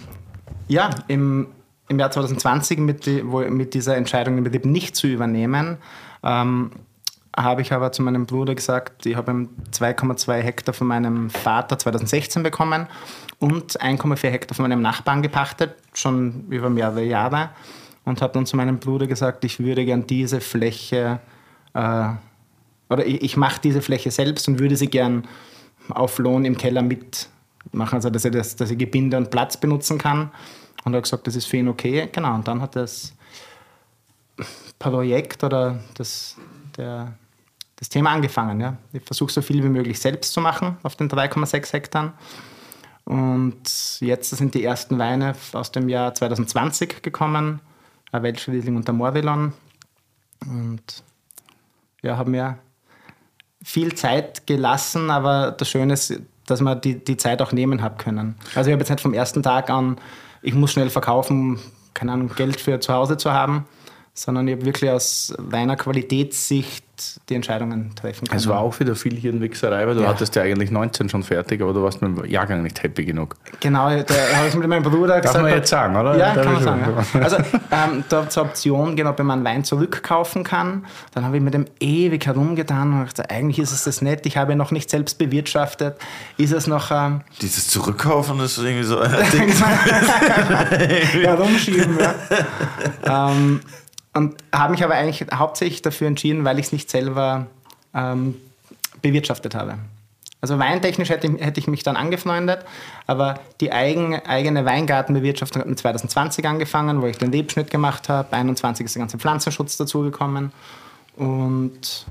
ja, 0.67 0.89
im, 1.07 1.47
im 1.89 1.99
Jahr 1.99 2.11
2020 2.11 2.79
mit, 2.79 3.05
die, 3.05 3.23
mit 3.23 3.73
dieser 3.73 3.97
Entscheidung, 3.97 4.35
den 4.35 4.43
Betrieb 4.43 4.65
nicht 4.65 4.95
zu 4.95 5.07
übernehmen, 5.07 5.77
ähm, 6.23 6.71
habe 7.35 7.61
ich 7.61 7.73
aber 7.73 7.91
zu 7.91 8.01
meinem 8.01 8.25
Bruder 8.25 8.55
gesagt, 8.55 9.05
ich 9.05 9.15
habe 9.15 9.31
ihm 9.31 9.49
2,2 9.71 10.41
Hektar 10.41 10.73
von 10.73 10.87
meinem 10.87 11.29
Vater 11.29 11.77
2016 11.77 12.43
bekommen 12.43 12.87
und 13.39 13.79
1,4 13.79 14.29
Hektar 14.29 14.55
von 14.55 14.63
meinem 14.63 14.81
Nachbarn 14.81 15.21
gepachtet, 15.21 15.75
schon 15.93 16.45
über 16.49 16.69
mehrere 16.69 17.03
Jahre. 17.03 17.49
Und 18.05 18.21
habe 18.21 18.33
dann 18.33 18.45
zu 18.45 18.55
meinem 18.55 18.79
Bruder 18.79 19.07
gesagt, 19.07 19.45
ich 19.45 19.59
würde 19.59 19.85
gern 19.85 20.07
diese 20.07 20.41
Fläche, 20.41 21.19
äh, 21.73 22.09
oder 22.89 23.05
ich, 23.05 23.21
ich 23.21 23.37
mache 23.37 23.61
diese 23.61 23.81
Fläche 23.81 24.09
selbst 24.09 24.47
und 24.47 24.59
würde 24.59 24.75
sie 24.75 24.87
gern 24.87 25.27
auf 25.89 26.17
Lohn 26.17 26.45
im 26.45 26.57
Keller 26.57 26.81
mitmachen, 26.81 27.95
also 27.95 28.09
dass 28.09 28.25
ich, 28.25 28.31
das, 28.31 28.55
dass 28.55 28.71
ich 28.71 28.77
Gebinde 28.77 29.17
und 29.17 29.29
Platz 29.31 29.57
benutzen 29.57 29.97
kann. 29.97 30.31
Und 30.83 30.93
er 30.93 30.97
hat 30.97 31.03
gesagt, 31.03 31.27
das 31.27 31.35
ist 31.35 31.45
für 31.45 31.57
ihn 31.57 31.67
okay. 31.67 32.09
Genau, 32.11 32.35
und 32.35 32.47
dann 32.47 32.61
hat 32.61 32.75
das 32.75 33.13
Projekt 34.77 35.43
oder 35.43 35.79
das, 35.95 36.37
der, 36.77 37.13
das 37.75 37.89
Thema 37.89 38.11
angefangen. 38.11 38.59
Ja. 38.61 38.77
Ich 38.93 39.03
versuche 39.03 39.31
so 39.31 39.41
viel 39.41 39.63
wie 39.63 39.69
möglich 39.69 39.99
selbst 39.99 40.33
zu 40.33 40.41
machen 40.41 40.77
auf 40.83 40.95
den 40.95 41.09
3,6 41.09 41.73
Hektar. 41.73 42.13
Und 43.05 43.99
jetzt 44.01 44.29
sind 44.29 44.53
die 44.53 44.63
ersten 44.63 44.99
Weine 44.99 45.33
aus 45.53 45.71
dem 45.71 45.89
Jahr 45.89 46.13
2020 46.13 47.01
gekommen, 47.01 47.59
ein 48.11 48.23
Welschriesling 48.23 48.75
und 48.75 48.87
der 48.87 48.93
Morvillon. 48.93 49.53
Und 50.45 51.03
ja, 52.01 52.17
haben 52.17 52.31
mir 52.31 52.59
viel 53.63 53.93
Zeit 53.95 54.47
gelassen, 54.47 55.09
aber 55.09 55.51
das 55.51 55.69
Schöne 55.69 55.93
ist, 55.93 56.21
dass 56.45 56.61
man 56.61 56.79
die, 56.81 57.03
die 57.03 57.17
Zeit 57.17 57.41
auch 57.41 57.51
nehmen 57.51 57.81
hat 57.81 57.99
können. 57.99 58.35
Also 58.55 58.69
ich 58.69 58.73
habe 58.73 58.81
jetzt 58.81 58.89
nicht 58.89 59.01
vom 59.01 59.13
ersten 59.13 59.43
Tag 59.43 59.69
an, 59.69 59.97
ich 60.41 60.53
muss 60.53 60.71
schnell 60.71 60.89
verkaufen, 60.89 61.59
keine 61.93 62.13
Ahnung, 62.13 62.31
Geld 62.35 62.59
für 62.59 62.79
zu 62.79 62.93
Hause 62.93 63.17
zu 63.17 63.31
haben, 63.31 63.65
sondern 64.19 64.47
ich 64.47 64.55
habe 64.55 64.65
wirklich 64.65 64.89
aus 64.91 65.33
reiner 65.51 65.75
Qualitätssicht 65.75 66.83
die 67.29 67.35
Entscheidungen 67.35 67.95
treffen 67.95 68.27
können. 68.27 68.37
Es 68.37 68.45
war 68.49 68.59
auch 68.59 68.77
wieder 68.81 68.93
viel 68.93 69.15
hier 69.15 69.31
in 69.31 69.39
Wichserei, 69.39 69.87
weil 69.87 69.95
du 69.95 70.01
Ja. 70.01 70.09
hattest 70.09 70.35
ja 70.35 70.41
eigentlich 70.41 70.69
19 70.69 71.07
schon 71.07 71.23
fertig, 71.23 71.61
aber 71.61 71.71
du 71.71 71.81
warst 71.81 72.01
mit 72.01 72.17
dem 72.17 72.25
Jahrgang 72.29 72.61
nicht 72.61 72.83
happy 72.83 73.05
genug. 73.05 73.37
Genau, 73.61 73.87
da 73.89 74.13
habe 74.35 74.47
ich 74.49 74.53
mit 74.55 74.67
meinem 74.67 74.83
Bruder 74.83 75.21
gesagt. 75.21 75.41
man 75.41 75.53
jetzt 75.53 75.69
sagen, 75.69 75.95
oder? 75.95 76.17
Ja, 76.17 76.33
Darf 76.33 76.43
kann 76.43 76.53
man 76.53 76.57
ich 76.57 76.63
sagen. 76.65 77.05
Ja. 77.13 77.19
Also 77.21 77.37
ähm, 77.71 78.03
da 78.09 78.27
zur 78.27 78.43
Option, 78.43 78.97
genau, 78.97 79.11
ob 79.11 79.19
man 79.23 79.45
Wein 79.45 79.63
zurückkaufen 79.63 80.43
kann. 80.43 80.85
Dann 81.13 81.23
habe 81.23 81.37
ich 81.37 81.41
mit 81.43 81.53
dem 81.53 81.67
ewig 81.79 82.25
herumgetan 82.25 82.91
und 82.91 83.05
dachte, 83.05 83.29
eigentlich 83.29 83.59
ist 83.59 83.71
es 83.71 83.85
das 83.85 84.01
nett. 84.01 84.25
Ich 84.25 84.35
habe 84.35 84.51
ihn 84.51 84.57
noch 84.57 84.71
nicht 84.71 84.89
selbst 84.89 85.17
bewirtschaftet. 85.19 85.95
Ist 86.35 86.51
es 86.51 86.67
noch 86.67 86.91
ähm, 86.91 87.21
Dieses 87.41 87.69
Zurückkaufen 87.69 88.41
ist 88.41 88.57
irgendwie 88.57 88.83
so 88.83 88.99
ein 88.99 89.09
Ding. 89.31 89.49
herumschieben? 91.23 91.97
Ja. 93.05 93.29
ähm, 93.31 93.61
und 94.13 94.35
habe 94.53 94.71
mich 94.71 94.83
aber 94.83 94.95
eigentlich 94.95 95.25
hauptsächlich 95.33 95.81
dafür 95.81 96.07
entschieden, 96.07 96.45
weil 96.45 96.59
ich 96.59 96.67
es 96.67 96.71
nicht 96.71 96.89
selber 96.89 97.47
ähm, 97.93 98.35
bewirtschaftet 99.01 99.55
habe. 99.55 99.77
Also 100.41 100.57
weintechnisch 100.57 101.09
hätte 101.09 101.27
ich, 101.27 101.41
hätte 101.41 101.59
ich 101.59 101.67
mich 101.67 101.83
dann 101.83 101.97
angefreundet, 101.97 102.59
aber 103.07 103.39
die 103.59 103.73
eigen, 103.73 104.15
eigene 104.15 104.63
Weingartenbewirtschaftung 104.63 105.61
hat 105.61 105.67
mit 105.67 105.79
2020 105.79 106.45
angefangen, 106.45 107.01
wo 107.01 107.07
ich 107.07 107.17
den 107.17 107.31
Lebschnitt 107.31 107.69
gemacht 107.69 108.07
habe. 108.07 108.31
21 108.31 108.85
ist 108.85 108.95
der 108.95 109.01
ganze 109.01 109.17
Pflanzenschutz 109.17 109.75
dazugekommen. 109.75 110.53
Und 111.17 112.05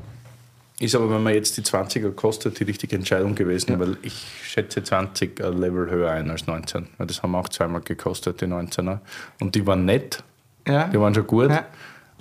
Ist 0.79 0.95
aber, 0.95 1.11
wenn 1.11 1.23
man 1.23 1.33
jetzt 1.33 1.57
die 1.57 1.63
20er 1.63 2.13
kostet, 2.13 2.61
die 2.61 2.65
richtige 2.65 2.97
Entscheidung 2.97 3.35
gewesen, 3.35 3.81
weil 3.81 3.97
ich 4.03 4.27
schätze 4.43 4.83
20 4.85 5.43
ein 5.43 5.57
Level 5.57 5.91
höher 5.91 6.11
ein 6.11 6.31
als 6.31 6.47
19. 6.47 6.87
Weil 6.99 7.07
das 7.07 7.23
haben 7.23 7.35
auch 7.35 7.49
zweimal 7.49 7.81
gekostet, 7.81 8.43
die 8.43 8.45
19er. 8.45 8.99
Und 9.41 9.55
die 9.55 9.67
waren 9.67 9.87
nett, 9.87 10.23
ja, 10.67 10.85
die 10.89 11.01
waren 11.01 11.15
schon 11.15 11.27
gut. 11.27 11.51
Ja. 11.51 11.65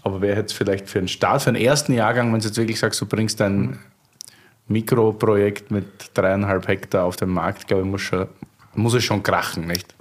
Aber 0.07 0.21
wäre 0.21 0.39
jetzt 0.39 0.53
vielleicht 0.53 0.89
für 0.89 0.99
einen 0.99 1.09
Start, 1.09 1.41
für 1.41 1.49
einen 1.49 1.61
ersten 1.61 1.91
Jahrgang, 1.91 2.31
wenn 2.31 2.39
du 2.39 2.47
jetzt 2.47 2.57
wirklich 2.57 2.79
sagst, 2.79 3.01
du 3.01 3.05
bringst 3.05 3.41
ein 3.41 3.77
Mikroprojekt 4.69 5.69
mit 5.69 6.11
dreieinhalb 6.13 6.65
Hektar 6.65 7.03
auf 7.03 7.17
den 7.17 7.29
Markt, 7.29 7.67
glaube 7.67 7.83
ich, 7.83 7.89
muss, 7.89 8.01
schon, 8.01 8.27
muss 8.73 8.93
es 8.93 9.03
schon 9.03 9.21
krachen, 9.21 9.67
nicht? 9.67 9.93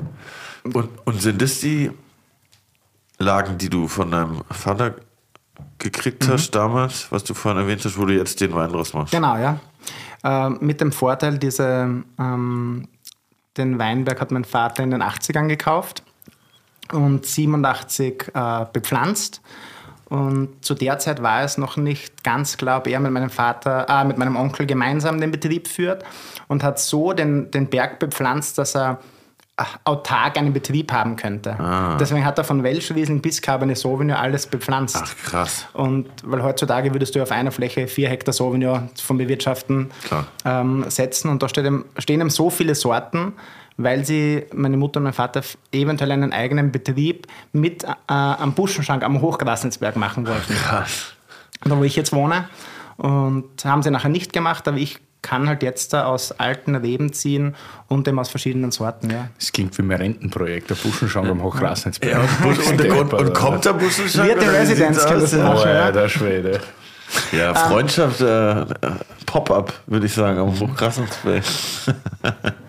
Und, 0.62 0.88
und 1.04 1.20
sind 1.20 1.42
das 1.42 1.58
die 1.58 1.90
Lagen, 3.18 3.58
die 3.58 3.68
du 3.68 3.88
von 3.88 4.12
deinem 4.12 4.42
Vater 4.48 4.94
gekriegt 5.78 6.28
hast 6.28 6.52
damals, 6.52 7.10
was 7.10 7.24
du 7.24 7.34
vorhin 7.34 7.60
erwähnt 7.60 7.84
hast, 7.84 7.98
wo 7.98 8.04
du 8.04 8.14
jetzt 8.14 8.40
den 8.40 8.54
Wein 8.54 8.70
draus 8.70 8.94
machst? 8.94 9.12
Genau, 9.12 9.36
ja. 9.36 9.58
Ähm, 10.22 10.58
mit 10.60 10.80
dem 10.80 10.92
Vorteil, 10.92 11.36
diese, 11.38 12.04
ähm, 12.16 12.86
den 13.56 13.76
Weinberg 13.80 14.20
hat 14.20 14.30
mein 14.30 14.44
Vater 14.44 14.84
in 14.84 14.92
den 14.92 15.02
80ern 15.02 15.48
gekauft 15.48 16.04
und 16.92 17.26
87 17.26 18.30
äh, 18.34 18.66
bepflanzt. 18.72 19.40
Und 20.08 20.64
zu 20.64 20.74
der 20.74 20.98
Zeit 20.98 21.22
war 21.22 21.42
es 21.42 21.58
noch 21.58 21.76
nicht 21.76 22.22
ganz 22.22 22.56
klar, 22.56 22.78
ob 22.78 22.86
er 22.86 23.00
mit 23.00 23.10
meinem 23.10 23.30
Vater, 23.30 23.86
äh, 23.88 24.04
mit 24.04 24.18
meinem 24.18 24.36
Onkel 24.36 24.66
gemeinsam 24.66 25.20
den 25.20 25.32
Betrieb 25.32 25.66
führt 25.66 26.04
und 26.46 26.62
hat 26.62 26.78
so 26.78 27.12
den, 27.12 27.50
den 27.50 27.68
Berg 27.68 27.98
bepflanzt, 27.98 28.56
dass 28.58 28.76
er 28.76 29.00
äh, 29.56 29.64
autark 29.82 30.38
einen 30.38 30.52
Betrieb 30.52 30.92
haben 30.92 31.16
könnte. 31.16 31.56
Deswegen 31.98 32.24
hat 32.24 32.38
er 32.38 32.44
von 32.44 32.62
Welschriesling 32.62 33.20
bis 33.20 33.42
Cabernet 33.42 33.78
Sauvignon 33.78 34.16
alles 34.16 34.46
bepflanzt. 34.46 34.98
Ach, 35.02 35.16
krass. 35.24 35.66
Und 35.72 36.08
weil 36.22 36.42
heutzutage 36.44 36.92
würdest 36.92 37.16
du 37.16 37.22
auf 37.22 37.32
einer 37.32 37.50
Fläche 37.50 37.88
vier 37.88 38.08
Hektar 38.08 38.32
Sauvignon 38.32 38.90
vom 39.02 39.18
Bewirtschaften 39.18 39.90
ähm, 40.44 40.84
setzen 40.88 41.30
und 41.30 41.42
da 41.42 41.48
stehen 41.48 41.84
eben 42.08 42.30
so 42.30 42.48
viele 42.48 42.76
Sorten, 42.76 43.32
weil 43.76 44.04
sie, 44.04 44.46
meine 44.52 44.76
Mutter 44.76 44.98
und 44.98 45.04
mein 45.04 45.12
Vater, 45.12 45.42
eventuell 45.72 46.12
einen 46.12 46.32
eigenen 46.32 46.72
Betrieb 46.72 47.26
mit 47.52 47.84
äh, 47.84 47.88
am 48.06 48.54
Buschenschank 48.54 49.02
am 49.02 49.20
Hochgrasensberg 49.20 49.96
machen 49.96 50.26
wollten. 50.26 50.54
Krass. 50.54 51.12
Da 51.64 51.76
wo 51.76 51.84
ich 51.84 51.96
jetzt 51.96 52.12
wohne. 52.12 52.48
Und 52.96 53.64
haben 53.64 53.82
sie 53.82 53.90
nachher 53.90 54.08
nicht 54.08 54.32
gemacht, 54.32 54.66
aber 54.68 54.78
ich 54.78 55.00
kann 55.20 55.48
halt 55.48 55.62
jetzt 55.62 55.92
da 55.92 56.06
aus 56.06 56.32
alten 56.32 56.76
Reben 56.76 57.12
ziehen 57.12 57.56
und 57.88 58.06
eben 58.06 58.18
aus 58.18 58.28
verschiedenen 58.28 58.70
Sorten. 58.70 59.10
Ja. 59.10 59.28
Das 59.38 59.52
klingt 59.52 59.76
wie 59.76 59.82
mein 59.82 59.98
Rentenprojekt, 59.98 60.70
der 60.70 60.76
Buschenschank 60.76 61.28
am 61.28 61.42
Hochgrasensberg. 61.42 62.12
Ja, 62.12 62.20
und, 62.48 62.80
und, 62.80 62.90
und, 62.90 63.12
und 63.12 63.34
kommt 63.34 63.64
der 63.64 63.72
Buschenschank? 63.72 64.28
Wird 64.28 64.40
wie 64.40 64.46
Residenz, 64.46 65.04
kann 65.04 65.20
das 65.20 65.32
machen. 65.32 65.58
Oh 65.62 65.66
ja, 65.66 65.90
der 65.90 66.08
Schwede. 66.08 66.60
Ja, 67.32 67.54
Freundschaft, 67.54 68.20
äh, 68.20 68.60
äh, 68.62 68.66
Pop-up, 69.26 69.74
würde 69.86 70.06
ich 70.06 70.14
sagen, 70.14 70.38
am 70.38 70.58
Hochgrassensberg. 70.58 71.44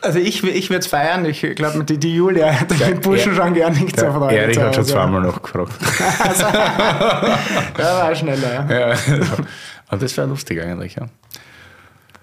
Also 0.00 0.18
ich, 0.20 0.44
ich 0.44 0.70
würde 0.70 0.80
es 0.80 0.86
feiern. 0.86 1.24
Ich 1.24 1.40
glaube, 1.56 1.82
die, 1.84 1.98
die 1.98 2.14
Julia 2.14 2.52
hat 2.60 2.70
den 2.70 3.00
Burschen 3.00 3.34
schon 3.34 3.52
gar 3.54 3.70
nicht 3.70 3.96
so 3.98 4.02
Der 4.06 4.12
freut. 4.12 4.32
Erik 4.32 4.58
hat 4.58 4.74
schon 4.74 4.82
Also, 4.84 4.94
zweimal 4.94 5.22
noch 5.22 5.42
gefragt. 5.42 5.72
Der 7.78 7.84
war 7.84 8.14
schneller. 8.14 8.66
Ja. 8.70 8.90
Ja. 8.90 8.96
Aber 9.88 10.00
das 10.00 10.16
wäre 10.16 10.26
lustig 10.28 10.60
eigentlich, 10.62 10.96
ja. 10.96 11.06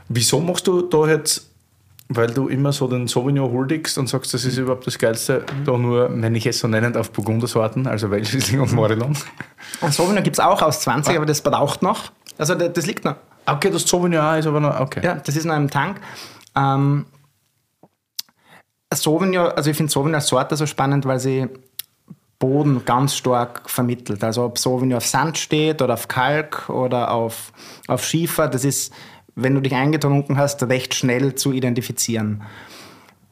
Wieso 0.07 0.39
machst 0.39 0.67
du 0.67 0.83
da 0.83 1.07
jetzt, 1.07 1.49
weil 2.09 2.27
du 2.27 2.47
immer 2.47 2.71
so 2.71 2.87
den 2.87 3.07
Sauvignon 3.07 3.51
huldigst 3.51 3.97
und 3.97 4.07
sagst, 4.07 4.33
das 4.33 4.45
ist 4.45 4.57
überhaupt 4.57 4.85
das 4.85 4.99
Geilste, 4.99 5.43
da 5.65 5.77
nur, 5.77 6.09
wenn 6.21 6.35
ich 6.35 6.45
es 6.45 6.59
so 6.59 6.67
nennen 6.67 6.93
darf, 6.93 7.09
Burgundersorten, 7.11 7.87
also 7.87 8.11
Welschriesling 8.11 8.61
und 8.61 8.71
Morillon? 8.71 9.17
Und 9.81 9.93
Sauvignon 9.93 10.23
gibt 10.23 10.35
es 10.35 10.39
auch 10.39 10.61
aus 10.61 10.81
20, 10.81 11.17
aber 11.17 11.25
das 11.25 11.41
braucht 11.41 11.81
noch. 11.81 12.11
Also 12.37 12.53
das, 12.53 12.71
das 12.73 12.85
liegt 12.85 13.03
noch. 13.03 13.15
Okay, 13.47 13.71
das 13.71 13.81
Sauvignon 13.83 14.21
auch 14.23 14.35
ist 14.37 14.45
aber 14.47 14.59
noch, 14.59 14.79
okay. 14.79 15.01
Ja, 15.03 15.15
das 15.15 15.35
ist 15.35 15.45
noch 15.45 15.55
im 15.57 15.69
Tank. 15.69 15.97
Ähm, 16.55 17.05
Sauvignon, 18.93 19.47
also 19.47 19.69
ich 19.69 19.77
finde 19.77 19.91
Sauvignon 19.91 20.15
als 20.15 20.27
Sorte 20.27 20.55
so 20.55 20.65
spannend, 20.65 21.05
weil 21.05 21.19
sie 21.19 21.47
Boden 22.39 22.83
ganz 22.85 23.15
stark 23.15 23.69
vermittelt. 23.69 24.23
Also 24.23 24.43
ob 24.43 24.57
Sauvignon 24.57 24.97
auf 24.97 25.05
Sand 25.05 25.37
steht 25.37 25.81
oder 25.81 25.93
auf 25.93 26.07
Kalk 26.07 26.69
oder 26.69 27.11
auf, 27.11 27.51
auf 27.87 28.03
Schiefer, 28.03 28.47
das 28.47 28.65
ist, 28.65 28.93
wenn 29.35 29.55
du 29.55 29.61
dich 29.61 29.73
eingetrunken 29.73 30.37
hast, 30.37 30.63
recht 30.63 30.93
schnell 30.93 31.35
zu 31.35 31.51
identifizieren. 31.51 32.43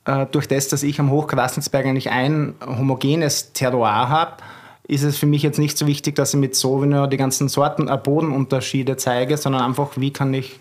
Äh, 0.05 0.25
durch 0.27 0.47
das, 0.47 0.67
dass 0.67 0.84
ich 0.84 0.99
am 0.99 1.11
Hochgrasensberg 1.11 1.85
eigentlich 1.85 2.09
ein 2.09 2.55
homogenes 2.65 3.53
Terroir 3.53 4.09
habe, 4.09 4.38
ist 4.85 5.03
es 5.03 5.17
für 5.17 5.25
mich 5.25 5.43
jetzt 5.43 5.59
nicht 5.59 5.77
so 5.77 5.88
wichtig, 5.88 6.15
dass 6.15 6.34
ich 6.34 6.39
mit 6.39 6.55
Sauvignon 6.55 7.09
die 7.09 7.17
ganzen 7.17 7.47
Sorten, 7.47 7.88
äh, 7.88 7.97
Bodenunterschiede 7.97 8.97
zeige, 8.97 9.38
sondern 9.38 9.63
einfach, 9.63 9.91
wie 9.95 10.11
kann 10.11 10.34
ich, 10.34 10.59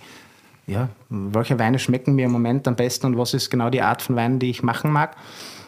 ja, 0.67 0.89
welche 1.09 1.59
Weine 1.59 1.79
schmecken 1.79 2.15
mir 2.15 2.27
im 2.27 2.33
Moment 2.33 2.69
am 2.69 2.77
besten 2.77 3.07
und 3.07 3.19
was 3.19 3.35
ist 3.35 3.51
genau 3.51 3.71
die 3.71 3.83
Art 3.83 4.03
von 4.03 4.17
Wein, 4.17 4.39
die 4.39 4.51
ich 4.51 4.63
machen 4.63 4.93
mag. 4.93 5.17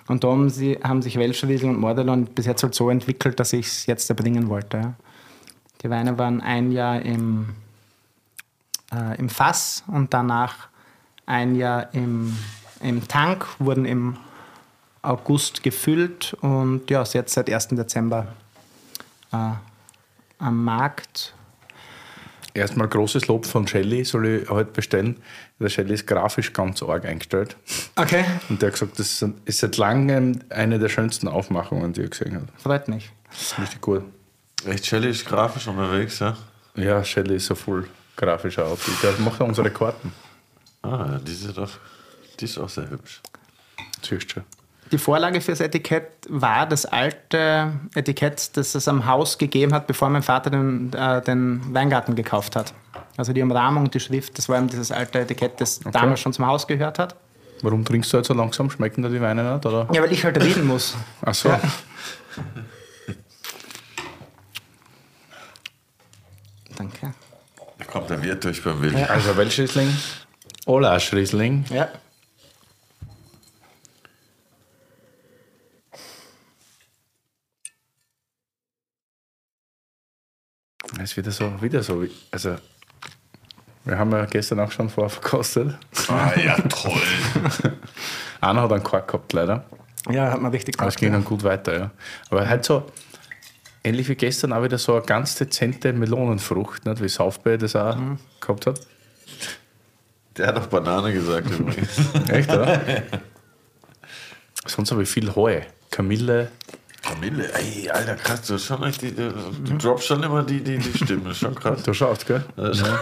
Und 0.07 0.23
da 0.23 0.29
haben, 0.29 0.51
sie, 0.51 0.79
haben 0.83 1.03
sich 1.03 1.19
Welschriesling 1.19 1.71
und 1.71 1.81
Mordelon 1.81 2.27
bis 2.27 2.47
jetzt 2.47 2.63
halt 2.63 2.75
so 2.75 2.91
entwickelt, 2.91 3.41
dass 3.41 3.53
ich 3.53 3.67
es 3.67 3.87
jetzt 3.87 4.09
erbringen 4.11 4.49
wollte. 4.49 4.77
Ja. 4.79 4.95
Die 5.83 5.91
Weine 5.91 6.19
waren 6.19 6.41
ein 6.41 6.73
Jahr 6.73 7.01
im, 7.03 7.51
äh, 8.93 9.19
im 9.19 9.29
Fass 9.29 9.85
und 9.87 10.15
danach 10.15 10.69
ein 11.27 11.57
Jahr 11.57 11.93
im, 11.95 12.37
im 12.81 13.07
Tank, 13.09 13.47
wurden 13.59 13.85
im 13.85 14.17
August 15.03 15.63
gefüllt 15.63 16.35
und 16.41 16.91
ja, 16.91 17.03
jetzt 17.03 17.35
seit 17.35 17.51
1. 17.51 17.69
Dezember 17.69 18.29
äh, 19.33 19.51
am 20.39 20.65
Markt. 20.65 21.35
Erstmal 22.55 22.87
großes 22.87 23.27
Lob 23.27 23.47
von 23.47 23.67
Shelley, 23.67 24.05
soll 24.05 24.27
ich 24.27 24.49
heute 24.49 24.71
bestellen. 24.71 25.17
Der 25.59 25.69
Shelley 25.69 25.95
ist 25.95 26.07
grafisch 26.07 26.53
ganz 26.53 26.83
arg 26.85 27.05
eingestellt. 27.05 27.57
Okay. 27.97 28.25
Und 28.49 28.63
der 28.63 28.69
hat 28.69 28.75
gesagt, 28.75 28.99
das 29.01 29.25
ist 29.45 29.59
seit 29.59 29.77
langem 29.77 30.39
eine 30.51 30.79
der 30.79 30.89
schönsten 30.89 31.27
Aufmachungen, 31.27 31.93
die 31.93 32.03
er 32.03 32.09
gesehen 32.09 32.37
hat. 32.37 32.45
Freut 32.57 32.87
mich. 32.87 33.11
Richtig 33.59 33.81
gut. 33.81 34.05
Echt, 34.67 34.87
Shelley 34.87 35.11
ist 35.11 35.27
grafisch 35.27 35.67
unterwegs, 35.67 36.21
ja? 36.21 36.37
Ja, 36.77 37.03
Shelley 37.05 37.37
ist 37.37 37.47
so 37.47 37.57
voll 37.57 37.89
grafischer 38.17 38.67
aus. 38.67 38.79
Der 39.03 39.13
macht 39.19 39.41
ja 39.41 39.47
unsere 39.47 39.71
Karten. 39.71 40.13
Ah, 40.83 41.19
die 41.19 41.33
ist 41.33 41.57
doch, 41.57 41.71
die 42.39 42.45
ist 42.45 42.59
auch 42.59 42.69
sehr 42.69 42.89
hübsch. 42.89 43.21
Siehst 44.01 44.31
schon. 44.31 44.45
Die 44.95 44.99
Vorlage 44.99 45.41
für 45.41 45.51
das 45.51 45.59
Etikett 45.59 46.05
war 46.29 46.69
das 46.69 46.87
alte 46.87 47.73
Etikett, 47.97 48.57
das 48.57 48.77
es 48.77 48.87
am 48.87 49.07
Haus 49.07 49.39
gegeben 49.39 49.75
hat, 49.75 49.89
bevor 49.89 50.09
mein 50.09 50.23
Vater 50.23 50.51
den, 50.51 50.93
äh, 50.93 51.21
den 51.21 51.75
Weingarten 51.75 52.15
gekauft 52.15 52.55
hat. 52.55 52.73
Also 53.17 53.33
die 53.33 53.43
Umrahmung, 53.43 53.91
die 53.91 53.99
Schrift, 53.99 54.39
das 54.39 54.49
war 54.49 54.57
eben 54.57 54.69
dieses 54.69 54.93
alte 54.93 55.19
Etikett, 55.19 55.61
das 55.61 55.81
damals 55.81 56.21
schon 56.21 56.33
zum 56.33 56.47
Haus 56.47 56.69
gehört 56.69 57.01
hat. 57.01 57.17
Warum 57.63 57.85
trinkst 57.85 58.13
du 58.13 58.19
halt 58.19 58.27
so 58.27 58.35
langsam? 58.35 58.71
Schmecken 58.71 59.03
dir 59.03 59.11
die 59.11 59.21
Weine 59.21 59.55
nicht? 59.55 59.67
Oder? 59.67 59.89
Ja, 59.93 60.01
weil 60.01 60.13
ich 60.13 60.25
halt 60.25 60.41
reden 60.41 60.65
muss. 60.65 60.95
Ach 61.23 61.35
so. 61.35 61.49
Ja. 61.49 61.61
Danke. 66.77 67.15
Da 67.79 67.85
kommt 67.87 68.11
der 68.11 68.23
Wirt 68.23 68.45
durch 68.45 68.63
beim 68.63 68.81
Wild. 68.81 68.95
Also 69.11 69.37
Welschriesling, 69.37 69.93
Olasch-Riesling. 70.67 71.65
Ja. 71.71 71.89
Das 80.97 81.11
ist 81.11 81.17
wieder 81.17 81.31
so, 81.31 81.61
wieder 81.61 81.83
so. 81.83 82.03
wie- 82.03 82.11
Also, 82.31 82.57
wir 83.85 83.99
haben 83.99 84.13
ja 84.13 84.25
gestern 84.27 84.61
auch 84.61 84.71
schon 84.71 84.89
vorverkostet. 84.89 85.77
Ah, 86.09 86.33
ja, 86.39 86.57
toll. 86.59 87.01
Einer 88.41 88.63
hat 88.63 88.73
einen 88.73 88.83
Kork 88.83 89.09
gehabt, 89.09 89.33
leider. 89.33 89.65
Ja, 90.11 90.31
hat 90.31 90.41
man 90.41 90.53
richtig 90.53 90.79
Aber 90.79 90.89
es 90.89 90.97
ging 90.97 91.13
dann 91.13 91.25
gut 91.25 91.43
weiter, 91.45 91.79
ja. 91.79 91.91
Aber 92.31 92.47
halt 92.49 92.65
so, 92.65 92.91
ähnlich 93.83 94.09
wie 94.09 94.15
gestern, 94.15 94.53
auch 94.53 94.63
wieder 94.63 94.79
so 94.79 94.95
eine 94.97 95.05
ganz 95.05 95.35
dezente 95.37 95.93
Melonenfrucht, 95.93 96.85
nicht? 96.87 97.03
wie 97.03 97.09
Southby 97.09 97.59
das 97.59 97.75
auch 97.77 97.97
gehabt 98.41 98.67
hat. 98.67 98.81
Der 100.37 100.49
hat 100.49 100.57
auch 100.59 100.67
Banane 100.67 101.13
gesagt 101.13 101.49
übrigens. 101.51 101.99
Echt, 102.29 102.51
oder? 102.51 102.81
Sonst 104.67 104.91
habe 104.91 105.03
ich 105.03 105.09
viel 105.09 105.35
Heu. 105.35 105.61
Kamille. 105.91 106.51
Kamille, 107.07 107.53
ey, 107.55 107.91
Alter, 107.91 108.15
krass, 108.17 108.43
du 108.43 108.59
schon 108.59 108.83
richtig, 108.83 109.17
du, 109.17 109.31
du 109.31 109.77
droppst 109.77 110.07
schon 110.07 110.23
immer 110.23 110.43
die, 110.43 110.61
die, 110.63 110.79
die 110.79 110.97
Stimme, 111.05 111.29
das 111.29 111.39
schon 111.39 111.55
krass. 111.55 111.83
Du 111.85 111.93
schaust, 111.93 112.27
gell? 112.27 112.45
Ja. 112.57 112.99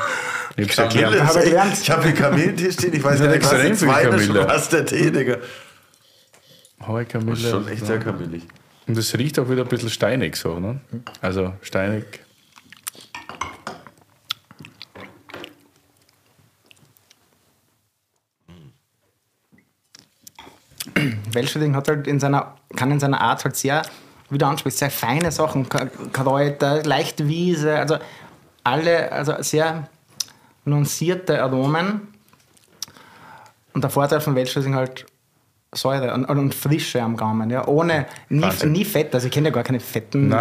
Ich 0.56 0.78
hab's 0.78 0.94
Kamille, 0.94 1.18
erklärt. 1.18 1.24
Hab 1.26 1.36
ich 1.36 1.42
ey, 1.42 1.48
gelernt. 1.50 1.78
ich 1.80 1.90
habe 1.90 2.02
hier 2.02 2.14
Kamillentee 2.14 2.72
stehen, 2.72 2.94
ich 2.94 3.04
weiß 3.04 3.20
Ja, 3.20 3.26
nicht, 3.28 3.42
was 3.44 3.50
der 3.50 3.74
zweite 3.74 4.10
und 4.10 4.34
was 4.48 4.68
der 4.68 4.86
Tee, 4.86 5.10
Digga. 5.10 5.36
Das 6.78 7.08
Kamille. 7.08 7.32
ist 7.32 7.48
schon 7.48 7.68
echt 7.68 7.86
sehr 7.86 7.98
kamillig. 8.00 8.42
Und 8.88 8.98
es 8.98 9.16
riecht 9.16 9.38
auch 9.38 9.48
wieder 9.48 9.62
ein 9.62 9.68
bisschen 9.68 9.90
steinig 9.90 10.34
so, 10.36 10.58
ne? 10.58 10.80
Also 11.20 11.54
steinig. 11.62 12.04
Welschriesling 21.34 21.76
hat 21.76 21.88
halt 21.88 22.06
in 22.06 22.20
seiner, 22.20 22.54
kann 22.76 22.90
in 22.90 23.00
seiner 23.00 23.20
Art 23.20 23.44
halt 23.44 23.56
sehr, 23.56 23.82
wie 24.30 24.38
du 24.38 24.46
ansprichst, 24.46 24.78
sehr 24.78 24.90
feine 24.90 25.30
Sachen, 25.30 25.68
Kräuter, 25.68 26.82
leichte 26.82 27.28
Wiese, 27.28 27.78
also 27.78 27.98
alle, 28.64 29.12
also 29.12 29.34
sehr 29.40 29.88
nuancierte 30.64 31.42
Aromen. 31.42 32.08
Und 33.72 33.82
der 33.82 33.90
Vorteil 33.90 34.20
von 34.20 34.34
Welschriesling 34.34 34.74
halt 34.74 35.06
Säure 35.74 36.12
und, 36.12 36.26
und 36.26 36.54
Frische 36.54 37.00
am 37.00 37.16
Gaumen, 37.16 37.48
ja, 37.48 37.66
ohne, 37.66 38.04
nie, 38.28 38.44
nie 38.66 38.84
Fett, 38.84 39.14
also 39.14 39.26
ich 39.26 39.32
kenne 39.32 39.48
ja 39.48 39.54
gar 39.54 39.62
keine 39.62 39.80
fetten 39.80 40.28
der 40.28 40.38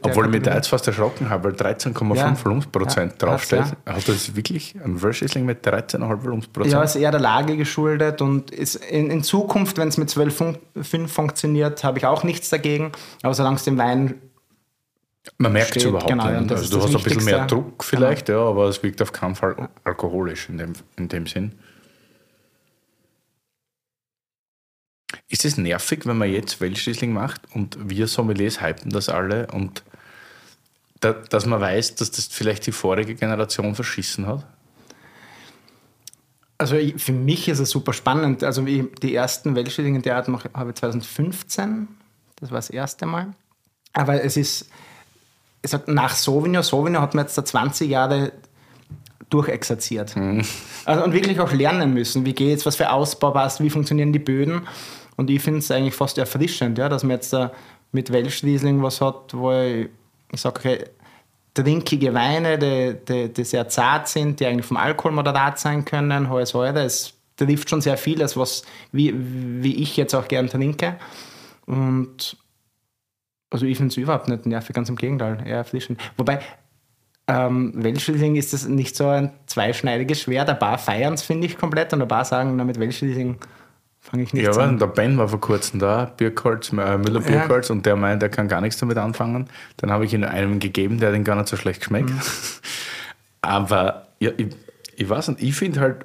Obwohl 0.00 0.24
ich 0.26 0.30
mich 0.30 0.42
da 0.44 0.54
jetzt 0.54 0.68
fast 0.68 0.86
erschrocken 0.86 1.28
habe, 1.28 1.44
weil 1.44 1.52
13,5 1.52 2.16
Ja. 2.16 2.34
Volumensprozent 2.42 3.12
Ja, 3.20 3.28
draufsteht. 3.28 3.60
hat's, 3.60 3.76
Hat 3.84 4.08
das 4.08 4.34
wirklich 4.34 4.74
ein 4.82 5.02
Welschriesling 5.02 5.44
mit 5.44 5.66
13,5 5.66 6.22
Volumensprozent? 6.24 6.72
Ja, 6.72 6.82
ist 6.82 6.96
eher 6.96 7.10
der 7.10 7.20
Lage 7.20 7.58
geschuldet 7.58 8.22
und 8.22 8.50
ist 8.50 8.76
in, 8.76 9.10
in 9.10 9.22
Zukunft, 9.22 9.76
wenn 9.76 9.88
es 9.88 9.98
mit 9.98 10.08
12,5 10.08 11.06
funktioniert, 11.06 11.84
habe 11.84 11.98
ich 11.98 12.06
auch 12.06 12.24
nichts 12.24 12.48
dagegen. 12.48 12.92
Aber 13.22 13.34
solange 13.34 13.56
es 13.56 13.64
dem 13.64 13.76
Wein 13.76 14.14
Man 15.36 15.52
merkt 15.52 15.76
es 15.76 15.84
überhaupt 15.84 16.08
genau, 16.08 16.30
ja, 16.30 16.40
nicht. 16.40 16.52
Also 16.52 16.78
du 16.78 16.82
hast 16.82 16.96
ein 16.96 17.02
bisschen 17.02 17.24
mehr. 17.26 17.46
Druck 17.46 17.84
vielleicht, 17.84 18.30
ja, 18.30 18.38
aber 18.38 18.68
es 18.68 18.82
wirkt 18.82 19.02
auf 19.02 19.12
keinen 19.12 19.34
Fall 19.34 19.68
alkoholisch 19.84 20.48
in 20.48 20.56
dem, 20.56 20.72
in 20.96 21.08
dem 21.08 21.26
Sinn. 21.26 21.52
Ist 25.28 25.44
es 25.44 25.56
nervig, 25.56 26.06
wenn 26.06 26.18
man 26.18 26.30
jetzt 26.30 26.60
Welschriesling 26.60 27.12
macht 27.12 27.42
und 27.52 27.76
wir 27.80 28.06
Sommeliers 28.06 28.60
hypen 28.60 28.90
das 28.90 29.08
alle 29.08 29.48
und 29.48 29.82
da, 31.00 31.12
dass 31.12 31.46
man 31.46 31.60
weiß, 31.60 31.96
dass 31.96 32.10
das 32.10 32.26
vielleicht 32.26 32.66
die 32.66 32.72
vorige 32.72 33.14
Generation 33.14 33.74
verschissen 33.74 34.26
hat? 34.26 34.46
Also 36.58 36.76
für 36.96 37.12
mich 37.12 37.48
ist 37.48 37.58
es 37.58 37.70
super 37.70 37.92
spannend. 37.92 38.42
Also 38.42 38.62
die 38.62 39.14
ersten 39.14 39.54
Weltschrieslinge 39.56 40.00
der 40.00 40.16
Art 40.16 40.28
habe 40.54 40.70
ich 40.70 40.76
2015. 40.76 41.88
Das 42.36 42.50
war 42.50 42.58
das 42.58 42.70
erste 42.70 43.04
Mal. 43.04 43.34
Aber 43.92 44.22
es 44.22 44.36
ist, 44.36 44.70
ich 45.62 45.70
sag, 45.70 45.88
nach 45.88 46.14
Sauvignon, 46.14 46.62
Sauvignon 46.62 47.02
hat 47.02 47.14
man 47.14 47.24
jetzt 47.24 47.36
da 47.36 47.44
20 47.44 47.90
Jahre 47.90 48.32
durchexerziert. 49.28 50.14
Also, 50.84 51.04
und 51.04 51.12
wirklich 51.12 51.40
auch 51.40 51.52
lernen 51.52 51.92
müssen, 51.92 52.24
wie 52.24 52.32
geht's, 52.32 52.64
was 52.64 52.76
für 52.76 52.90
Ausbau 52.90 53.32
passt, 53.32 53.60
wie 53.60 53.70
funktionieren 53.70 54.12
die 54.12 54.18
Böden. 54.18 54.62
Und 55.16 55.30
ich 55.30 55.42
finde 55.42 55.60
es 55.60 55.70
eigentlich 55.70 55.94
fast 55.94 56.18
erfrischend, 56.18 56.78
ja, 56.78 56.88
dass 56.88 57.02
man 57.02 57.12
jetzt 57.12 57.32
da 57.32 57.52
mit 57.92 58.12
Welschriesling 58.12 58.82
was 58.82 59.00
hat, 59.00 59.32
wo 59.34 59.52
ich, 59.52 59.88
ich 60.32 60.40
sage, 60.40 60.58
okay, 60.58 60.84
trinkige 61.54 62.12
Weine, 62.12 62.58
die, 62.58 62.96
die, 63.08 63.32
die 63.32 63.44
sehr 63.44 63.68
zart 63.68 64.08
sind, 64.08 64.40
die 64.40 64.46
eigentlich 64.46 64.66
vom 64.66 64.76
Alkohol 64.76 65.12
moderat 65.12 65.58
sein 65.58 65.84
können, 65.84 66.28
hohe 66.28 66.44
Säure. 66.44 66.84
Es 66.84 67.14
trifft 67.36 67.70
schon 67.70 67.80
sehr 67.80 67.96
vieles, 67.96 68.36
was, 68.36 68.62
wie, 68.92 69.14
wie 69.62 69.82
ich 69.82 69.96
jetzt 69.96 70.14
auch 70.14 70.28
gern 70.28 70.48
trinke. 70.48 70.96
Und 71.64 72.36
also 73.50 73.64
ich 73.64 73.76
finde 73.76 73.92
es 73.92 73.96
überhaupt 73.96 74.28
nicht 74.28 74.44
nervig, 74.46 74.74
ganz 74.74 74.88
im 74.88 74.96
Gegenteil, 74.96 75.42
eher 75.46 75.58
erfrischend. 75.58 76.00
Wobei, 76.16 76.40
ähm, 77.28 77.72
Welschriesling 77.74 78.36
ist 78.36 78.52
das 78.52 78.68
nicht 78.68 78.94
so 78.94 79.08
ein 79.08 79.32
zweischneidiges 79.46 80.20
Schwert. 80.20 80.48
Ein 80.48 80.58
paar 80.58 80.78
feiern 80.78 81.14
es, 81.14 81.22
finde 81.22 81.46
ich, 81.46 81.56
komplett 81.56 81.92
und 81.92 82.02
ein 82.02 82.08
paar 82.08 82.24
sagen, 82.24 82.56
na, 82.56 82.64
mit 82.64 82.78
Welschriesling 82.78 83.38
fange 84.10 84.22
ich 84.22 84.32
Ja, 84.32 84.38
nichts 84.40 84.56
aber 84.56 84.66
an. 84.66 84.78
der 84.78 84.86
Ben 84.86 85.18
war 85.18 85.28
vor 85.28 85.40
kurzem 85.40 85.80
da, 85.80 86.04
Birkholz, 86.16 86.70
äh, 86.72 86.98
Müller 86.98 87.20
Birkholz, 87.20 87.70
und 87.70 87.84
der 87.86 87.96
meint, 87.96 88.22
er 88.22 88.28
kann 88.28 88.48
gar 88.48 88.60
nichts 88.60 88.78
damit 88.80 88.98
anfangen. 88.98 89.48
Dann 89.78 89.90
habe 89.90 90.04
ich 90.04 90.14
ihm 90.14 90.24
einem 90.24 90.58
gegeben, 90.60 90.98
der 90.98 91.12
ihn 91.14 91.24
gar 91.24 91.36
nicht 91.36 91.48
so 91.48 91.56
schlecht 91.56 91.80
geschmeckt. 91.80 92.10
Mhm. 92.10 92.20
Aber 93.42 94.08
ja, 94.20 94.30
ich, 94.36 94.48
ich 94.96 95.08
weiß 95.08 95.28
nicht, 95.28 95.42
ich 95.42 95.54
finde 95.54 95.80
halt, 95.80 95.96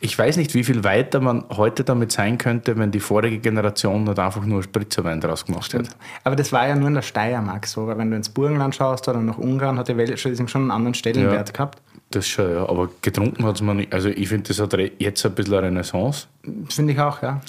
ich 0.00 0.16
weiß 0.16 0.36
nicht, 0.36 0.54
wie 0.54 0.62
viel 0.62 0.84
weiter 0.84 1.20
man 1.20 1.44
heute 1.50 1.82
damit 1.82 2.12
sein 2.12 2.38
könnte, 2.38 2.78
wenn 2.78 2.90
die 2.92 3.00
vorige 3.00 3.38
Generation 3.38 4.04
nicht 4.04 4.18
einfach 4.18 4.44
nur 4.44 4.62
Spritzerwein 4.62 5.20
draus 5.20 5.44
gemacht 5.44 5.72
hätte. 5.74 5.90
Aber 6.22 6.36
das 6.36 6.52
war 6.52 6.68
ja 6.68 6.76
nur 6.76 6.88
in 6.88 6.94
der 6.94 7.02
Steiermark 7.02 7.66
so, 7.66 7.86
weil 7.86 7.98
wenn 7.98 8.10
du 8.10 8.16
ins 8.16 8.28
Burgenland 8.28 8.74
schaust 8.76 9.08
oder 9.08 9.20
nach 9.20 9.38
Ungarn, 9.38 9.76
hat 9.78 9.88
die 9.88 9.96
Weltschriesling 9.96 10.46
schon 10.46 10.62
einen 10.62 10.70
anderen 10.70 10.94
Stellenwert 10.94 11.48
Ja. 11.48 11.52
gehabt. 11.52 11.82
Das 12.10 12.26
schon, 12.28 12.50
ja. 12.50 12.68
Aber 12.68 12.88
getrunken 13.02 13.44
hat 13.44 13.56
es 13.56 13.62
man 13.62 13.76
nicht. 13.78 13.92
Also 13.92 14.08
ich 14.08 14.28
finde, 14.28 14.48
das 14.48 14.60
hat 14.60 14.72
jetzt 14.98 15.26
ein 15.26 15.34
bisschen 15.34 15.54
eine 15.54 15.66
Renaissance. 15.66 16.26
Finde 16.70 16.92
ich 16.92 17.00
auch, 17.00 17.20
ja. 17.20 17.40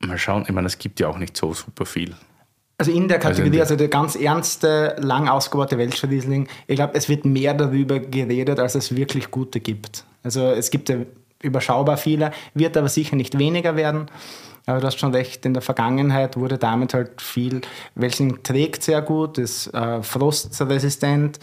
Mal 0.00 0.18
schauen, 0.18 0.44
ich 0.46 0.52
meine, 0.52 0.66
es 0.66 0.78
gibt 0.78 1.00
ja 1.00 1.08
auch 1.08 1.18
nicht 1.18 1.36
so 1.36 1.52
super 1.54 1.86
viel. 1.86 2.14
Also 2.78 2.92
in 2.92 3.08
der 3.08 3.18
Also 3.18 3.28
Kategorie, 3.28 3.60
also 3.60 3.76
der 3.76 3.88
ganz 3.88 4.16
ernste, 4.16 4.96
lang 4.98 5.28
ausgebaute 5.28 5.78
Weltschriesling, 5.78 6.48
ich 6.66 6.76
glaube, 6.76 6.94
es 6.94 7.08
wird 7.08 7.24
mehr 7.24 7.54
darüber 7.54 7.98
geredet, 8.00 8.58
als 8.58 8.74
es 8.74 8.94
wirklich 8.94 9.30
gute 9.30 9.60
gibt. 9.60 10.04
Also 10.22 10.42
es 10.50 10.70
gibt 10.70 10.88
ja 10.88 10.96
überschaubar 11.42 11.96
viele, 11.96 12.30
wird 12.54 12.76
aber 12.76 12.88
sicher 12.88 13.16
nicht 13.16 13.38
weniger 13.38 13.76
werden. 13.76 14.06
Aber 14.66 14.80
du 14.80 14.86
hast 14.86 14.98
schon 14.98 15.14
recht, 15.14 15.46
in 15.46 15.54
der 15.54 15.62
Vergangenheit 15.62 16.36
wurde 16.36 16.58
damit 16.58 16.92
halt 16.92 17.22
viel, 17.22 17.60
welchen 17.94 18.42
trägt 18.42 18.82
sehr 18.82 19.00
gut, 19.00 19.38
ist 19.38 19.72
äh, 19.72 20.02
frostresistent, 20.02 21.38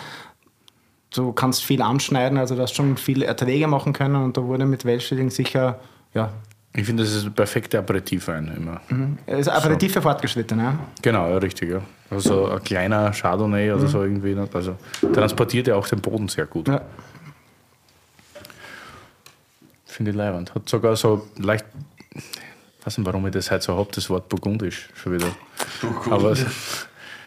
du 1.15 1.31
kannst 1.31 1.63
viel 1.63 1.81
anschneiden, 1.81 2.37
also 2.37 2.55
du 2.55 2.61
hast 2.61 2.75
schon 2.75 2.97
viele 2.97 3.25
Erträge 3.25 3.67
machen 3.67 3.93
können 3.93 4.15
und 4.15 4.35
da 4.35 4.43
wurde 4.43 4.65
mit 4.65 4.83
Weltschriesling 4.83 5.29
sicher, 5.29 5.79
ja, 6.13 6.31
Ich 6.75 6.85
finde, 6.85 7.03
das 7.03 7.13
ist 7.13 7.25
ein 7.25 7.33
perfekter 7.33 7.79
Aperitivwein 7.79 8.51
immer. 8.57 8.81
ist 9.27 9.47
Aperitif 9.47 9.93
für 9.93 10.01
Fortgeschrittene. 10.01 10.63
Ja. 10.63 10.79
Genau, 11.01 11.29
ja, 11.29 11.37
richtig, 11.37 11.69
ja. 11.69 11.81
Also 12.09 12.47
ein 12.49 12.63
kleiner 12.63 13.11
Chardonnay 13.11 13.71
oder 13.71 13.87
so 13.87 14.03
irgendwie. 14.03 14.33
nicht? 14.33 14.55
Also 14.55 14.75
transportiert 15.13 15.67
ja 15.67 15.75
auch 15.75 15.87
den 15.87 16.01
Boden 16.01 16.27
sehr 16.27 16.45
gut. 16.47 16.67
Ja. 16.67 16.81
Finde 20.03 20.11
ich 20.11 20.17
leibend. 20.17 20.53
Hat 20.53 20.67
sogar 20.67 20.97
so 20.97 21.29
leicht. 21.37 21.63
Ich 22.13 22.85
weiß 22.85 22.97
nicht, 22.97 23.07
warum 23.07 23.25
ich 23.25 23.31
das 23.31 23.49
heute 23.49 23.63
so 23.63 23.77
habe, 23.77 23.89
das 23.93 24.09
Wort 24.09 24.27
burgundisch 24.27 24.89
schon 24.95 25.13
wieder. 25.13 25.29
Aber 26.09 26.31
es, 26.31 26.45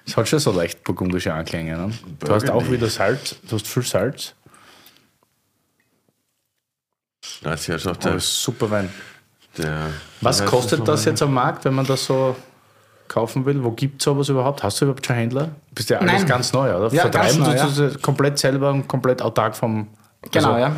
es 0.04 0.14
hat 0.14 0.28
schon 0.28 0.40
so 0.40 0.52
leicht 0.52 0.84
burgundische 0.84 1.32
Anklänge. 1.32 1.74
Ne? 1.74 1.90
Du 2.18 2.34
hast 2.34 2.50
auch 2.50 2.70
wieder 2.70 2.90
Salz, 2.90 3.36
du 3.48 3.56
hast 3.56 3.66
viel 3.66 3.82
Salz, 3.82 4.34
Da 7.42 7.54
ist 7.54 7.66
ja 7.66 7.76
ist 7.76 8.42
super 8.42 8.70
Wein. 8.70 8.90
der 9.56 9.86
Was 10.20 10.44
kostet 10.44 10.80
das 10.80 11.00
nochmal? 11.00 11.06
jetzt 11.06 11.22
am 11.22 11.32
Markt, 11.32 11.64
wenn 11.64 11.74
man 11.74 11.86
das 11.86 12.04
so 12.04 12.36
kaufen 13.08 13.46
will? 13.46 13.64
Wo 13.64 13.70
gibt 13.70 14.02
es 14.02 14.04
sowas 14.04 14.28
überhaupt? 14.28 14.62
Hast 14.62 14.82
du 14.82 14.84
überhaupt 14.84 15.06
schon 15.06 15.16
Händler? 15.16 15.48
Bist 15.74 15.88
ja 15.88 15.96
alles 16.00 16.12
Nein. 16.12 16.26
ganz 16.26 16.52
neu, 16.52 16.76
oder? 16.76 16.92
Ja, 16.92 17.00
Vertreiben 17.00 17.42
ganz 17.42 17.76
neu, 17.78 17.86
du 17.86 17.88
das 17.88 18.02
komplett 18.02 18.38
selber 18.38 18.68
und 18.68 18.86
komplett 18.86 19.22
autark 19.22 19.56
vom. 19.56 19.88
Genau, 20.30 20.52
also 20.52 20.58
ja. 20.58 20.76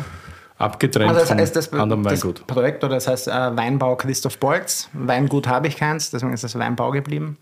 Abgetrennt 0.59 1.09
Also 1.09 1.21
das 1.21 1.29
vom 1.29 1.37
heißt, 1.37 1.55
das, 1.55 1.73
anderen 1.73 2.03
das 2.03 2.13
Weingut. 2.21 2.45
Projekt, 2.45 2.83
oder 2.83 2.95
das 2.95 3.07
heißt 3.07 3.29
äh, 3.29 3.57
Weinbau 3.57 3.95
Christoph 3.95 4.37
Bolz. 4.37 4.89
Weingut 4.91 5.47
habe 5.47 5.67
ich 5.67 5.77
keins, 5.77 6.11
deswegen 6.11 6.33
ist 6.33 6.43
das 6.43 6.59
Weinbau 6.59 6.91
geblieben. 6.91 7.37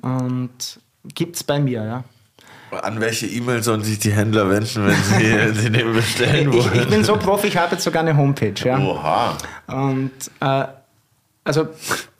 Und 0.00 0.80
gibt 1.14 1.36
es 1.36 1.44
bei 1.44 1.60
mir, 1.60 1.84
ja. 1.84 2.04
An 2.82 3.00
welche 3.00 3.26
E-Mail 3.26 3.62
sollen 3.62 3.82
sich 3.82 3.98
die 3.98 4.12
Händler 4.12 4.48
wenden, 4.48 4.86
wenn 4.86 4.94
sie, 4.96 5.32
wenn 5.38 5.54
sie 5.54 5.70
den 5.70 5.92
bestellen 5.92 6.52
Ich, 6.52 6.64
wollen? 6.64 6.80
ich 6.80 6.88
bin 6.88 7.04
so 7.04 7.16
Profi, 7.16 7.48
ich 7.48 7.56
habe 7.56 7.72
jetzt 7.74 7.84
sogar 7.84 8.00
eine 8.00 8.16
Homepage, 8.16 8.54
ja. 8.64 8.78
Oha. 8.78 9.36
Und 9.66 10.12
äh, 10.40 10.64
also 11.44 11.68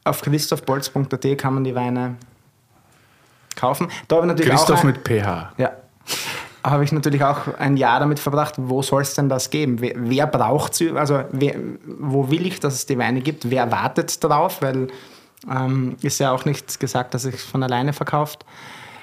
auf 0.05 0.21
christophbolz.at 0.21 1.39
kann 1.39 1.55
man 1.55 1.65
die 1.65 1.75
Weine 1.75 2.17
kaufen. 3.57 3.89
Da 4.09 4.17
habe 4.17 4.27
ich 4.27 4.33
natürlich 4.33 4.53
Christoph 4.53 4.81
auch 4.81 4.85
ein, 4.85 4.89
mit 4.89 5.07
PH. 5.09 5.53
Ja. 5.57 5.73
Habe 6.71 6.85
ich 6.85 6.93
natürlich 6.93 7.23
auch 7.25 7.55
ein 7.59 7.77
Jahr 7.77 8.01
damit 8.01 8.19
verbracht, 8.19 8.55
wo 8.59 8.83
soll 8.83 9.03
es 9.03 9.15
denn 9.15 9.29
das 9.29 9.51
geben? 9.51 9.81
Wer, 9.81 9.95
wer 9.97 10.27
braucht 10.27 10.75
sie? 10.75 10.91
Also 10.93 11.23
wer, 11.33 11.55
wo 11.87 12.31
will 12.31 12.47
ich, 12.47 12.61
dass 12.61 12.75
es 12.75 12.87
die 12.87 12.99
Weine 12.99 13.21
gibt? 13.21 13.51
Wer 13.51 13.71
wartet 13.71 14.23
drauf? 14.23 14.61
Weil 14.61 14.89
ähm, 15.51 15.97
ist 16.03 16.19
ja 16.19 16.33
auch 16.33 16.45
nicht 16.45 16.81
gesagt, 16.81 17.15
dass 17.15 17.25
es 17.25 17.43
von 17.45 17.63
alleine 17.63 17.93
verkauft. 17.93 18.45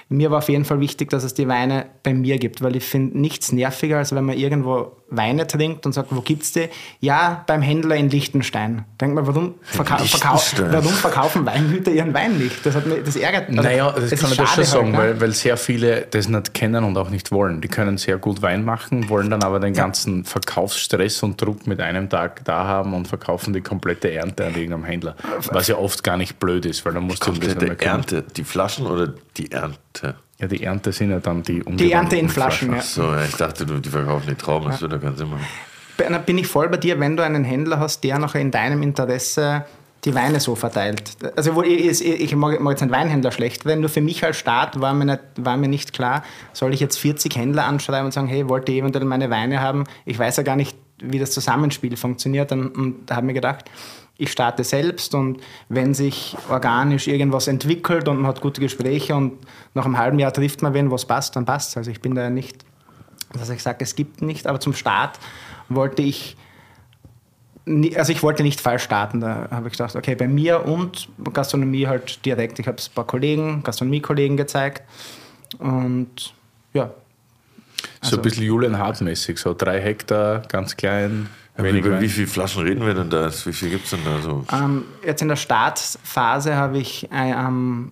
Mir 0.07 0.29
war 0.29 0.37
auf 0.37 0.49
jeden 0.49 0.65
Fall 0.65 0.79
wichtig, 0.79 1.09
dass 1.09 1.23
es 1.23 1.33
die 1.33 1.47
Weine 1.47 1.87
bei 2.03 2.13
mir 2.13 2.37
gibt, 2.37 2.61
weil 2.61 2.75
ich 2.75 2.83
finde 2.83 3.17
nichts 3.17 3.51
nerviger, 3.51 3.97
als 3.97 4.13
wenn 4.13 4.23
man 4.23 4.37
irgendwo 4.37 4.91
Weine 5.09 5.47
trinkt 5.47 5.85
und 5.85 5.93
sagt, 5.93 6.09
wo 6.11 6.21
gibt's 6.21 6.51
die? 6.51 6.67
Ja, 6.99 7.43
beim 7.47 7.61
Händler 7.61 7.95
in 7.95 8.09
Liechtenstein. 8.09 8.85
Denkt 8.99 9.15
man, 9.15 9.27
warum, 9.27 9.55
verkau 9.61 9.97
verkau 9.97 10.39
warum 10.71 10.93
verkaufen 10.93 11.45
Weingüter 11.45 11.91
ihren 11.91 12.13
Wein 12.13 12.37
nicht? 12.37 12.65
Das, 12.65 12.75
hat 12.75 12.85
mich, 12.85 13.03
das 13.03 13.15
ärgert 13.15 13.49
mich. 13.49 13.61
Naja, 13.61 13.91
das 13.91 14.11
es 14.11 14.19
kann 14.19 14.31
ich 14.31 14.37
das 14.37 14.53
schon 14.53 14.63
sagen, 14.63 14.85
halt, 14.85 14.91
ne? 14.93 14.97
weil, 14.97 15.21
weil 15.21 15.31
sehr 15.31 15.57
viele 15.57 16.07
das 16.09 16.27
nicht 16.27 16.53
kennen 16.53 16.83
und 16.83 16.97
auch 16.97 17.09
nicht 17.09 17.31
wollen. 17.31 17.61
Die 17.61 17.67
können 17.67 17.97
sehr 17.97 18.17
gut 18.17 18.41
Wein 18.41 18.63
machen, 18.63 19.09
wollen 19.09 19.29
dann 19.29 19.43
aber 19.43 19.59
den 19.59 19.73
ganzen 19.73 20.23
Verkaufsstress 20.23 21.23
und 21.23 21.41
Druck 21.41 21.67
mit 21.67 21.81
einem 21.81 22.09
Tag 22.09 22.43
da 22.45 22.65
haben 22.65 22.93
und 22.93 23.07
verkaufen 23.07 23.53
die 23.53 23.61
komplette 23.61 24.11
Ernte 24.11 24.45
an 24.45 24.53
irgendeinem 24.53 24.85
Händler. 24.85 25.15
Was 25.51 25.67
ja 25.67 25.77
oft 25.77 26.03
gar 26.03 26.17
nicht 26.17 26.39
blöd 26.39 26.65
ist, 26.65 26.85
weil 26.85 26.93
dann 26.93 27.03
musst 27.03 27.25
du 27.25 27.31
um 27.31 27.39
das 27.39 27.49
nicht 27.49 27.61
mehr 27.61 27.75
kümmern. 27.75 27.97
Ernte. 27.97 28.23
Die 28.35 28.43
Flaschen 28.43 28.87
oder 28.87 29.13
die 29.37 29.51
Ernte? 29.95 30.15
Ja, 30.39 30.47
die 30.47 30.63
Ernte 30.63 30.91
sind 30.91 31.11
ja 31.11 31.19
dann 31.19 31.43
die 31.43 31.63
Die 31.65 31.91
Ernte 31.91 32.17
in 32.17 32.29
Flaschen, 32.29 32.71
ja. 32.71 32.79
Ach 32.79 32.83
so, 32.83 33.03
ja, 33.03 33.23
ich 33.23 33.35
dachte, 33.35 33.65
du, 33.65 33.79
die 33.79 33.89
verkaufen 33.89 34.27
die 34.29 34.35
Trauben. 34.35 34.69
Das 34.69 34.81
würde 34.81 34.99
keinen 34.99 35.15
Sinn 35.15 35.29
machen. 35.29 35.45
Da 35.97 36.17
bin 36.17 36.37
ich 36.37 36.47
voll 36.47 36.67
bei 36.67 36.77
dir, 36.77 36.99
wenn 36.99 37.15
du 37.15 37.23
einen 37.23 37.45
Händler 37.45 37.79
hast, 37.79 38.03
der 38.03 38.19
noch 38.19 38.35
in 38.35 38.51
deinem 38.51 38.81
Interesse 38.81 39.65
die 40.03 40.13
Weine 40.13 40.39
so 40.39 40.55
verteilt. 40.55 41.17
Also 41.35 41.55
wo 41.55 41.63
ich, 41.63 42.05
ich, 42.05 42.35
mag, 42.35 42.59
mag 42.59 42.71
jetzt 42.71 42.83
einen 42.83 42.91
Weinhändler 42.91 43.31
schlecht 43.31 43.65
reden, 43.65 43.81
nur 43.81 43.89
für 43.89 44.01
mich 44.01 44.23
als 44.23 44.37
Staat 44.37 44.79
war 44.79 44.93
mir, 44.93 45.05
nicht, 45.05 45.21
war 45.37 45.57
mir 45.57 45.69
nicht 45.69 45.93
klar, 45.93 46.23
soll 46.53 46.73
ich 46.73 46.79
jetzt 46.79 46.97
40 46.97 47.35
Händler 47.35 47.65
anschreiben 47.65 48.05
und 48.05 48.11
sagen, 48.11 48.27
hey, 48.27 48.47
wollt 48.47 48.69
ihr 48.69 48.75
eventuell 48.75 49.05
meine 49.05 49.29
Weine 49.31 49.61
haben? 49.61 49.85
Ich 50.05 50.19
weiß 50.19 50.37
ja 50.37 50.43
gar 50.43 50.57
nicht, 50.57 50.77
wie 50.99 51.17
das 51.17 51.31
Zusammenspiel 51.31 51.97
funktioniert 51.97 52.51
und, 52.51 52.75
und 52.75 53.05
da 53.07 53.15
habe 53.15 53.25
ich 53.25 53.27
mir 53.27 53.33
gedacht, 53.33 53.65
ich 54.17 54.31
starte 54.31 54.63
selbst 54.63 55.13
und 55.13 55.41
wenn 55.67 55.93
sich 55.93 56.37
organisch 56.49 57.07
irgendwas 57.07 57.47
entwickelt 57.47 58.07
und 58.07 58.17
man 58.17 58.27
hat 58.27 58.41
gute 58.41 58.61
Gespräche 58.61 59.15
und 59.15 59.33
nach 59.73 59.85
einem 59.85 59.97
halben 59.97 60.19
Jahr 60.19 60.31
trifft 60.31 60.61
man 60.61 60.73
wen, 60.73 60.89
was 60.89 61.05
passt, 61.05 61.35
dann 61.35 61.45
passt 61.45 61.75
Also 61.75 61.91
ich 61.91 62.01
bin 62.01 62.15
da 62.15 62.23
ja 62.23 62.29
nicht 62.29 62.65
dass 63.39 63.49
ich 63.49 63.61
sage, 63.61 63.77
es 63.81 63.95
gibt 63.95 64.21
nicht, 64.21 64.47
aber 64.47 64.59
zum 64.59 64.73
Start 64.73 65.19
wollte 65.69 66.01
ich, 66.01 66.37
also 67.95 68.11
ich 68.11 68.23
wollte 68.23 68.43
nicht 68.43 68.61
falsch 68.61 68.83
starten. 68.83 69.21
Da 69.21 69.47
habe 69.51 69.67
ich 69.67 69.73
gedacht, 69.73 69.95
okay, 69.95 70.15
bei 70.15 70.27
mir 70.27 70.65
und 70.65 71.09
Gastronomie 71.33 71.87
halt 71.87 72.25
direkt. 72.25 72.59
Ich 72.59 72.67
habe 72.67 72.77
es 72.77 72.89
ein 72.89 72.93
paar 72.93 73.07
Kollegen, 73.07 73.63
Gastronomiekollegen 73.63 74.37
gezeigt 74.37 74.83
und 75.59 76.33
ja. 76.73 76.91
So 78.01 78.17
ein 78.17 78.21
bisschen 78.21 78.43
Julian 78.43 78.77
Hart-mäßig, 78.77 79.37
so 79.37 79.53
drei 79.53 79.79
Hektar, 79.79 80.41
ganz 80.47 80.75
klein, 80.75 81.29
wenig 81.63 81.85
Über 81.85 82.01
wie 82.01 82.09
viele 82.09 82.27
Flaschen 82.27 82.63
reden 82.63 82.85
wir 82.85 82.93
denn 82.93 83.09
da? 83.09 83.29
Wie 83.29 83.53
viel 83.53 83.69
gibt 83.69 83.85
es 83.85 83.91
denn 83.91 83.99
da 84.05 84.21
so? 84.21 84.45
Ähm, 84.51 84.85
jetzt 85.05 85.21
in 85.21 85.27
der 85.27 85.35
Startphase 85.35 86.55
habe 86.55 86.77
ich 86.77 87.09
äh, 87.11 87.31
ähm, 87.31 87.91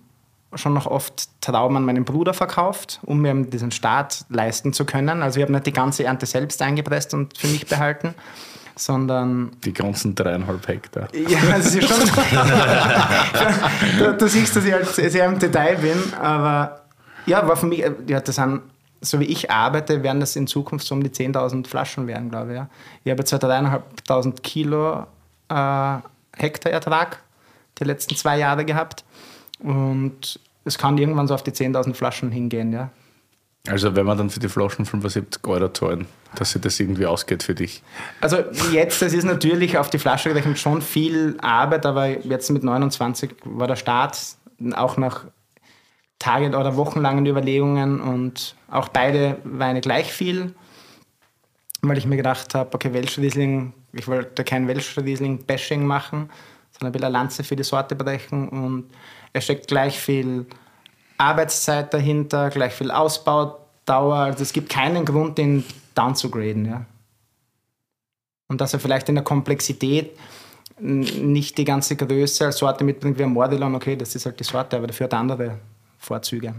schon 0.54 0.74
noch 0.74 0.86
oft 0.86 1.28
Trauben 1.40 1.76
an 1.76 1.84
meinen 1.84 2.04
Bruder 2.04 2.34
verkauft, 2.34 3.00
um 3.02 3.20
mir 3.20 3.34
diesen 3.34 3.70
Start 3.70 4.24
leisten 4.28 4.72
zu 4.72 4.84
können. 4.84 5.22
Also 5.22 5.38
ich 5.38 5.42
habe 5.42 5.52
nicht 5.52 5.66
die 5.66 5.72
ganze 5.72 6.04
Ernte 6.04 6.26
selbst 6.26 6.60
eingepresst 6.62 7.14
und 7.14 7.36
für 7.36 7.48
mich 7.48 7.66
behalten, 7.66 8.14
sondern 8.76 9.52
Die 9.64 9.72
ganzen 9.72 10.14
dreieinhalb 10.14 10.66
Hektar. 10.68 11.08
Ja, 11.14 11.38
das 11.56 11.74
ist 11.74 11.88
schon. 11.88 11.98
du, 13.98 14.16
du 14.16 14.28
siehst, 14.28 14.56
dass 14.56 14.64
ich 14.64 14.72
halt 14.72 14.86
sehr 14.88 15.10
sehr 15.10 15.26
im 15.26 15.38
Detail 15.38 15.76
bin, 15.76 15.98
aber 16.20 16.80
ja, 17.26 17.46
war 17.46 17.56
für 17.56 17.66
mich, 17.66 17.82
äh, 17.82 17.92
ja, 18.06 18.20
das 18.20 18.36
sind, 18.36 18.62
so 19.04 19.20
wie 19.20 19.24
ich 19.24 19.50
arbeite, 19.50 20.02
werden 20.02 20.20
das 20.20 20.36
in 20.36 20.46
Zukunft 20.46 20.86
so 20.86 20.94
um 20.94 21.02
die 21.02 21.10
10.000 21.10 21.66
Flaschen 21.66 22.06
werden, 22.06 22.30
glaube 22.30 22.52
ich. 22.52 22.56
Ja. 22.56 22.68
Ich 23.04 23.10
habe 23.10 23.20
jetzt 23.20 23.30
so 23.30 23.36
3.500 23.36 24.40
Kilo 24.40 25.06
äh, 25.48 25.96
Hektarertrag 26.36 27.20
die 27.78 27.84
letzten 27.84 28.16
zwei 28.16 28.38
Jahre 28.38 28.64
gehabt 28.64 29.04
und 29.58 30.38
es 30.64 30.78
kann 30.78 30.96
irgendwann 30.98 31.26
so 31.28 31.34
auf 31.34 31.42
die 31.42 31.50
10.000 31.50 31.94
Flaschen 31.94 32.30
hingehen, 32.30 32.72
ja. 32.72 32.90
Also 33.66 33.96
wenn 33.96 34.04
wir 34.04 34.14
dann 34.14 34.28
für 34.28 34.40
die 34.40 34.48
Flaschen 34.48 34.84
75 34.84 35.42
Euro 35.46 35.72
zahlen, 35.72 36.06
dass 36.34 36.52
sich 36.52 36.60
das 36.60 36.78
irgendwie 36.78 37.06
ausgeht 37.06 37.42
für 37.42 37.54
dich. 37.54 37.82
Also 38.20 38.38
jetzt, 38.72 39.00
das 39.00 39.14
ist 39.14 39.24
natürlich 39.24 39.78
auf 39.78 39.88
die 39.88 39.98
Flasche 39.98 40.28
gerechnet 40.28 40.58
schon 40.58 40.82
viel 40.82 41.38
Arbeit, 41.40 41.86
aber 41.86 42.08
jetzt 42.08 42.50
mit 42.50 42.62
29 42.62 43.30
war 43.44 43.66
der 43.66 43.76
Start 43.76 44.18
auch 44.74 44.98
nach 44.98 45.24
Tage- 46.24 46.56
oder 46.56 46.74
wochenlangen 46.74 47.26
Überlegungen 47.26 48.00
und 48.00 48.56
auch 48.70 48.88
beide 48.88 49.36
Weine 49.44 49.82
gleich 49.82 50.10
viel, 50.10 50.54
weil 51.82 51.98
ich 51.98 52.06
mir 52.06 52.16
gedacht 52.16 52.54
habe, 52.54 52.74
okay, 52.74 52.94
Welschriesling, 52.94 53.74
ich 53.92 54.08
wollte 54.08 54.42
kein 54.42 54.66
Welschriesling-Bashing 54.66 55.84
machen, 55.84 56.30
sondern 56.72 56.88
ein 56.88 56.92
bisschen 56.92 57.12
Lanze 57.12 57.44
für 57.44 57.56
die 57.56 57.62
Sorte 57.62 57.94
brechen 57.94 58.48
und 58.48 58.90
es 59.34 59.44
steckt 59.44 59.68
gleich 59.68 59.98
viel 59.98 60.46
Arbeitszeit 61.18 61.92
dahinter, 61.92 62.48
gleich 62.48 62.72
viel 62.72 62.90
Ausbaudauer, 62.90 64.16
also 64.16 64.42
es 64.42 64.54
gibt 64.54 64.70
keinen 64.70 65.04
Grund, 65.04 65.36
den 65.36 65.62
down 65.94 66.16
zu 66.16 66.30
graden, 66.30 66.64
ja. 66.64 66.86
Und 68.48 68.62
dass 68.62 68.72
er 68.72 68.80
vielleicht 68.80 69.10
in 69.10 69.16
der 69.16 69.24
Komplexität 69.24 70.16
nicht 70.78 71.58
die 71.58 71.64
ganze 71.64 71.96
Größe 71.96 72.46
als 72.46 72.56
Sorte 72.56 72.82
mitbringt 72.82 73.18
wie 73.18 73.24
ein 73.24 73.32
Mordilon, 73.32 73.74
okay, 73.74 73.94
das 73.94 74.14
ist 74.14 74.24
halt 74.24 74.40
die 74.40 74.44
Sorte, 74.44 74.78
aber 74.78 74.86
dafür 74.86 75.04
hat 75.04 75.12
er 75.12 75.18
andere 75.18 75.58
Vorzüge. 76.04 76.54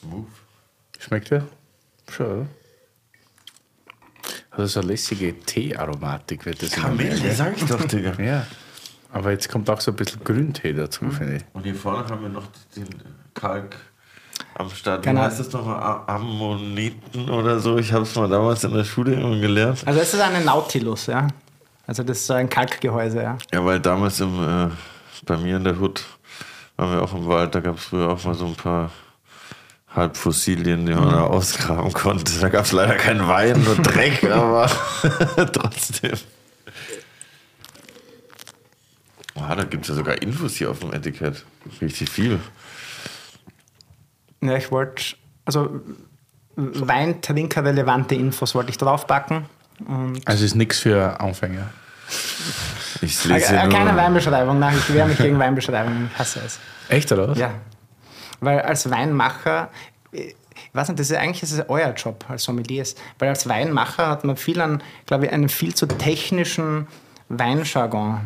Smooth. 0.00 0.26
Schmeckt 0.98 1.30
ja? 1.30 1.42
Schon, 2.10 2.26
oder? 2.26 2.46
Also 4.50 4.66
so 4.66 4.80
eine 4.80 4.88
lässige 4.92 5.38
Tee-Aromatik 5.40 6.40
Kamille, 6.72 7.34
sag 7.34 7.56
ich 7.56 7.64
doch, 7.66 7.84
Digga. 7.84 8.14
Ja. 8.22 8.46
Aber 9.12 9.30
jetzt 9.30 9.48
kommt 9.50 9.68
auch 9.70 9.80
so 9.80 9.92
ein 9.92 9.96
bisschen 9.96 10.22
Grüntee 10.24 10.72
dazu, 10.72 11.10
finde 11.10 11.36
ich. 11.36 11.42
Und 11.52 11.62
hier 11.64 11.74
vorne 11.74 12.08
haben 12.08 12.22
wir 12.22 12.28
noch 12.28 12.46
den 12.74 12.86
Kalk 13.34 13.76
am 14.54 14.68
Start. 14.70 15.02
Genau. 15.04 15.20
heißt 15.22 15.40
das 15.40 15.52
nochmal? 15.52 15.76
A- 15.82 16.04
Ammoniten 16.14 17.28
oder 17.30 17.60
so? 17.60 17.78
Ich 17.78 17.92
habe 17.92 18.02
es 18.04 18.14
mal 18.14 18.28
damals 18.28 18.64
in 18.64 18.72
der 18.72 18.84
Schule 18.84 19.14
immer 19.14 19.38
gelernt. 19.38 19.86
Also 19.86 20.00
es 20.00 20.12
ist 20.12 20.20
eine 20.20 20.40
Nautilus, 20.44 21.06
ja. 21.06 21.28
Also 21.86 22.02
das 22.02 22.18
ist 22.18 22.26
so 22.26 22.34
ein 22.34 22.48
Kalkgehäuse, 22.48 23.22
ja. 23.22 23.38
Ja, 23.52 23.64
weil 23.64 23.80
damals 23.80 24.20
im, 24.20 24.42
äh, 24.42 24.70
bei 25.24 25.36
mir 25.36 25.56
in 25.56 25.64
der 25.64 25.78
Hut 25.78 26.04
waren 26.76 26.92
wir 26.92 27.02
auch 27.02 27.14
im 27.14 27.26
Wald, 27.26 27.54
da 27.54 27.60
gab 27.60 27.78
es 27.78 27.84
früher 27.84 28.10
auch 28.10 28.24
mal 28.24 28.34
so 28.34 28.46
ein 28.46 28.56
paar 28.56 28.90
Halbfossilien, 29.94 30.84
die 30.84 30.92
man 30.92 31.10
da 31.10 31.22
ausgraben 31.22 31.92
konnte. 31.92 32.38
Da 32.40 32.48
gab 32.48 32.64
es 32.64 32.72
leider 32.72 32.96
keinen 32.96 33.26
Wein, 33.26 33.62
nur 33.62 33.76
Dreck, 33.76 34.24
aber 34.30 34.68
trotzdem. 35.52 36.18
Ah, 39.36 39.54
da 39.54 39.64
gibt 39.64 39.84
es 39.84 39.88
ja 39.88 39.94
sogar 39.94 40.20
Infos 40.20 40.56
hier 40.56 40.70
auf 40.70 40.80
dem 40.80 40.92
Etikett. 40.92 41.44
Richtig 41.80 42.10
viel. 42.10 42.40
Ja, 44.42 44.56
ich 44.56 44.70
wollte, 44.70 45.16
also 45.44 45.80
Weintrinker-relevante 46.56 48.14
Infos 48.14 48.54
wollte 48.54 48.70
ich 48.70 48.78
draufpacken. 48.78 49.46
Und 49.84 50.20
Also 50.26 50.44
ist 50.44 50.54
nichts 50.54 50.78
für 50.80 51.20
Anfänger. 51.20 51.68
Ich 53.02 53.24
äh, 53.24 53.28
lese 53.28 53.56
äh, 53.56 53.64
nur. 53.64 53.72
keine 53.72 53.96
Weinbeschreibung, 53.96 54.58
nein, 54.58 54.76
ich 54.78 54.94
wehre 54.94 55.08
mich 55.08 55.18
gegen 55.18 55.38
Weinbeschreibungen, 55.38 56.08
ich 56.12 56.18
hasse 56.18 56.40
es. 56.44 56.58
Echt, 56.88 57.10
oder 57.12 57.28
was? 57.28 57.38
Ja. 57.38 57.50
Weil 58.40 58.60
als 58.60 58.90
Weinmacher, 58.90 59.70
ich 60.12 60.34
weiß 60.72 60.88
nicht, 60.88 61.00
das 61.00 61.10
ist 61.10 61.16
eigentlich 61.16 61.40
das 61.40 61.52
ist 61.52 61.68
euer 61.68 61.92
Job 61.94 62.24
als 62.28 62.44
Sommeliers, 62.44 62.94
weil 63.18 63.28
als 63.28 63.48
Weinmacher 63.48 64.08
hat 64.08 64.24
man 64.24 64.36
viel 64.36 64.60
an, 64.60 64.82
glaube 65.06 65.26
ich, 65.26 65.32
einen 65.32 65.48
viel 65.48 65.74
zu 65.74 65.86
technischen 65.86 66.86
Weinjargon, 67.28 68.20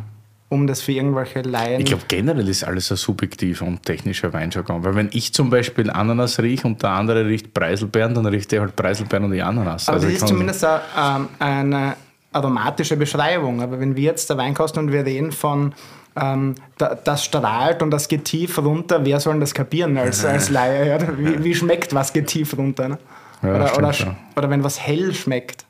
um 0.51 0.67
das 0.67 0.83
für 0.83 0.93
irgendwelche 0.93 1.43
Laien. 1.43 1.81
Ich 1.81 1.87
glaube, 1.87 2.03
generell 2.09 2.49
ist 2.49 2.65
alles 2.65 2.91
ein 2.91 2.97
subjektiver 2.97 3.65
und 3.65 3.85
technischer 3.85 4.33
Weinjargon. 4.33 4.85
Weil 4.85 4.97
wenn 4.97 5.09
ich 5.13 5.33
zum 5.33 5.49
Beispiel 5.49 5.89
Ananas 5.91 6.41
rieche 6.41 6.67
und 6.67 6.83
der 6.83 6.91
andere 6.91 7.25
riecht 7.25 7.55
Preiselbeeren, 7.55 8.15
dann 8.15 8.27
riecht 8.27 8.51
der 8.51 8.63
halt 8.63 8.77
Preiselbeeren 8.77 9.27
und 9.27 9.33
die 9.33 9.43
Ananas. 9.43 9.89
aber 9.89 9.97
Also 9.97 10.09
das 10.09 10.17
ist 10.17 10.29
zumindest 10.29 10.65
eine, 10.65 10.81
ähm, 10.99 11.29
eine 11.39 11.97
aromatische 12.33 12.97
Beschreibung. 12.97 13.63
Aber 13.63 13.79
wenn 13.79 13.95
wir 13.95 14.03
jetzt 14.03 14.29
der 14.29 14.39
Wein 14.39 14.53
kosten 14.53 14.81
und 14.81 14.93
wir 14.93 15.07
reden 15.07 15.31
von 15.31 15.73
ähm, 16.17 16.57
da, 16.79 16.97
das 16.97 17.25
strahlt 17.25 17.81
und 17.81 17.93
das 17.93 18.09
geht 18.09 18.25
tief 18.25 18.59
runter, 18.59 19.05
wer 19.05 19.21
soll 19.21 19.39
das 19.39 19.55
kapieren 19.55 19.97
als, 19.97 20.25
als 20.25 20.51
Laie? 20.51 20.89
Ja? 20.89 20.99
Wie, 21.17 21.45
wie 21.45 21.55
schmeckt 21.55 21.95
was 21.95 22.13
geht 22.13 22.27
tief 22.27 22.59
runter? 22.59 22.89
Ne? 22.89 22.99
Ja, 23.43 23.55
oder, 23.55 23.79
oder, 23.79 23.91
ja. 23.93 24.17
oder 24.35 24.51
wenn 24.51 24.65
was 24.65 24.81
hell 24.81 25.15
schmeckt. 25.15 25.65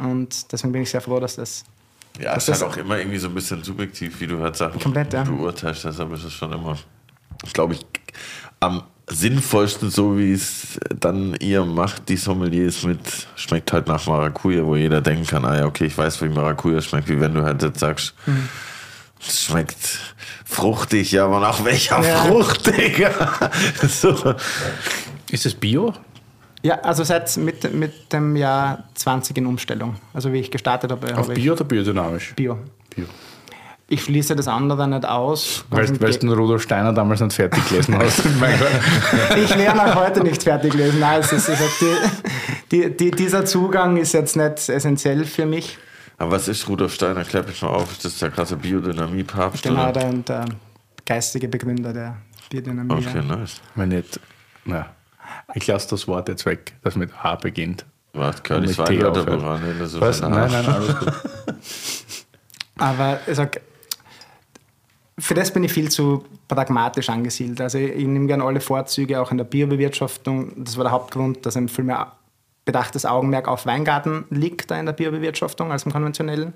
Und 0.00 0.52
deswegen 0.52 0.72
bin 0.72 0.82
ich 0.82 0.90
sehr 0.90 1.00
froh, 1.00 1.18
dass 1.18 1.34
das. 1.34 1.64
Ja, 2.20 2.36
es 2.36 2.46
Das 2.46 2.56
ist 2.58 2.62
halt 2.62 2.72
auch 2.72 2.76
immer 2.76 2.98
irgendwie 2.98 3.18
so 3.18 3.28
ein 3.28 3.34
bisschen 3.34 3.62
subjektiv, 3.64 4.20
wie 4.20 4.26
du 4.26 4.40
halt 4.40 4.56
Sachen 4.56 4.80
Komplett, 4.80 5.12
ja. 5.12 5.22
beurteilst. 5.24 5.84
Deshalb 5.84 6.12
ist 6.12 6.24
es 6.24 6.32
schon 6.32 6.52
immer, 6.52 6.76
glaube 7.52 7.74
ich, 7.74 7.86
am 8.60 8.82
sinnvollsten, 9.08 9.90
so 9.90 10.16
wie 10.18 10.32
es 10.32 10.78
dann 10.98 11.34
ihr 11.40 11.64
macht, 11.64 12.08
die 12.08 12.16
Sommeliers 12.16 12.84
mit, 12.84 13.00
schmeckt 13.34 13.72
halt 13.72 13.88
nach 13.88 14.06
Maracuja, 14.06 14.64
wo 14.64 14.76
jeder 14.76 15.00
denken 15.00 15.26
kann, 15.26 15.44
ah 15.44 15.56
ja, 15.58 15.66
okay, 15.66 15.86
ich 15.86 15.98
weiß, 15.98 16.22
wie 16.22 16.28
Maracuja 16.28 16.80
schmeckt, 16.80 17.08
wie 17.08 17.20
wenn 17.20 17.34
du 17.34 17.42
halt 17.42 17.62
jetzt 17.62 17.80
sagst, 17.80 18.14
Mhm. 18.26 18.48
es 19.26 19.42
schmeckt 19.44 19.76
fruchtig, 20.44 21.12
ja, 21.12 21.24
aber 21.24 21.40
nach 21.40 21.64
welcher 21.64 22.00
Ja. 22.06 22.24
Frucht, 22.24 22.66
Digga? 22.66 23.50
so. 23.88 24.34
Ist 25.30 25.46
es 25.46 25.54
Bio? 25.54 25.92
Ja, 26.62 26.80
also 26.80 27.02
seit 27.02 27.36
mit, 27.38 27.74
mit 27.74 28.12
dem 28.12 28.36
Jahr 28.36 28.84
20 28.94 29.36
in 29.38 29.46
Umstellung. 29.46 29.96
Also 30.14 30.32
wie 30.32 30.38
ich 30.38 30.50
gestartet 30.50 30.92
habe, 30.92 31.06
Auf 31.08 31.24
habe 31.24 31.32
ich 31.34 31.42
Bio 31.42 31.54
oder 31.54 31.64
biodynamisch? 31.64 32.34
Bio. 32.34 32.58
Bio. 32.94 33.06
Ich 33.88 34.04
schließe 34.04 34.34
das 34.36 34.48
andere 34.48 34.88
nicht 34.88 35.04
aus. 35.04 35.64
Weil 35.68 35.80
Also 35.80 35.94
du 35.94 36.18
den 36.18 36.32
Rudolf 36.32 36.62
Steiner 36.62 36.92
damals 36.92 37.20
nicht 37.20 37.34
fertig 37.34 37.68
gelesen 37.68 37.98
hast. 37.98 38.22
Ich 39.36 39.58
werde 39.58 39.84
auch 39.84 39.94
heute 39.96 40.22
nicht 40.22 40.42
fertig 40.42 40.72
lesen. 40.72 41.00
Nein, 41.00 41.20
es 41.20 41.32
ist, 41.32 41.48
es 41.48 41.60
ist 41.60 41.80
die, 41.80 41.96
die, 42.70 42.96
die, 42.96 43.10
dieser 43.10 43.44
Zugang 43.44 43.98
ist 43.98 44.14
jetzt 44.14 44.36
nicht 44.36 44.68
essentiell 44.68 45.24
für 45.24 45.44
mich. 45.44 45.76
Aber 46.16 46.30
was 46.30 46.48
ist 46.48 46.66
Rudolf 46.68 46.94
Steiner? 46.94 47.24
Klär 47.24 47.42
mich 47.42 47.60
mal 47.60 47.68
auf, 47.68 47.92
ist 47.92 48.04
das 48.04 48.18
der 48.18 48.30
krasse 48.30 48.56
Biodynamie-Papst? 48.56 49.64
Genau, 49.64 49.90
oder? 49.90 49.92
der, 49.92 50.12
der 50.12 50.44
geistige 51.04 51.48
Begründer 51.48 51.92
der 51.92 52.16
Biodynamie. 52.48 52.92
Okay, 52.92 53.22
nice. 53.26 53.60
Wenn 53.74 53.90
nicht, 53.90 54.18
na, 54.64 54.86
ich 55.54 55.66
lasse 55.66 55.88
das 55.90 56.08
Wort 56.08 56.28
jetzt 56.28 56.46
weg, 56.46 56.74
das 56.82 56.96
mit 56.96 57.10
A 57.22 57.36
beginnt. 57.36 57.84
Was, 58.12 58.42
Curlys 58.42 58.78
Und 58.78 58.90
mit 58.90 59.00
T 59.00 59.04
aufhört. 59.04 59.42
Was? 60.00 60.20
Nein, 60.20 60.30
nein, 60.30 60.66
alles 60.66 60.98
gut. 60.98 61.12
Aber 62.78 63.20
ich 63.26 63.36
sag, 63.36 63.60
für 65.18 65.34
das 65.34 65.52
bin 65.52 65.64
ich 65.64 65.72
viel 65.72 65.90
zu 65.90 66.24
pragmatisch 66.48 67.08
angesiedelt. 67.08 67.60
Also 67.60 67.78
ich, 67.78 67.92
ich 67.92 68.06
nehme 68.06 68.26
gerne 68.26 68.44
alle 68.44 68.60
Vorzüge, 68.60 69.20
auch 69.20 69.30
in 69.30 69.38
der 69.38 69.44
Biobewirtschaftung. 69.44 70.64
Das 70.64 70.76
war 70.76 70.84
der 70.84 70.92
Hauptgrund, 70.92 71.46
dass 71.46 71.56
ein 71.56 71.68
viel 71.68 71.84
mehr 71.84 72.12
bedachtes 72.64 73.04
Augenmerk 73.06 73.48
auf 73.48 73.66
Weingarten 73.66 74.24
liegt 74.30 74.70
da 74.70 74.78
in 74.78 74.86
der 74.86 74.92
Biobewirtschaftung 74.92 75.72
als 75.72 75.84
im 75.84 75.92
konventionellen. 75.92 76.54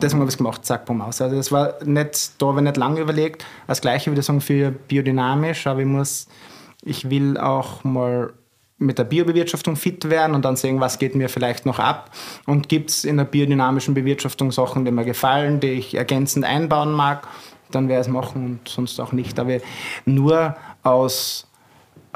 Deswegen 0.00 0.20
habe 0.20 0.28
ich 0.28 0.34
es 0.34 0.38
gemacht, 0.38 0.64
zack, 0.64 0.86
bumm, 0.86 1.02
aus. 1.02 1.20
Also 1.20 1.36
das 1.36 1.52
war 1.52 1.74
nicht, 1.84 2.40
da 2.40 2.46
habe 2.46 2.60
ich 2.60 2.64
nicht 2.64 2.76
lange 2.76 3.00
überlegt. 3.00 3.44
Das 3.66 3.80
gleiche 3.80 4.10
würde 4.10 4.20
ich 4.20 4.26
sagen 4.26 4.40
für 4.40 4.70
biodynamisch, 4.70 5.66
aber 5.66 5.80
ich 5.80 5.86
muss, 5.86 6.28
ich 6.82 7.10
will 7.10 7.36
auch 7.36 7.84
mal 7.84 8.32
mit 8.78 8.98
der 8.98 9.04
Biobewirtschaftung 9.04 9.76
fit 9.76 10.08
werden 10.08 10.34
und 10.34 10.44
dann 10.44 10.56
sehen, 10.56 10.80
was 10.80 10.98
geht 10.98 11.16
mir 11.16 11.28
vielleicht 11.28 11.66
noch 11.66 11.80
ab. 11.80 12.10
Und 12.46 12.68
gibt 12.68 12.90
es 12.90 13.04
in 13.04 13.16
der 13.16 13.24
biodynamischen 13.24 13.94
Bewirtschaftung 13.94 14.52
Sachen, 14.52 14.84
die 14.84 14.92
mir 14.92 15.04
gefallen, 15.04 15.58
die 15.58 15.72
ich 15.72 15.94
ergänzend 15.94 16.44
einbauen 16.44 16.92
mag, 16.92 17.26
dann 17.72 17.88
werde 17.88 18.02
ich 18.02 18.06
es 18.06 18.12
machen 18.12 18.44
und 18.44 18.68
sonst 18.68 19.00
auch 19.00 19.12
nicht. 19.12 19.38
Aber 19.38 19.58
nur 20.04 20.56
aus, 20.84 21.46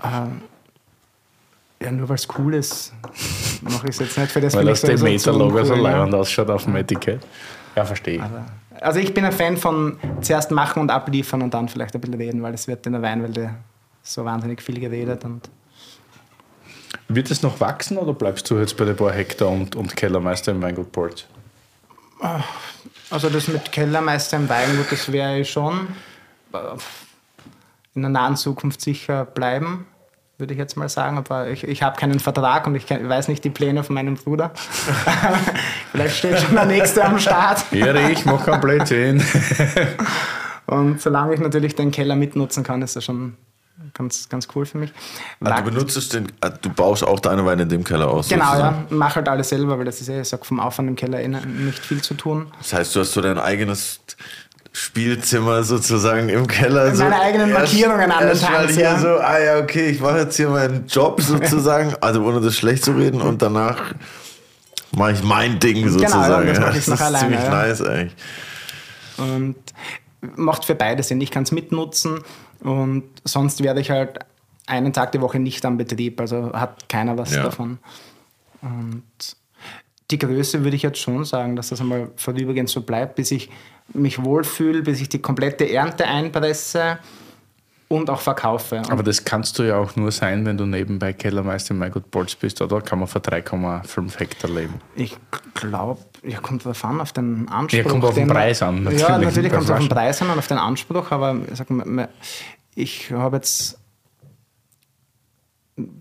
äh, 0.00 1.84
ja, 1.84 1.90
nur 1.90 2.08
weil 2.08 2.14
es 2.14 2.28
cool 2.38 2.54
ist, 2.54 2.92
mache 3.62 3.88
ich 3.88 3.90
es 3.90 3.98
jetzt 3.98 4.18
nicht 4.18 4.30
für 4.30 4.40
das 4.40 4.54
Weil 4.54 4.66
das 4.66 4.82
Demeter-Logo 4.82 5.64
so 5.64 5.74
leibend 5.74 6.14
ausschaut 6.14 6.48
auf 6.48 6.64
dem 6.64 6.76
Etikett. 6.76 7.20
Ja, 7.74 7.84
verstehe 7.84 8.16
ich. 8.16 8.22
Also 8.80 9.00
ich 9.00 9.12
bin 9.12 9.24
ein 9.24 9.32
Fan 9.32 9.56
von 9.56 9.98
zuerst 10.20 10.50
machen 10.50 10.80
und 10.80 10.90
abliefern 10.90 11.42
und 11.42 11.54
dann 11.54 11.68
vielleicht 11.68 11.94
ein 11.94 12.00
bisschen 12.00 12.16
reden, 12.16 12.42
weil 12.42 12.54
es 12.54 12.68
wird 12.68 12.86
in 12.86 12.92
der 12.92 13.02
Weinwelt 13.02 13.50
so 14.02 14.24
wahnsinnig 14.24 14.62
viel 14.62 14.80
geredet. 14.80 15.24
Und 15.24 15.48
Wird 17.08 17.30
es 17.30 17.42
noch 17.42 17.60
wachsen 17.60 17.98
oder 17.98 18.12
bleibst 18.12 18.50
du 18.50 18.58
jetzt 18.58 18.76
bei 18.76 18.84
den 18.84 18.96
paar 18.96 19.12
Hektar 19.12 19.48
und, 19.48 19.76
und 19.76 19.96
Kellermeister 19.96 20.52
im 20.52 20.62
Weingut 20.62 20.92
Ports? 20.92 21.26
also 23.10 23.28
das 23.28 23.48
mit 23.48 23.72
Kellermeister 23.72 24.36
im 24.36 24.48
Weingut, 24.48 24.92
das 24.92 25.10
wäre 25.10 25.40
ich 25.40 25.50
schon 25.50 25.88
äh, 26.52 26.58
in 27.94 28.02
der 28.02 28.10
nahen 28.10 28.36
Zukunft 28.36 28.80
sicher 28.80 29.24
bleiben, 29.24 29.86
würde 30.38 30.54
ich 30.54 30.58
jetzt 30.58 30.76
mal 30.76 30.88
sagen. 30.88 31.18
Aber 31.18 31.48
ich, 31.48 31.64
ich 31.64 31.82
habe 31.82 31.98
keinen 31.98 32.20
Vertrag 32.20 32.66
und 32.66 32.74
ich 32.74 32.86
kenn, 32.86 33.08
weiß 33.08 33.28
nicht 33.28 33.42
die 33.44 33.50
Pläne 33.50 33.82
von 33.82 33.94
meinem 33.94 34.14
Bruder. 34.14 34.52
vielleicht 35.90 36.16
steht 36.16 36.38
schon 36.38 36.54
der 36.54 36.66
nächste 36.66 37.04
am 37.04 37.18
Start. 37.18 37.72
Erich, 37.72 38.24
mach 38.24 38.44
kein 38.44 38.60
Blödsinn. 38.60 39.22
Und 40.66 41.02
solange 41.02 41.34
ich 41.34 41.40
natürlich 41.40 41.74
den 41.74 41.90
Keller 41.90 42.14
mitnutzen 42.14 42.62
kann, 42.62 42.82
ist 42.82 42.96
das 42.96 43.04
schon 43.04 43.36
ganz, 43.94 44.28
ganz 44.28 44.48
cool 44.54 44.66
für 44.66 44.78
mich. 44.78 44.92
Ah, 45.42 45.60
du 45.60 45.70
benutzt 45.70 46.12
den, 46.14 46.28
ah, 46.40 46.48
du 46.50 46.70
baust 46.70 47.04
auch 47.04 47.20
deine 47.20 47.44
Weine 47.44 47.62
in 47.62 47.68
dem 47.68 47.84
Keller 47.84 48.08
aus. 48.08 48.28
Genau, 48.28 48.44
sozusagen. 48.46 48.86
ja. 48.90 48.96
Mach 48.96 49.16
halt 49.16 49.28
alles 49.28 49.48
selber, 49.48 49.78
weil 49.78 49.84
das 49.84 50.00
ist 50.00 50.08
eh, 50.08 50.20
ich 50.20 50.28
sag, 50.28 50.44
vom 50.46 50.60
Aufwand 50.60 50.88
im 50.88 50.96
Keller 50.96 51.20
eh 51.20 51.28
nicht 51.28 51.84
viel 51.84 52.02
zu 52.02 52.14
tun. 52.14 52.46
Das 52.58 52.72
heißt, 52.72 52.96
du 52.96 53.00
hast 53.00 53.12
so 53.12 53.20
dein 53.20 53.38
eigenes 53.38 54.00
Spielzimmer 54.72 55.62
sozusagen 55.62 56.28
im 56.28 56.46
Keller. 56.46 56.94
so 56.94 57.04
Meine 57.04 57.20
eigenen 57.20 57.50
erst- 57.50 57.72
Markierungen 57.72 58.10
an 58.10 58.20
den 58.20 58.28
erst 58.28 58.44
Tanz, 58.44 58.72
hier 58.72 58.82
ja. 58.84 58.98
so, 58.98 59.08
ah 59.18 59.38
ja, 59.38 59.58
okay, 59.58 59.90
ich 59.90 60.00
mache 60.00 60.20
jetzt 60.20 60.36
hier 60.36 60.48
meinen 60.48 60.86
Job 60.86 61.20
sozusagen, 61.22 61.94
also 62.00 62.24
ohne 62.24 62.40
das 62.40 62.56
schlecht 62.56 62.84
zu 62.84 62.92
reden 62.92 63.20
und 63.20 63.42
danach 63.42 63.94
mache 64.92 65.12
ich 65.12 65.22
mein 65.22 65.58
Ding 65.58 65.88
sozusagen. 65.88 66.46
Genau, 66.46 66.66
das 66.66 66.86
ja. 66.86 66.92
noch 66.94 66.98
ist 66.98 67.02
alleine, 67.02 67.18
ziemlich 67.18 67.40
ja. 67.40 67.50
nice 67.50 67.82
eigentlich. 67.82 68.14
Und 69.18 69.56
macht 70.36 70.64
für 70.64 70.74
beide 70.74 71.02
Sinn. 71.02 71.20
Ich 71.20 71.30
kann 71.30 71.42
es 71.42 71.52
mitnutzen 71.52 72.20
und 72.62 73.04
sonst 73.24 73.62
werde 73.62 73.80
ich 73.80 73.90
halt 73.90 74.18
einen 74.66 74.92
Tag 74.92 75.12
die 75.12 75.20
Woche 75.20 75.38
nicht 75.38 75.64
am 75.64 75.76
Betrieb, 75.76 76.20
also 76.20 76.52
hat 76.52 76.88
keiner 76.88 77.16
was 77.18 77.34
Ja. 77.34 77.42
davon. 77.44 77.78
Und 78.60 79.02
die 80.10 80.18
Größe 80.18 80.62
würde 80.62 80.76
ich 80.76 80.82
jetzt 80.82 80.98
schon 80.98 81.24
sagen, 81.24 81.56
dass 81.56 81.70
das 81.70 81.80
einmal 81.80 82.10
vorübergehend 82.16 82.68
so 82.68 82.82
bleibt, 82.82 83.16
bis 83.16 83.30
ich 83.30 83.50
mich 83.92 84.22
wohlfühle, 84.22 84.82
bis 84.82 85.00
ich 85.00 85.08
die 85.08 85.20
komplette 85.20 85.68
Ernte 85.70 86.06
einpresse 86.06 86.98
und 87.88 88.08
auch 88.08 88.20
verkaufe. 88.20 88.76
Und 88.78 88.90
Aber 88.90 89.02
das 89.02 89.24
kannst 89.24 89.58
du 89.58 89.64
ja 89.64 89.76
auch 89.76 89.96
nur 89.96 90.12
sein, 90.12 90.46
wenn 90.46 90.56
du 90.56 90.64
nebenbei 90.66 91.12
Kellermeister 91.12 91.74
im 91.74 91.80
Weingut 91.80 92.10
Ports 92.10 92.36
bist, 92.36 92.62
oder? 92.62 92.80
Kann 92.80 92.98
man 93.00 93.08
für 93.08 93.18
3,5 93.18 94.18
Hektar 94.18 94.50
leben. 94.50 94.74
Ich 94.94 95.16
glaube, 95.54 96.00
ja, 96.24 96.38
kommt 96.40 96.64
drauf 96.64 96.84
an, 96.84 97.00
auf 97.00 97.12
den 97.12 97.48
Anspruch. 97.48 97.78
Ja, 97.78 97.84
kommt 97.84 98.04
auf 98.04 98.14
den 98.14 98.28
man- 98.28 98.36
Preis 98.36 98.62
an, 98.62 98.76
Ja, 98.76 98.82
natürlich, 99.18 99.24
natürlich 99.24 99.50
bei 99.50 99.56
kommt 99.56 99.64
es 99.64 99.70
auf 99.70 99.78
den. 99.78 99.88
Preis 99.88 100.22
an 100.22 100.30
und 100.30 100.38
auf 100.38 100.46
den 100.46 100.58
Anspruch, 100.58 101.10
aber 101.10 101.36
ich, 101.50 101.56
sag 101.58 101.70
mal, 101.70 102.08
ich 102.74 103.10
habe 103.10 103.36
jetzt 103.36 103.78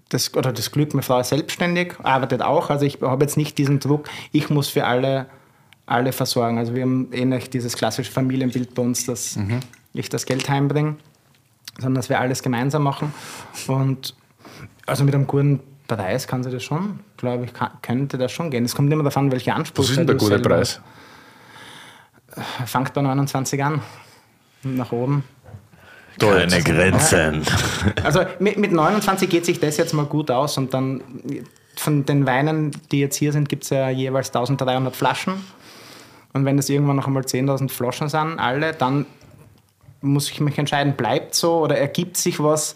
das, 0.10 0.34
oder 0.36 0.52
das 0.52 0.72
Glück, 0.72 0.94
meine 0.94 1.04
Frau 1.04 1.20
ist 1.20 1.30
selbstständig, 1.30 1.94
arbeitet 2.04 2.42
auch. 2.42 2.70
Also 2.70 2.86
ich 2.86 3.02
habe 3.02 3.24
jetzt 3.24 3.38
nicht 3.38 3.58
diesen 3.58 3.80
Druck, 3.80 4.10
ich 4.32 4.50
muss 4.50 4.68
für 4.70 4.86
alle, 4.86 5.28
alle 5.86 6.12
versorgen. 6.12 6.58
Also 6.58 6.76
wir 6.76 6.84
haben 6.84 7.12
eh 7.14 7.26
nicht 7.26 7.54
dieses 7.54 7.76
klassische 7.76 8.12
Familienbild 8.12 8.74
bei 8.76 8.82
uns, 8.82 9.06
dass 9.06 9.40
ich 9.94 10.10
das 10.10 10.26
Geld 10.26 10.50
heimbringe, 10.50 10.96
sondern 11.78 11.96
dass 11.96 12.10
wir 12.10 12.20
alles 12.20 12.44
gemeinsam 12.44 12.84
machen. 12.84 13.14
Und 13.68 14.14
also 14.86 15.04
mit 15.06 15.16
einem 15.16 15.26
guten 15.28 15.62
Preis 15.88 16.28
kann 16.28 16.44
sie 16.44 16.52
das 16.52 16.64
schon, 16.64 17.00
glaube 17.22 17.46
ich, 17.46 17.54
kann, 17.54 17.72
könnte 17.82 18.18
das 18.18 18.32
schon 18.32 18.52
gehen. 18.52 18.66
Es 18.66 18.76
kommt 18.76 18.92
immer 18.92 19.04
davon, 19.04 19.32
welche 19.32 19.54
Ansprüche 19.54 19.84
Was 19.84 19.90
ist 19.92 19.98
denn 19.98 20.08
der 20.08 20.16
gute 20.18 20.40
Preis? 20.40 20.82
hast. 22.36 22.70
Fangt 22.70 22.94
bei 22.94 23.02
29 23.02 23.64
an, 23.64 23.82
nach 24.64 24.92
oben. 24.92 25.24
Keine 26.20 26.62
Grenzen. 26.62 27.44
Also 28.04 28.22
mit, 28.40 28.58
mit 28.58 28.72
29 28.72 29.30
geht 29.30 29.46
sich 29.46 29.60
das 29.60 29.78
jetzt 29.78 29.94
mal 29.94 30.06
gut 30.06 30.30
aus 30.30 30.58
und 30.58 30.74
dann 30.74 31.02
von 31.76 32.06
den 32.06 32.28
Weinen, 32.28 32.72
die 32.92 33.00
jetzt 33.00 33.16
hier 33.16 33.32
sind, 33.32 33.50
gibt 33.50 33.64
es 33.64 33.70
ja 33.70 33.90
jeweils 33.90 34.28
1300 34.30 34.96
Flaschen. 34.96 35.34
Und 36.34 36.46
wenn 36.46 36.58
das 36.58 36.70
irgendwann 36.70 36.96
noch 36.96 37.08
einmal 37.08 37.24
10.000 37.24 37.70
Flaschen 37.70 38.10
sind, 38.10 38.40
alle, 38.40 38.74
dann 38.74 39.06
muss 40.02 40.30
ich 40.30 40.40
mich 40.40 40.58
entscheiden, 40.58 40.96
bleibt 40.96 41.36
so 41.36 41.60
oder 41.60 41.78
ergibt 41.78 42.18
sich 42.18 42.42
was. 42.42 42.76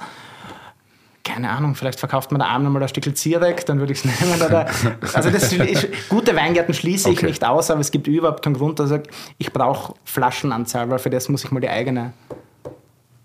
Keine 1.25 1.49
Ahnung, 1.49 1.73
vielleicht 1.73 1.99
verkauft 1.99 2.31
man 2.31 2.39
da 2.39 2.45
abends 2.45 2.71
mal 2.71 2.81
ein 2.81 2.87
Stück 2.87 3.17
Zierek, 3.17 3.65
dann 3.65 3.79
würde 3.79 3.93
ich 3.93 4.05
es 4.05 4.05
nehmen. 4.21 4.41
Oder, 4.41 4.67
also 5.13 5.31
das 5.31 5.51
ist, 5.51 5.87
gute 6.07 6.35
Weingärten 6.35 6.73
schließe 6.73 7.09
ich 7.09 7.17
Okay. 7.17 7.25
nicht 7.25 7.43
aus, 7.43 7.71
aber 7.71 7.81
es 7.81 7.89
gibt 7.91 8.05
überhaupt 8.07 8.43
keinen 8.43 8.53
Grund, 8.53 8.79
dass 8.79 8.91
ich 8.91 8.97
sage, 8.97 9.09
ich 9.39 9.51
brauche 9.51 9.95
Flaschenanzahl, 10.05 10.89
weil 10.89 10.99
für 10.99 11.09
das 11.09 11.27
muss 11.27 11.43
ich 11.43 11.49
mal 11.51 11.59
die 11.59 11.69
eigene 11.69 12.13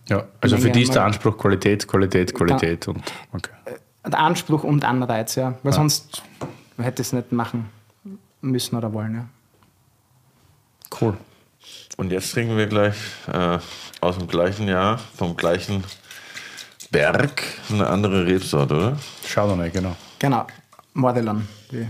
Ja, 0.08 0.24
also 0.40 0.56
für 0.56 0.62
Menge 0.62 0.72
die 0.72 0.82
ist 0.82 0.94
der 0.94 1.04
Anspruch 1.04 1.36
Qualität, 1.36 1.86
Qualität, 1.86 2.34
Qualität 2.34 2.88
und 2.88 3.02
okay. 3.32 3.52
Der 4.06 4.18
Anspruch 4.18 4.64
und 4.64 4.82
Anreiz, 4.82 5.34
ja. 5.34 5.54
Weil 5.62 5.74
sonst 5.74 6.22
hätte 6.78 7.02
ich 7.02 7.08
es 7.08 7.12
nicht 7.12 7.32
machen 7.32 7.68
müssen 8.40 8.76
oder 8.76 8.92
wollen, 8.94 9.14
ja. 9.14 9.24
Cool. 11.00 11.16
Und 11.98 12.10
jetzt 12.10 12.32
trinken 12.32 12.56
wir 12.56 12.66
gleich 12.66 12.96
äh, 13.30 13.58
aus 14.00 14.16
dem 14.16 14.26
gleichen 14.26 14.68
Jahr, 14.68 14.98
vom 15.16 15.36
gleichen 15.36 15.84
Berg, 16.90 17.42
eine 17.70 17.86
andere 17.88 18.26
Rebsorte, 18.26 18.74
oder? 18.74 18.96
Chardonnay, 19.26 19.70
genau. 19.70 19.96
Genau. 20.18 20.46
Mordelon, 20.94 21.46
wie 21.70 21.86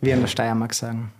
wir 0.00 0.14
in 0.14 0.20
der 0.20 0.28
Steiermark 0.28 0.74
sagen. 0.74 1.10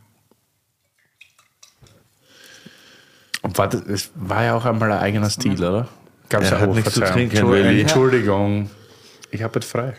Und 3.43 3.59
war 3.59 3.69
das, 3.69 3.85
das 3.85 4.11
war 4.15 4.45
ja 4.45 4.55
auch 4.55 4.65
einmal 4.65 4.93
ein 4.93 5.01
eigener 5.01 5.29
Stil, 5.29 5.63
oder? 5.63 5.89
Gab's 6.29 6.47
Er 6.47 6.53
ja 6.53 6.61
hat 6.61 6.69
auch, 6.69 6.75
nichts 6.75 6.95
zu 6.95 7.01
trinken. 7.01 7.37
Entschuldigung. 7.37 8.71
Ich 9.31 9.43
habe 9.43 9.55
jetzt 9.59 9.71
frei. 9.71 9.95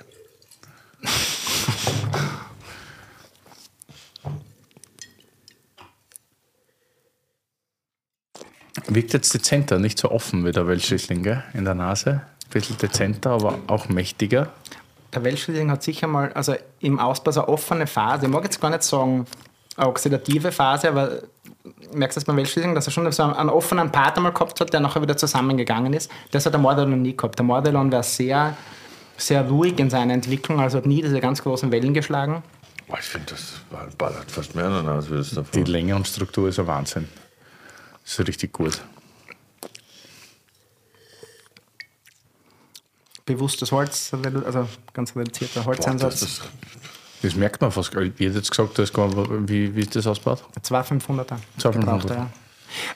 Wirkt 8.87 9.13
jetzt 9.13 9.33
dezenter, 9.33 9.79
nicht 9.79 9.97
so 9.97 10.11
offen 10.11 10.45
wie 10.45 10.51
der 10.51 10.67
Welschriesling, 10.67 11.23
gell? 11.23 11.43
In 11.53 11.65
der 11.65 11.73
Nase. 11.73 12.09
Ein 12.11 12.49
bisschen 12.51 12.77
dezenter, 12.77 13.31
aber 13.31 13.57
auch 13.67 13.89
mächtiger. 13.89 14.49
Der 15.13 15.23
Welschriesling 15.23 15.71
hat 15.71 15.81
sicher 15.81 16.07
mal, 16.07 16.31
also 16.33 16.55
im 16.79 16.99
Ausbau 16.99 17.31
so 17.31 17.41
eine 17.41 17.49
offene 17.49 17.87
Phase. 17.87 18.25
Ich 18.25 18.31
mag 18.31 18.43
jetzt 18.43 18.61
gar 18.61 18.69
nicht 18.69 18.83
sagen, 18.83 19.25
eine 19.77 19.87
oxidative 19.87 20.51
Phase, 20.51 20.89
aber 20.89 21.21
merkst 21.93 22.17
du 22.17 22.19
das 22.19 22.25
beim 22.25 22.37
Welschriesling, 22.37 22.75
dass 22.75 22.85
er 22.87 22.91
schon 22.91 23.11
so 23.11 23.23
einen, 23.23 23.33
einen 23.33 23.49
offenen 23.49 23.91
Part 23.91 24.17
einmal 24.17 24.33
gehabt 24.33 24.59
hat, 24.59 24.71
der 24.71 24.79
nachher 24.79 25.01
wieder 25.01 25.17
zusammengegangen 25.17 25.93
ist. 25.93 26.11
Das 26.31 26.45
hat 26.45 26.53
der 26.53 26.61
Mordelon 26.61 26.91
noch 26.91 26.97
nie 26.97 27.15
gehabt. 27.15 27.39
Der 27.39 27.45
Mordelon 27.45 27.91
war 27.91 28.03
sehr, 28.03 28.55
sehr 29.17 29.47
ruhig 29.47 29.79
in 29.79 29.89
seiner 29.89 30.13
Entwicklung, 30.13 30.59
also 30.59 30.77
hat 30.77 30.85
nie 30.85 31.01
diese 31.01 31.19
ganz 31.19 31.41
großen 31.41 31.71
Wellen 31.71 31.93
geschlagen. 31.93 32.43
Ich 32.87 33.05
finde, 33.05 33.27
das 33.31 33.61
ballert 33.97 34.29
fast 34.29 34.53
mehr 34.53 34.69
der 34.69 34.83
Nase 34.83 35.11
wie 35.11 35.17
das 35.17 35.29
Die 35.29 35.35
davor. 35.35 35.63
Länge 35.63 35.95
und 35.95 36.07
Struktur 36.07 36.49
ist 36.49 36.59
ein 36.59 36.67
Wahnsinn. 36.67 37.07
Das 38.05 38.19
ist 38.19 38.27
richtig 38.27 38.53
gut. 38.53 38.81
Bewusstes 43.25 43.71
Holz, 43.71 44.11
also 44.13 44.69
ganz 44.93 45.15
reduzierter 45.15 45.61
Boah, 45.61 45.75
das 45.75 45.87
Holzeinsatz. 45.87 46.21
ist, 46.21 46.41
Das 47.23 47.35
merkt 47.35 47.59
man 47.59 47.71
fast. 47.71 47.91
gar 47.91 48.01
nicht. 48.01 48.19
Ich 48.19 48.27
hätte 48.27 48.37
jetzt 48.37 48.51
gesagt, 48.51 48.77
das 48.77 48.93
kann, 48.93 49.47
wie, 49.49 49.75
wie 49.75 49.81
ist 49.81 49.95
das 49.95 50.05
ausgebaut? 50.05 50.43
2500er. 50.61 51.37
2500er. 51.59 51.71
gebrauchter, 51.71 52.15
ja. 52.15 52.29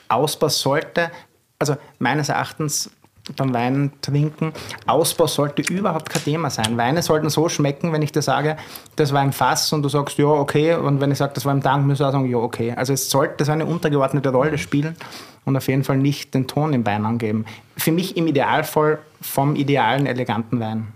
Ausbau 0.08 0.48
sollte, 0.48 1.10
also 1.58 1.76
meines 1.98 2.28
Erachtens 2.28 2.90
beim 3.36 3.54
Wein 3.54 3.92
trinken, 4.02 4.52
Ausbau 4.86 5.26
sollte 5.26 5.62
überhaupt 5.62 6.10
kein 6.10 6.24
Thema 6.24 6.50
sein. 6.50 6.76
Weine 6.76 7.02
sollten 7.02 7.30
so 7.30 7.48
schmecken, 7.48 7.92
wenn 7.92 8.02
ich 8.02 8.12
dir 8.12 8.22
sage, 8.22 8.56
das 8.96 9.12
war 9.12 9.20
ein 9.20 9.32
Fass 9.32 9.72
und 9.72 9.82
du 9.82 9.88
sagst, 9.88 10.18
ja, 10.18 10.26
okay. 10.26 10.74
Und 10.74 11.00
wenn 11.00 11.10
ich 11.10 11.18
sage, 11.18 11.32
das 11.34 11.44
war 11.44 11.52
im 11.52 11.62
Tank, 11.62 11.86
musst 11.86 12.00
du 12.00 12.04
auch 12.04 12.12
sagen, 12.12 12.28
ja, 12.28 12.38
okay. 12.38 12.72
Also 12.76 12.92
es 12.92 13.10
sollte 13.10 13.44
so 13.44 13.52
eine 13.52 13.66
untergeordnete 13.66 14.30
Rolle 14.30 14.58
spielen 14.58 14.96
und 15.44 15.56
auf 15.56 15.68
jeden 15.68 15.84
Fall 15.84 15.96
nicht 15.96 16.34
den 16.34 16.46
Ton 16.46 16.72
im 16.72 16.84
Wein 16.86 17.04
angeben. 17.04 17.44
Für 17.76 17.92
mich 17.92 18.16
im 18.16 18.26
Idealfall 18.26 18.98
vom 19.20 19.56
idealen, 19.56 20.06
eleganten 20.06 20.60
Wein. 20.60 20.88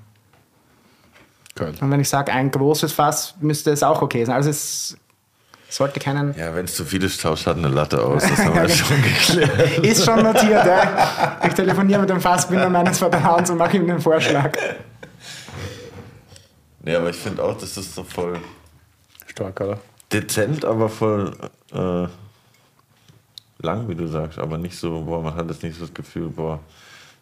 Geil. 1.55 1.73
Und 1.81 1.91
wenn 1.91 2.01
ich 2.01 2.09
sage, 2.09 2.33
ein 2.33 2.51
großes 2.51 2.93
Fass, 2.93 3.35
müsste 3.41 3.71
es 3.71 3.83
auch 3.83 4.03
okay 4.03 4.25
sein. 4.25 4.35
Also 4.35 4.51
es 4.51 4.97
sollte 5.75 6.01
keinen 6.01 6.37
ja, 6.39 6.55
wenn 6.55 6.67
es 6.67 6.75
zu 6.75 6.85
viel 6.85 7.03
ist, 7.03 7.21
tauscht 7.21 7.47
halt 7.47 7.59
eine 7.59 7.69
Latte 7.69 8.03
aus. 8.03 8.23
Das 8.23 8.39
haben 8.39 8.55
wir 8.55 8.69
schon 8.69 9.03
geklärt. 9.03 9.79
Ist 9.79 10.05
schon 10.05 10.23
notiert, 10.23 10.65
ja. 10.65 11.39
Ich 11.47 11.55
telefoniere 11.55 12.01
mit 12.01 12.11
dem 12.11 12.21
Fassbinder 12.21 12.69
meines 12.69 12.99
Vertrauens 12.99 13.51
und 13.51 13.59
mache 13.59 13.77
ihm 13.77 13.87
den 13.87 14.01
Vorschlag. 14.01 14.57
Nee, 16.81 16.95
aber 16.95 17.11
ich 17.11 17.17
finde 17.17 17.43
auch, 17.43 17.57
das 17.57 17.77
ist 17.77 17.95
so 17.95 18.05
voll 18.05 18.39
Stark, 19.27 19.61
oder? 19.61 19.79
dezent, 20.13 20.65
aber 20.65 20.89
voll 20.89 21.33
äh, 21.73 22.07
lang, 23.59 23.89
wie 23.89 23.95
du 23.95 24.07
sagst. 24.07 24.39
Aber 24.39 24.59
nicht 24.59 24.79
so, 24.79 25.03
boah, 25.03 25.23
man 25.23 25.35
hat 25.35 25.49
jetzt 25.51 25.63
nicht 25.63 25.77
so 25.77 25.87
das 25.87 25.95
Gefühl, 25.95 26.29
boah, 26.29 26.61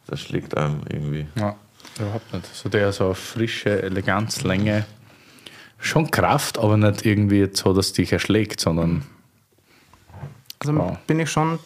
das 0.07 0.21
schlägt 0.21 0.57
einem 0.57 0.81
irgendwie. 0.89 1.27
Ja, 1.37 1.57
überhaupt 1.99 2.33
nicht. 2.33 2.55
So 2.55 2.69
der 2.69 2.93
so 2.93 3.15
Frische, 3.15 3.83
Eleganz, 3.83 4.43
Länge. 4.43 4.85
Schon 5.85 6.11
Kraft, 6.13 6.59
aber 6.59 6.77
nicht 6.77 7.05
irgendwie 7.05 7.41
jetzt 7.41 7.59
so, 7.59 7.73
dass 7.75 7.93
dich 7.93 8.13
erschlägt, 8.13 8.61
sondern 8.61 9.03
Also 10.61 10.77
Wow. 10.77 10.97
bin 11.09 11.19
ich 11.19 11.29
schon, 11.29 11.59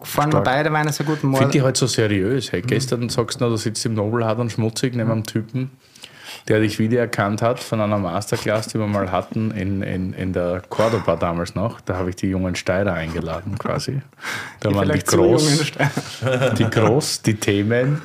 gefallen 0.00 0.30
mir 0.30 0.40
beide 0.40 0.72
Weine 0.72 0.90
sehr 0.90 1.04
gut. 1.04 1.16
Ich 1.16 1.20
finde 1.20 1.38
Mord, 1.38 1.60
halt 1.62 1.76
so 1.76 1.86
seriös. 1.86 2.50
Hey, 2.50 2.62
Gestern 2.62 3.10
sagst 3.10 3.40
du 3.40 3.44
noch, 3.44 3.50
du 3.50 3.58
sitzt 3.58 3.84
im 3.84 3.92
Nobelhart 3.92 4.38
und 4.38 4.50
schmutzig 4.50 4.94
neben 4.96 5.10
einem 5.10 5.24
Typen, 5.24 5.70
der 6.48 6.60
dich 6.60 6.78
wiedererkannt 6.78 7.42
hat 7.42 7.60
von 7.60 7.78
einer 7.82 7.98
Masterclass, 7.98 8.68
die 8.68 8.78
wir 8.78 8.86
mal 8.86 9.12
hatten 9.12 9.50
in, 9.50 9.82
in, 9.82 10.14
in 10.14 10.32
der 10.32 10.62
Cordoba 10.66 11.16
damals 11.16 11.54
noch. 11.54 11.82
Da 11.82 11.96
habe 11.96 12.08
ich 12.08 12.16
die 12.16 12.28
jungen 12.28 12.54
Steirer 12.56 12.94
eingeladen 12.94 13.58
quasi. 13.58 14.00
Da 14.60 14.74
waren 14.74 14.90
die 14.90 14.98
groß, 14.98 15.72
die 16.58 16.64
groß, 16.64 17.22
die 17.22 17.34
Themen. 17.34 18.00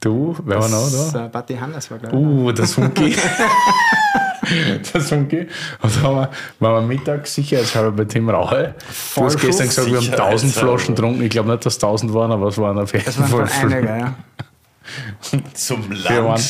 Du, 0.00 0.36
wer 0.44 0.58
war 0.60 0.68
noch 0.68 0.90
da? 0.90 0.96
Das, 0.96 1.14
äh, 1.14 1.28
Batti 1.28 1.54
Hannes 1.54 1.90
war, 1.90 1.98
glaube 1.98 2.16
ich. 2.16 2.22
Uh, 2.22 2.52
der 2.52 2.66
Sunki. 2.66 3.16
der 4.94 5.00
Sunki. 5.00 5.46
Und 5.82 5.96
da 5.96 6.02
haben 6.02 6.16
wir, 6.16 6.30
waren 6.60 6.88
wir 6.88 6.96
mittags 6.96 7.34
sicherheitshalber 7.34 7.92
bei 7.92 8.04
Tim 8.04 8.28
Rauhe. 8.28 8.74
Du 9.14 9.24
hast 9.24 9.40
gestern 9.40 9.68
gesagt, 9.68 9.88
wir 9.88 9.96
haben 9.96 10.06
1000 10.10 10.40
Sicherheitshalber. 10.40 10.78
Flaschen 10.78 10.94
getrunken. 10.94 11.22
Ich 11.22 11.30
glaube 11.30 11.50
nicht, 11.50 11.66
dass 11.66 11.74
1000 11.74 12.14
waren, 12.14 12.32
aber 12.32 12.48
es 12.48 12.58
waren 12.58 12.78
auf 12.78 12.92
jeden 12.92 13.04
Das 13.04 13.18
waren 13.18 13.46
Fall 13.46 13.70
einige, 13.70 13.88
ja. 13.88 14.14
Zum 15.54 15.90
Wir 15.90 16.24
waren. 16.24 16.40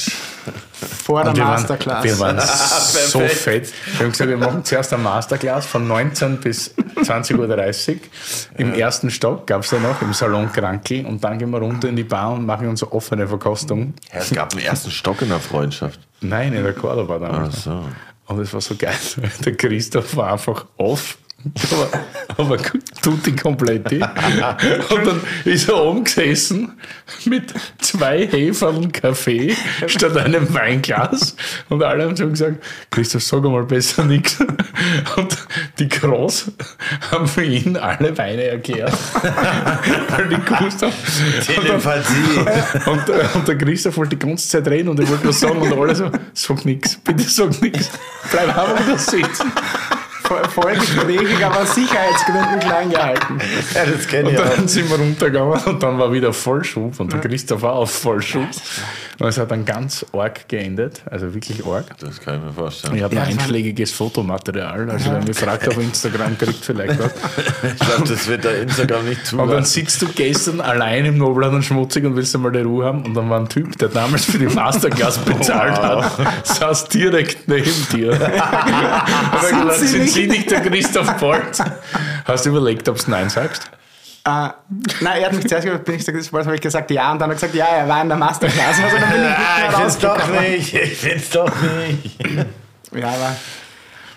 Vor 1.04 1.22
der 1.22 1.30
und 1.30 1.36
wir 1.36 1.44
waren, 1.44 1.52
Masterclass. 1.52 2.04
wir 2.04 2.18
waren 2.18 2.40
so 3.06 3.18
Perfekt. 3.20 3.68
fett. 3.68 3.72
Wir 3.92 4.00
haben 4.00 4.12
gesagt, 4.12 4.30
wir 4.30 4.36
machen 4.36 4.64
zuerst 4.64 4.92
eine 4.92 5.02
Masterclass 5.02 5.66
von 5.66 5.86
19 5.86 6.38
bis 6.38 6.74
20.30 6.96 7.92
Uhr. 7.92 7.98
Im 8.58 8.74
ersten 8.74 9.10
Stock 9.10 9.46
gab 9.46 9.62
es 9.62 9.70
da 9.70 9.78
noch, 9.78 10.02
im 10.02 10.12
Salon 10.12 10.52
Krankel. 10.52 11.06
Und 11.06 11.22
dann 11.22 11.38
gehen 11.38 11.50
wir 11.50 11.58
runter 11.58 11.88
in 11.88 11.96
die 11.96 12.04
Bar 12.04 12.32
und 12.32 12.44
machen 12.44 12.68
unsere 12.68 12.92
offene 12.92 13.28
Verkostung. 13.28 13.94
Ja, 14.12 14.20
es 14.20 14.30
gab 14.32 14.52
einen 14.52 14.62
ersten 14.62 14.90
Stock 14.90 15.22
in 15.22 15.28
der 15.28 15.40
Freundschaft. 15.40 16.00
Nein, 16.20 16.52
in 16.52 16.62
der 16.64 16.72
Ach 17.18 17.20
damals. 17.20 17.64
so. 17.64 17.84
Und 18.26 18.40
es 18.40 18.52
war 18.54 18.60
so 18.60 18.74
geil. 18.76 18.94
Der 19.44 19.54
Christoph 19.56 20.16
war 20.16 20.32
einfach 20.32 20.66
off. 20.76 21.18
Aber, 21.72 21.88
aber 22.36 22.56
tutti 23.02 23.32
completi. 23.36 23.96
Und 23.96 25.06
dann 25.06 25.20
ist 25.44 25.68
er 25.68 25.82
oben 25.82 26.04
gesessen 26.04 26.72
mit 27.26 27.52
zwei 27.78 28.26
Heferln 28.26 28.92
Kaffee 28.92 29.54
statt 29.86 30.16
einem 30.16 30.52
Weinglas. 30.54 31.36
Und 31.68 31.82
alle 31.82 32.04
haben 32.04 32.16
schon 32.16 32.30
gesagt, 32.30 32.62
Christoph, 32.90 33.22
sag 33.22 33.42
mal 33.42 33.64
besser 33.64 34.04
nichts. 34.04 34.38
Und 35.16 35.36
die 35.78 35.88
Groß 35.88 36.52
haben 37.10 37.26
für 37.26 37.44
ihn 37.44 37.76
alle 37.76 38.16
Weine 38.16 38.44
erklärt. 38.44 38.92
Weil 40.08 40.28
die 40.28 40.36
gewusst 40.36 40.82
haben. 40.82 40.92
Telepathie. 41.44 42.90
Und, 42.90 43.08
äh, 43.08 43.26
und 43.34 43.48
der 43.48 43.58
Christoph 43.58 43.96
wollte 43.96 44.16
die 44.16 44.26
ganze 44.26 44.48
Zeit 44.48 44.66
reden 44.68 44.88
und 44.88 45.00
er 45.00 45.08
wollte 45.08 45.28
was 45.28 45.40
sagen 45.40 45.60
und 45.60 45.72
alle 45.72 45.94
so, 45.94 46.10
sag 46.32 46.64
nix, 46.64 46.96
bitte 46.96 47.22
sag 47.22 47.60
nix, 47.60 47.90
bleib 48.30 48.48
einfach 48.48 48.86
da 48.86 48.98
sitzen. 48.98 49.52
Voll, 50.24 50.42
voll 50.48 50.74
gesprächig, 50.74 51.44
aber 51.44 51.60
aus 51.62 51.74
Sicherheitsgründen 51.74 52.60
klein 52.60 52.90
gehalten. 52.90 53.38
Ja, 53.74 53.84
das 53.86 54.06
kenne 54.06 54.28
Und 54.28 54.34
ich 54.34 54.40
auch. 54.40 54.48
dann 54.56 54.68
sind 54.68 54.90
wir 54.90 54.96
runtergegangen 54.98 55.60
und 55.64 55.82
dann 55.82 55.98
war 55.98 56.12
wieder 56.12 56.32
Vollschub 56.32 56.98
und 57.00 57.12
der 57.12 57.20
Christoph 57.20 57.62
war 57.62 57.74
auf 57.74 57.90
Vollschub. 57.90 58.46
Und 59.20 59.28
es 59.28 59.38
hat 59.38 59.50
dann 59.50 59.64
ganz 59.64 60.04
arg 60.12 60.48
geendet, 60.48 61.02
also 61.10 61.32
wirklich 61.34 61.64
arg. 61.64 61.84
Das 62.00 62.20
kann 62.20 62.38
ich 62.38 62.44
mir 62.44 62.52
vorstellen. 62.52 62.96
Ich 62.96 63.02
habe 63.02 63.14
Ja, 63.14 63.22
ein 63.22 63.38
einschlägiges 63.38 63.92
Fotomaterial, 63.92 64.90
also 64.90 65.12
wenn 65.12 65.24
mich 65.24 65.38
fragt 65.38 65.68
auf 65.68 65.78
Instagram, 65.78 66.36
kriegt 66.38 66.64
vielleicht 66.64 66.98
was. 66.98 67.12
Ich 67.62 67.78
glaube, 67.86 68.08
das 68.08 68.26
wird 68.26 68.44
der 68.44 68.62
Instagram 68.62 69.04
nicht 69.08 69.32
Und 69.32 69.48
dann 69.50 69.64
sitzt 69.64 70.02
du 70.02 70.06
gestern 70.08 70.60
allein 70.60 71.04
im 71.04 71.18
Nobelland 71.18 71.54
und 71.54 71.62
schmutzig 71.62 72.04
und 72.04 72.16
willst 72.16 72.34
einmal 72.34 72.52
die 72.52 72.60
Ruhe 72.60 72.84
haben. 72.86 73.04
Und 73.04 73.14
dann 73.14 73.30
war 73.30 73.38
ein 73.40 73.48
Typ, 73.48 73.78
der 73.78 73.88
damals 73.88 74.24
für 74.24 74.38
die 74.38 74.46
Masterclass 74.46 75.18
bezahlt 75.18 75.78
hat, 75.80 76.12
saß 76.44 76.88
direkt 76.88 77.46
neben 77.48 77.86
dir. 77.92 78.12
Und 78.14 79.60
gesagt, 79.62 79.80
Sie 79.80 79.98
nicht? 79.98 80.13
Sie 80.14 80.26
nicht 80.26 80.50
der 80.50 80.60
Christoph 80.62 81.16
Bolt? 81.18 81.58
Hast 82.24 82.46
du 82.46 82.50
überlegt, 82.50 82.88
ob 82.88 82.98
du 82.98 83.10
Nein 83.10 83.28
sagst? 83.30 83.70
Äh, 84.26 84.30
nein, 84.30 85.20
er 85.20 85.26
hat 85.26 85.32
mich 85.34 85.46
zuerst 85.46 85.64
gefragt, 85.66 85.84
bin 85.84 85.96
ich 85.96 86.04
der 86.04 86.14
Chris 86.14 86.30
Balls, 86.30 86.46
habe 86.46 86.56
ich 86.56 86.62
gesagt 86.62 86.90
ja 86.90 87.12
und 87.12 87.18
dann 87.18 87.28
hat 87.30 87.36
er 87.36 87.40
gesagt, 87.48 87.54
ja, 87.54 87.66
er 87.66 87.86
war 87.88 88.00
in 88.00 88.08
der 88.08 88.16
Masterclass. 88.16 88.80
Also 88.82 88.96
dann 88.96 89.10
bin 89.10 89.22
ich 89.22 89.28
Ah, 89.28 89.68
ich 89.68 89.76
find's 89.76 89.98
doch 89.98 90.28
nicht. 90.40 90.74
Ich 90.74 90.96
find's 90.98 91.30
doch 91.30 91.52
nicht. 91.60 92.20
Ja, 92.94 93.08
aber 93.08 93.36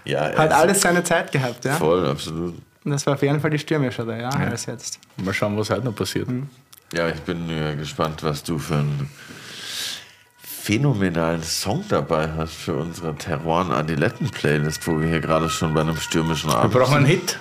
Ja, 0.06 0.22
hat 0.38 0.49
es- 0.52 0.56
alles 0.56 0.82
seine 0.82 1.03
Zeit 1.03 1.32
gehabt, 1.34 1.65
ja. 1.65 1.74
Voll, 1.76 2.07
absolut. 2.07 2.56
Und 2.86 2.91
das 2.91 3.06
war 3.06 3.15
auf 3.15 3.22
jeden 3.22 3.41
Fall 3.41 3.49
die 3.49 3.60
Stürmische 3.60 4.06
da, 4.06 4.15
ja, 4.15 4.30
als 4.30 4.65
jetzt. 4.68 4.98
Mal 5.18 5.34
schauen, 5.34 5.57
was 5.57 5.69
heute 5.69 5.84
noch 5.84 5.95
passiert. 5.95 6.30
Ja, 6.94 7.10
ich 7.10 7.19
bin 7.24 7.49
äh, 7.49 7.76
gespannt, 7.76 8.24
was 8.24 8.44
du 8.44 8.57
für 8.57 8.76
einen 8.76 9.10
phänomenalen 10.68 11.44
Song 11.44 11.85
dabei 11.88 12.30
hast 12.35 12.53
für 12.53 12.76
unsere 12.76 13.15
Terroir 13.15 13.69
Adiletten 13.72 14.30
Playlist, 14.30 14.85
wo 14.85 14.99
wir 14.99 15.07
hier 15.07 15.22
gerade 15.22 15.49
schon 15.49 15.73
bei 15.73 15.80
einem 15.80 15.95
stürmischen 15.95 16.49
Wir 16.49 16.57
Abend 16.57 16.73
brauchen 16.73 16.98
einen 16.98 17.06
Hit. 17.06 17.39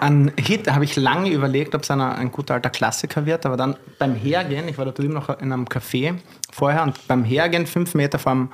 Ein 0.00 0.32
Hit 0.36 0.68
habe 0.68 0.82
ich 0.82 0.96
lange 0.96 1.30
überlegt, 1.30 1.76
ob 1.76 1.84
es 1.84 1.92
ein, 1.92 2.00
ein 2.00 2.32
guter 2.32 2.54
alter 2.54 2.70
Klassiker 2.70 3.24
wird, 3.24 3.46
aber 3.46 3.56
dann 3.56 3.76
beim 4.00 4.16
Hergehen, 4.16 4.66
ich 4.66 4.78
war 4.78 4.84
da 4.84 4.90
drüben 4.90 5.14
noch 5.14 5.28
in 5.28 5.52
einem 5.52 5.66
Café 5.66 6.18
vorher 6.52 6.82
und 6.82 7.06
beim 7.06 7.22
Hergehen, 7.22 7.68
fünf 7.68 7.94
Meter 7.94 8.18
vom 8.18 8.50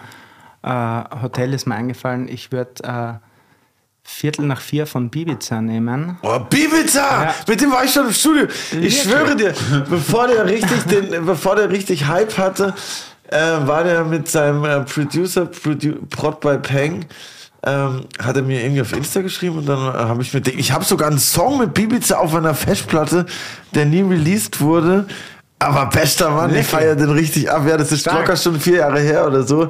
äh, 0.63 0.69
Hotel, 1.23 1.55
ist 1.55 1.67
mir 1.67 1.77
eingefallen, 1.77 2.29
ich 2.29 2.53
würde 2.53 2.83
äh, 2.83 3.27
Viertel 4.03 4.45
nach 4.45 4.61
vier 4.61 4.87
von 4.87 5.09
Bibiza 5.09 5.63
nehmen. 5.63 6.19
Oh, 6.23 6.39
Bibiza! 6.39 7.25
Ja. 7.25 7.35
Mit 7.49 7.63
dem 7.63 7.73
war 7.73 7.83
ich 7.83 7.93
schon 7.93 8.07
im 8.07 8.13
Studio. 8.13 8.45
Ich 8.45 8.73
Wirklich? 8.73 9.03
schwöre 9.03 9.37
dir, 9.37 9.55
bevor 9.89 10.29
der 10.29 10.45
richtig, 10.45 10.85
den, 10.85 11.25
bevor 11.25 11.57
der 11.57 11.71
richtig 11.71 12.07
Hype 12.07 12.37
hatte, 12.37 12.75
äh, 13.29 13.67
war 13.67 13.85
der 13.85 14.05
mit 14.05 14.29
seinem 14.29 14.65
äh, 14.65 14.81
Producer, 14.81 15.47
Produ 15.47 15.95
Prod 16.11 16.41
by 16.41 16.59
Peng, 16.59 17.05
ähm, 17.65 18.05
hat 18.23 18.37
er 18.37 18.43
mir 18.43 18.63
irgendwie 18.63 18.83
auf 18.83 18.93
Insta 18.93 19.23
geschrieben 19.23 19.59
und 19.59 19.69
dann 19.69 19.79
äh, 19.79 19.99
habe 19.99 20.23
ich 20.23 20.33
mit 20.33 20.47
dem, 20.47 20.59
ich 20.59 20.73
habe 20.73 20.85
sogar 20.85 21.09
einen 21.09 21.19
Song 21.19 21.59
mit 21.59 21.75
Bibiza 21.75 22.19
auf 22.19 22.35
einer 22.35 22.55
Festplatte, 22.55 23.27
der 23.75 23.87
nie 23.87 24.03
released 24.03 24.61
wurde. 24.61 25.07
Aber 25.59 25.87
bester 25.87 26.29
Mann, 26.31 26.51
ich 26.51 26.57
Wirklich? 26.57 26.67
feiere 26.67 26.97
den 26.97 27.11
richtig 27.11 27.51
ab. 27.51 27.63
Ja, 27.67 27.79
das 27.79 27.91
ist 27.91 28.01
Stark. 28.01 28.19
locker 28.19 28.37
schon 28.37 28.61
vier 28.61 28.77
Jahre 28.79 29.01
her 29.01 29.27
oder 29.27 29.43
so. 29.43 29.69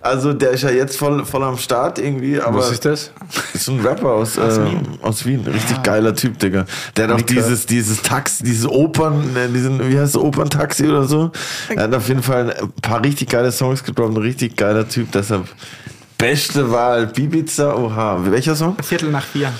Also 0.00 0.32
der 0.32 0.52
ist 0.52 0.62
ja 0.62 0.70
jetzt 0.70 0.96
voll, 0.96 1.26
voll 1.26 1.44
am 1.44 1.58
Start 1.58 1.98
irgendwie. 1.98 2.40
Aber 2.40 2.58
Was 2.58 2.70
ist 2.70 2.86
das? 2.86 3.10
ist 3.52 3.68
ein 3.68 3.80
Rapper 3.80 4.08
aus, 4.12 4.38
äh, 4.38 4.64
Wien. 4.64 4.80
aus 5.02 5.26
Wien. 5.26 5.40
Richtig 5.46 5.82
geiler 5.82 6.14
Typ, 6.14 6.38
Digga. 6.38 6.64
Der 6.96 7.08
hat 7.08 7.14
auch 7.14 7.20
dieses, 7.20 7.66
dieses 7.66 8.00
Taxi, 8.00 8.44
dieses 8.44 8.66
Opern, 8.66 9.36
äh, 9.36 9.48
diesen, 9.48 9.78
wie 9.90 9.98
heißt 9.98 10.14
es, 10.14 10.20
Operntaxi 10.20 10.88
oder 10.88 11.04
so. 11.04 11.30
Er 11.68 11.82
hat 11.82 11.94
auf 11.94 12.08
jeden 12.08 12.22
Fall 12.22 12.52
ein 12.58 12.72
paar 12.80 13.04
richtig 13.04 13.28
geile 13.28 13.52
Songs 13.52 13.84
gedroppt, 13.84 14.14
ein 14.16 14.22
richtig 14.22 14.56
geiler 14.56 14.88
Typ, 14.88 15.12
deshalb 15.12 15.44
beste 16.16 16.70
Wahl, 16.72 17.08
Bibiza, 17.08 17.74
oha. 17.74 18.18
Welcher 18.24 18.56
Song? 18.56 18.74
Viertel 18.82 19.10
nach 19.10 19.24
vier. 19.26 19.52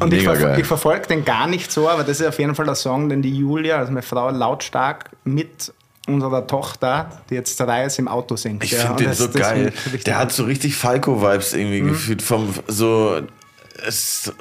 Und 0.00 0.12
ich, 0.12 0.20
Mega 0.20 0.32
verfol 0.32 0.48
geil. 0.50 0.60
ich 0.60 0.66
verfolge 0.66 1.06
den 1.08 1.24
gar 1.24 1.46
nicht 1.46 1.70
so, 1.72 1.88
aber 1.88 2.04
das 2.04 2.20
ist 2.20 2.26
auf 2.26 2.38
jeden 2.38 2.54
Fall 2.54 2.66
der 2.66 2.74
Song, 2.74 3.08
den 3.08 3.22
die 3.22 3.36
Julia, 3.36 3.78
also 3.78 3.90
meine 3.92 4.02
Frau, 4.02 4.30
lautstark 4.30 5.10
mit 5.24 5.72
unserer 6.06 6.46
Tochter, 6.46 7.10
die 7.28 7.34
jetzt 7.34 7.58
drei 7.60 7.84
ist, 7.84 7.98
im 7.98 8.08
Auto 8.08 8.36
singt. 8.36 8.64
Ich 8.64 8.72
Ja, 8.72 8.78
finde 8.80 8.96
den 9.04 9.08
das- 9.08 9.18
so 9.18 9.26
das 9.26 9.36
geil. 9.36 9.72
ich 9.94 10.04
Der 10.04 10.18
hat 10.18 10.32
so 10.32 10.44
richtig 10.44 10.74
Falco-Vibes 10.76 11.52
irgendwie 11.54 11.82
Mhm. 11.82 11.88
gefühlt 11.88 12.22
vom 12.22 12.54
so 12.66 13.20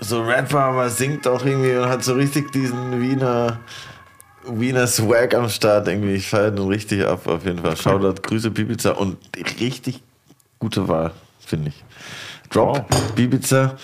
so 0.02 0.24
Rapper, 0.24 0.60
aber 0.62 0.90
singt 0.90 1.28
auch 1.28 1.46
irgendwie 1.46 1.76
und 1.76 1.88
hat 1.90 2.04
so 2.04 2.14
richtig 2.14 2.52
diesen 2.52 3.00
Wiener 3.02 3.60
Wiener 4.50 4.88
Swag 4.88 5.36
am 5.36 5.50
Start 5.50 5.88
irgendwie. 5.90 6.14
Ich 6.14 6.30
feiere 6.30 6.52
den 6.52 6.68
richtig 6.68 7.06
ab 7.06 7.28
auf 7.28 7.46
jeden 7.46 7.60
Fall. 7.60 7.76
Shoutout, 7.76 8.22
Grüße 8.22 8.50
Bibiza 8.50 8.92
und 8.92 9.18
richtig 9.60 10.02
gute 10.58 10.88
Wahl, 10.88 11.12
finde 11.46 11.70
ich. 11.70 11.84
Drop 12.50 12.86
Bibiza 13.16 13.76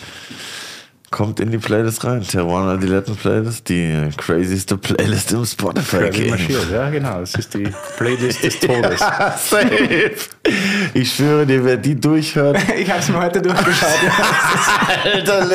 kommt 1.14 1.40
in 1.40 1.52
die 1.52 1.60
Playlist 1.60 2.03
rein. 2.03 2.23
Terwana 2.23 2.76
Diletten 2.76 3.15
Playlist, 3.15 3.69
die 3.69 4.10
crazyste 4.18 4.77
Playlist 4.77 5.31
im 5.31 5.45
Spotify 5.45 6.27
marschiert, 6.27 6.72
ja 6.72 6.90
genau. 6.90 7.19
Das 7.19 7.35
ist 7.35 7.53
die 7.53 7.69
Playlist 7.98 8.44
des 8.44 8.60
Todes. 8.60 8.99
Safe. 8.99 10.15
Ich 10.94 11.15
schwöre 11.15 11.45
dir, 11.45 11.64
wer 11.64 11.78
die 11.78 11.99
durchhört, 11.99 12.57
Ich 12.78 12.90
habe 12.90 12.99
es 12.99 13.10
mir 13.10 13.20
heute 13.22 13.41
durchgeschaut. 13.41 13.90
Alter, 15.03 15.48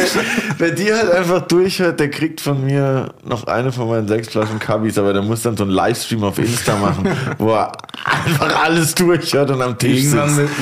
wer 0.59 0.71
die 0.71 0.93
halt 0.93 1.11
einfach 1.11 1.43
durchhört, 1.43 2.01
der 2.01 2.11
kriegt 2.11 2.41
von 2.41 2.65
mir 2.65 3.13
noch 3.25 3.47
eine 3.47 3.71
von 3.71 3.89
meinen 3.89 4.09
sechs 4.09 4.29
Flaschen 4.29 4.59
Cubbies, 4.59 4.99
aber 4.99 5.13
der 5.13 5.23
muss 5.23 5.43
dann 5.43 5.57
so 5.57 5.65
einen 5.65 5.73
Livestream 5.73 6.25
auf 6.25 6.39
Insta 6.39 6.77
machen, 6.77 7.09
wo 7.39 7.53
er 7.53 7.73
einfach 8.05 8.65
alles 8.65 8.95
durchhört 8.95 9.51
und 9.51 9.63
am 9.63 9.79
Tisch 9.79 10.05
Irgendwann, 10.05 10.31
sitzt. 10.31 10.55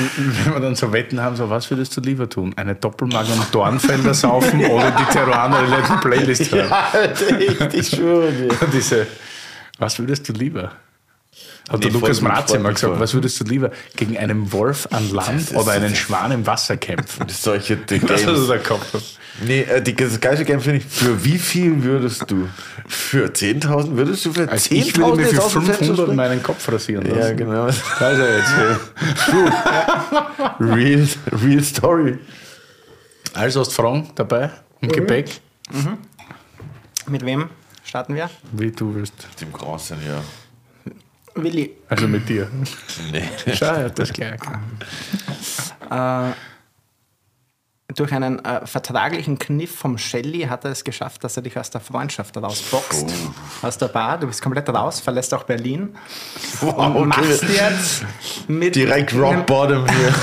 wenn 0.45 0.53
wir 0.53 0.59
dann 0.59 0.75
so 0.75 0.91
Wetten 0.91 1.21
haben, 1.21 1.35
so 1.35 1.49
was 1.49 1.69
würdest 1.69 1.95
du 1.97 2.01
lieber 2.01 2.29
tun? 2.29 2.53
Eine 2.55 2.75
Doppelmagnum 2.75 3.39
Dornfelder 3.51 4.13
saufen 4.13 4.63
oder 4.65 4.91
die 4.91 5.17
Legend 5.71 6.01
Playlist 6.01 6.51
hören? 6.51 6.69
Ja, 6.69 6.87
Alter, 6.93 7.39
echt, 7.39 7.73
ich 7.73 7.89
schwöre 7.89 8.31
dir. 8.31 8.49
Diese, 8.73 9.07
was 9.79 9.97
würdest 9.99 10.27
du 10.29 10.33
lieber? 10.33 10.71
Hat 11.69 11.83
der 11.83 11.91
Lukas 11.91 12.19
freut 12.19 12.61
mal 12.61 12.73
gesagt, 12.73 12.97
was 12.99 13.13
würdest 13.13 13.39
du 13.41 13.43
lieber 13.43 13.71
gegen 13.97 14.17
einen 14.17 14.51
Wolf 14.53 14.87
an 14.91 15.11
Land 15.11 15.53
oder 15.53 15.73
einen 15.73 15.93
Schwan 15.95 16.31
im 16.31 16.45
Wasser 16.47 16.77
kämpfen? 16.77 17.25
Solche 17.27 17.75
die 17.75 18.01
Was 18.03 18.11
hast 18.11 18.25
du 18.25 18.33
Games. 18.33 18.47
da 18.47 18.57
gehabt? 18.57 18.85
Nee, 19.45 19.61
äh, 19.63 19.81
die, 19.81 19.93
das 19.93 20.19
geilste 20.19 20.45
Game 20.45 20.61
finde 20.61 20.77
ich, 20.79 20.85
für 20.85 21.23
wie 21.25 21.37
viel 21.37 21.83
würdest 21.83 22.23
du? 22.31 22.47
Für 22.87 23.27
10.000? 23.27 23.95
Würdest 23.97 24.25
du 24.25 24.31
für 24.33 24.43
10.000 24.43 24.47
Also 24.49 24.75
ich 24.75 24.97
würde 24.97 25.17
mir 25.17 25.27
für 25.27 25.43
aus 25.43 25.51
dem 25.53 25.61
Fenster 25.63 25.77
500 25.85 25.97
springen? 26.05 26.15
meinen 26.15 26.41
Kopf 26.43 26.71
rasieren 26.71 27.05
lassen. 27.05 27.19
Ja, 27.19 27.33
genau. 27.33 27.65
Da 27.99 28.09
ist 28.11 28.19
er 28.19 28.37
jetzt. 28.37 28.53
Real, 30.59 31.07
real 31.43 31.63
Story. 31.63 32.17
Also 33.33 33.59
hast 33.59 33.69
du 33.69 33.75
Fragen 33.81 34.09
dabei 34.15 34.49
im 34.81 34.89
Gepäck? 34.91 35.41
Mit 37.07 37.25
wem 37.25 37.49
starten 37.83 38.15
wir? 38.15 38.29
Wie 38.53 38.71
du 38.71 38.95
willst. 38.95 39.27
Dem 39.41 39.51
Grand 39.53 39.81
Seigneur. 39.81 40.23
Willi. 41.43 41.71
Also 41.89 42.07
mit 42.07 42.27
dir. 42.27 42.49
Nee. 43.11 43.23
Schau, 43.53 43.65
er 43.65 43.85
hat 43.85 43.99
das 43.99 44.13
gleich. 44.13 44.39
Äh, 45.89 46.31
durch 47.95 48.13
einen 48.13 48.43
äh, 48.43 48.67
vertraglichen 48.67 49.39
Kniff 49.39 49.73
vom 49.75 49.97
Shelly 49.97 50.41
hat 50.41 50.65
er 50.65 50.71
es 50.71 50.83
geschafft, 50.83 51.23
dass 51.23 51.37
er 51.37 51.43
dich 51.43 51.57
aus 51.57 51.69
der 51.69 51.81
Freundschaft 51.81 52.37
rausboxt. 52.37 53.05
Oh. 53.07 53.65
Aus 53.65 53.77
der 53.77 53.87
Bar. 53.87 54.19
Du 54.19 54.27
bist 54.27 54.41
komplett 54.41 54.69
raus, 54.69 54.99
verlässt 54.99 55.33
auch 55.33 55.43
Berlin. 55.43 55.95
Wow, 56.61 56.77
Und 56.77 56.95
okay. 56.95 57.05
machst 57.05 57.43
jetzt 57.43 58.05
mit 58.47 58.75
Direkt 58.75 59.13
einem, 59.13 59.23
Rock 59.23 59.45
Bottom 59.45 59.87
hier. 59.89 60.13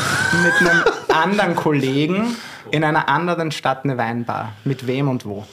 mit 0.42 0.70
einem 0.70 0.84
anderen 1.08 1.56
Kollegen 1.56 2.36
in 2.70 2.84
einer 2.84 3.08
anderen 3.08 3.50
Stadt 3.50 3.84
eine 3.84 3.96
Weinbar. 3.98 4.52
Mit 4.64 4.86
wem 4.86 5.08
und 5.08 5.24
wo? 5.24 5.46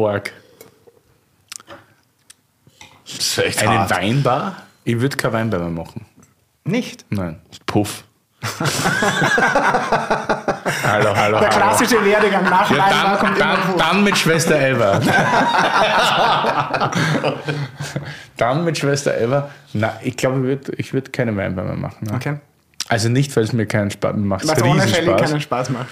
Org. 0.04 0.32
Das 3.06 3.14
ist 3.20 3.38
echt 3.40 3.60
Eine 3.62 3.80
hart. 3.80 3.92
Weinbar? 3.92 4.56
Ich 4.84 5.00
würde 5.00 5.18
keine 5.18 5.34
Weinbar 5.34 5.60
mehr 5.62 5.70
machen. 5.70 6.06
Nicht? 6.64 7.06
Nein. 7.10 7.40
Puff. 7.66 8.04
Hallo, 10.84 11.14
hallo, 11.16 11.40
Der 11.40 11.50
hallo. 11.50 11.58
klassische 11.58 12.04
Werdegang 12.06 12.44
nach 12.46 12.70
Ja, 12.72 12.78
Weinbar 12.78 13.04
dann, 13.04 13.20
kommt 13.20 13.40
dann, 13.42 13.60
dann 13.78 14.04
mit 14.04 14.18
Schwester 14.18 14.60
Eva. 14.60 15.00
dann 18.38 18.64
mit 18.64 18.78
Schwester 18.78 19.20
Eva. 19.20 19.50
Na, 19.74 20.00
ich 20.04 20.16
glaube, 20.16 20.38
ich 20.40 20.44
würde 20.44 20.72
ich 20.78 20.94
würd 20.94 21.12
keine 21.14 21.36
Weinbar 21.36 21.66
mehr 21.66 21.76
machen. 21.76 22.08
Ne? 22.08 22.14
Okay. 22.16 22.38
Also 22.88 23.10
nicht, 23.10 23.36
weil 23.36 23.44
es 23.44 23.54
mir 23.54 23.66
keinen 23.66 23.92
Spaß 23.92 24.16
macht. 24.16 24.46
Ohne 24.64 24.88
Shelly 24.88 25.08
Spaß. 25.08 25.22
keinen 25.22 25.42
Spaß 25.42 25.70
macht. 25.72 25.88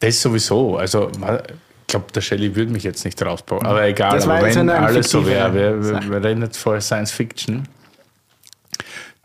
Das 0.00 0.20
sowieso. 0.20 0.76
Also, 0.76 1.10
glaube, 1.94 2.12
der 2.12 2.20
Shelly 2.22 2.56
würde 2.56 2.72
mich 2.72 2.82
jetzt 2.82 3.04
nicht 3.04 3.20
rausbauen. 3.24 3.64
Aber 3.64 3.84
egal, 3.86 4.12
Das 4.16 4.26
war 4.26 4.38
aber 4.38 4.52
wenn 4.54 4.68
alles 4.68 5.10
so 5.10 5.24
wäre, 5.26 5.54
wir, 5.54 5.82
wir, 5.84 6.10
wir 6.10 6.24
reden 6.24 6.42
jetzt 6.42 6.56
vorher 6.56 6.80
Science 6.80 7.12
Fiction, 7.12 7.68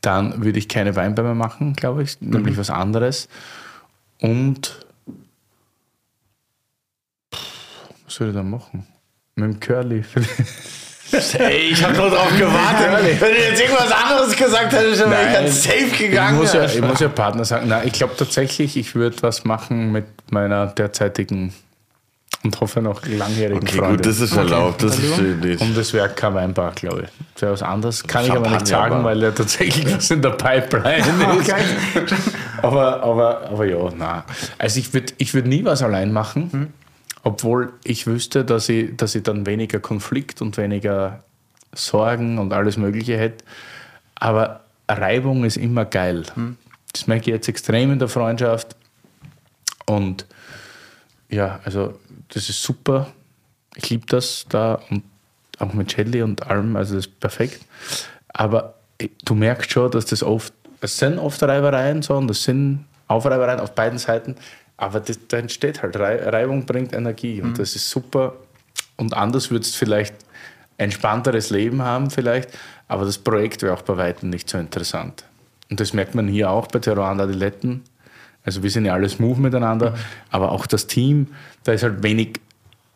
dann 0.02 0.44
würde 0.44 0.60
ich 0.60 0.68
keine 0.70 0.96
Weinbar 0.96 1.26
mehr 1.26 1.34
machen, 1.36 1.74
glaube 1.74 2.04
ich, 2.04 2.22
Mhm. 2.22 2.30
nämlich 2.30 2.58
was 2.58 2.70
anderes. 2.70 3.28
Und 4.22 4.86
was 8.06 8.20
würde 8.20 8.32
ich 8.32 8.38
dann 8.38 8.50
machen? 8.50 8.86
Mit 9.36 9.46
dem 9.54 9.60
Curly. 9.60 10.04
Ey, 11.40 11.72
ich 11.72 11.84
habe 11.84 11.96
nur 11.98 12.10
drauf 12.12 12.30
gewartet. 12.38 13.20
Wenn 13.20 13.34
du 13.34 13.40
jetzt 13.42 13.60
irgendwas 13.62 13.92
anderes 13.92 14.36
gesagt 14.36 14.72
hättest, 14.74 15.02
dann 15.02 15.10
wäre 15.10 15.28
ich 15.28 15.34
ganz 15.34 15.64
safe 15.64 15.88
gegangen. 15.98 16.36
Ich 16.36 16.42
muss 16.42 16.54
ja, 16.54 16.66
ich 16.66 16.82
muss 16.82 17.00
ja 17.00 17.08
Partner 17.10 17.46
sagen. 17.46 17.68
Nein, 17.68 17.88
ich 17.88 17.94
glaube 17.94 18.16
tatsächlich, 18.16 18.78
ich 18.78 18.94
würde 18.94 19.16
was 19.22 19.44
machen 19.44 19.92
mit 19.92 20.06
meiner 20.30 20.68
derzeitigen 20.68 21.52
und 22.44 22.60
hoffe 22.62 22.82
noch 22.82 23.06
langjährigen 23.06 23.62
okay, 23.62 23.78
Freundin. 23.78 23.98
gut, 23.98 24.06
das 24.06 24.20
ist 24.22 24.36
erlaubt. 24.36 24.82
Das 24.82 24.98
ist 24.98 25.16
schön. 25.16 25.58
Und 25.58 25.76
das 25.76 25.92
wäre 25.92 26.10
kein 26.10 26.34
Weinbar, 26.34 26.72
glaube 26.74 27.02
ich. 27.04 27.10
Das 27.34 27.42
wäre 27.42 27.52
was 27.52 27.64
anderes. 27.64 28.04
Kann 28.04 28.26
ich 28.26 28.32
aber 28.32 28.50
nicht 28.50 28.68
sagen, 28.68 29.04
weil 29.04 29.22
ja 29.22 29.32
tatsächlich 29.32 29.94
was 29.94 30.10
in 30.10 30.22
der 30.22 30.32
Pipeline 30.32 31.00
ist. 31.42 31.54
aber, 32.62 33.04
aber, 33.04 33.50
aber 33.50 33.66
ja, 33.66 33.90
na. 33.98 34.24
Also 34.58 34.80
ich 34.80 34.94
würde 34.94 35.14
ich 35.18 35.34
würd 35.34 35.48
nie 35.48 35.66
was 35.66 35.84
allein 35.84 36.14
machen, 36.14 36.74
obwohl 37.24 37.74
ich 37.84 38.08
wüsste, 38.08 38.46
dass 38.46 38.70
ich, 38.70 38.96
dass 38.96 39.16
ich 39.16 39.24
dann 39.24 39.46
weniger 39.46 39.80
Konflikt 39.80 40.42
und 40.42 40.56
weniger 40.56 41.24
Sorgen 41.74 42.38
und 42.38 42.54
alles 42.54 42.78
Mögliche 42.78 43.18
hätte. 43.18 43.44
Aber 44.16 44.62
Reibung 44.88 45.44
ist 45.44 45.58
immer 45.58 45.84
geil. 45.84 46.24
Das 46.94 47.08
merke 47.08 47.24
ich 47.24 47.36
jetzt 47.36 47.50
extrem 47.50 47.92
in 47.92 48.00
der 48.00 48.08
Freundschaft. 48.08 48.76
Und 49.86 50.26
ja, 51.30 51.60
also 51.64 52.00
das 52.30 52.50
ist 52.50 52.62
super. 52.64 53.08
Ich 53.76 53.90
liebe 53.90 54.06
das 54.08 54.46
da 54.50 54.80
und 54.90 55.04
auch 55.60 55.74
mit 55.74 55.96
Jelly 55.96 56.22
und 56.22 56.48
allem, 56.48 56.76
also 56.76 56.96
das 56.96 57.06
ist 57.08 57.20
perfekt. 57.20 57.62
Aber 58.30 58.76
eh, 59.00 59.10
du 59.26 59.36
merkst 59.36 59.72
schon, 59.72 59.92
dass 59.92 60.06
das 60.06 60.24
oft, 60.24 60.54
es 60.82 60.98
sind 60.98 61.20
oft 61.20 61.42
Reibereien 61.44 62.02
so 62.02 62.16
und 62.16 62.30
es 62.32 62.44
sind 62.44 62.86
Aufreibereien 63.08 63.60
auf 63.60 63.76
beiden 63.76 64.00
Seiten, 64.00 64.36
aber 64.78 65.00
das, 65.00 65.20
da 65.28 65.38
entsteht 65.38 65.82
halt, 65.82 65.98
Rei- 65.98 66.30
Reibung 66.30 66.66
bringt 66.66 66.94
Energie 66.94 67.42
und 67.42 67.60
das 67.60 67.76
ist 67.76 67.90
super. 67.90 68.34
Und 68.96 69.14
anders 69.14 69.50
würdest 69.52 69.74
du 69.76 69.80
vielleicht 69.80 70.16
entspannteres 70.78 71.50
Leben 71.50 71.82
haben 71.82 72.10
vielleicht, 72.10 72.50
aber 72.88 73.06
das 73.06 73.18
Projekt 73.18 73.62
wäre 73.62 73.74
auch 73.74 73.82
bei 73.82 73.98
Weitem 73.98 74.30
nicht 74.30 74.50
so 74.50 74.58
interessant. 74.58 75.26
Und 75.70 75.80
das 75.80 75.94
merkt 75.94 76.16
man 76.16 76.28
hier 76.28 76.50
auch 76.50 76.68
bei 76.68 76.80
und 76.80 77.20
Adiletten. 77.20 77.84
Also 78.50 78.64
wir 78.64 78.72
sind 78.72 78.86
ja 78.86 78.94
alle 78.94 79.08
smooth 79.08 79.38
miteinander, 79.38 79.94
aber 80.32 80.52
auch 80.52 80.66
das 80.66 80.88
Team, 80.88 81.28
da 81.64 81.72
ist 81.72 81.84
halt 81.84 82.02
wenig, 82.02 82.40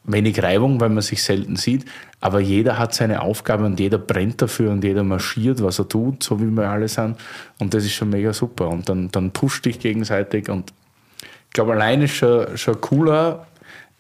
wenig 0.04 0.42
Reibung, 0.42 0.82
weil 0.82 0.90
man 0.90 1.04
sich 1.04 1.22
selten 1.22 1.58
sieht. 1.58 1.86
Aber 2.20 2.40
jeder 2.40 2.80
hat 2.80 2.96
seine 2.96 3.22
Aufgabe 3.22 3.64
und 3.64 3.80
jeder 3.80 4.00
brennt 4.00 4.42
dafür 4.42 4.72
und 4.72 4.84
jeder 4.84 5.04
marschiert, 5.04 5.62
was 5.62 5.78
er 5.78 5.88
tut, 5.88 6.24
so 6.24 6.42
wie 6.42 6.46
wir 6.46 6.68
alle 6.68 6.88
sind. 6.88 7.18
Und 7.60 7.76
das 7.76 7.86
ist 7.86 7.94
schon 7.94 8.10
mega 8.10 8.34
super. 8.34 8.68
Und 8.68 8.90
dann, 8.90 9.12
dann 9.12 9.30
pusht 9.30 9.66
dich 9.66 9.80
gegenseitig. 9.80 10.50
Und 10.50 10.74
ich 11.22 11.52
glaube, 11.52 11.74
alleine 11.74 12.06
ist 12.06 12.16
schon, 12.16 12.58
schon 12.58 12.82
cooler, 12.82 13.46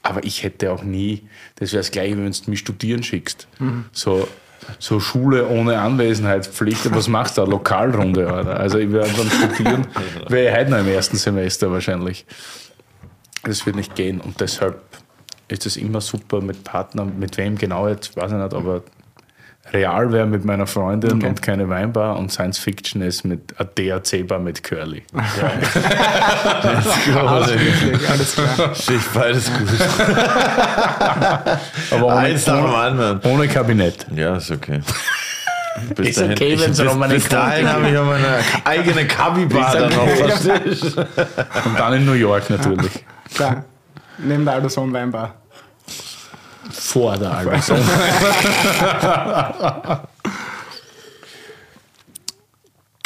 aber 0.01 0.23
ich 0.23 0.41
hätte 0.41 0.71
auch 0.71 0.81
nie, 0.81 1.21
das 1.57 1.71
wäre 1.71 1.81
das 1.81 1.91
gleiche, 1.91 2.17
wenn 2.17 2.31
du 2.31 2.49
mich 2.49 2.59
studieren 2.59 3.03
schickst. 3.03 3.47
So, 3.91 4.27
so 4.79 4.99
Schule 4.99 5.47
ohne 5.47 5.79
Anwesenheitspflicht, 5.79 6.93
was 6.93 7.07
machst 7.07 7.37
du 7.37 7.41
da? 7.41 7.47
Lokalrunde, 7.47 8.25
oder? 8.27 8.59
Also 8.59 8.77
ich 8.77 8.91
werde 8.91 9.11
dann 9.15 9.29
studieren, 9.29 9.87
wäre 10.27 10.49
ich 10.49 10.57
heute 10.59 10.71
noch 10.71 10.79
im 10.79 10.87
ersten 10.87 11.17
Semester 11.17 11.71
wahrscheinlich. 11.71 12.25
Das 13.43 13.65
wird 13.65 13.75
nicht 13.75 13.95
gehen 13.95 14.21
und 14.21 14.39
deshalb 14.39 14.79
ist 15.47 15.65
es 15.65 15.77
immer 15.77 16.01
super 16.01 16.41
mit 16.41 16.63
Partnern, 16.63 17.19
mit 17.19 17.37
wem 17.37 17.57
genau 17.57 17.87
jetzt, 17.87 18.15
weiß 18.15 18.31
ich 18.31 18.37
nicht, 18.37 18.53
aber 18.53 18.83
real 19.71 20.11
wäre 20.11 20.25
mit 20.27 20.43
meiner 20.45 20.67
Freundin 20.67 21.13
Okay. 21.13 21.27
und 21.27 21.41
keine 21.41 21.69
Weinbar 21.69 22.17
und 22.17 22.31
Science 22.31 22.57
Fiction 22.59 23.01
ist 23.01 23.23
mit 23.23 23.55
a 23.59 23.63
DAC-Bar 23.63 24.37
mit 24.39 24.61
Curly. 24.63 25.03
Ausschließlich, 27.15 28.09
alles 28.09 28.35
klar. 28.35 28.71
Ich 28.73 29.07
beides 29.13 29.51
gut. 29.53 29.67
Aber 31.91 32.05
ohne, 32.07 32.15
Eins 32.15 32.47
nach 32.47 32.55
dem 32.55 32.65
ohne, 32.65 32.75
anderen. 32.77 33.21
ohne 33.23 33.47
Kabinett. 33.47 34.05
Ja, 34.15 34.35
ist 34.37 34.51
okay. 34.51 34.81
Bis 35.95 36.09
Ist 36.09 36.21
okay, 36.21 36.53
ich- 36.53 36.61
wenn's 36.61 36.77
bis, 36.77 36.87
Romanik 36.87 37.15
bis 37.17 37.27
dahin 37.29 37.67
habe 37.67 37.87
ich 37.87 37.93
ja 37.93 38.03
meine 38.03 38.37
eigene 38.63 39.07
Kabi-Bar 39.07 39.73
dann 39.73 39.89
noch. 39.91 40.05
Und 41.65 41.79
dann 41.79 41.93
in 41.93 42.05
New 42.05 42.11
York 42.13 42.47
natürlich. 42.51 43.03
Klar. 43.33 43.65
Neben 44.19 44.45
der 44.45 44.53
Alderson 44.53 44.93
Weinbar. 44.93 45.33
Vor 46.71 47.17
der 47.17 47.31
Alberson. 47.31 47.77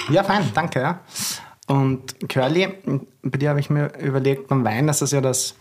Ja, 0.09 0.23
fein, 0.23 0.49
danke. 0.53 0.79
Ja. 0.79 0.99
Und 1.67 2.29
Curly, 2.29 2.69
bei 3.23 3.37
dir 3.37 3.49
habe 3.49 3.59
ich 3.59 3.69
mir 3.69 3.91
überlegt, 3.99 4.47
beim 4.47 4.63
Wein 4.63 4.87
ist 4.87 5.01
das 5.01 5.11
ja 5.11 5.19
das, 5.19 5.55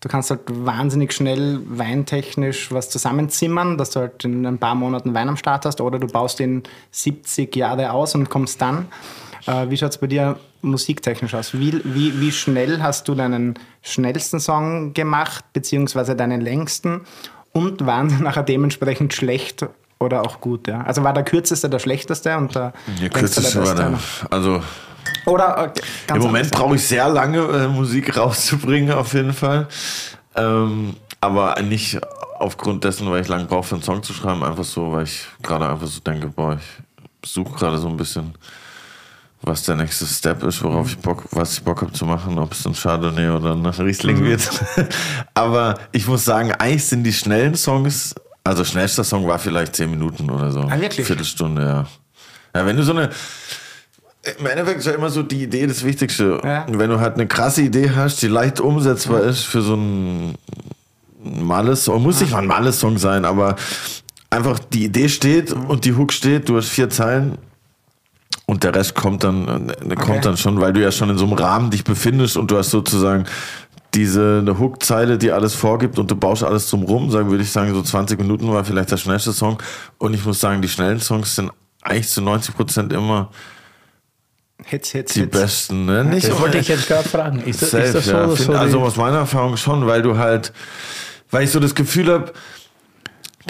du 0.00 0.08
kannst 0.08 0.30
halt 0.30 0.42
wahnsinnig 0.46 1.12
schnell 1.12 1.60
weintechnisch 1.66 2.72
was 2.72 2.88
zusammenzimmern, 2.88 3.76
dass 3.76 3.90
du 3.90 4.00
halt 4.00 4.24
in 4.24 4.46
ein 4.46 4.58
paar 4.58 4.76
Monaten 4.76 5.12
Wein 5.12 5.28
am 5.28 5.36
Start 5.36 5.66
hast 5.66 5.80
oder 5.80 5.98
du 5.98 6.06
baust 6.06 6.38
ihn 6.38 6.62
70 6.92 7.54
Jahre 7.56 7.90
aus 7.90 8.14
und 8.14 8.30
kommst 8.30 8.62
dann. 8.62 8.86
Äh, 9.46 9.68
wie 9.70 9.76
schaut 9.76 9.90
es 9.90 9.98
bei 9.98 10.06
dir 10.06 10.38
musiktechnisch 10.62 11.34
aus? 11.34 11.54
Wie, 11.54 11.80
wie, 11.84 12.20
wie 12.20 12.32
schnell 12.32 12.82
hast 12.82 13.08
du 13.08 13.14
deinen 13.14 13.58
schnellsten 13.82 14.40
Song 14.40 14.92
gemacht, 14.94 15.44
beziehungsweise 15.52 16.16
deinen 16.16 16.40
längsten? 16.40 17.02
Und 17.52 17.86
waren 17.86 18.10
sie 18.10 18.16
nachher 18.22 18.42
dementsprechend 18.42 19.14
schlecht 19.14 19.66
oder 19.98 20.22
auch 20.22 20.40
gut? 20.40 20.68
Ja? 20.68 20.82
Also 20.82 21.02
war 21.02 21.12
der 21.12 21.24
kürzeste 21.24 21.68
der 21.68 21.78
schlechteste 21.78 22.36
und 22.36 22.54
der 22.54 22.72
Der 23.00 23.10
kürzeste 23.10 23.64
war 23.64 23.74
der. 23.74 23.98
Also 24.30 24.62
oder 25.26 25.66
äh, 25.66 25.80
ganz 26.06 26.18
im 26.24 26.26
Moment 26.26 26.50
brauche 26.50 26.76
ich 26.76 26.86
sehr 26.86 27.08
lange, 27.08 27.38
äh, 27.38 27.68
Musik 27.68 28.16
rauszubringen, 28.16 28.92
auf 28.92 29.12
jeden 29.14 29.32
Fall. 29.32 29.68
Ähm, 30.36 30.96
aber 31.20 31.60
nicht 31.62 31.98
aufgrund 32.38 32.84
dessen, 32.84 33.10
weil 33.10 33.20
ich 33.20 33.28
lange 33.28 33.44
brauche, 33.44 33.64
für 33.64 33.74
einen 33.74 33.84
Song 33.84 34.02
zu 34.02 34.12
schreiben, 34.12 34.42
einfach 34.42 34.64
so, 34.64 34.92
weil 34.92 35.04
ich 35.04 35.26
gerade 35.42 35.68
einfach 35.68 35.86
so 35.86 36.00
denke, 36.00 36.28
boah, 36.28 36.58
ich 37.22 37.30
suche 37.30 37.58
gerade 37.58 37.78
so 37.78 37.88
ein 37.88 37.96
bisschen, 37.96 38.34
was 39.42 39.62
der 39.62 39.76
nächste 39.76 40.06
Step 40.06 40.42
ist, 40.42 40.62
worauf 40.62 40.90
ich 40.90 40.98
Bock, 40.98 41.24
was 41.30 41.54
ich 41.54 41.62
Bock 41.62 41.80
habe 41.80 41.92
zu 41.92 42.04
machen, 42.04 42.38
ob 42.38 42.52
es 42.52 42.66
ein 42.66 42.74
Chardonnay 42.74 43.30
oder 43.30 43.54
ein 43.54 43.64
Riesling 43.64 44.22
wird. 44.22 44.48
aber 45.34 45.78
ich 45.92 46.06
muss 46.06 46.24
sagen, 46.24 46.52
eigentlich 46.52 46.84
sind 46.84 47.04
die 47.04 47.12
schnellen 47.12 47.54
Songs, 47.54 48.14
also 48.44 48.64
schnellster 48.64 49.04
Song 49.04 49.26
war 49.26 49.38
vielleicht 49.38 49.76
zehn 49.76 49.90
Minuten 49.90 50.30
oder 50.30 50.50
so. 50.50 50.60
Ah, 50.60 50.80
wirklich? 50.80 51.06
Viertelstunde, 51.06 51.62
ja. 51.62 51.86
Ja, 52.54 52.66
wenn 52.66 52.76
du 52.76 52.82
so 52.82 52.92
eine, 52.92 53.10
im 54.38 54.46
Endeffekt 54.46 54.80
ist 54.80 54.86
ja 54.86 54.92
immer 54.92 55.08
so 55.08 55.22
die 55.22 55.44
Idee 55.44 55.66
das 55.66 55.84
Wichtigste. 55.84 56.40
Ja. 56.44 56.66
Wenn 56.68 56.90
du 56.90 57.00
halt 57.00 57.14
eine 57.14 57.26
krasse 57.26 57.62
Idee 57.62 57.92
hast, 57.94 58.20
die 58.22 58.28
leicht 58.28 58.60
umsetzbar 58.60 59.22
ist 59.22 59.44
für 59.44 59.62
so 59.62 59.74
einen 59.74 60.34
males 61.22 61.84
Song, 61.84 62.02
muss 62.02 62.20
nicht 62.20 62.32
mal 62.32 62.38
ein 62.38 62.46
males 62.46 62.80
Song 62.80 62.98
sein, 62.98 63.24
aber 63.24 63.56
einfach 64.28 64.58
die 64.58 64.84
Idee 64.84 65.08
steht 65.08 65.52
und 65.52 65.84
die 65.84 65.94
Hook 65.94 66.12
steht, 66.12 66.48
du 66.48 66.56
hast 66.56 66.68
vier 66.68 66.90
Zeilen 66.90 67.38
und 68.50 68.64
der 68.64 68.74
Rest 68.74 68.96
kommt 68.96 69.22
dann, 69.22 69.68
äh, 69.68 69.94
kommt 69.94 70.24
dann 70.24 70.36
schon, 70.36 70.60
weil 70.60 70.72
du 70.72 70.80
ja 70.82 70.90
schon 70.90 71.08
in 71.08 71.16
so 71.16 71.24
einem 71.24 71.34
Rahmen 71.34 71.70
dich 71.70 71.84
befindest 71.84 72.36
und 72.36 72.50
du 72.50 72.58
hast 72.58 72.70
sozusagen 72.70 73.24
diese 73.94 74.40
eine 74.40 74.58
Hook-Zeile, 74.58 75.18
die 75.18 75.30
alles 75.30 75.54
vorgibt 75.54 76.00
und 76.00 76.10
du 76.10 76.16
baust 76.16 76.42
alles 76.42 76.66
zum 76.66 76.82
Rum, 76.82 77.12
sagen 77.12 77.30
würde 77.30 77.44
ich 77.44 77.52
sagen, 77.52 77.72
so 77.72 77.80
20 77.80 78.18
Minuten 78.18 78.52
war 78.52 78.64
vielleicht 78.64 78.90
der 78.90 78.96
schnellste 78.96 79.32
Song. 79.32 79.62
Und 79.98 80.14
ich 80.14 80.24
muss 80.24 80.40
sagen, 80.40 80.62
die 80.62 80.68
schnellen 80.68 80.98
Songs 80.98 81.36
sind 81.36 81.52
eigentlich 81.80 82.08
zu 82.08 82.22
90 82.22 82.56
Prozent 82.56 82.92
immer 82.92 83.30
Hits, 84.64 84.90
Hits, 84.90 85.14
die 85.14 85.20
Hits. 85.20 85.38
besten. 85.38 85.86
Ne? 85.86 86.04
Nicht 86.06 86.26
Das 86.26 86.40
wollte 86.40 86.58
ich 86.58 86.66
jetzt 86.66 86.88
gerade 86.88 87.08
fragen. 87.08 87.40
Ist 87.42 87.62
das, 87.62 87.70
Safe, 87.70 87.84
ist 87.84 87.94
das 87.94 88.04
so? 88.06 88.10
ja. 88.10 88.36
so 88.36 88.52
also 88.52 88.80
aus 88.80 88.96
meiner 88.96 89.18
Erfahrung 89.18 89.56
schon, 89.58 89.86
weil 89.86 90.02
du 90.02 90.18
halt, 90.18 90.52
weil 91.30 91.44
ich 91.44 91.52
so 91.52 91.60
das 91.60 91.76
Gefühl 91.76 92.12
habe, 92.12 92.32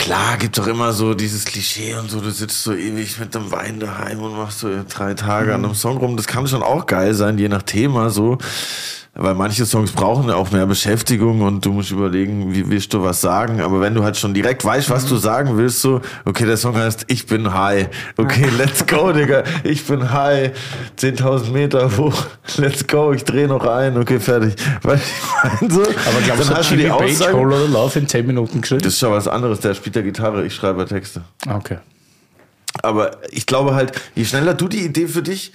klar 0.00 0.38
gibt 0.38 0.56
doch 0.56 0.66
immer 0.66 0.92
so 0.92 1.14
dieses 1.14 1.44
Klischee 1.44 1.94
und 1.94 2.10
so, 2.10 2.20
du 2.20 2.30
sitzt 2.30 2.62
so 2.62 2.72
ewig 2.72 3.18
mit 3.20 3.34
dem 3.34 3.52
Wein 3.52 3.78
daheim 3.78 4.20
und 4.22 4.36
machst 4.36 4.60
so 4.60 4.70
drei 4.88 5.14
Tage 5.14 5.54
an 5.54 5.64
einem 5.64 5.74
Song 5.74 5.98
rum. 5.98 6.16
Das 6.16 6.26
kann 6.26 6.46
schon 6.48 6.62
auch 6.62 6.86
geil 6.86 7.14
sein, 7.14 7.38
je 7.38 7.48
nach 7.48 7.62
Thema 7.62 8.10
so. 8.10 8.38
Weil 9.14 9.34
manche 9.34 9.66
Songs 9.66 9.90
brauchen 9.90 10.28
ja 10.28 10.36
auch 10.36 10.52
mehr 10.52 10.66
Beschäftigung 10.66 11.42
und 11.42 11.64
du 11.66 11.72
musst 11.72 11.90
überlegen, 11.90 12.54
wie 12.54 12.70
willst 12.70 12.94
du 12.94 13.02
was 13.02 13.20
sagen. 13.20 13.60
Aber 13.60 13.80
wenn 13.80 13.92
du 13.92 14.04
halt 14.04 14.16
schon 14.16 14.32
direkt 14.34 14.64
weißt, 14.64 14.88
was 14.88 15.04
du 15.06 15.16
sagen 15.16 15.56
willst, 15.56 15.80
so, 15.80 16.00
okay, 16.24 16.46
der 16.46 16.56
Song 16.56 16.76
heißt 16.76 17.06
Ich 17.08 17.26
bin 17.26 17.52
high. 17.52 17.88
Okay, 18.16 18.48
let's 18.56 18.86
go, 18.86 19.12
Digga. 19.12 19.42
Ich 19.64 19.84
bin 19.84 20.12
high. 20.12 20.52
10.000 20.96 21.50
Meter 21.50 21.96
hoch. 21.96 22.24
Let's 22.56 22.86
go. 22.86 23.12
Ich 23.12 23.24
drehe 23.24 23.48
noch 23.48 23.66
ein. 23.66 23.98
Okay, 23.98 24.20
fertig. 24.20 24.54
Du, 24.56 24.92
ich 24.92 25.00
mein, 25.60 25.70
so. 25.70 25.80
Aber 25.80 26.20
glaubst 26.24 26.44
du, 26.44 26.48
Dann 26.48 26.56
hast 26.58 26.70
du 26.70 26.76
die 26.76 26.84
Page, 26.84 27.10
Aussage. 27.10 27.36
Hole 27.36 27.56
oder 27.56 27.68
Love 27.68 27.98
in 27.98 28.06
10 28.06 28.26
Minuten 28.26 28.60
geschrieben? 28.60 28.82
Das 28.82 28.92
ist 28.92 29.00
schon 29.00 29.10
was 29.10 29.26
anderes. 29.26 29.58
Der 29.58 29.74
spielt 29.74 29.96
ja 29.96 30.02
Gitarre, 30.02 30.46
ich 30.46 30.54
schreibe 30.54 30.86
Texte. 30.86 31.22
Okay. 31.48 31.78
Aber 32.82 33.18
ich 33.30 33.46
glaube 33.46 33.74
halt, 33.74 33.92
je 34.14 34.24
schneller 34.24 34.54
du 34.54 34.68
die 34.68 34.84
Idee 34.84 35.08
für 35.08 35.22
dich 35.22 35.52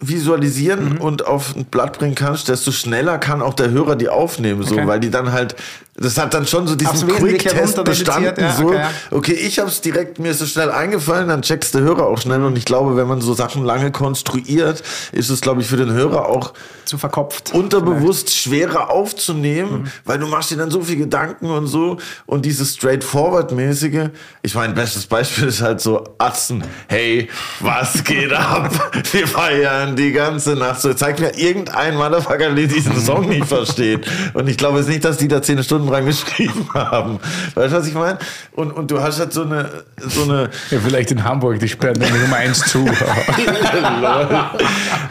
visualisieren 0.00 0.94
Mhm. 0.94 1.00
und 1.00 1.26
auf 1.26 1.54
ein 1.56 1.64
Blatt 1.64 1.98
bringen 1.98 2.14
kannst, 2.14 2.48
desto 2.48 2.70
schneller 2.72 3.18
kann 3.18 3.42
auch 3.42 3.54
der 3.54 3.70
Hörer 3.70 3.96
die 3.96 4.08
aufnehmen, 4.08 4.62
so, 4.62 4.74
Okay. 4.74 4.86
weil 4.86 5.00
die 5.00 5.10
dann 5.10 5.32
halt, 5.32 5.56
das 6.00 6.16
hat 6.16 6.32
dann 6.32 6.46
schon 6.46 6.66
so 6.68 6.74
diesen 6.76 7.08
Quick-Test 7.08 7.82
bestanden, 7.84 8.34
ja, 8.44 8.52
so, 8.54 8.66
okay, 8.68 8.76
ja. 8.76 8.90
okay, 9.10 9.32
ich 9.32 9.58
habe 9.58 9.68
es 9.68 9.80
direkt, 9.80 10.18
mir 10.18 10.30
ist 10.30 10.40
es 10.40 10.52
schnell 10.52 10.70
eingefallen, 10.70 11.28
dann 11.28 11.42
checkst 11.42 11.74
der 11.74 11.82
Hörer 11.82 12.06
auch 12.06 12.20
schnell 12.20 12.42
und 12.44 12.56
ich 12.56 12.64
glaube, 12.64 12.96
wenn 12.96 13.06
man 13.08 13.20
so 13.20 13.34
Sachen 13.34 13.64
lange 13.64 13.90
konstruiert, 13.90 14.82
ist 15.12 15.28
es, 15.30 15.40
glaube 15.40 15.60
ich, 15.60 15.66
für 15.66 15.76
den 15.76 15.92
Hörer 15.92 16.26
auch 16.28 16.54
Zu 16.84 16.98
verkopft. 16.98 17.52
unterbewusst 17.52 18.34
schwerer 18.36 18.90
aufzunehmen, 18.90 19.82
Mhm. 19.82 19.84
weil 20.04 20.18
du 20.18 20.26
machst 20.26 20.50
dir 20.50 20.56
dann 20.56 20.70
so 20.70 20.82
viel 20.82 20.96
Gedanken 20.96 21.50
und 21.50 21.66
so 21.66 21.98
und 22.26 22.44
dieses 22.44 22.74
straightforward-mäßige, 22.76 24.10
ich 24.42 24.54
meine, 24.54 24.74
bestes 24.74 25.06
Beispiel 25.06 25.48
ist 25.48 25.60
halt 25.60 25.80
so 25.80 26.04
Atzen, 26.18 26.62
hey, 26.88 27.28
was 27.60 28.04
geht 28.04 28.32
ab? 28.32 28.70
Wir 29.12 29.26
feiern 29.26 29.96
die 29.96 30.12
ganze 30.12 30.54
Nacht. 30.54 30.80
So, 30.80 30.92
zeig 30.94 31.18
mir 31.20 31.36
irgendein 31.38 31.96
Motherfucker, 31.96 32.50
der 32.54 32.66
diesen 32.66 32.98
Song 33.00 33.28
nicht 33.28 33.46
versteht. 33.46 34.06
Und 34.34 34.48
ich 34.48 34.56
glaube 34.56 34.78
jetzt 34.78 34.88
nicht, 34.88 35.04
dass 35.04 35.16
die 35.18 35.28
da 35.28 35.42
zehn 35.42 35.62
Stunden 35.62 35.87
dran 35.88 36.06
geschrieben 36.06 36.68
haben. 36.74 37.18
Weißt 37.54 37.72
du, 37.72 37.78
was 37.78 37.86
ich 37.86 37.94
meine? 37.94 38.18
Und, 38.52 38.72
und 38.72 38.90
du 38.90 39.00
hast 39.00 39.18
halt 39.18 39.32
so 39.32 39.42
eine, 39.42 39.84
so 39.98 40.22
eine, 40.22 40.50
Ja, 40.70 40.78
vielleicht 40.80 41.10
in 41.10 41.24
Hamburg, 41.24 41.58
die 41.58 41.68
sperren 41.68 41.98
nämlich 41.98 42.22
Nummer 42.22 42.36
eins 42.36 42.60
zu. 42.60 42.86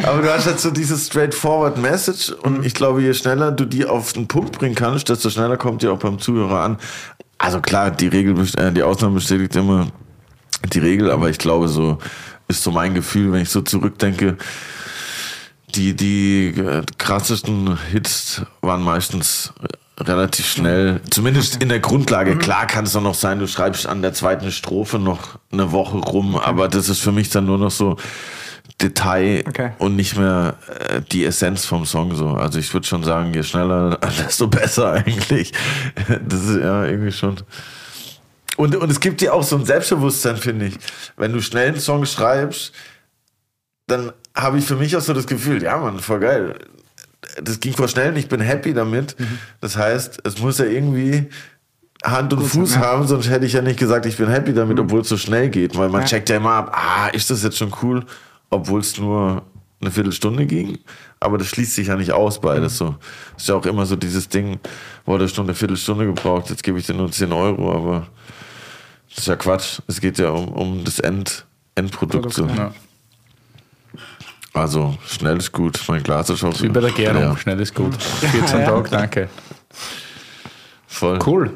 Aber 0.04 0.22
du 0.22 0.34
hast 0.34 0.46
jetzt 0.48 0.62
so 0.62 0.72
dieses 0.72 1.08
straightforward 1.08 1.78
Message 1.78 2.32
und 2.32 2.66
ich 2.66 2.74
glaube, 2.74 3.02
je 3.02 3.14
schneller 3.14 3.52
du 3.52 3.66
die 3.66 3.86
auf 3.86 4.14
den 4.14 4.28
Punkt 4.28 4.58
bringen 4.58 4.76
kannst, 4.76 5.10
desto 5.10 5.30
schneller 5.30 5.58
kommt 5.58 5.82
die 5.82 5.88
auch 5.88 6.00
beim 6.00 6.20
Zuhörer 6.20 6.62
an. 6.62 6.78
Also 7.38 7.62
klar, 7.62 7.92
die 7.92 8.08
Regel, 8.08 8.36
äh, 8.58 8.72
die 8.72 8.84
Ausnahme 8.84 9.16
bestätigt 9.16 9.56
immer 9.56 9.88
die 10.74 10.80
Regel, 10.80 11.12
aber 11.12 11.30
ich 11.30 11.38
glaube, 11.38 11.68
so 11.68 12.00
ist 12.48 12.64
so 12.64 12.72
mein 12.72 12.94
Gefühl, 12.94 13.32
wenn 13.32 13.42
ich 13.42 13.50
so 13.50 13.62
zurückdenke, 13.62 14.38
die, 15.76 15.96
die 15.96 16.48
äh, 16.58 16.82
krassesten 16.98 17.78
Hits 17.90 18.42
waren 18.62 18.84
meistens 18.84 19.54
relativ 20.00 20.46
schnell, 20.46 21.02
zumindest 21.10 21.62
in 21.62 21.70
der 21.70 21.80
Grundlage. 21.80 22.38
Klar 22.38 22.68
kann 22.68 22.86
es 22.86 22.96
auch 22.96 23.02
noch 23.02 23.16
sein, 23.16 23.40
du 23.40 23.48
schreibst 23.48 23.88
an 23.88 24.02
der 24.02 24.14
zweiten 24.14 24.52
Strophe 24.52 25.00
noch 25.00 25.40
eine 25.52 25.72
Woche 25.72 25.98
rum, 25.98 26.36
aber 26.36 26.68
das 26.68 26.90
ist 26.90 27.00
für 27.00 27.12
mich 27.12 27.30
dann 27.30 27.46
nur 27.46 27.58
noch 27.58 27.72
so 27.72 27.98
Detail 28.82 29.44
Okay. 29.48 29.72
und 29.80 29.96
nicht 29.96 30.18
mehr 30.18 30.56
äh, 30.90 31.02
die 31.12 31.26
Essenz 31.26 31.66
vom 31.66 31.86
Song 31.86 32.16
so. 32.16 32.30
Also 32.30 32.60
ich 32.60 32.72
würde 32.74 32.86
schon 32.86 33.04
sagen, 33.04 33.34
je 33.34 33.42
schneller, 33.42 33.98
desto 34.20 34.48
besser 34.48 34.94
eigentlich. 34.94 35.52
Das 36.28 36.44
ist 36.44 36.60
ja 36.62 36.86
irgendwie 36.86 37.12
schon. 37.12 37.38
Und, 38.56 38.76
und 38.76 38.92
es 38.92 39.00
gibt 39.00 39.22
dir 39.22 39.34
auch 39.34 39.44
so 39.44 39.56
ein 39.56 39.66
Selbstbewusstsein, 39.66 40.38
finde 40.38 40.68
ich. 40.68 40.78
Wenn 41.16 41.34
du 41.34 41.42
schnell 41.42 41.70
einen 41.70 41.80
Song 41.80 42.06
schreibst, 42.06 42.72
dann 43.88 44.12
habe 44.36 44.60
ich 44.60 44.66
für 44.66 44.76
mich 44.76 44.96
auch 44.96 45.02
so 45.02 45.14
das 45.14 45.26
Gefühl, 45.28 45.64
ja 45.64 45.78
Mann, 45.78 46.00
voll 46.00 46.20
geil. 46.20 46.56
Das 47.42 47.60
ging 47.60 47.74
voll 47.74 47.88
schnell 47.90 48.10
und 48.12 48.18
ich 48.18 48.28
bin 48.30 48.40
happy 48.40 48.74
damit. 48.74 49.16
Das 49.60 49.76
heißt, 49.76 50.22
es 50.24 50.40
muss 50.40 50.60
ja 50.60 50.66
irgendwie 50.66 51.28
Hand 52.04 52.32
und 52.34 52.44
Fuß 52.44 52.76
ja. 52.76 52.82
haben, 52.82 53.08
sonst 53.08 53.30
hätte 53.30 53.46
ich 53.46 53.54
ja 53.54 53.62
nicht 53.62 53.80
gesagt, 53.80 54.06
ich 54.06 54.18
bin 54.18 54.28
happy 54.30 54.54
damit, 54.54 54.80
obwohl 54.80 55.02
es 55.02 55.10
so 55.10 55.18
schnell 55.18 55.50
geht. 55.50 55.76
Weil 55.78 55.90
man 55.90 56.02
Ja. 56.02 56.08
checkt 56.08 56.30
ja 56.30 56.38
immer 56.38 56.52
ab, 56.52 56.72
ah, 56.74 57.08
ist 57.08 57.30
das 57.30 57.44
jetzt 57.44 57.58
schon 57.58 57.74
cool, 57.82 58.06
obwohl 58.50 58.80
es 58.82 58.98
nur 58.98 59.44
eine 59.82 59.92
Viertelstunde 59.92 60.46
ging. 60.46 60.78
Aber 61.20 61.38
das 61.38 61.48
schließt 61.48 61.74
sich 61.76 61.88
ja 61.88 61.96
nicht 61.96 62.12
aus, 62.12 62.40
beides 62.40 62.78
so. 62.78 62.96
Ist 63.36 63.48
ja 63.50 63.56
auch 63.56 63.66
immer 63.66 63.86
so 63.86 63.96
dieses 63.96 64.30
Ding, 64.30 64.60
wo 65.06 65.16
hat 65.16 65.22
er 65.22 65.28
schon 65.28 65.46
eine 65.46 65.56
Viertelstunde 65.56 66.06
gebraucht, 66.06 66.50
jetzt 66.50 66.64
gebe 66.64 66.78
ich 66.80 66.86
dir 66.86 66.94
nur 66.94 67.12
10 67.12 67.32
Euro, 67.34 67.74
aber 67.74 68.08
das 69.10 69.20
ist 69.20 69.28
ja 69.28 69.36
Quatsch. 69.36 69.80
Es 69.88 70.00
geht 70.00 70.20
ja 70.20 70.30
um, 70.30 70.50
um 70.50 70.84
das 70.84 71.00
End, 71.00 71.46
Endprodukt. 71.76 72.34
So. 72.34 72.46
Ja. 72.46 72.74
Also, 74.58 74.98
schnell 75.08 75.38
ist 75.38 75.52
gut. 75.52 75.80
Mein 75.88 76.04
Glas 76.04 76.30
ist 76.30 76.44
auch 76.44 76.60
Wie 76.62 76.70
bei 76.70 76.80
der 76.82 76.92
Gärung, 76.92 77.22
Ja, 77.22 77.38
schnell 77.38 77.60
ist 77.60 77.74
gut. 77.76 77.96
14 78.02 78.60
Ja. 78.60 78.66
Tage, 78.72 78.90
danke. 78.90 79.30
voll. 80.88 81.20
Cool. 81.26 81.52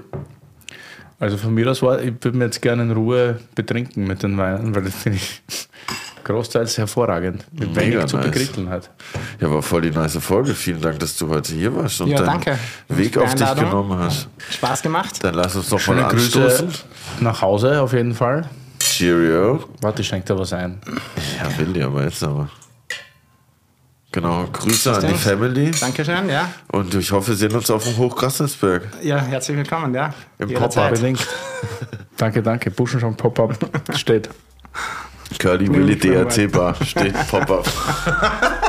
Also 1.19 1.38
von 1.38 1.53
mir 1.53 1.69
aus 1.69 1.82
war, 1.84 2.02
ich 2.02 2.14
würde 2.22 2.38
mir 2.38 2.45
jetzt 2.45 2.61
gerne 2.61 2.82
in 2.84 2.91
Ruhe 2.91 3.40
betrinken 3.53 4.06
mit 4.07 4.23
den 4.23 4.38
Weinen, 4.38 4.73
weil 4.73 4.84
das 4.84 4.95
finde 4.95 5.19
ich 5.19 5.41
großteils 6.23 6.80
hervorragend. 6.80 7.45
Mit 7.52 7.76
Mega 7.76 7.82
wenig 7.99 8.06
zu 8.07 8.18
nice. 8.18 8.26
bekritteln 8.26 8.69
hat. 8.69 8.90
Ja, 9.40 9.52
war 9.52 9.61
voll 9.61 9.82
die 9.82 9.91
nice 9.91 10.18
Folge. 10.18 10.56
Vielen 10.56 10.82
Dank, 10.82 10.98
dass 10.99 11.15
du 11.18 11.30
heute 11.30 11.53
hier 11.53 11.76
warst 11.76 12.02
und 12.02 12.07
Ja, 12.07 12.18
deinen 12.18 12.26
danke. 12.41 12.57
Weg 12.88 13.18
auf 13.19 13.36
dich 13.36 13.53
genommen 13.56 13.99
hast. 13.99 14.28
Spaß 14.49 14.82
gemacht. 14.82 15.23
Dann 15.23 15.36
lass 15.36 15.56
uns 15.56 15.69
doch 15.69 15.80
Schöne 15.80 16.02
mal 16.02 16.10
Grüße 16.10 16.44
anstoßen. 16.44 16.69
nach 17.19 17.40
Hause 17.41 17.80
auf 17.82 17.94
jeden 17.94 18.15
Fall. 18.15 18.49
Cheerio. 18.80 19.64
Warte, 19.82 20.02
ich 20.02 20.07
schenke 20.07 20.26
da 20.26 20.38
was 20.40 20.53
ein. 20.53 20.80
Ja, 21.40 21.56
will 21.60 21.72
die 21.73 21.84
aber 21.84 22.03
jetzt 22.03 22.23
aber. 22.23 22.49
Genau, 24.12 24.46
Grüße 24.52 24.94
an 24.94 25.08
die? 25.08 25.14
Family. 25.14 25.72
Dankeschön, 25.72 26.28
ja. 26.28 26.52
Und 26.72 26.94
ich 26.96 27.12
hoffe, 27.12 27.30
wir 27.30 27.36
sehen 27.36 27.56
uns 27.56 27.72
auf 27.72 27.86
dem 27.86 27.96
Hochgrassersberg. 27.96 28.84
Ja, 29.02 29.18
herzlich 29.18 29.56
willkommen, 29.56 29.94
ja. 29.94 30.14
Im. 30.38 30.54
Pop-Up. 30.54 30.94
Danke, 32.18 32.44
danke. 32.44 32.70
Buschenschank 32.70 33.18
Pop-Up 33.18 33.58
steht. 33.96 34.30
Curly 35.40 35.68
Willy 35.74 35.98
DRC 35.98 36.52
Bar 36.52 36.76
steht 36.86 37.16
Pop-Up. 37.30 37.66